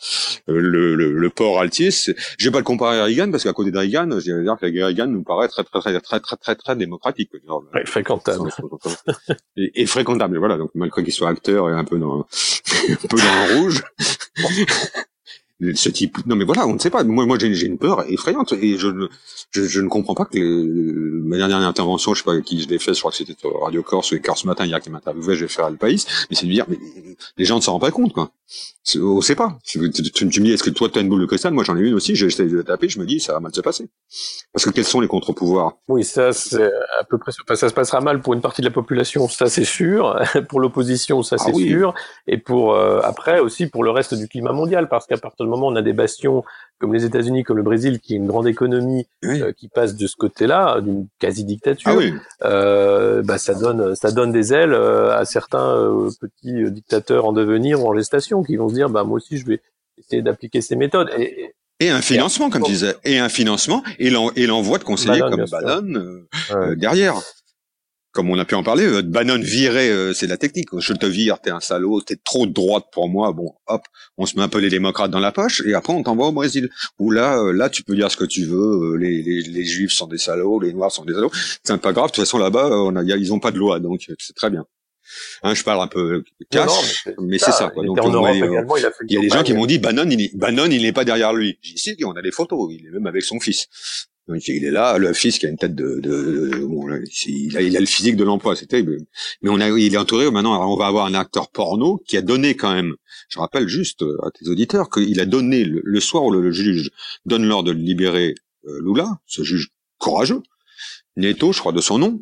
le, 0.46 0.94
le, 0.94 1.12
le 1.12 1.30
port 1.30 1.58
altier, 1.58 1.90
je 1.90 2.44
vais 2.44 2.50
pas 2.50 2.58
le 2.58 2.64
comparer 2.64 3.00
à 3.00 3.04
Reagan 3.04 3.30
parce 3.30 3.44
qu'à 3.44 3.54
côté 3.54 3.70
de 3.70 3.78
Reagan, 3.78 4.10
je 4.20 4.32
vais 4.32 4.42
dire 4.42 4.56
que 4.60 4.66
Reagan 4.66 5.06
nous 5.06 5.22
paraît 5.22 5.48
très 5.48 5.64
très 5.64 5.80
très 5.80 6.00
très 6.00 6.20
très 6.20 6.36
très 6.36 6.54
très 6.54 6.76
démocratique. 6.76 7.30
fréquentable. 7.86 8.50
Et, 9.56 9.82
et, 9.82 9.86
fréquentable. 9.86 10.38
Voilà. 10.38 10.58
Donc 10.58 10.70
malgré 10.74 11.02
qu'il 11.02 11.14
soit 11.14 11.30
acteur 11.30 11.70
et 11.70 11.72
un 11.72 11.84
peu 11.84 11.98
dans 11.98 12.20
un 12.88 13.06
peu 13.08 13.16
dans 13.16 13.46
le 13.56 13.60
rouge 13.60 13.82
ce 15.74 15.88
type. 15.88 16.18
Non, 16.26 16.36
mais 16.36 16.44
voilà, 16.44 16.66
on 16.66 16.74
ne 16.74 16.78
sait 16.78 16.90
pas. 16.90 17.02
Moi, 17.04 17.26
moi, 17.26 17.36
j'ai 17.38 17.66
une 17.66 17.78
peur 17.78 18.04
effrayante 18.10 18.52
et 18.52 18.78
je, 18.78 18.88
je, 19.52 19.80
ne 19.80 19.88
comprends 19.88 20.14
pas 20.14 20.24
que 20.24 20.38
ma 21.24 21.36
dernière 21.36 21.58
intervention, 21.58 22.14
je 22.14 22.20
sais 22.20 22.24
pas 22.24 22.40
qui 22.40 22.60
je 22.60 22.68
l'ai 22.68 22.78
fait, 22.78 22.94
je 22.94 23.00
crois 23.00 23.10
que 23.10 23.16
c'était 23.16 23.34
Radio 23.44 23.82
Corse 23.82 24.12
ou 24.12 24.20
Corse 24.20 24.44
Matin 24.44 24.66
hier 24.66 24.80
qui 24.80 24.90
m'interviewait, 24.90 25.34
je 25.34 25.44
vais 25.44 25.48
faire 25.48 25.70
le 25.70 25.76
pays, 25.76 26.04
mais 26.30 26.36
c'est 26.36 26.46
de 26.46 26.52
dire, 26.52 26.66
mais 26.68 26.78
les 27.36 27.44
gens 27.44 27.56
ne 27.56 27.60
s'en 27.60 27.72
rendent 27.72 27.80
pas 27.80 27.90
compte, 27.90 28.12
quoi. 28.12 28.30
On 28.96 29.20
sait 29.20 29.34
pas. 29.34 29.58
Tu, 29.64 29.78
me 29.78 29.88
dis, 29.88 30.52
est-ce 30.52 30.62
que 30.62 30.70
toi, 30.70 30.88
tu 30.88 30.98
as 30.98 31.02
une 31.02 31.08
boule 31.08 31.20
de 31.20 31.26
cristal? 31.26 31.52
Moi, 31.52 31.64
j'en 31.64 31.76
ai 31.76 31.80
une 31.80 31.94
aussi. 31.94 32.14
J'essaie 32.14 32.46
de 32.46 32.62
taper. 32.62 32.88
Je 32.88 32.98
me 32.98 33.04
dis, 33.04 33.20
ça 33.20 33.34
va 33.34 33.40
mal 33.40 33.54
se 33.54 33.60
passer. 33.60 33.90
Parce 34.52 34.64
que 34.64 34.70
quels 34.70 34.84
sont 34.84 35.00
les 35.00 35.08
contre-pouvoirs? 35.08 35.74
Oui, 35.88 36.04
ça, 36.04 36.32
c'est 36.32 36.70
à 36.98 37.04
peu 37.04 37.18
près. 37.18 37.32
ça 37.32 37.68
se 37.68 37.74
passera 37.74 38.00
mal 38.00 38.22
pour 38.22 38.32
une 38.32 38.40
partie 38.40 38.62
de 38.62 38.66
la 38.66 38.72
population, 38.72 39.28
ça 39.28 39.46
c'est 39.46 39.64
sûr. 39.64 40.18
pour 40.48 40.60
l'opposition, 40.60 41.22
ça 41.22 41.36
ah 41.38 41.44
c'est 41.44 41.52
sûr. 41.52 41.94
Et 42.26 42.38
pour 42.38 42.74
euh, 42.74 43.00
après 43.02 43.40
aussi 43.40 43.66
pour 43.66 43.84
le 43.84 43.90
reste 43.90 44.14
du 44.14 44.28
climat 44.28 44.52
mondial, 44.52 44.88
parce 44.88 45.06
qu'à 45.06 45.18
partir 45.18 45.44
du 45.44 45.50
moment 45.50 45.68
où 45.68 45.72
on 45.72 45.76
a 45.76 45.82
des 45.82 45.92
bastions 45.92 46.44
comme 46.78 46.94
les 46.94 47.04
États-Unis, 47.04 47.42
comme 47.42 47.56
le 47.56 47.62
Brésil, 47.62 48.00
qui 48.00 48.14
est 48.14 48.16
une 48.16 48.26
grande 48.26 48.46
économie, 48.46 49.06
euh, 49.24 49.52
qui 49.52 49.68
passe 49.68 49.96
de 49.96 50.06
ce 50.06 50.16
côté-là, 50.16 50.80
d'une 50.80 51.06
quasi-dictature, 51.18 52.00
ah 52.00 52.46
euh, 52.46 53.22
bah, 53.22 53.38
ça 53.38 53.54
donne, 53.54 53.94
ça 53.96 54.12
donne 54.12 54.32
des 54.32 54.52
ailes 54.52 54.74
euh, 54.74 55.16
à 55.16 55.24
certains 55.24 55.76
euh, 55.76 56.10
petits 56.20 56.70
dictateurs 56.70 57.24
en 57.24 57.32
devenir 57.32 57.82
ou 57.82 57.88
en 57.88 57.94
gestation, 57.94 58.42
qui 58.42 58.56
vont 58.56 58.68
se 58.68 58.74
dire, 58.74 58.88
bah 58.90 59.04
moi 59.04 59.16
aussi, 59.16 59.38
je 59.38 59.46
vais 59.46 59.60
essayer 59.98 60.22
d'appliquer 60.22 60.60
ces 60.60 60.76
méthodes. 60.76 61.10
Et, 61.18 61.52
et 61.80 61.90
un 61.90 62.00
financement, 62.00 62.50
comme 62.50 62.62
tu 62.62 62.72
disais, 62.72 62.96
et 63.04 63.18
un 63.18 63.28
financement, 63.28 63.82
et 63.98 64.10
l'envoi 64.46 64.78
de 64.78 64.84
conseillers 64.84 65.20
comme 65.20 65.44
Bannon 65.50 66.22
derrière 66.76 67.20
comme 68.12 68.30
on 68.30 68.38
a 68.38 68.44
pu 68.44 68.54
en 68.54 68.62
parler, 68.62 68.84
euh, 68.84 69.02
Bannon 69.02 69.38
virer, 69.38 69.90
euh, 69.90 70.12
c'est 70.12 70.26
la 70.26 70.36
technique. 70.36 70.68
Je 70.78 70.92
te 70.92 71.06
vire, 71.06 71.40
t'es 71.40 71.50
un 71.50 71.60
salaud, 71.60 72.00
t'es 72.00 72.16
trop 72.16 72.46
de 72.46 72.52
droite 72.52 72.86
pour 72.92 73.08
moi. 73.08 73.32
Bon, 73.32 73.52
hop, 73.66 73.82
on 74.16 74.26
se 74.26 74.36
met 74.36 74.42
un 74.42 74.48
peu 74.48 74.58
les 74.58 74.70
démocrates 74.70 75.10
dans 75.10 75.20
la 75.20 75.32
poche 75.32 75.62
et 75.66 75.74
après 75.74 75.92
on 75.92 76.02
t'envoie 76.02 76.28
au 76.28 76.32
Brésil. 76.32 76.70
Où 76.98 77.10
là, 77.10 77.38
euh, 77.38 77.52
là, 77.52 77.68
tu 77.68 77.82
peux 77.82 77.94
dire 77.94 78.10
ce 78.10 78.16
que 78.16 78.24
tu 78.24 78.44
veux. 78.44 78.96
Les, 78.96 79.22
les, 79.22 79.42
les 79.42 79.64
juifs 79.64 79.92
sont 79.92 80.06
des 80.06 80.18
salauds, 80.18 80.60
les 80.60 80.72
noirs 80.72 80.90
sont 80.90 81.04
des 81.04 81.14
salauds. 81.14 81.32
C'est 81.62 81.80
pas 81.80 81.92
grave. 81.92 82.06
De 82.06 82.12
toute 82.12 82.24
façon, 82.24 82.38
là-bas, 82.38 82.70
on 82.70 82.96
a, 82.96 83.02
ils 83.02 83.32
ont 83.32 83.40
pas 83.40 83.50
de 83.50 83.58
loi, 83.58 83.78
donc 83.78 84.06
c'est 84.18 84.34
très 84.34 84.50
bien. 84.50 84.64
Hein, 85.42 85.54
je 85.54 85.62
parle 85.62 85.82
un 85.82 85.86
peu 85.86 86.22
cash, 86.50 87.08
mais 87.20 87.38
c'est 87.38 87.52
ça. 87.52 87.70
Quoi. 87.70 87.84
Donc, 87.84 87.98
il, 88.02 89.12
y 89.12 89.16
a 89.16 89.20
des 89.20 89.28
gens 89.30 89.42
qui 89.42 89.54
m'ont 89.54 89.66
dit 89.66 89.78
Bannon, 89.78 90.08
il, 90.10 90.30
Bannon, 90.34 90.66
il 90.70 90.82
n'est 90.82 90.92
pas 90.92 91.04
derrière 91.04 91.32
lui. 91.32 91.58
J'ai 91.62 91.72
dit 91.72 91.96
si, 91.98 92.04
on 92.04 92.12
a 92.12 92.22
des 92.22 92.30
photos. 92.30 92.70
Il 92.72 92.86
est 92.86 92.90
même 92.90 93.06
avec 93.06 93.22
son 93.22 93.40
fils 93.40 93.68
il 94.34 94.64
est 94.64 94.70
là, 94.70 94.98
le 94.98 95.12
fils 95.12 95.38
qui 95.38 95.46
a 95.46 95.48
une 95.48 95.56
tête 95.56 95.74
de, 95.74 96.00
de, 96.00 96.66
il, 97.26 97.56
a, 97.56 97.80
le 97.80 97.86
physique 97.86 98.16
de 98.16 98.24
l'emploi, 98.24 98.56
c'était, 98.56 98.82
mais 98.82 99.50
on 99.50 99.60
a, 99.60 99.68
il 99.70 99.94
est 99.94 99.98
entouré. 99.98 100.30
Maintenant, 100.30 100.70
on 100.70 100.76
va 100.76 100.86
avoir 100.86 101.06
un 101.06 101.14
acteur 101.14 101.50
porno 101.50 102.02
qui 102.06 102.16
a 102.16 102.22
donné 102.22 102.54
quand 102.54 102.72
même. 102.72 102.94
Je 103.28 103.38
rappelle 103.38 103.68
juste 103.68 104.02
euh, 104.02 104.18
à 104.24 104.30
tes 104.30 104.48
auditeurs 104.48 104.90
qu'il 104.90 105.20
a 105.20 105.26
donné 105.26 105.64
le, 105.64 106.00
soir 106.00 106.24
où 106.24 106.30
le, 106.30 106.50
juge 106.50 106.90
donne 107.26 107.46
l'ordre 107.46 107.72
de 107.72 107.78
libérer 107.78 108.34
euh, 108.66 108.80
Lula, 108.82 109.18
ce 109.26 109.42
juge 109.42 109.68
courageux, 109.98 110.42
Neto, 111.16 111.52
je 111.52 111.60
crois 111.60 111.72
de 111.72 111.80
son 111.80 111.98
nom, 111.98 112.20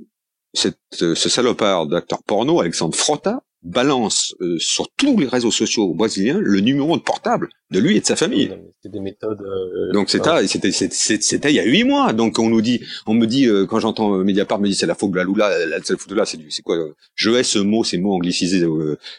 euh, 0.64 0.70
ce 0.92 1.28
salopard 1.28 1.86
d'acteur 1.86 2.22
porno, 2.22 2.60
Alexandre 2.60 2.96
Frotta, 2.96 3.42
balance 3.66 4.34
euh, 4.40 4.56
sur 4.58 4.88
tous 4.96 5.18
les 5.18 5.26
réseaux 5.26 5.50
sociaux 5.50 5.92
brésiliens 5.92 6.38
le 6.40 6.60
numéro 6.60 6.96
de 6.96 7.02
portable 7.02 7.48
de 7.72 7.80
lui 7.80 7.96
et 7.96 8.00
de 8.00 8.06
sa 8.06 8.14
famille. 8.14 8.56
C'est 8.80 8.92
des 8.92 9.00
méthodes. 9.00 9.42
Euh, 9.42 9.92
donc 9.92 10.08
c'était 10.08 10.46
c'était 10.46 10.70
c'était 10.70 11.50
il 11.50 11.56
y 11.56 11.60
a 11.60 11.64
huit 11.64 11.82
mois. 11.82 12.12
Donc 12.12 12.38
on 12.38 12.48
nous 12.48 12.62
dit, 12.62 12.80
on 13.06 13.14
me 13.14 13.26
dit 13.26 13.48
euh, 13.48 13.66
quand 13.66 13.80
j'entends 13.80 14.18
Mediapart 14.18 14.60
me 14.60 14.68
dit 14.68 14.74
c'est 14.74 14.86
la 14.86 14.94
faute 14.94 15.10
de 15.10 15.16
la 15.16 15.24
Lula, 15.24 15.66
la, 15.66 15.80
faute 15.80 16.08
de 16.08 16.14
là 16.14 16.24
c'est 16.24 16.36
du 16.36 16.50
c'est 16.50 16.62
quoi 16.62 16.76
Je 17.16 17.30
hais 17.30 17.42
ce 17.42 17.58
mot, 17.58 17.82
ces 17.82 17.98
mots 17.98 18.14
anglicisés, 18.14 18.64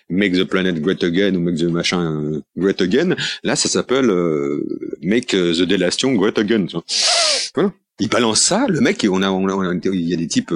make 0.10 0.34
the 0.34 0.46
planet 0.46 0.80
great 0.82 1.04
again 1.04 1.36
ou 1.36 1.42
make 1.42 1.58
the 1.58 1.64
machin 1.64 2.42
great 2.56 2.82
again. 2.82 3.16
Là 3.44 3.58
ça 3.58 3.68
s'appelle 3.68 4.10
make 5.02 5.28
the 5.28 5.62
délation 5.64 6.14
great 6.14 6.38
again. 6.38 6.68
Voilà. 7.54 7.74
Il 8.00 8.10
balance 8.10 8.42
ça, 8.42 8.68
le 8.70 8.80
mec, 8.80 9.08
on 9.10 9.24
a, 9.24 9.32
on 9.32 9.48
a, 9.48 9.74
il 9.92 10.08
y 10.08 10.14
a 10.14 10.18
des 10.18 10.28
types, 10.28 10.54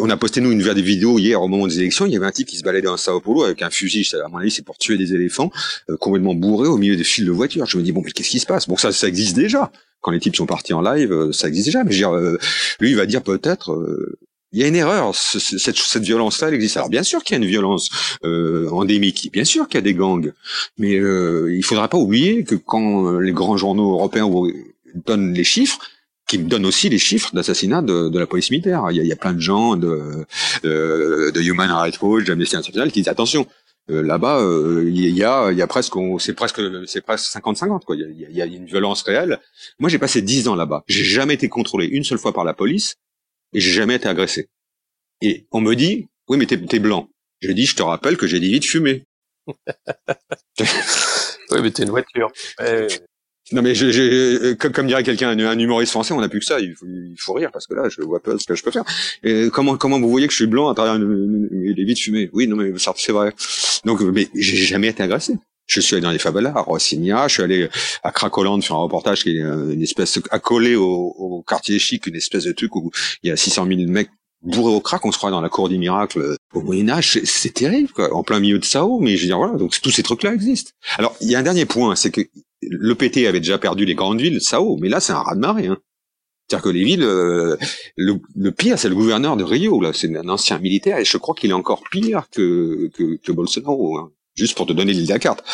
on 0.00 0.10
a 0.10 0.16
posté 0.16 0.40
nous 0.40 0.50
une 0.50 0.60
des 0.60 0.82
vidéos 0.82 1.18
hier 1.18 1.40
au 1.40 1.48
moment 1.48 1.66
des 1.66 1.78
élections. 1.78 2.06
Il 2.06 2.12
y 2.12 2.16
avait 2.16 2.26
un 2.26 2.32
type 2.32 2.48
qui 2.48 2.56
se 2.56 2.62
baladait 2.62 2.88
en 2.88 2.96
Sao 2.96 3.20
Paulo 3.20 3.44
avec 3.44 3.62
un 3.62 3.70
fusil. 3.70 4.06
À 4.24 4.28
mon 4.28 4.38
avis, 4.38 4.50
c'est 4.50 4.64
pour 4.64 4.78
tuer 4.78 4.96
des 4.96 5.14
éléphants 5.14 5.50
euh, 5.88 5.96
complètement 5.96 6.34
bourrés 6.34 6.68
au 6.68 6.76
milieu 6.76 6.96
des 6.96 7.04
fils 7.04 7.24
de 7.24 7.30
voiture. 7.30 7.66
Je 7.66 7.78
me 7.78 7.82
dis 7.82 7.92
bon, 7.92 8.02
mais 8.04 8.10
qu'est-ce 8.10 8.30
qui 8.30 8.40
se 8.40 8.46
passe? 8.46 8.68
Bon, 8.68 8.76
ça, 8.76 8.92
ça 8.92 9.06
existe 9.06 9.36
déjà. 9.36 9.70
Quand 10.00 10.10
les 10.10 10.18
types 10.18 10.34
sont 10.34 10.46
partis 10.46 10.72
en 10.72 10.80
live, 10.80 11.12
euh, 11.12 11.32
ça 11.32 11.46
existe 11.46 11.66
déjà. 11.66 11.84
Mais 11.84 11.92
je 11.92 12.04
veux 12.04 12.10
dire, 12.10 12.16
euh, 12.16 12.38
lui, 12.80 12.90
il 12.90 12.96
va 12.96 13.06
dire 13.06 13.22
peut-être. 13.22 13.70
il 14.52 14.58
y 14.58 14.64
a 14.64 14.66
une 14.66 14.74
erreur. 14.74 15.14
Cette, 15.14 15.76
cette 15.76 16.02
violence-là, 16.02 16.48
elle 16.48 16.54
existe. 16.54 16.76
Alors 16.76 16.88
bien 16.88 17.04
sûr 17.04 17.22
qu'il 17.22 17.36
y 17.36 17.40
a 17.40 17.42
une 17.42 17.48
violence 17.48 17.90
endémique. 18.24 19.30
Bien 19.32 19.44
sûr 19.44 19.68
qu'il 19.68 19.76
y 19.76 19.78
a 19.78 19.82
des 19.82 19.94
gangs. 19.94 20.32
Mais 20.78 20.94
il 20.94 21.62
faudra 21.62 21.88
pas 21.88 21.98
oublier 21.98 22.42
que 22.42 22.56
quand 22.56 23.20
les 23.20 23.32
grands 23.32 23.56
journaux 23.56 23.92
européens 23.92 24.28
donnent 25.06 25.32
les 25.32 25.44
chiffres, 25.44 25.78
qui 26.30 26.38
me 26.38 26.48
donne 26.48 26.64
aussi 26.64 26.88
les 26.88 26.98
chiffres 26.98 27.34
d'assassinat 27.34 27.82
de, 27.82 28.08
de, 28.08 28.18
la 28.18 28.26
police 28.28 28.52
militaire. 28.52 28.84
Il 28.90 28.96
y, 28.96 29.00
a, 29.00 29.02
il 29.02 29.08
y 29.08 29.12
a 29.12 29.16
plein 29.16 29.32
de 29.32 29.40
gens 29.40 29.74
de, 29.74 30.24
de, 30.62 31.32
de 31.34 31.40
Human 31.42 31.68
Rights 31.72 32.00
Watch, 32.00 32.24
d'Amnesty 32.24 32.54
International 32.54 32.92
qui 32.92 33.00
disent 33.00 33.08
attention. 33.08 33.48
Euh, 33.90 34.00
là-bas, 34.00 34.38
euh, 34.38 34.84
il 34.86 35.10
y 35.10 35.24
a, 35.24 35.50
y 35.50 35.60
a 35.60 35.66
presque, 35.66 35.94
c'est 36.20 36.34
presque, 36.34 36.60
c'est 36.86 37.00
presque 37.00 37.34
50-50 37.34 37.84
quoi. 37.84 37.96
Il 37.96 38.28
y, 38.30 38.36
y 38.36 38.42
a 38.42 38.46
une 38.46 38.64
violence 38.64 39.02
réelle. 39.02 39.40
Moi, 39.80 39.90
j'ai 39.90 39.98
passé 39.98 40.22
10 40.22 40.46
ans 40.46 40.54
là-bas. 40.54 40.84
J'ai 40.86 41.02
jamais 41.02 41.34
été 41.34 41.48
contrôlé 41.48 41.86
une 41.86 42.04
seule 42.04 42.18
fois 42.18 42.32
par 42.32 42.44
la 42.44 42.54
police 42.54 42.94
et 43.52 43.58
j'ai 43.58 43.72
jamais 43.72 43.96
été 43.96 44.06
agressé. 44.06 44.48
Et 45.22 45.48
on 45.50 45.60
me 45.60 45.74
dit, 45.74 46.06
oui, 46.28 46.38
mais 46.38 46.46
t'es, 46.46 46.60
es 46.70 46.78
blanc. 46.78 47.08
Je 47.40 47.50
dis, 47.50 47.66
je 47.66 47.74
te 47.74 47.82
rappelle 47.82 48.16
que 48.16 48.28
j'ai 48.28 48.38
dit 48.38 48.52
vite 48.52 48.66
fumer. 48.66 49.02
oui, 50.60 50.66
mais 51.60 51.72
t'es 51.72 51.82
une 51.82 51.90
voiture. 51.90 52.30
Non 53.52 53.62
mais 53.62 53.74
je, 53.74 53.90
je, 53.90 54.52
comme, 54.54 54.72
comme 54.72 54.86
dirait 54.86 55.02
quelqu'un, 55.02 55.30
un, 55.30 55.58
humoriste 55.58 55.90
français, 55.90 56.14
on 56.14 56.20
n'a 56.20 56.28
plus 56.28 56.40
que 56.40 56.44
ça. 56.44 56.60
Il 56.60 56.74
faut, 56.74 56.86
il 56.86 57.16
faut, 57.18 57.32
rire 57.32 57.50
parce 57.52 57.66
que 57.66 57.74
là, 57.74 57.88
je 57.88 58.00
vois 58.02 58.20
pas 58.20 58.38
ce 58.38 58.46
que 58.46 58.54
je 58.54 58.62
peux 58.62 58.70
faire. 58.70 58.84
Et 59.22 59.48
comment 59.52 59.76
comment 59.76 59.98
vous 59.98 60.10
voyez 60.10 60.26
que 60.26 60.32
je 60.32 60.36
suis 60.36 60.46
blanc 60.46 60.68
à 60.68 60.74
travers 60.74 60.94
une, 60.94 61.48
une, 61.50 61.74
vides 61.74 61.98
fumées 61.98 62.30
Oui, 62.32 62.46
non 62.46 62.56
mais 62.56 62.72
c'est 62.78 63.12
vrai. 63.12 63.32
Donc, 63.84 64.00
mais 64.02 64.28
j'ai 64.34 64.56
jamais 64.56 64.88
été 64.88 65.02
agressé. 65.02 65.34
Je 65.66 65.80
suis 65.80 65.94
allé 65.94 66.02
dans 66.02 66.10
les 66.10 66.18
favelas, 66.18 66.52
à 66.56 66.62
Rocinha, 66.62 67.28
je 67.28 67.34
suis 67.34 67.42
allé 67.44 67.68
à 68.02 68.10
Cracoland 68.10 68.60
faire 68.60 68.76
un 68.76 68.80
reportage 68.80 69.22
qui 69.22 69.36
est 69.36 69.40
une 69.40 69.82
espèce 69.82 70.18
accolé 70.30 70.74
au, 70.74 71.14
au 71.16 71.42
quartier 71.42 71.78
chic, 71.78 72.08
une 72.08 72.16
espèce 72.16 72.42
de 72.42 72.52
truc 72.52 72.74
où 72.74 72.90
il 73.22 73.28
y 73.28 73.30
a 73.30 73.36
600 73.36 73.66
000 73.66 73.82
mecs 73.86 74.10
bourrés 74.42 74.74
au 74.74 74.80
crack, 74.80 75.04
on 75.04 75.12
se 75.12 75.18
croit 75.18 75.30
dans 75.30 75.40
la 75.40 75.48
cour 75.48 75.68
des 75.68 75.78
miracles 75.78 76.36
au 76.52 76.62
Moyen 76.62 76.88
Âge, 76.88 77.20
c'est 77.24 77.54
terrible, 77.54 77.90
quoi, 77.90 78.12
en 78.14 78.22
plein 78.22 78.40
milieu 78.40 78.58
de 78.58 78.64
Sao, 78.64 78.98
mais 79.00 79.16
je 79.16 79.22
veux 79.22 79.26
dire 79.28 79.38
voilà, 79.38 79.56
donc 79.56 79.80
tous 79.80 79.90
ces 79.90 80.02
trucs-là 80.02 80.34
existent. 80.34 80.72
Alors 80.98 81.14
il 81.20 81.30
y 81.30 81.34
a 81.34 81.38
un 81.38 81.42
dernier 81.42 81.66
point, 81.66 81.94
c'est 81.94 82.10
que 82.10 82.22
le 82.62 82.94
PT 82.94 83.26
avait 83.26 83.40
déjà 83.40 83.58
perdu 83.58 83.84
les 83.84 83.94
grandes 83.94 84.20
villes, 84.20 84.40
Sao, 84.40 84.76
mais 84.80 84.88
là 84.88 85.00
c'est 85.00 85.12
un 85.12 85.22
raz 85.22 85.34
de 85.34 85.40
marée. 85.40 85.66
Hein. 85.66 85.78
C'est-à-dire 86.50 86.64
que 86.64 86.70
les 86.70 86.84
villes, 86.84 87.04
euh, 87.04 87.56
le, 87.96 88.16
le, 88.34 88.50
pire, 88.50 88.76
c'est 88.76 88.88
le 88.88 88.96
gouverneur 88.96 89.36
de 89.36 89.44
Rio, 89.44 89.80
là, 89.80 89.92
c'est 89.92 90.14
un 90.16 90.28
ancien 90.28 90.58
militaire, 90.58 90.98
et 90.98 91.04
je 91.04 91.16
crois 91.16 91.36
qu'il 91.36 91.50
est 91.50 91.54
encore 91.54 91.84
pire 91.92 92.24
que, 92.32 92.90
que, 92.92 93.16
que 93.22 93.30
Bolsonaro, 93.30 93.98
hein. 93.98 94.10
juste 94.34 94.56
pour 94.56 94.66
te 94.66 94.72
donner 94.72 94.92
l'île 94.92 95.06
de 95.06 95.12
la 95.12 95.20
carte. 95.20 95.44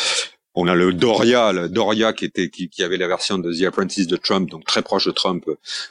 On 0.59 0.67
a 0.67 0.73
le 0.73 0.91
Doria, 0.91 1.51
le 1.51 1.69
Doria 1.69 2.13
qui 2.13 2.25
était 2.25 2.49
qui, 2.49 2.67
qui, 2.67 2.81
avait 2.81 2.97
la 2.97 3.07
version 3.07 3.37
de 3.37 3.53
The 3.53 3.65
Apprentice 3.65 4.07
de 4.07 4.17
Trump, 4.17 4.49
donc 4.49 4.65
très 4.65 4.81
proche 4.81 5.05
de 5.05 5.11
Trump. 5.11 5.45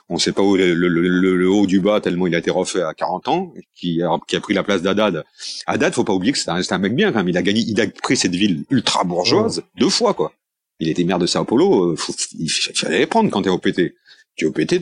On 0.08 0.14
ne 0.14 0.18
sait 0.18 0.32
pas 0.32 0.42
où 0.42 0.56
le, 0.56 0.74
le, 0.74 0.88
le, 0.88 1.36
le, 1.36 1.48
haut 1.48 1.66
du 1.66 1.78
bas 1.78 2.00
tellement 2.00 2.26
il 2.26 2.34
a 2.34 2.38
été 2.38 2.50
refait 2.50 2.82
à 2.82 2.92
40 2.92 3.28
ans, 3.28 3.54
qui 3.76 4.02
a, 4.02 4.10
qui 4.26 4.34
a 4.34 4.40
pris 4.40 4.54
la 4.54 4.64
place 4.64 4.82
d'Haddad. 4.82 5.22
Haddad, 5.68 5.94
faut 5.94 6.02
pas 6.02 6.14
oublier 6.14 6.32
que 6.32 6.38
c'est 6.38 6.50
un, 6.50 6.60
un, 6.68 6.78
mec 6.78 6.96
bien 6.96 7.12
quand 7.12 7.18
même. 7.18 7.28
Il 7.28 7.36
a 7.36 7.42
gagné, 7.42 7.60
il 7.60 7.80
a 7.80 7.86
pris 7.86 8.16
cette 8.16 8.34
ville 8.34 8.64
ultra 8.68 9.04
bourgeoise 9.04 9.62
deux 9.78 9.88
fois 9.88 10.14
quoi. 10.14 10.32
Il 10.78 10.88
était 10.88 11.04
maire 11.04 11.18
de 11.18 11.26
Sao 11.26 11.44
Paulo, 11.44 11.92
euh, 11.92 11.96
il 12.38 12.50
fallait 12.50 12.98
les 12.98 13.06
prendre 13.06 13.30
quand 13.30 13.42
t'es 13.42 13.50
au 13.50 13.58
PT 13.58 13.94
qui 14.36 14.44
au 14.44 14.52
pété, 14.52 14.80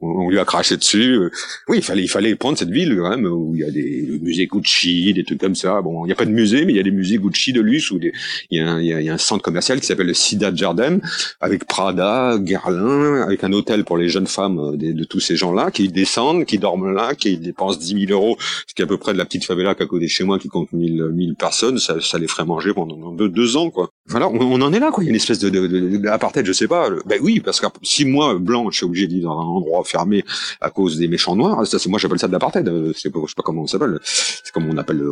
on 0.00 0.28
lui 0.28 0.38
a 0.38 0.44
craché 0.44 0.76
dessus. 0.76 1.30
Oui, 1.68 1.78
il 1.78 1.82
fallait, 1.82 2.02
il 2.02 2.08
fallait 2.08 2.34
prendre 2.34 2.58
cette 2.58 2.70
ville 2.70 2.96
quand 2.96 3.10
même 3.10 3.24
où 3.26 3.54
il 3.54 3.60
y 3.60 3.64
a 3.64 3.70
des 3.70 4.18
musées 4.20 4.46
Gucci, 4.46 5.12
des 5.14 5.24
trucs 5.24 5.40
comme 5.40 5.54
ça. 5.54 5.80
Bon, 5.80 6.04
il 6.04 6.08
n'y 6.08 6.12
a 6.12 6.16
pas 6.16 6.24
de 6.24 6.32
musée, 6.32 6.64
mais 6.64 6.72
il 6.72 6.76
y 6.76 6.80
a 6.80 6.82
des 6.82 6.90
musées 6.90 7.18
Gucci 7.18 7.52
de 7.52 7.60
luxe 7.60 7.90
où 7.92 8.00
il 8.02 8.12
y 8.50 8.60
a 8.60 8.68
un, 8.68 8.80
il 8.80 8.86
y 8.86 9.08
a, 9.08 9.14
un 9.14 9.18
centre 9.18 9.42
commercial 9.42 9.80
qui 9.80 9.86
s'appelle 9.86 10.08
le 10.08 10.14
Ciudad 10.14 10.56
Jardin 10.56 10.98
avec 11.40 11.66
Prada, 11.66 12.36
Guerlain, 12.38 13.22
avec 13.22 13.44
un 13.44 13.52
hôtel 13.52 13.84
pour 13.84 13.96
les 13.96 14.08
jeunes 14.08 14.26
femmes 14.26 14.58
euh, 14.58 14.76
de, 14.76 14.92
de 14.92 15.04
tous 15.04 15.20
ces 15.20 15.36
gens-là 15.36 15.70
qui 15.70 15.88
descendent, 15.88 16.44
qui 16.44 16.58
dorment 16.58 16.92
là, 16.92 17.14
qui 17.14 17.36
dépensent 17.36 17.78
10 17.78 18.06
000 18.06 18.12
euros, 18.12 18.36
ce 18.66 18.74
qui 18.74 18.82
est 18.82 18.84
à 18.84 18.88
peu 18.88 18.98
près 18.98 19.12
de 19.12 19.18
la 19.18 19.24
petite 19.24 19.44
favela 19.44 19.74
qu'à 19.76 19.86
côté 19.86 20.06
de 20.06 20.10
chez 20.10 20.24
moi 20.24 20.38
qui 20.38 20.48
compte 20.48 20.72
1000, 20.72 21.10
1000 21.12 21.34
personnes. 21.36 21.78
Ça, 21.78 22.00
ça 22.00 22.18
les 22.18 22.26
ferait 22.26 22.44
manger 22.44 22.74
pendant 22.74 23.12
deux, 23.12 23.56
ans, 23.56 23.70
quoi. 23.70 23.90
Voilà, 24.06 24.28
on, 24.28 24.60
en 24.60 24.72
est 24.72 24.80
là, 24.80 24.90
quoi. 24.90 25.04
Il 25.04 25.06
y 25.06 25.10
a 25.10 25.10
une 25.10 25.16
espèce 25.16 25.38
de, 25.38 25.48
de, 25.48 25.66
de, 25.66 26.44
je 26.44 26.52
sais 26.52 26.68
pas. 26.68 26.88
Ben 27.06 27.20
oui, 27.22 27.40
parce 27.40 27.60
que 27.60 27.66
si 27.82 28.04
moi, 28.04 28.36
blanc, 28.38 28.70
je 28.70 28.79
suis 28.80 28.86
obligé 28.86 29.06
de 29.06 29.14
vivre 29.14 29.30
dans 29.32 29.40
un 29.40 29.44
endroit 29.44 29.82
fermé 29.84 30.24
à 30.60 30.70
cause 30.70 30.98
des 30.98 31.08
méchants 31.08 31.36
noirs, 31.36 31.66
ça, 31.66 31.78
moi 31.88 31.98
j'appelle 31.98 32.18
ça 32.18 32.28
de 32.28 32.32
l'apartheid. 32.32 32.66
Je 32.66 32.92
sais 32.98 33.10
pas, 33.10 33.20
je 33.24 33.28
sais 33.28 33.34
pas 33.36 33.42
comment 33.42 33.62
on 33.62 33.66
s'appelle. 33.66 33.98
C'est 34.02 34.52
comme 34.52 34.68
on 34.68 34.76
appelle. 34.76 35.02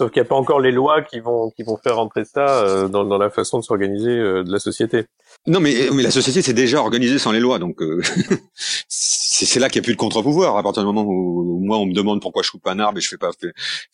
Sauf 0.00 0.12
qu'il 0.12 0.22
n'y 0.22 0.26
a 0.26 0.28
pas 0.28 0.36
encore 0.36 0.60
les 0.60 0.70
lois 0.70 1.02
qui 1.02 1.18
vont 1.18 1.50
qui 1.50 1.64
vont 1.64 1.76
faire 1.76 1.96
rentrer 1.96 2.24
ça 2.24 2.62
euh, 2.62 2.88
dans, 2.88 3.04
dans 3.04 3.18
la 3.18 3.30
façon 3.30 3.58
de 3.58 3.64
s'organiser 3.64 4.12
euh, 4.12 4.44
de 4.44 4.52
la 4.52 4.60
société. 4.60 5.06
Non, 5.46 5.58
mais 5.58 5.74
mais 5.92 6.04
la 6.04 6.12
société 6.12 6.40
s'est 6.40 6.52
déjà 6.52 6.78
organisée 6.78 7.18
sans 7.18 7.32
les 7.32 7.40
lois, 7.40 7.58
donc 7.58 7.82
euh, 7.82 8.00
c'est 9.46 9.60
là 9.60 9.68
qu'il 9.68 9.80
n'y 9.80 9.84
a 9.84 9.86
plus 9.86 9.94
de 9.94 9.98
contre-pouvoir. 9.98 10.56
À 10.56 10.62
partir 10.62 10.82
du 10.82 10.86
moment 10.86 11.04
où, 11.04 11.60
moi 11.62 11.78
on 11.78 11.86
me 11.86 11.94
demande 11.94 12.20
pourquoi 12.20 12.42
je 12.42 12.50
coupe 12.50 12.66
un 12.66 12.78
arbre 12.78 12.98
et 12.98 13.00
je 13.00 13.08
fais 13.08 13.16
pas 13.16 13.30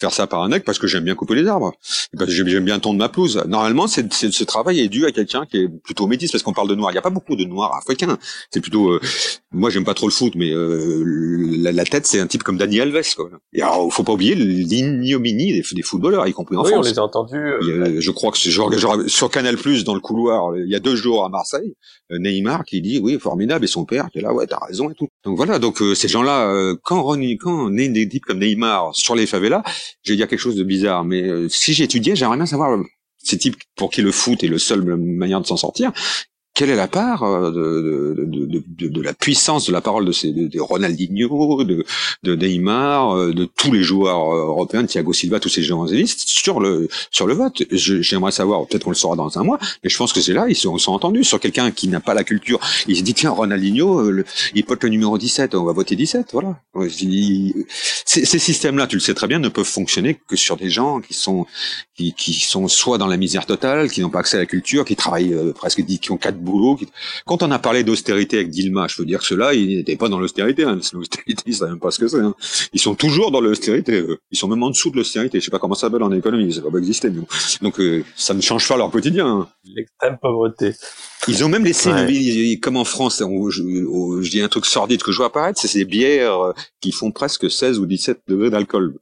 faire 0.01 0.12
ça 0.12 0.26
par 0.26 0.42
un 0.42 0.49
mec 0.49 0.64
parce 0.64 0.78
que 0.78 0.86
j'aime 0.86 1.05
bien 1.05 1.14
couper 1.14 1.34
les 1.34 1.47
arbres, 1.47 1.72
parce 2.16 2.30
que 2.30 2.47
j'aime 2.47 2.64
bien 2.64 2.78
tondre 2.78 2.99
ma 2.99 3.09
pelouse. 3.09 3.42
Normalement, 3.47 3.86
c'est 3.86 4.12
ce 4.12 4.45
travail 4.45 4.80
est 4.80 4.88
dû 4.88 5.07
à 5.07 5.12
quelqu'un 5.12 5.47
qui 5.47 5.59
est 5.59 5.68
plutôt 5.68 6.07
métis 6.07 6.30
parce 6.30 6.42
qu'on 6.42 6.53
parle 6.53 6.68
de 6.68 6.74
noirs. 6.74 6.90
Il 6.90 6.95
n'y 6.95 6.99
a 6.99 7.03
pas 7.03 7.11
beaucoup 7.11 7.36
de 7.36 7.45
noirs 7.45 7.74
africains. 7.76 8.18
C'est 8.51 8.61
plutôt, 8.61 8.90
euh, 8.90 9.01
moi 9.53 9.70
j'aime 9.70 9.84
pas 9.84 9.95
trop 9.95 10.07
le 10.07 10.12
foot, 10.12 10.34
mais 10.36 10.51
euh, 10.51 11.05
la, 11.59 11.84
tête 11.84 12.07
c'est 12.07 12.20
un 12.20 12.26
type 12.26 12.42
comme 12.42 12.59
Dani 12.59 12.80
Alves. 12.80 13.14
Quoi. 13.16 13.30
Et 13.53 13.62
alors, 13.62 13.92
faut 13.92 14.03
pas 14.03 14.12
oublier 14.12 14.34
l'ignominie 14.34 15.53
des, 15.53 15.62
des, 15.72 15.82
footballeurs, 15.82 16.26
y 16.26 16.32
compris 16.32 16.57
en 16.57 16.62
oui, 16.62 16.70
France. 16.70 16.86
on 16.86 16.90
les 16.90 16.99
a 16.99 17.03
entendus. 17.03 17.36
Euh, 17.36 18.01
je 18.01 18.11
crois 18.11 18.30
que 18.30 18.38
genre, 18.38 18.72
genre, 18.72 18.99
sur 19.07 19.30
Canal 19.30 19.57
Plus 19.57 19.84
dans 19.84 19.95
le 19.95 20.01
couloir, 20.01 20.57
il 20.57 20.70
y 20.70 20.74
a 20.74 20.80
deux 20.80 20.97
jours 20.97 21.24
à 21.24 21.28
Marseille, 21.28 21.74
Neymar 22.11 22.64
qui 22.64 22.80
dit 22.80 23.01
oui 23.03 23.18
formidable 23.18 23.64
et 23.64 23.68
son 23.68 23.84
père 23.84 24.09
qui 24.11 24.18
est 24.18 24.22
là 24.22 24.32
ouais 24.32 24.47
t'as 24.47 24.59
raison 24.66 24.90
et 24.90 24.95
tout. 24.95 25.09
Donc 25.24 25.34
voilà, 25.35 25.59
donc 25.59 25.82
euh, 25.82 25.95
ces 25.95 26.09
gens-là, 26.09 26.49
euh, 26.51 26.76
quand 26.82 27.05
on 27.05 27.18
est 27.20 27.89
des 27.89 28.09
types 28.09 28.24
comme 28.24 28.39
Neymar 28.39 28.95
sur 28.95 29.14
les 29.14 29.26
favelas, 29.26 29.62
je 30.03 30.12
vais 30.12 30.16
dire 30.16 30.28
quelque 30.28 30.39
chose 30.39 30.57
de 30.57 30.64
bizarre, 30.64 31.05
mais 31.05 31.22
euh, 31.22 31.49
si 31.49 31.74
j'étudiais, 31.74 32.16
j'aimerais 32.16 32.37
bien 32.37 32.47
savoir 32.47 32.78
ces 33.18 33.39
types 33.39 33.57
pour 33.76 33.91
qui 33.91 34.03
le 34.03 34.12
foot 34.12 34.45
est 34.45 34.49
le 34.49 34.59
seul 34.59 34.82
manière 34.82 35.41
de 35.41 35.47
s'en 35.47 35.57
sortir, 35.57 35.93
quelle 36.55 36.70
est 36.70 36.76
la 36.76 36.86
part 36.86 37.24
euh, 37.24 37.50
de, 37.50 38.24
de, 38.24 38.62
de, 38.66 38.88
de, 38.88 39.02
la 39.02 39.12
puissance 39.12 39.66
de 39.66 39.72
la 39.72 39.80
parole 39.80 40.05
de, 40.05 40.12
ces, 40.12 40.30
de, 40.30 40.61
Ronaldinho, 40.61 41.64
de, 41.64 41.84
de 42.22 42.36
Neymar, 42.36 43.16
euh, 43.16 43.32
de 43.32 43.44
tous 43.44 43.72
les 43.72 43.82
joueurs 43.82 44.32
euh, 44.32 44.46
européens, 44.46 44.84
Thiago 44.86 45.12
Silva, 45.12 45.40
tous 45.40 45.48
ces 45.48 45.64
journalistes 45.64 46.28
sur 46.28 46.61
le 46.61 46.88
sur 47.11 47.26
le 47.26 47.34
vote 47.34 47.64
J'aimerais 47.72 48.30
savoir, 48.30 48.66
peut-être 48.66 48.84
qu'on 48.84 48.90
le 48.90 48.96
saura 48.96 49.16
dans 49.16 49.36
un 49.36 49.42
mois, 49.42 49.59
mais 49.82 49.90
je 49.90 49.96
pense 49.96 50.12
que 50.12 50.20
c'est 50.20 50.32
là, 50.32 50.46
ils 50.48 50.55
sont, 50.55 50.78
sont 50.78 50.92
entendus. 50.92 51.24
Sur 51.24 51.40
quelqu'un 51.40 51.72
qui 51.72 51.88
n'a 51.88 52.00
pas 52.00 52.14
la 52.14 52.22
culture, 52.22 52.61
il 52.86 52.96
se 52.96 53.02
dit 53.02 53.14
tiens 53.14 53.30
Ronaldinho, 53.30 54.12
il 54.55 54.64
porte 54.64 54.84
le 54.84 54.90
numéro 54.90 55.18
17, 55.18 55.57
on 55.57 55.64
va 55.64 55.72
voter 55.72 55.96
17, 55.96 56.28
voilà. 56.32 56.61
Ces, 56.88 58.24
ces 58.24 58.38
systèmes-là, 58.38 58.86
tu 58.86 58.96
le 58.96 59.00
sais 59.00 59.14
très 59.14 59.26
bien, 59.26 59.40
ne 59.40 59.48
peuvent 59.48 59.64
fonctionner 59.64 60.20
que 60.28 60.36
sur 60.36 60.57
des 60.57 60.70
gens 60.70 61.00
qui 61.00 61.14
sont 61.14 61.46
qui, 61.96 62.12
qui 62.12 62.34
sont 62.34 62.68
soit 62.68 62.98
dans 62.98 63.07
la 63.09 63.16
misère 63.16 63.46
totale, 63.46 63.90
qui 63.90 64.00
n'ont 64.00 64.11
pas 64.11 64.20
accès 64.20 64.36
à 64.36 64.40
la 64.40 64.46
culture, 64.46 64.84
qui 64.84 64.94
travaillent 64.94 65.34
presque 65.55 65.80
dit 65.80 65.98
qui 65.98 66.12
ont 66.12 66.16
quatre 66.16 66.38
boulot. 66.45 66.78
Quand 67.26 67.42
on 67.42 67.51
a 67.51 67.59
parlé 67.59 67.82
d'austérité 67.82 68.36
avec 68.36 68.51
Dilma, 68.51 68.86
je 68.88 68.97
veux 68.99 69.07
dire 69.07 69.20
que 69.20 69.26
ceux-là, 69.26 69.55
ils 69.55 69.76
n'étaient 69.78 69.97
pas 69.97 70.09
dans 70.09 70.18
l'austérité. 70.18 70.64
Hein. 70.64 70.78
L'austérité, 70.92 71.42
ils 71.47 71.55
savent 71.55 71.70
même 71.70 71.80
pas 71.80 71.90
ce 71.90 71.99
que 71.99 72.09
c'est. 72.09 72.20
Hein. 72.20 72.34
Ils 72.72 72.80
sont 72.80 72.95
toujours 72.95 73.30
dans 73.30 73.40
l'austérité. 73.40 74.05
Ils 74.30 74.38
sont 74.38 74.49
même 74.49 74.62
en 74.62 74.70
dessous 74.70 74.90
de 74.90 74.97
l'austérité. 74.97 75.40
Je 75.40 75.45
sais 75.45 75.51
pas 75.51 75.59
comment 75.59 75.74
ça 75.74 75.88
s'appelle 75.88 76.03
en 76.03 76.12
économie, 76.12 76.53
ça 76.53 76.61
va 76.61 76.70
pas 76.70 76.78
exister. 76.78 77.11
Mais 77.11 77.22
Donc 77.62 77.80
euh, 77.80 78.05
ça 78.16 78.34
ne 78.34 78.40
change 78.40 78.68
pas 78.68 78.76
leur 78.76 78.90
quotidien. 78.90 79.26
Hein. 79.26 79.49
L'extrême 79.64 80.18
pauvreté. 80.20 80.72
Ils 81.26 81.42
ont 81.42 81.49
même 81.49 81.64
laissé, 81.64 81.90
une, 81.90 82.61
comme 82.61 82.76
en 82.76 82.84
France, 82.84 83.20
je, 83.20 84.30
dis 84.30 84.42
un 84.42 84.49
truc 84.49 84.66
sordide 84.66 85.03
que 85.03 85.11
je 85.11 85.16
vois 85.16 85.26
apparaître, 85.26 85.59
c'est 85.59 85.68
ces 85.68 85.84
bières 85.86 86.53
qui 86.80 86.92
font 86.92 87.11
presque 87.12 87.51
16 87.51 87.78
ou 87.78 87.86
17 87.86 88.20
degrés 88.28 88.51
d'alcool 88.51 88.95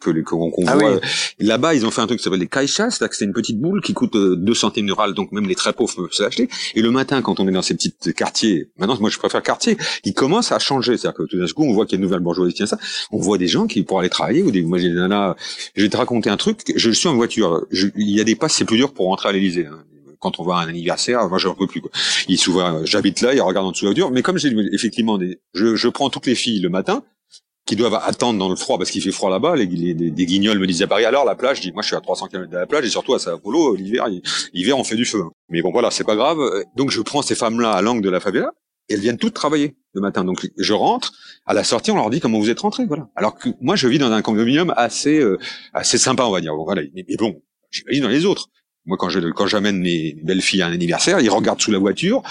que 0.00 0.10
qu'on 0.22 0.50
ah 0.66 0.76
voit. 0.76 1.00
Là-bas, 1.38 1.74
ils 1.74 1.84
ont 1.86 1.90
fait 1.90 2.00
un 2.00 2.06
truc 2.06 2.18
qui 2.18 2.24
s'appelle 2.24 2.40
les 2.40 2.46
caïchas, 2.46 2.90
c'est 2.90 3.24
une 3.24 3.32
petite 3.32 3.60
boule 3.60 3.80
qui 3.82 3.94
coûte 3.94 4.14
2 4.14 4.18
euh, 4.18 4.54
centimes 4.54 4.88
rurales, 4.88 5.14
donc 5.14 5.32
même 5.32 5.46
les 5.46 5.54
très 5.54 5.72
pauvres 5.72 5.94
peuvent 5.94 6.12
se 6.12 6.22
l'acheter. 6.22 6.48
Et 6.74 6.82
le 6.82 6.90
matin, 6.90 7.22
quand 7.22 7.40
on 7.40 7.48
est 7.48 7.52
dans 7.52 7.62
ces 7.62 7.74
petits 7.74 7.92
quartiers, 8.14 8.70
maintenant 8.78 8.96
moi 9.00 9.10
je 9.10 9.18
préfère 9.18 9.42
quartier, 9.42 9.76
ils 10.04 10.14
commencent 10.14 10.52
à 10.52 10.58
changer, 10.58 10.96
c'est-à-dire 10.96 11.18
que 11.18 11.22
tout 11.24 11.38
d'un 11.38 11.46
coup, 11.46 11.64
on 11.64 11.72
voit 11.72 11.84
qu'il 11.86 11.92
y 11.92 11.96
a 11.96 11.98
une 11.98 12.04
nouvelle 12.04 12.20
bourgeoisie 12.20 12.52
qui 12.52 12.58
tient 12.58 12.66
ça. 12.66 12.78
On 13.10 13.18
voit 13.18 13.38
des 13.38 13.48
gens 13.48 13.66
qui 13.66 13.82
pour 13.82 14.00
aller 14.00 14.08
travailler 14.08 14.42
ou 14.42 14.50
des, 14.50 14.62
moi 14.62 14.78
j'ai 14.78 14.88
des 14.88 14.94
nanas, 14.94 15.36
je 15.74 15.82
vais 15.82 15.88
te 15.88 15.96
raconter 15.96 16.30
un 16.30 16.36
truc. 16.36 16.60
Je 16.74 16.90
suis 16.90 17.08
en 17.08 17.14
voiture, 17.14 17.66
il 17.72 18.10
y 18.10 18.20
a 18.20 18.24
des 18.24 18.36
passes, 18.36 18.54
c'est 18.54 18.64
plus 18.64 18.78
dur 18.78 18.92
pour 18.92 19.06
rentrer 19.06 19.28
à 19.28 19.32
l'Élysée. 19.32 19.66
Hein 19.66 19.84
quand 20.18 20.40
on 20.40 20.44
voit 20.44 20.58
un 20.58 20.68
anniversaire, 20.68 21.28
moi 21.28 21.38
j'en 21.38 21.54
peux 21.54 21.66
plus. 21.66 21.80
Quoi. 21.80 21.90
Il 22.28 22.38
souvent, 22.38 22.84
j'habite 22.84 23.20
là, 23.20 23.34
il 23.34 23.40
regarde 23.40 23.66
en 23.66 23.70
dessous 23.70 23.84
de 23.84 23.90
la 23.90 23.94
voiture, 23.94 24.10
mais 24.10 24.22
comme 24.22 24.38
j'ai 24.38 24.52
effectivement 24.72 25.18
des, 25.18 25.38
je, 25.54 25.76
je 25.76 25.88
prends 25.88 26.10
toutes 26.10 26.26
les 26.26 26.34
filles 26.34 26.60
le 26.60 26.68
matin, 26.68 27.04
qui 27.66 27.74
doivent 27.74 28.00
attendre 28.02 28.38
dans 28.38 28.48
le 28.48 28.54
froid 28.54 28.78
parce 28.78 28.90
qu'il 28.90 29.02
fait 29.02 29.10
froid 29.10 29.28
là-bas. 29.28 29.56
Les, 29.56 29.66
les, 29.66 30.26
guignols 30.26 30.58
me 30.58 30.66
disaient 30.66 30.84
à 30.84 30.88
Paris, 30.88 31.04
alors 31.04 31.24
la 31.24 31.34
plage, 31.34 31.58
je 31.58 31.62
dis, 31.62 31.72
moi 31.72 31.82
je 31.82 31.88
suis 31.88 31.96
à 31.96 32.00
300 32.00 32.28
km 32.28 32.48
de 32.48 32.56
la 32.56 32.66
plage 32.66 32.86
et 32.86 32.88
surtout 32.88 33.12
à 33.14 33.18
Sao 33.18 33.38
Paulo, 33.38 33.74
l'hiver, 33.74 34.06
l'hiver 34.54 34.78
on 34.78 34.84
fait 34.84 34.94
du 34.94 35.04
feu. 35.04 35.22
Hein. 35.22 35.30
Mais 35.50 35.62
bon 35.62 35.72
voilà, 35.72 35.90
c'est 35.90 36.04
pas 36.04 36.14
grave. 36.14 36.38
Donc 36.76 36.90
je 36.90 37.02
prends 37.02 37.22
ces 37.22 37.34
femmes-là 37.34 37.72
à 37.72 37.82
l'angle 37.82 38.02
de 38.02 38.08
la 38.08 38.20
favela 38.20 38.52
et 38.88 38.94
elles 38.94 39.00
viennent 39.00 39.18
toutes 39.18 39.34
travailler 39.34 39.76
le 39.94 40.00
matin. 40.00 40.24
Donc 40.24 40.48
je 40.56 40.72
rentre, 40.72 41.12
à 41.44 41.54
la 41.54 41.64
sortie 41.64 41.90
on 41.90 41.96
leur 41.96 42.08
dit 42.08 42.20
comment 42.20 42.38
vous 42.38 42.50
êtes 42.50 42.60
rentrés, 42.60 42.86
voilà. 42.86 43.08
Alors 43.16 43.34
que 43.34 43.48
moi 43.60 43.74
je 43.74 43.88
vis 43.88 43.98
dans 43.98 44.12
un 44.12 44.22
condominium 44.22 44.72
assez 44.76 45.18
euh, 45.18 45.38
assez 45.74 45.98
sympa 45.98 46.24
on 46.24 46.30
va 46.30 46.40
dire. 46.40 46.54
Voilà, 46.54 46.82
mais, 46.94 47.04
bon, 47.18 47.42
j'imagine 47.70 48.04
dans 48.04 48.08
les 48.08 48.26
autres. 48.26 48.48
Moi 48.84 48.96
quand 48.96 49.08
je 49.08 49.18
quand 49.30 49.48
j'amène 49.48 49.78
mes 49.78 50.16
belles 50.22 50.42
filles 50.42 50.62
à 50.62 50.68
un 50.68 50.72
anniversaire, 50.72 51.20
ils 51.20 51.30
regardent 51.30 51.60
sous 51.60 51.72
la 51.72 51.78
voiture. 51.78 52.22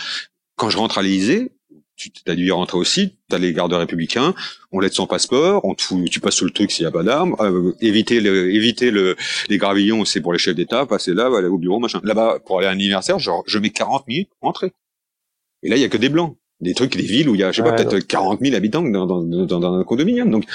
Quand 0.56 0.70
je 0.70 0.78
rentre 0.78 0.98
à 0.98 1.02
l'Élysée, 1.02 1.52
tu 1.96 2.12
dû 2.36 2.48
y 2.48 2.52
rentrer 2.52 2.78
aussi, 2.78 3.16
tu 3.30 3.36
as 3.36 3.40
les 3.40 3.54
gardes 3.54 3.74
républicains, 3.74 4.34
on 4.72 4.80
l'aide 4.80 4.94
son 4.94 5.08
passeport, 5.08 5.64
on 5.66 5.76
tu 5.76 6.20
passes 6.20 6.36
sur 6.36 6.46
le 6.46 6.52
truc 6.52 6.72
s'il 6.72 6.84
n'y 6.84 6.88
a 6.88 6.92
pas 6.92 7.04
d'armes, 7.04 7.36
euh, 7.40 7.74
éviter 7.82 8.20
le, 8.20 8.54
éviter 8.54 8.92
le, 8.92 9.16
les 9.50 9.58
gravillons, 9.58 10.06
c'est 10.06 10.22
pour 10.22 10.34
les 10.34 10.40
chefs 10.40 10.56
d'État, 10.56 10.86
passer 10.86 11.14
là, 11.14 11.28
aller 11.36 11.48
au 11.48 11.58
bureau, 11.58 11.80
machin. 11.80 12.02
Là-bas, 12.04 12.40
pour 12.46 12.60
aller 12.60 12.68
à 12.68 12.72
un 12.72 12.74
anniversaire, 12.74 13.20
genre, 13.20 13.44
je 13.48 13.60
mets 13.60 13.70
40 13.70 14.08
minutes 14.08 14.30
pour. 14.42 14.72
Et 15.64 15.70
là, 15.70 15.78
il 15.78 15.82
y 15.82 15.86
a 15.86 15.90
que 15.90 15.98
des 15.98 16.10
blancs 16.10 16.38
des 16.62 16.74
trucs, 16.74 16.96
des 16.96 17.04
villes 17.04 17.28
où 17.30 17.36
il 17.36 17.42
y 17.42 17.44
a, 17.44 17.52
je 17.52 17.58
sais 17.58 17.64
pas, 17.64 17.74
peut-être 17.74 18.00
40 18.00 18.40
000 18.42 18.56
habitants 18.56 18.82
dans, 18.82 19.06
dans, 19.06 19.22
dans, 19.22 19.60
dans 19.60 19.74
un 19.74 19.84
condominium. 19.84 20.32
Donc, 20.32 20.46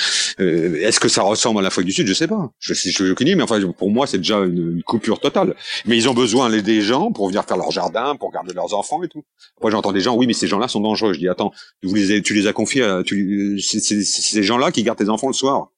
euh, 0.40 0.76
est-ce 0.80 0.98
que 0.98 1.09
ça 1.09 1.22
ressemble 1.22 1.59
à 1.59 1.62
la 1.62 1.66
l'Afrique 1.66 1.86
du 1.86 1.92
Sud? 1.92 2.07
Je 2.07 2.14
sais 2.14 2.26
pas. 2.26 2.51
Je 2.59 2.72
sais, 2.72 2.90
je 2.90 3.12
connais, 3.12 3.34
mais 3.34 3.42
enfin, 3.42 3.61
pour 3.76 3.90
moi, 3.90 4.07
c'est 4.07 4.18
déjà 4.18 4.38
une, 4.38 4.82
coupure 4.82 5.20
totale. 5.20 5.55
Mais 5.86 5.96
ils 5.96 6.09
ont 6.09 6.14
besoin 6.14 6.48
des 6.51 6.80
gens 6.80 7.12
pour 7.12 7.28
venir 7.28 7.44
faire 7.44 7.59
leur 7.59 7.70
jardin, 7.70 8.16
pour 8.16 8.32
garder 8.32 8.55
leurs 8.55 8.74
enfants 8.74 9.03
et 9.03 9.09
tout. 9.09 9.24
Moi, 9.61 9.70
j'entends 9.70 9.92
des 9.92 10.01
gens, 10.01 10.16
oui, 10.16 10.26
mais 10.26 10.32
ces 10.32 10.46
gens-là 10.46 10.68
sont 10.68 10.80
dangereux. 10.80 11.12
Je 11.12 11.18
dis, 11.18 11.28
attends, 11.28 11.53
vous 11.82 11.94
les, 11.94 12.22
tu 12.22 12.34
les 12.34 12.46
as 12.46 12.53
confiés 12.53 12.82
à, 12.82 13.03
tu, 13.05 13.61
c'est 13.61 13.80
ces 13.80 14.42
gens-là 14.42 14.72
qui 14.72 14.82
gardent 14.82 14.98
tes 14.98 15.11
enfants 15.11 15.28
le 15.28 15.34
soir 15.34 15.68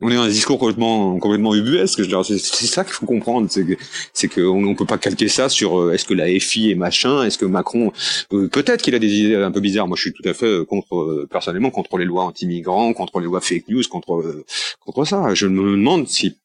on 0.00 0.10
est 0.10 0.14
dans 0.14 0.22
un 0.22 0.28
discours 0.28 0.58
complètement 0.58 1.18
complètement 1.18 1.54
ubuesque. 1.54 2.02
C'est 2.04 2.66
ça 2.66 2.84
qu'il 2.84 2.92
faut 2.92 3.06
comprendre, 3.06 3.48
c'est 3.50 3.64
que 3.64 3.74
c'est 4.12 4.28
qu'on 4.28 4.60
ne 4.60 4.74
peut 4.74 4.84
pas 4.84 4.98
calquer 4.98 5.28
ça 5.28 5.48
sur 5.48 5.80
euh, 5.80 5.92
est-ce 5.92 6.04
que 6.04 6.14
la 6.14 6.26
FI 6.38 6.70
est 6.70 6.74
machin, 6.74 7.24
est-ce 7.24 7.38
que 7.38 7.44
Macron 7.44 7.92
euh, 8.32 8.48
peut-être 8.48 8.82
qu'il 8.82 8.94
a 8.94 8.98
des 8.98 9.12
idées 9.12 9.36
un 9.36 9.50
peu 9.50 9.60
bizarres. 9.60 9.88
Moi, 9.88 9.96
je 9.96 10.02
suis 10.02 10.12
tout 10.12 10.28
à 10.28 10.34
fait 10.34 10.46
euh, 10.46 10.64
contre 10.64 11.26
personnellement 11.30 11.70
contre 11.70 11.98
les 11.98 12.04
lois 12.04 12.24
anti-migrants, 12.24 12.92
contre 12.92 13.20
les 13.20 13.26
lois 13.26 13.40
fake 13.40 13.68
news, 13.68 13.82
contre 13.90 14.44
contre 14.80 15.04
ça. 15.04 15.34
Je 15.34 15.46
me 15.46 15.72
demande 15.72 16.08
si 16.08 16.36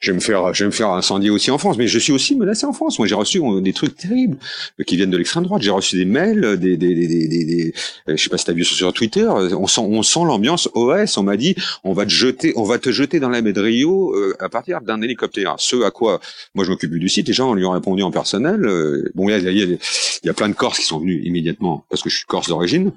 je 0.00 0.12
vais 0.12 0.14
me 0.14 0.20
faire, 0.20 0.54
je 0.54 0.64
vais 0.64 0.68
me 0.68 0.72
faire 0.72 0.90
incendier 0.90 1.30
aussi 1.30 1.50
en 1.50 1.58
France. 1.58 1.76
Mais 1.76 1.88
je 1.88 1.98
suis 1.98 2.12
aussi 2.12 2.36
menacé 2.36 2.66
en 2.66 2.72
France. 2.72 2.98
Moi, 2.98 3.08
j'ai 3.08 3.14
reçu 3.14 3.40
euh, 3.40 3.60
des 3.60 3.72
trucs 3.72 3.96
terribles 3.96 4.36
euh, 4.78 4.84
qui 4.84 4.96
viennent 4.96 5.10
de 5.10 5.16
l'extrême 5.16 5.44
droite. 5.44 5.62
J'ai 5.62 5.70
reçu 5.70 5.96
des 5.96 6.04
mails, 6.04 6.44
euh, 6.44 6.56
des, 6.56 6.76
des, 6.76 6.94
des, 6.94 7.06
des, 7.06 7.44
des, 7.44 7.74
je 8.06 8.16
sais 8.16 8.30
pas 8.30 8.38
si 8.38 8.44
t'as 8.44 8.52
vu 8.52 8.64
sur 8.64 8.92
Twitter. 8.92 9.26
On 9.28 9.66
sent, 9.66 9.80
on 9.80 10.02
sent 10.02 10.20
l'ambiance 10.24 10.68
OS. 10.74 11.16
On 11.16 11.22
m'a 11.24 11.36
dit, 11.36 11.56
on 11.82 11.92
va 11.92 12.04
te 12.04 12.10
jeter, 12.10 12.52
on 12.56 12.62
va 12.62 12.78
te 12.78 12.90
jeter 12.92 13.18
dans 13.18 13.28
la 13.28 13.40
baie 13.40 13.52
de 13.52 13.60
Rio 13.60 14.14
à 14.38 14.48
partir 14.48 14.80
d'un 14.80 15.02
hélicoptère. 15.02 15.56
Ce 15.58 15.82
à 15.82 15.90
quoi, 15.90 16.20
moi, 16.54 16.64
je 16.64 16.70
m'occupe 16.70 16.94
du 16.94 17.08
site. 17.08 17.26
Les 17.26 17.34
gens 17.34 17.54
lui 17.54 17.64
ont 17.64 17.72
répondu 17.72 18.02
en 18.02 18.10
personnel. 18.10 18.60
bon, 19.14 19.28
il 19.28 19.32
y 19.32 19.48
a, 19.48 19.50
il 19.50 19.78
y 20.24 20.28
a, 20.28 20.34
plein 20.34 20.48
de 20.48 20.54
Corses 20.54 20.78
qui 20.78 20.86
sont 20.86 21.00
venus 21.00 21.20
immédiatement 21.24 21.84
parce 21.90 22.02
que 22.02 22.10
je 22.10 22.16
suis 22.16 22.26
Corse 22.26 22.48
d'origine. 22.48 22.92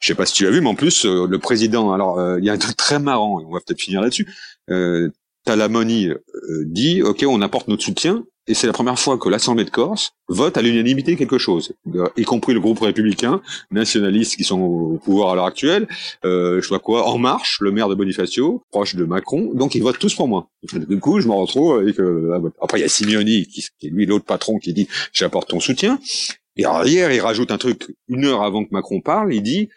Je 0.00 0.06
sais 0.06 0.14
pas 0.14 0.26
si 0.26 0.34
tu 0.34 0.46
as 0.46 0.50
vu, 0.50 0.60
mais 0.60 0.68
en 0.68 0.74
plus, 0.74 1.04
le 1.04 1.38
président. 1.38 1.92
Alors, 1.92 2.38
il 2.38 2.44
y 2.44 2.50
a 2.50 2.52
un 2.52 2.58
truc 2.58 2.76
très 2.76 2.98
marrant. 2.98 3.42
On 3.46 3.52
va 3.52 3.60
peut-être 3.60 3.80
finir 3.80 4.00
là-dessus. 4.00 4.26
Euh, 4.70 5.10
Talamoni 5.44 6.08
euh, 6.08 6.18
dit 6.66 7.02
OK, 7.02 7.24
on 7.26 7.40
apporte 7.42 7.68
notre 7.68 7.82
soutien 7.82 8.24
et 8.48 8.54
c'est 8.54 8.66
la 8.66 8.72
première 8.72 8.98
fois 8.98 9.18
que 9.18 9.28
l'Assemblée 9.28 9.64
de 9.64 9.70
Corse 9.70 10.12
vote 10.28 10.56
à 10.56 10.62
l'unanimité 10.62 11.16
quelque 11.16 11.36
chose, 11.36 11.74
y 12.16 12.24
compris 12.24 12.54
le 12.54 12.60
groupe 12.60 12.80
républicain, 12.80 13.42
nationaliste 13.70 14.36
qui 14.36 14.44
sont 14.44 14.60
au 14.60 14.98
pouvoir 15.04 15.32
à 15.32 15.34
l'heure 15.34 15.44
actuelle, 15.44 15.86
euh, 16.24 16.60
je 16.62 16.68
vois 16.68 16.78
quoi, 16.78 17.06
En 17.06 17.18
Marche, 17.18 17.58
le 17.60 17.72
maire 17.72 17.90
de 17.90 17.94
Bonifacio, 17.94 18.62
proche 18.70 18.94
de 18.94 19.04
Macron, 19.04 19.50
donc 19.52 19.74
ils 19.74 19.82
votent 19.82 19.98
tous 19.98 20.14
pour 20.14 20.28
moi. 20.28 20.48
Du 20.72 20.98
coup, 20.98 21.20
je 21.20 21.28
me 21.28 21.34
retrouve 21.34 21.78
avec... 21.78 22.00
Euh, 22.00 22.50
après, 22.62 22.78
il 22.78 22.82
y 22.82 22.86
a 22.86 22.88
Simeoni, 22.88 23.46
qui, 23.46 23.66
qui 23.78 23.88
est 23.88 23.90
lui 23.90 24.06
l'autre 24.06 24.24
patron, 24.24 24.58
qui 24.58 24.72
dit 24.72 24.88
«j'apporte 25.12 25.50
ton 25.50 25.60
soutien». 25.60 25.98
Et 26.56 26.64
alors, 26.64 26.86
hier, 26.86 27.12
il 27.12 27.20
rajoute 27.20 27.52
un 27.52 27.58
truc, 27.58 27.94
une 28.08 28.24
heure 28.24 28.42
avant 28.42 28.64
que 28.64 28.70
Macron 28.72 29.00
parle, 29.00 29.32
il 29.32 29.42
dit 29.42 29.68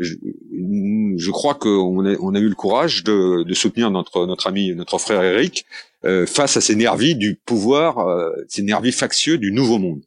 je, 0.00 1.30
crois 1.30 1.54
qu'on 1.54 2.04
a, 2.06 2.16
on 2.20 2.34
eu 2.34 2.48
le 2.48 2.54
courage 2.54 3.04
de, 3.04 3.42
de, 3.44 3.54
soutenir 3.54 3.90
notre, 3.90 4.26
notre 4.26 4.46
ami, 4.46 4.74
notre 4.74 4.98
frère 4.98 5.22
Eric 5.22 5.66
euh, 6.04 6.26
face 6.26 6.56
à 6.56 6.60
ces 6.60 6.74
nervis 6.74 7.14
du 7.14 7.34
pouvoir, 7.34 7.98
euh, 7.98 8.30
ces 8.48 8.62
nervis 8.62 8.92
factieux 8.92 9.38
du 9.38 9.52
Nouveau 9.52 9.78
Monde. 9.78 10.02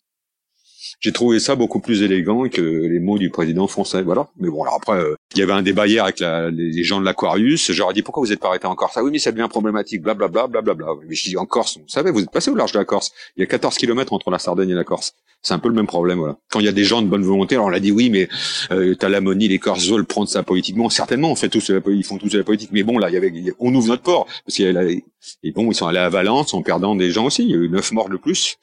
J'ai 1.04 1.12
trouvé 1.12 1.41
ça 1.41 1.56
beaucoup 1.56 1.82
plus 1.82 2.01
élégant 2.01 2.47
que 2.47 2.62
les 2.62 2.99
mots 3.01 3.18
du 3.18 3.30
président 3.30 3.68
français. 3.68 4.01
Voilà. 4.04 4.30
Mais 4.39 4.47
bon, 4.47 4.64
alors 4.64 4.76
après, 4.76 4.97
euh, 4.97 5.16
il 5.34 5.39
y 5.39 5.41
avait 5.41 5.51
un 5.51 5.62
débat 5.62 5.86
hier 5.86 6.06
avec 6.06 6.22
la, 6.22 6.49
les 6.49 6.82
gens 6.84 7.01
de 7.01 7.06
l'Aquarius. 7.06 7.74
J'aurais 7.74 7.93
dit 7.93 8.01
pourquoi 8.04 8.24
vous 8.24 8.32
êtes 8.32 8.39
pas 8.39 8.47
arrêté 8.47 8.68
en 8.68 8.76
Corse? 8.76 8.93
Ah 8.95 9.04
oui, 9.04 9.12
mais 9.12 9.20
ça 9.20 9.34
devient 9.34 9.47
problématique. 9.49 10.01
Blablabla, 10.01 10.47
blablabla. 10.47 10.88
Mais 11.06 11.14
je 11.14 11.24
dis 11.28 11.36
en 11.36 11.45
Corse, 11.45 11.78
vous 11.78 11.89
savez, 11.89 12.10
vous 12.10 12.22
êtes 12.22 12.32
passé 12.32 12.51
au 12.51 12.56
large 12.56 12.72
de 12.72 12.80
la 12.80 12.86
Corse. 12.86 13.12
Il 13.36 13.41
y 13.41 13.43
a 13.43 13.47
14 13.47 13.76
kilomètres 13.76 14.14
entre 14.14 14.32
la 14.32 14.39
Sardaigne 14.39 14.70
et 14.70 14.76
la 14.76 14.86
Corse. 14.86 15.14
C'est 15.41 15.54
un 15.54 15.60
peu 15.60 15.68
le 15.68 15.76
même 15.76 15.88
problème, 15.88 16.20
voilà. 16.20 16.38
Quand 16.49 16.62
il 16.62 16.66
y 16.66 16.70
a 16.70 16.72
des 16.72 16.86
gens 16.86 17.01
de 17.01 17.08
bonne 17.08 17.24
volonté, 17.24 17.56
alors 17.56 17.66
on 17.66 17.70
l'a 17.70 17.82
dit 17.82 17.91
oui, 17.91 18.10
mais 18.10 18.30
euh, 18.72 18.95
Talamoni, 18.95 19.49
les 19.49 19.60
Corses 19.60 19.89
veulent 19.89 20.06
prendre 20.06 20.30
ça 20.30 20.41
politiquement. 20.41 20.89
Certainement, 20.89 21.32
on 21.32 21.36
fait 21.36 21.49
tous 21.49 21.70
la, 21.70 21.82
ils 21.88 22.06
font 22.06 22.18
tous 22.18 22.34
la 22.34 22.45
politique. 22.45 22.70
Mais 22.72 22.84
bon, 22.84 22.97
là, 22.97 23.10
il 23.10 23.14
y 23.14 23.18
avait, 23.18 23.34
on 23.60 23.76
ouvre 23.76 23.89
notre 23.89 24.04
port 24.04 24.26
parce 24.45 24.56
qu'il 24.56 24.64
y 24.64 24.70
avait, 24.70 25.04
et 25.43 25.51
bon, 25.51 25.70
ils 25.70 25.76
sont 25.76 25.86
allés 25.86 25.99
à 25.99 26.08
Valence 26.08 26.54
en 26.54 26.62
perdant 26.62 26.95
des 26.95 27.12
gens 27.12 27.26
aussi. 27.26 27.43
Il 27.43 27.49
y 27.49 27.54
a 27.56 27.58
eu 27.58 27.68
neuf 27.68 27.91
morts 27.91 28.08
de 28.08 28.16
plus. 28.16 28.58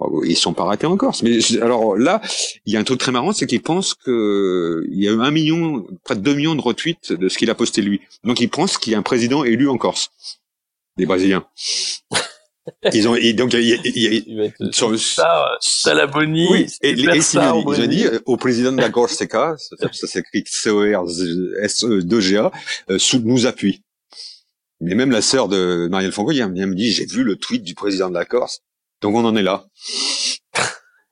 Oh, 0.00 0.22
ils 0.24 0.36
sont 0.36 0.52
pas 0.52 0.64
ratés 0.64 0.86
en 0.86 0.96
Corse. 0.96 1.22
Mais 1.22 1.38
alors 1.60 1.96
là, 1.96 2.20
il 2.66 2.72
y 2.72 2.76
a 2.76 2.80
un 2.80 2.84
truc 2.84 3.00
très 3.00 3.12
marrant, 3.12 3.32
c'est 3.32 3.46
qu'ils 3.46 3.62
pensent 3.62 3.94
que 3.94 4.84
il 4.90 5.02
y 5.02 5.08
a 5.08 5.12
eu 5.12 5.20
un 5.20 5.30
million, 5.30 5.86
près 6.04 6.14
de 6.14 6.20
deux 6.20 6.34
millions 6.34 6.54
de 6.54 6.60
retweets 6.60 7.12
de 7.12 7.28
ce 7.28 7.36
qu'il 7.36 7.50
a 7.50 7.54
posté 7.54 7.82
lui. 7.82 8.00
Donc 8.24 8.40
ils 8.40 8.48
pensent 8.48 8.78
qu'il 8.78 8.92
y 8.92 8.96
a 8.96 8.98
un 8.98 9.02
président 9.02 9.44
élu 9.44 9.68
en 9.68 9.76
Corse, 9.76 10.10
des 10.96 11.06
Brésiliens. 11.06 11.46
Ils 12.92 13.08
ont 13.08 13.14
et 13.14 13.32
donc 13.32 13.54
il 13.54 13.62
y 13.62 13.72
a, 13.72 13.76
il 13.82 13.98
y 13.98 14.46
a 14.46 14.72
sur 14.72 14.98
ça, 14.98 15.56
ça 15.60 15.94
la 15.94 16.06
bonnie. 16.06 16.46
Oui, 16.50 16.66
et, 16.82 16.90
et, 16.90 16.92
et 16.92 17.16
ils 17.16 17.38
ont 17.38 17.86
dit 17.86 18.06
euh, 18.06 18.18
au 18.26 18.36
président 18.36 18.72
de 18.72 18.80
la 18.80 18.90
Corsica, 18.90 19.54
ça, 19.80 19.88
ça 19.90 20.06
s'écrit 20.06 20.44
C 20.46 20.68
O 20.68 20.80
R 20.80 21.06
S 21.62 21.84
E 21.84 22.02
2 22.02 22.20
G 22.20 22.36
A, 22.36 22.52
euh, 22.90 22.98
sous 22.98 23.20
nous 23.20 23.46
appuie. 23.46 23.82
Mais 24.80 24.94
même 24.94 25.10
la 25.10 25.22
sœur 25.22 25.48
de 25.48 25.88
Marielle 25.90 26.12
Fongo, 26.12 26.30
elle 26.30 26.48
me 26.50 26.74
dit 26.74 26.92
j'ai 26.92 27.06
vu 27.06 27.24
le 27.24 27.36
tweet 27.36 27.62
du 27.62 27.74
président 27.74 28.10
de 28.10 28.14
la 28.14 28.24
Corse. 28.24 28.60
Donc 29.00 29.14
on 29.14 29.24
en 29.24 29.36
est 29.36 29.42
là 29.42 29.66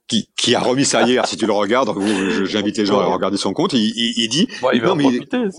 qui, 0.08 0.28
qui 0.36 0.54
a 0.54 0.60
remis 0.60 0.84
ça 0.84 1.02
hier, 1.02 1.26
si 1.26 1.36
tu 1.36 1.46
le 1.46 1.52
regardes, 1.52 1.90
j'invite 2.44 2.78
les 2.78 2.86
gens 2.86 3.00
à 3.00 3.06
regarder 3.06 3.36
son 3.36 3.52
compte, 3.52 3.72
il, 3.72 3.92
il, 3.96 4.14
il 4.16 4.28
dit, 4.28 4.46
il 4.72 4.82
non, 4.82 4.94
mais 4.94 5.04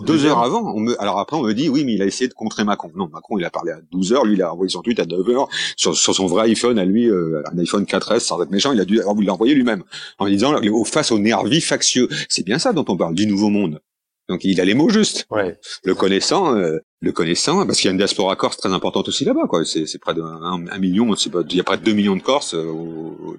deux 0.06 0.26
heures 0.26 0.40
avant, 0.40 0.74
on 0.74 0.80
me, 0.80 1.02
alors 1.02 1.20
après 1.20 1.36
on 1.36 1.44
me 1.44 1.54
dit, 1.54 1.68
oui, 1.68 1.84
mais 1.84 1.94
il 1.94 2.02
a 2.02 2.06
essayé 2.06 2.30
de 2.30 2.34
contrer 2.34 2.64
Macron. 2.64 2.92
Non, 2.96 3.10
Macron, 3.12 3.38
il 3.38 3.44
a 3.44 3.50
parlé 3.50 3.72
à 3.74 3.80
12 3.92 4.14
heures, 4.14 4.26
lui, 4.26 4.36
il 4.36 4.42
a 4.42 4.54
envoyé 4.54 4.70
son 4.70 4.82
tweet 4.82 5.00
à 5.00 5.06
9 5.06 5.30
heures, 5.30 5.50
sur, 5.76 5.98
sur 5.98 6.16
son 6.16 6.28
vrai 6.28 6.50
iPhone 6.50 6.80
à 6.80 6.86
lui, 6.86 7.10
euh, 7.10 7.42
un 7.52 7.58
iPhone 7.60 7.84
4S, 7.84 8.20
sans 8.20 8.42
être 8.42 8.52
méchant, 8.52 8.72
il 8.72 8.80
a 8.80 8.86
dû, 8.86 9.02
il 9.20 9.26
l'a 9.26 9.34
envoyé 9.34 9.54
lui-même, 9.54 9.84
en 10.18 10.28
disant, 10.28 10.56
face 10.86 11.12
aux 11.12 11.20
nervis 11.20 11.62
factieux. 11.62 12.08
C'est 12.30 12.46
bien 12.46 12.60
ça 12.60 12.72
dont 12.72 12.86
on 12.88 12.96
parle, 12.96 13.16
du 13.16 13.28
nouveau 13.28 13.50
monde. 13.50 13.82
Donc 14.30 14.44
il 14.44 14.60
a 14.60 14.66
les 14.66 14.74
mots 14.74 14.90
justes. 14.90 15.26
Ouais. 15.30 15.58
Le 15.84 15.96
connaissant, 15.96 16.56
euh, 16.56 16.78
le 17.00 17.12
connaissant, 17.12 17.66
parce 17.66 17.80
qu'il 17.80 17.88
y 17.88 17.90
a 17.90 17.92
une 17.92 17.98
diaspora 17.98 18.36
corse 18.36 18.58
très 18.58 18.72
importante 18.72 19.08
aussi 19.08 19.26
là-bas. 19.26 19.48
quoi. 19.48 19.64
C'est, 19.66 19.86
c'est 19.86 20.00
près 20.00 20.14
d'un 20.14 20.42
un, 20.42 20.78
million, 20.80 21.16
c'est 21.16 21.30
pas, 21.30 21.42
il 21.50 21.56
y 21.56 21.60
a 21.60 21.64
près 21.64 21.78
de 21.78 21.84
deux 21.84 21.94
millions 21.94 22.16
de 22.16 22.22
Corses, 22.22 22.54
euh, 22.56 22.74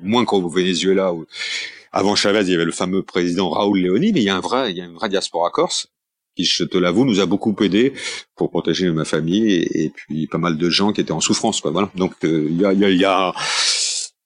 moins 0.02 0.24
qu'au 0.24 0.48
Venezuela. 0.48 1.12
Où, 1.12 1.26
avant 1.92 2.14
Chavez, 2.14 2.42
il 2.42 2.50
y 2.50 2.54
avait 2.54 2.64
le 2.64 2.72
fameux 2.72 3.02
président 3.02 3.50
Raoul 3.50 3.80
Léoni, 3.80 4.12
mais 4.12 4.20
il 4.20 4.24
y 4.24 4.30
a 4.30 4.36
un 4.36 4.40
vrai, 4.40 4.70
il 4.70 4.76
y 4.76 4.80
a 4.80 4.84
une 4.84 4.94
vraie 4.94 5.08
diaspora 5.08 5.50
corse 5.50 5.88
qui, 6.36 6.44
je 6.44 6.64
te 6.64 6.78
l'avoue, 6.78 7.04
nous 7.04 7.20
a 7.20 7.26
beaucoup 7.26 7.54
aidé 7.62 7.92
pour 8.36 8.50
protéger 8.50 8.90
ma 8.90 9.04
famille 9.04 9.54
et, 9.54 9.90
puis 9.90 10.26
pas 10.28 10.38
mal 10.38 10.56
de 10.56 10.70
gens 10.70 10.92
qui 10.92 11.00
étaient 11.00 11.12
en 11.12 11.20
souffrance. 11.20 11.60
Quoi. 11.60 11.72
Voilà. 11.72 11.90
Donc 11.96 12.14
euh, 12.24 12.46
il 12.48 12.60
y, 12.60 12.64
a, 12.64 12.72
y, 12.72 12.84
a, 12.84 12.90
y 12.90 13.04
a 13.04 13.32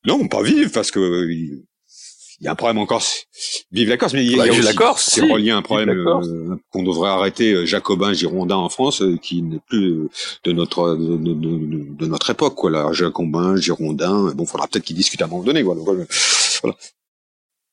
non, 0.05 0.29
pas 0.29 0.43
vivre 0.43 0.71
parce 0.73 0.91
que 0.91 1.29
il 2.43 2.47
y 2.47 2.49
a 2.49 2.53
un 2.53 2.57
problème 2.57 2.79
encore. 2.79 3.05
Vive 3.71 3.89
la 3.89 3.97
Corse, 3.97 4.15
mais 4.15 4.25
il 4.25 4.33
y 4.33 4.35
a, 4.35 4.45
bah, 4.45 4.51
aussi, 4.51 4.63
la 4.63 4.75
Corse, 4.75 5.11
c'est 5.13 5.21
relié 5.21 5.53
à 5.53 5.57
un 5.57 5.63
problème 5.63 5.91
euh, 5.91 6.57
qu'on 6.73 6.83
devrait 6.83 7.11
arrêter 7.11 7.53
euh, 7.53 7.67
jacobin, 7.67 8.13
girondin 8.13 8.57
en 8.57 8.69
France, 8.69 9.01
euh, 9.01 9.17
qui 9.17 9.43
n'est 9.43 9.61
plus 9.61 10.09
de 10.43 10.51
notre 10.51 10.97
de, 10.97 11.17
de, 11.19 11.35
de, 11.35 11.97
de, 11.97 12.07
notre 12.07 12.31
époque, 12.31 12.57
quoi. 12.57 12.73
Là, 12.73 12.93
jacobin, 12.93 13.55
girondin. 13.55 14.33
Bon, 14.35 14.45
faudra 14.45 14.67
peut-être 14.67 14.83
qu'ils 14.83 14.97
discutent 14.97 15.23
à 15.23 15.27
un 15.27 15.29
moment 15.29 15.45
donné, 15.45 15.63
voilà. 15.63 15.83
voilà. 15.85 16.77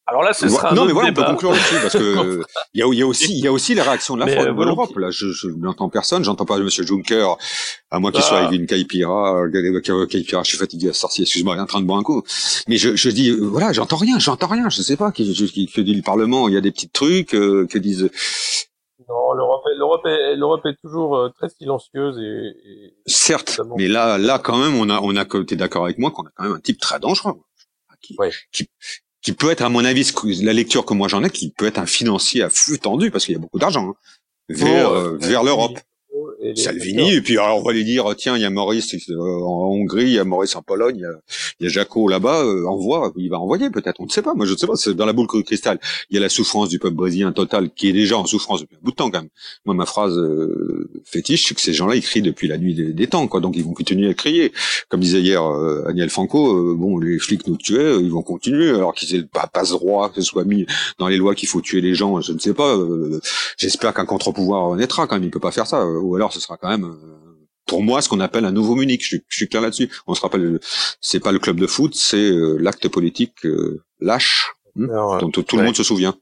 Alors 0.10 0.24
là, 0.24 0.34
ce 0.34 0.49
sera 0.49 0.72
un 0.72 0.74
non, 0.74 0.86
mais 0.86 0.91
voilà, 0.91 1.10
on 1.12 1.14
peut 1.14 1.24
conclure 1.24 1.51
là-dessus 1.51 1.76
parce 1.82 1.93
que 1.93 2.41
il 2.74 2.80
y 2.80 2.84
a, 2.84 2.88
y 2.93 3.01
a 3.03 3.05
aussi, 3.05 3.32
il 3.32 3.43
y 3.43 3.47
a 3.47 3.51
aussi 3.51 3.76
la 3.76 3.84
réaction 3.84 4.16
de 4.16 4.22
la 4.22 4.28
France, 4.28 4.45
de 4.45 4.64
l'Europe. 4.64 4.97
Là, 4.97 5.12
je, 5.12 5.28
je 5.32 5.47
n'entends 5.49 5.89
personne, 5.89 6.24
j'entends 6.24 6.45
pas 6.45 6.57
Monsieur 6.57 6.84
Juncker, 6.84 7.36
à 7.91 7.99
moins 7.99 8.12
qu'il 8.12 8.24
soit 8.24 8.38
ah. 8.38 8.47
avec 8.47 8.60
une 8.60 8.66
caipira, 8.66 9.43
caipira, 10.10 10.43
je 10.43 10.49
suis 10.49 10.57
fatigué 10.57 10.89
à 10.89 10.93
sorcier, 10.93 11.24
excuse-moi, 11.24 11.55
il 11.55 11.60
est 11.60 11.62
en 11.62 11.68
train 11.68 11.82
de 11.82 11.86
boire 11.86 11.99
un 11.99 12.03
coup. 12.03 12.24
Mais 12.68 12.78
je, 12.78 12.95
je 12.95 13.10
dis, 13.10 13.32
voilà, 13.32 13.72
j'entends 13.72 13.97
rien, 13.97 14.18
j'entends 14.18 14.47
rien, 14.47 14.70
je 14.70 14.82
sais 14.82 14.97
pas, 14.97 15.12
que, 15.12 15.22
que 15.22 15.82
dit 15.82 15.93
le 15.93 16.01
Parlement, 16.01 16.47
il 16.47 16.55
y 16.55 16.57
a 16.57 16.62
des 16.62 16.72
petits 16.72 16.89
trucs, 16.89 17.36
euh, 17.36 17.68
que 17.68 17.78
disent. 17.78 18.10
Non, 19.07 19.34
l'Europe, 19.34 19.64
l'Europe 19.78 20.05
est, 20.05 20.36
l'Europe 20.36 20.66
est 20.66 20.76
toujours 20.82 21.18
euh, 21.18 21.30
très 21.30 21.49
silencieuse 21.49 22.18
et. 22.20 22.70
et 22.70 22.93
Certes, 23.05 23.60
mais 23.78 23.88
là, 23.88 24.18
là, 24.18 24.39
quand 24.39 24.57
même, 24.57 24.76
on 24.76 24.89
a, 24.89 24.99
on 25.01 25.16
a, 25.16 25.26
t'es 25.26 25.55
d'accord 25.55 25.86
avec 25.86 25.97
moi 25.97 26.12
qu'on 26.12 26.24
a 26.24 26.30
quand 26.36 26.43
même 26.43 26.53
un 26.53 26.60
type 26.60 26.80
très 26.80 26.99
dangereux. 26.99 27.34
Qui, 28.01 28.16
ouais. 28.18 28.32
qui, 28.53 28.70
qui 29.22 29.34
peut 29.34 29.51
être, 29.51 29.61
à 29.61 29.70
mon 29.70 29.84
avis, 29.84 30.11
la 30.41 30.53
lecture 30.53 30.86
que 30.86 30.93
moi 30.93 31.07
j'en 31.07 31.24
ai, 31.24 31.30
qui 31.30 31.51
peut 31.51 31.67
être 31.67 31.80
un 31.80 31.86
financier 31.86 32.41
à 32.43 32.49
flux 32.49 32.80
tendu, 32.80 33.11
parce 33.11 33.26
qu'il 33.26 33.34
y 33.34 33.38
a 33.38 33.39
beaucoup 33.39 33.59
d'argent, 33.59 33.89
hein, 33.89 33.95
vers, 34.49 34.89
euh, 34.89 35.17
vers 35.20 35.43
l'Europe. 35.43 35.80
Salvini, 36.56 37.14
et 37.14 37.22
puis 37.22 37.38
alors 37.38 37.58
on 37.58 37.64
va 37.64 37.74
lui 37.74 37.84
dire 37.84 38.06
tiens 38.18 38.38
il 38.38 38.42
y 38.42 38.46
a 38.46 38.50
Maurice 38.50 38.96
euh, 39.10 39.16
en 39.18 39.72
Hongrie, 39.72 40.06
il 40.06 40.14
y 40.14 40.20
a 40.20 40.24
Maurice 40.24 40.56
en 40.56 40.62
Pologne, 40.62 40.96
il 40.98 41.02
y 41.02 41.06
a, 41.06 41.12
il 41.60 41.66
y 41.66 41.68
a 41.68 41.70
Jaco 41.70 42.08
là-bas, 42.08 42.44
euh, 42.46 42.66
envoie, 42.66 43.12
il 43.18 43.30
va 43.30 43.40
envoyer 43.40 43.70
peut-être, 43.70 44.00
on 44.00 44.06
ne 44.06 44.10
sait 44.10 44.22
pas, 44.22 44.34
moi 44.34 44.46
je 44.46 44.54
ne 44.54 44.58
sais 44.58 44.66
pas, 44.66 44.76
c'est 44.76 44.94
dans 44.94 45.06
la 45.06 45.12
boule 45.12 45.28
de 45.34 45.42
cristal. 45.42 45.80
Il 46.10 46.16
y 46.16 46.18
a 46.18 46.22
la 46.22 46.30
souffrance 46.30 46.70
du 46.70 46.80
peuple 46.80 46.96
brésilien 46.96 47.34
total 47.34 47.70
qui 47.72 47.90
est 47.90 47.94
déjà 47.94 48.18
en 48.18 48.26
souffrance 48.26 48.62
depuis 48.62 48.78
un 48.78 48.80
bout 48.82 48.92
de 48.92 48.96
temps 48.96 49.12
quand 49.12 49.20
même. 49.20 49.30
Moi 49.66 49.76
ma 49.76 49.86
phrase 49.86 50.18
euh, 50.18 50.90
fétiche, 51.04 51.48
c'est 51.48 51.56
que 51.56 51.62
ces 51.62 51.74
gens-là 51.74 51.96
ils 51.96 52.02
crient 52.02 52.22
depuis 52.22 52.48
la 52.48 52.58
nuit 52.58 52.74
des, 52.74 53.08
temps, 53.08 53.28
quoi, 53.28 53.42
donc 53.42 53.58
ils 53.58 53.64
vont 53.64 53.74
continuer 53.74 54.10
à 54.10 54.14
crier. 54.14 54.54
Comme 54.88 55.02
disait 55.02 55.20
hier 55.20 55.44
euh, 55.44 55.84
Agnel 55.88 56.10
Franco, 56.10 56.76
bon 56.76 57.00
les 57.00 57.20
flics 57.20 57.48
nous 57.48 57.58
tuaient, 57.58 57.98
ils 58.00 58.12
vont 58.12 58.22
continuer, 58.22 58.70
alors 58.70 58.94
qu'ils 58.94 59.14
aient 59.16 59.24
pas, 59.24 59.48
pas 59.48 59.66
ce 59.66 59.74
droit 59.74 60.10
que 60.10 60.22
ce 60.22 60.28
soit 60.28 60.46
mis 60.46 60.66
dans 61.00 61.10
les 61.10 61.18
lois 61.18 61.36
qu'il 61.36 61.50
faut 61.50 61.60
tuer 61.60 61.82
les 61.82 61.96
gens, 61.96 62.22
je 62.22 62.32
ne 62.32 62.40
sais 62.40 62.54
pas. 62.54 62.78
J'espère 63.58 63.94
qu'un 63.94 64.06
contre-pouvoir 64.06 64.76
naîtra 64.76 65.06
quand 65.06 65.16
même, 65.16 65.26
il 65.26 65.32
peut 65.32 65.40
pas 65.40 65.52
faire 65.52 65.68
ça, 65.68 65.86
ou 65.86 66.16
alors 66.16 66.29
ce 66.30 66.40
sera 66.40 66.58
quand 66.58 66.70
même 66.70 66.86
euh, 66.86 67.48
pour 67.66 67.84
moi 67.84 68.02
ce 68.02 68.10
qu'on 68.10 68.20
appelle 68.20 68.46
un 68.46 68.52
nouveau 68.52 68.76
Munich. 68.76 69.04
Je, 69.04 69.18
suis 69.30 69.48
clair 69.48 69.62
là-dessus. 69.62 69.90
On 70.08 70.16
se 70.16 70.22
rappelle, 70.22 70.60
c'est 71.02 71.20
pas 71.20 71.32
le 71.32 71.40
club 71.40 71.60
de 71.60 71.68
foot, 71.68 71.94
c'est 71.96 72.18
euh, 72.18 72.58
l'acte 72.60 72.88
politique 72.88 73.46
euh, 73.46 73.84
lâche 74.00 74.54
hmm, 74.76 74.88
dont 75.20 75.30
tout, 75.30 75.58
le 75.58 75.64
monde 75.64 75.76
se 75.76 75.84
souvient. 75.84 76.16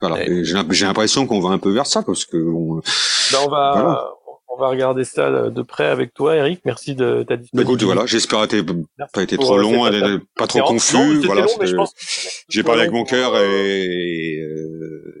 Voilà. 0.00 0.24
J'ai 0.44 0.86
l'impression 0.86 1.26
qu'on 1.26 1.40
va 1.40 1.50
un 1.50 1.58
peu 1.58 1.70
vers 1.70 1.86
ça 1.86 2.02
parce 2.02 2.24
que 2.24 2.36
on, 2.36 2.76
ben, 3.32 3.38
on 3.44 3.48
va 3.48 4.14
on 4.50 4.60
va 4.60 4.68
regarder 4.70 5.04
ça 5.04 5.50
de 5.50 5.62
près 5.62 5.86
avec 5.86 6.14
toi, 6.14 6.34
Eric. 6.34 6.62
Merci 6.64 6.96
de 6.96 7.22
ta 7.22 7.36
disponibilité. 7.36 7.60
Écoute, 7.62 7.82
voilà, 7.84 8.06
j'espère 8.06 8.48
que 8.48 8.62
pas 9.12 9.22
été 9.22 9.36
trop 9.38 9.56
long, 9.56 9.84
pas, 9.84 10.18
pas 10.36 10.46
trop 10.48 10.62
confus. 10.62 11.20
Voilà, 11.24 11.46
j'ai 12.48 12.64
parlé 12.64 12.80
avec 12.80 12.92
mon 12.92 13.04
cœur 13.04 13.36
et, 13.38 13.84
et 13.84 15.17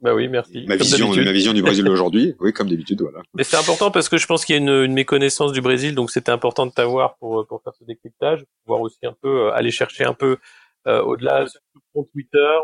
bah 0.00 0.14
oui, 0.14 0.28
merci. 0.28 0.64
Ma 0.66 0.76
vision, 0.76 1.14
ma 1.14 1.32
vision 1.32 1.52
du 1.52 1.62
Brésil 1.62 1.88
aujourd'hui, 1.88 2.34
oui, 2.40 2.52
comme 2.52 2.68
d'habitude, 2.68 3.00
voilà. 3.02 3.20
Mais 3.34 3.44
c'est 3.44 3.56
important 3.56 3.90
parce 3.90 4.08
que 4.08 4.18
je 4.18 4.26
pense 4.26 4.44
qu'il 4.44 4.54
y 4.54 4.58
a 4.58 4.60
une, 4.60 4.84
une, 4.84 4.92
méconnaissance 4.92 5.52
du 5.52 5.60
Brésil, 5.60 5.94
donc 5.94 6.10
c'était 6.10 6.32
important 6.32 6.66
de 6.66 6.72
t'avoir 6.72 7.16
pour 7.16 7.46
pour 7.46 7.62
faire 7.62 7.74
ce 7.78 7.84
décryptage, 7.84 8.44
voir 8.66 8.80
aussi 8.80 9.04
un 9.04 9.14
peu 9.20 9.46
euh, 9.46 9.52
aller 9.52 9.70
chercher 9.70 10.04
un 10.04 10.14
peu 10.14 10.38
euh, 10.86 11.02
au-delà 11.02 11.46
sur 11.46 11.60
ton 11.94 12.04
Twitter. 12.04 12.56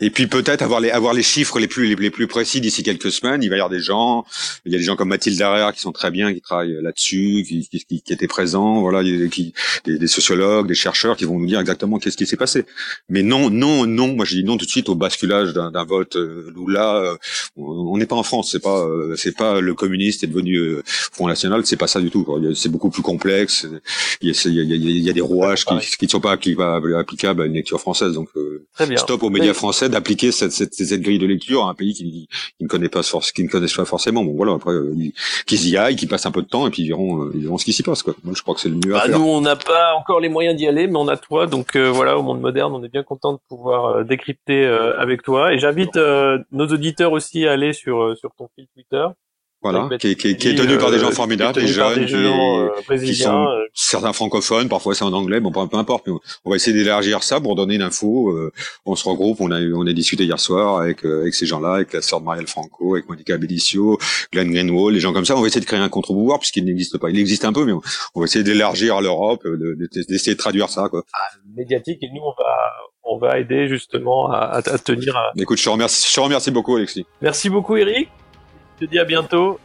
Et 0.00 0.10
puis 0.10 0.28
peut-être 0.28 0.62
avoir 0.62 0.80
les 0.80 0.90
avoir 0.90 1.12
les 1.12 1.24
chiffres 1.24 1.58
les 1.58 1.66
plus 1.66 1.96
les, 1.96 2.10
plus 2.10 2.28
précis 2.28 2.60
d'ici 2.60 2.84
quelques 2.84 3.10
semaines. 3.10 3.42
Il 3.42 3.50
va 3.50 3.56
y 3.56 3.58
avoir 3.58 3.70
des 3.70 3.80
gens, 3.80 4.24
il 4.64 4.70
y 4.70 4.76
a 4.76 4.78
des 4.78 4.84
gens 4.84 4.94
comme 4.94 5.08
Mathilde 5.08 5.38
Darrière 5.38 5.72
qui 5.72 5.80
sont 5.80 5.90
très 5.90 6.12
bien, 6.12 6.32
qui 6.32 6.40
travaillent 6.40 6.78
là-dessus, 6.80 7.44
qui, 7.46 7.68
qui, 7.68 7.84
qui, 7.84 8.12
étaient 8.12 8.28
présents. 8.28 8.80
Voilà, 8.80 9.02
qui, 9.02 9.54
des, 9.84 9.98
des, 9.98 10.06
sociologues, 10.06 10.68
des 10.68 10.76
chercheurs 10.76 11.16
qui 11.16 11.24
vont 11.24 11.38
nous 11.38 11.46
dire 11.46 11.58
exactement 11.58 11.98
qu'est-ce 11.98 12.16
qui 12.16 12.26
s'est 12.26 12.36
passé. 12.36 12.64
Mais 13.08 13.24
non, 13.24 13.50
non, 13.50 13.86
non. 13.86 14.14
Moi, 14.14 14.24
je 14.24 14.36
dis 14.36 14.44
non 14.44 14.56
tout 14.56 14.66
de 14.66 14.70
suite 14.70 14.88
au 14.88 14.94
basculage 14.94 15.52
d'un 15.52 15.84
vote 15.84 16.14
euh, 16.14 16.52
Lula. 16.54 16.96
Euh, 16.96 17.16
on 17.56 17.96
n'est 17.98 18.06
pas 18.06 18.16
en 18.16 18.22
France. 18.22 18.50
C'est 18.52 18.62
pas 18.62 18.84
euh, 18.84 19.16
c'est 19.16 19.36
pas 19.36 19.60
le 19.60 19.74
communiste 19.74 20.22
est 20.22 20.28
devenu 20.28 20.76
Front 20.84 21.26
National. 21.26 21.66
C'est 21.66 21.76
pas 21.76 21.88
ça 21.88 22.00
du 22.00 22.10
tout. 22.10 22.24
C'est 22.54 22.68
beaucoup 22.68 22.90
plus 22.90 23.02
complexe. 23.02 23.66
Il 24.20 24.28
y 24.28 24.30
a, 24.30 24.42
il 24.44 24.54
y 24.54 24.60
a, 24.60 24.76
il 24.76 25.00
y 25.00 25.10
a 25.10 25.12
des 25.12 25.20
rouages 25.20 25.64
qui, 25.64 25.74
qui 25.98 26.04
ne 26.04 26.10
sont 26.10 26.20
pas 26.20 26.32
applicables 26.32 27.42
à 27.42 27.46
une 27.46 27.54
lecture 27.54 27.80
française. 27.80 28.12
Donc 28.12 28.28
stop 28.96 29.24
aux 29.24 29.30
médias 29.30 29.54
français 29.54 29.87
d'appliquer 29.88 30.32
cette, 30.32 30.52
cette, 30.52 30.74
cette, 30.74 31.00
grille 31.00 31.18
de 31.18 31.26
lecture 31.26 31.64
à 31.64 31.70
un 31.70 31.74
pays 31.74 31.94
qui, 31.94 32.28
qui 32.56 32.64
ne 32.64 32.68
connaît 32.68 32.88
pas 32.88 33.02
qui 33.02 33.44
ne 33.44 33.48
connaissent 33.48 33.76
pas 33.76 33.84
forcément. 33.84 34.24
Bon 34.24 34.34
voilà, 34.34 34.52
après 34.52 34.72
euh, 34.72 34.94
qu'ils 35.46 35.68
y 35.68 35.76
aillent, 35.76 35.96
qu'ils 35.96 36.08
passent 36.08 36.26
un 36.26 36.30
peu 36.30 36.42
de 36.42 36.48
temps 36.48 36.66
et 36.66 36.70
puis 36.70 36.82
ils 36.82 36.88
verront, 36.88 37.24
euh, 37.24 37.32
ils 37.34 37.42
verront 37.42 37.58
ce 37.58 37.64
qui 37.64 37.72
s'y 37.72 37.82
passe 37.82 38.02
quoi. 38.02 38.14
Moi 38.24 38.34
je 38.36 38.42
crois 38.42 38.54
que 38.54 38.60
c'est 38.60 38.68
le 38.68 38.76
mieux 38.76 38.94
à 38.94 38.98
bah, 38.98 39.06
faire. 39.06 39.18
Nous 39.18 39.24
on 39.24 39.40
n'a 39.40 39.56
pas 39.56 39.94
encore 39.94 40.20
les 40.20 40.28
moyens 40.28 40.56
d'y 40.56 40.66
aller, 40.66 40.86
mais 40.86 40.96
on 40.96 41.08
a 41.08 41.16
toi, 41.16 41.46
donc 41.46 41.76
euh, 41.76 41.90
voilà, 41.90 42.18
au 42.18 42.22
monde 42.22 42.40
moderne, 42.40 42.74
on 42.74 42.82
est 42.84 42.92
bien 42.92 43.02
content 43.02 43.32
de 43.32 43.38
pouvoir 43.48 44.04
décrypter 44.04 44.64
avec 44.98 45.22
toi. 45.22 45.52
Et 45.52 45.58
j'invite 45.58 45.96
nos 45.96 46.66
auditeurs 46.66 47.12
aussi 47.12 47.46
à 47.46 47.52
aller 47.52 47.72
sur 47.72 48.16
sur 48.18 48.30
ton 48.36 48.48
fil 48.54 48.66
Twitter. 48.74 49.06
Voilà, 49.60 49.88
qui, 49.98 50.14
qui, 50.14 50.36
qui, 50.36 50.48
est 50.50 50.54
tenu 50.54 50.78
par 50.78 50.92
des 50.92 51.00
gens 51.00 51.10
formidables, 51.10 51.60
des 51.60 51.66
jeunes, 51.66 52.06
qui, 52.06 53.16
sont 53.16 53.44
certains 53.74 54.12
francophones, 54.12 54.68
parfois 54.68 54.94
c'est 54.94 55.02
en 55.02 55.12
anglais, 55.12 55.40
bon 55.40 55.50
peu 55.50 55.76
importe. 55.76 56.06
Mais 56.06 56.12
on 56.44 56.50
va 56.50 56.56
essayer 56.56 56.76
d'élargir 56.76 57.24
ça 57.24 57.40
pour 57.40 57.56
donner 57.56 57.74
une 57.74 57.82
info. 57.82 58.38
on 58.86 58.94
se 58.94 59.08
regroupe, 59.08 59.40
on 59.40 59.50
a 59.50 59.60
on 59.60 59.84
a 59.84 59.92
discuté 59.92 60.24
hier 60.24 60.38
soir 60.38 60.80
avec 60.80 61.04
avec 61.04 61.34
ces 61.34 61.46
gens-là, 61.46 61.74
avec 61.74 61.92
la 61.92 62.02
sœur 62.02 62.20
de 62.20 62.26
Marielle 62.26 62.46
Franco, 62.46 62.94
avec 62.94 63.08
Monica 63.08 63.36
Bellicio, 63.36 63.98
Glenn 64.32 64.52
Greenwald, 64.52 64.94
les 64.94 65.00
gens 65.00 65.12
comme 65.12 65.24
ça. 65.24 65.36
On 65.36 65.40
va 65.40 65.48
essayer 65.48 65.60
de 65.60 65.66
créer 65.66 65.80
un 65.80 65.88
contre-pouvoir 65.88 66.38
puisqu'il 66.38 66.64
n'existe 66.64 66.96
pas. 66.98 67.10
Il 67.10 67.18
existe 67.18 67.44
un 67.44 67.52
peu, 67.52 67.64
mais 67.64 67.72
on, 67.72 68.20
va 68.20 68.26
essayer 68.26 68.44
d'élargir 68.44 68.96
à 68.96 69.00
l'Europe, 69.00 69.44
d'essayer 70.08 70.34
de, 70.34 70.38
traduire 70.38 70.68
ça 70.68 70.88
quoi. 70.88 71.02
Ah, 71.12 71.18
médiatique 71.56 72.00
et 72.02 72.08
nous 72.14 72.22
on 72.22 72.34
va 72.40 72.56
on 73.02 73.18
va 73.18 73.38
aider 73.38 73.66
justement 73.68 74.30
à, 74.30 74.38
à, 74.38 74.62
tenir. 74.62 75.16
À... 75.16 75.32
Écoute, 75.36 75.58
je 75.58 75.64
te 75.64 75.68
remercie, 75.68 76.08
je 76.08 76.14
te 76.14 76.20
remercie 76.20 76.50
beaucoup 76.52 76.76
Alexis. 76.76 77.06
Merci 77.22 77.50
beaucoup 77.50 77.76
Eric. 77.76 78.08
Te 78.78 78.84
dis 78.84 78.98
à 78.98 79.04
bientôt. 79.04 79.58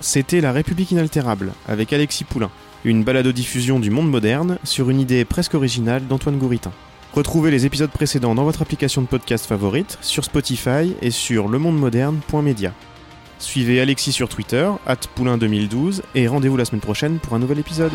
C'était 0.00 0.40
La 0.40 0.52
République 0.52 0.90
inaltérable 0.90 1.52
avec 1.66 1.92
Alexis 1.92 2.24
Poulain, 2.24 2.50
une 2.84 3.02
balado-diffusion 3.02 3.80
du 3.80 3.90
monde 3.90 4.10
moderne 4.10 4.58
sur 4.62 4.90
une 4.90 5.00
idée 5.00 5.24
presque 5.24 5.54
originale 5.54 6.06
d'Antoine 6.06 6.38
Gouritin. 6.38 6.72
Retrouvez 7.14 7.50
les 7.50 7.64
épisodes 7.64 7.90
précédents 7.90 8.34
dans 8.34 8.44
votre 8.44 8.60
application 8.60 9.00
de 9.00 9.06
podcast 9.06 9.46
favorite, 9.46 9.96
sur 10.02 10.22
Spotify 10.24 10.94
et 11.00 11.10
sur 11.10 11.48
lemondemoderne.media. 11.48 12.74
Suivez 13.38 13.80
Alexis 13.80 14.12
sur 14.12 14.28
Twitter, 14.28 14.70
poulain2012, 15.16 16.02
et 16.14 16.28
rendez-vous 16.28 16.58
la 16.58 16.66
semaine 16.66 16.82
prochaine 16.82 17.18
pour 17.18 17.32
un 17.32 17.38
nouvel 17.38 17.58
épisode. 17.58 17.92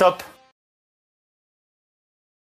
Top 0.00 0.29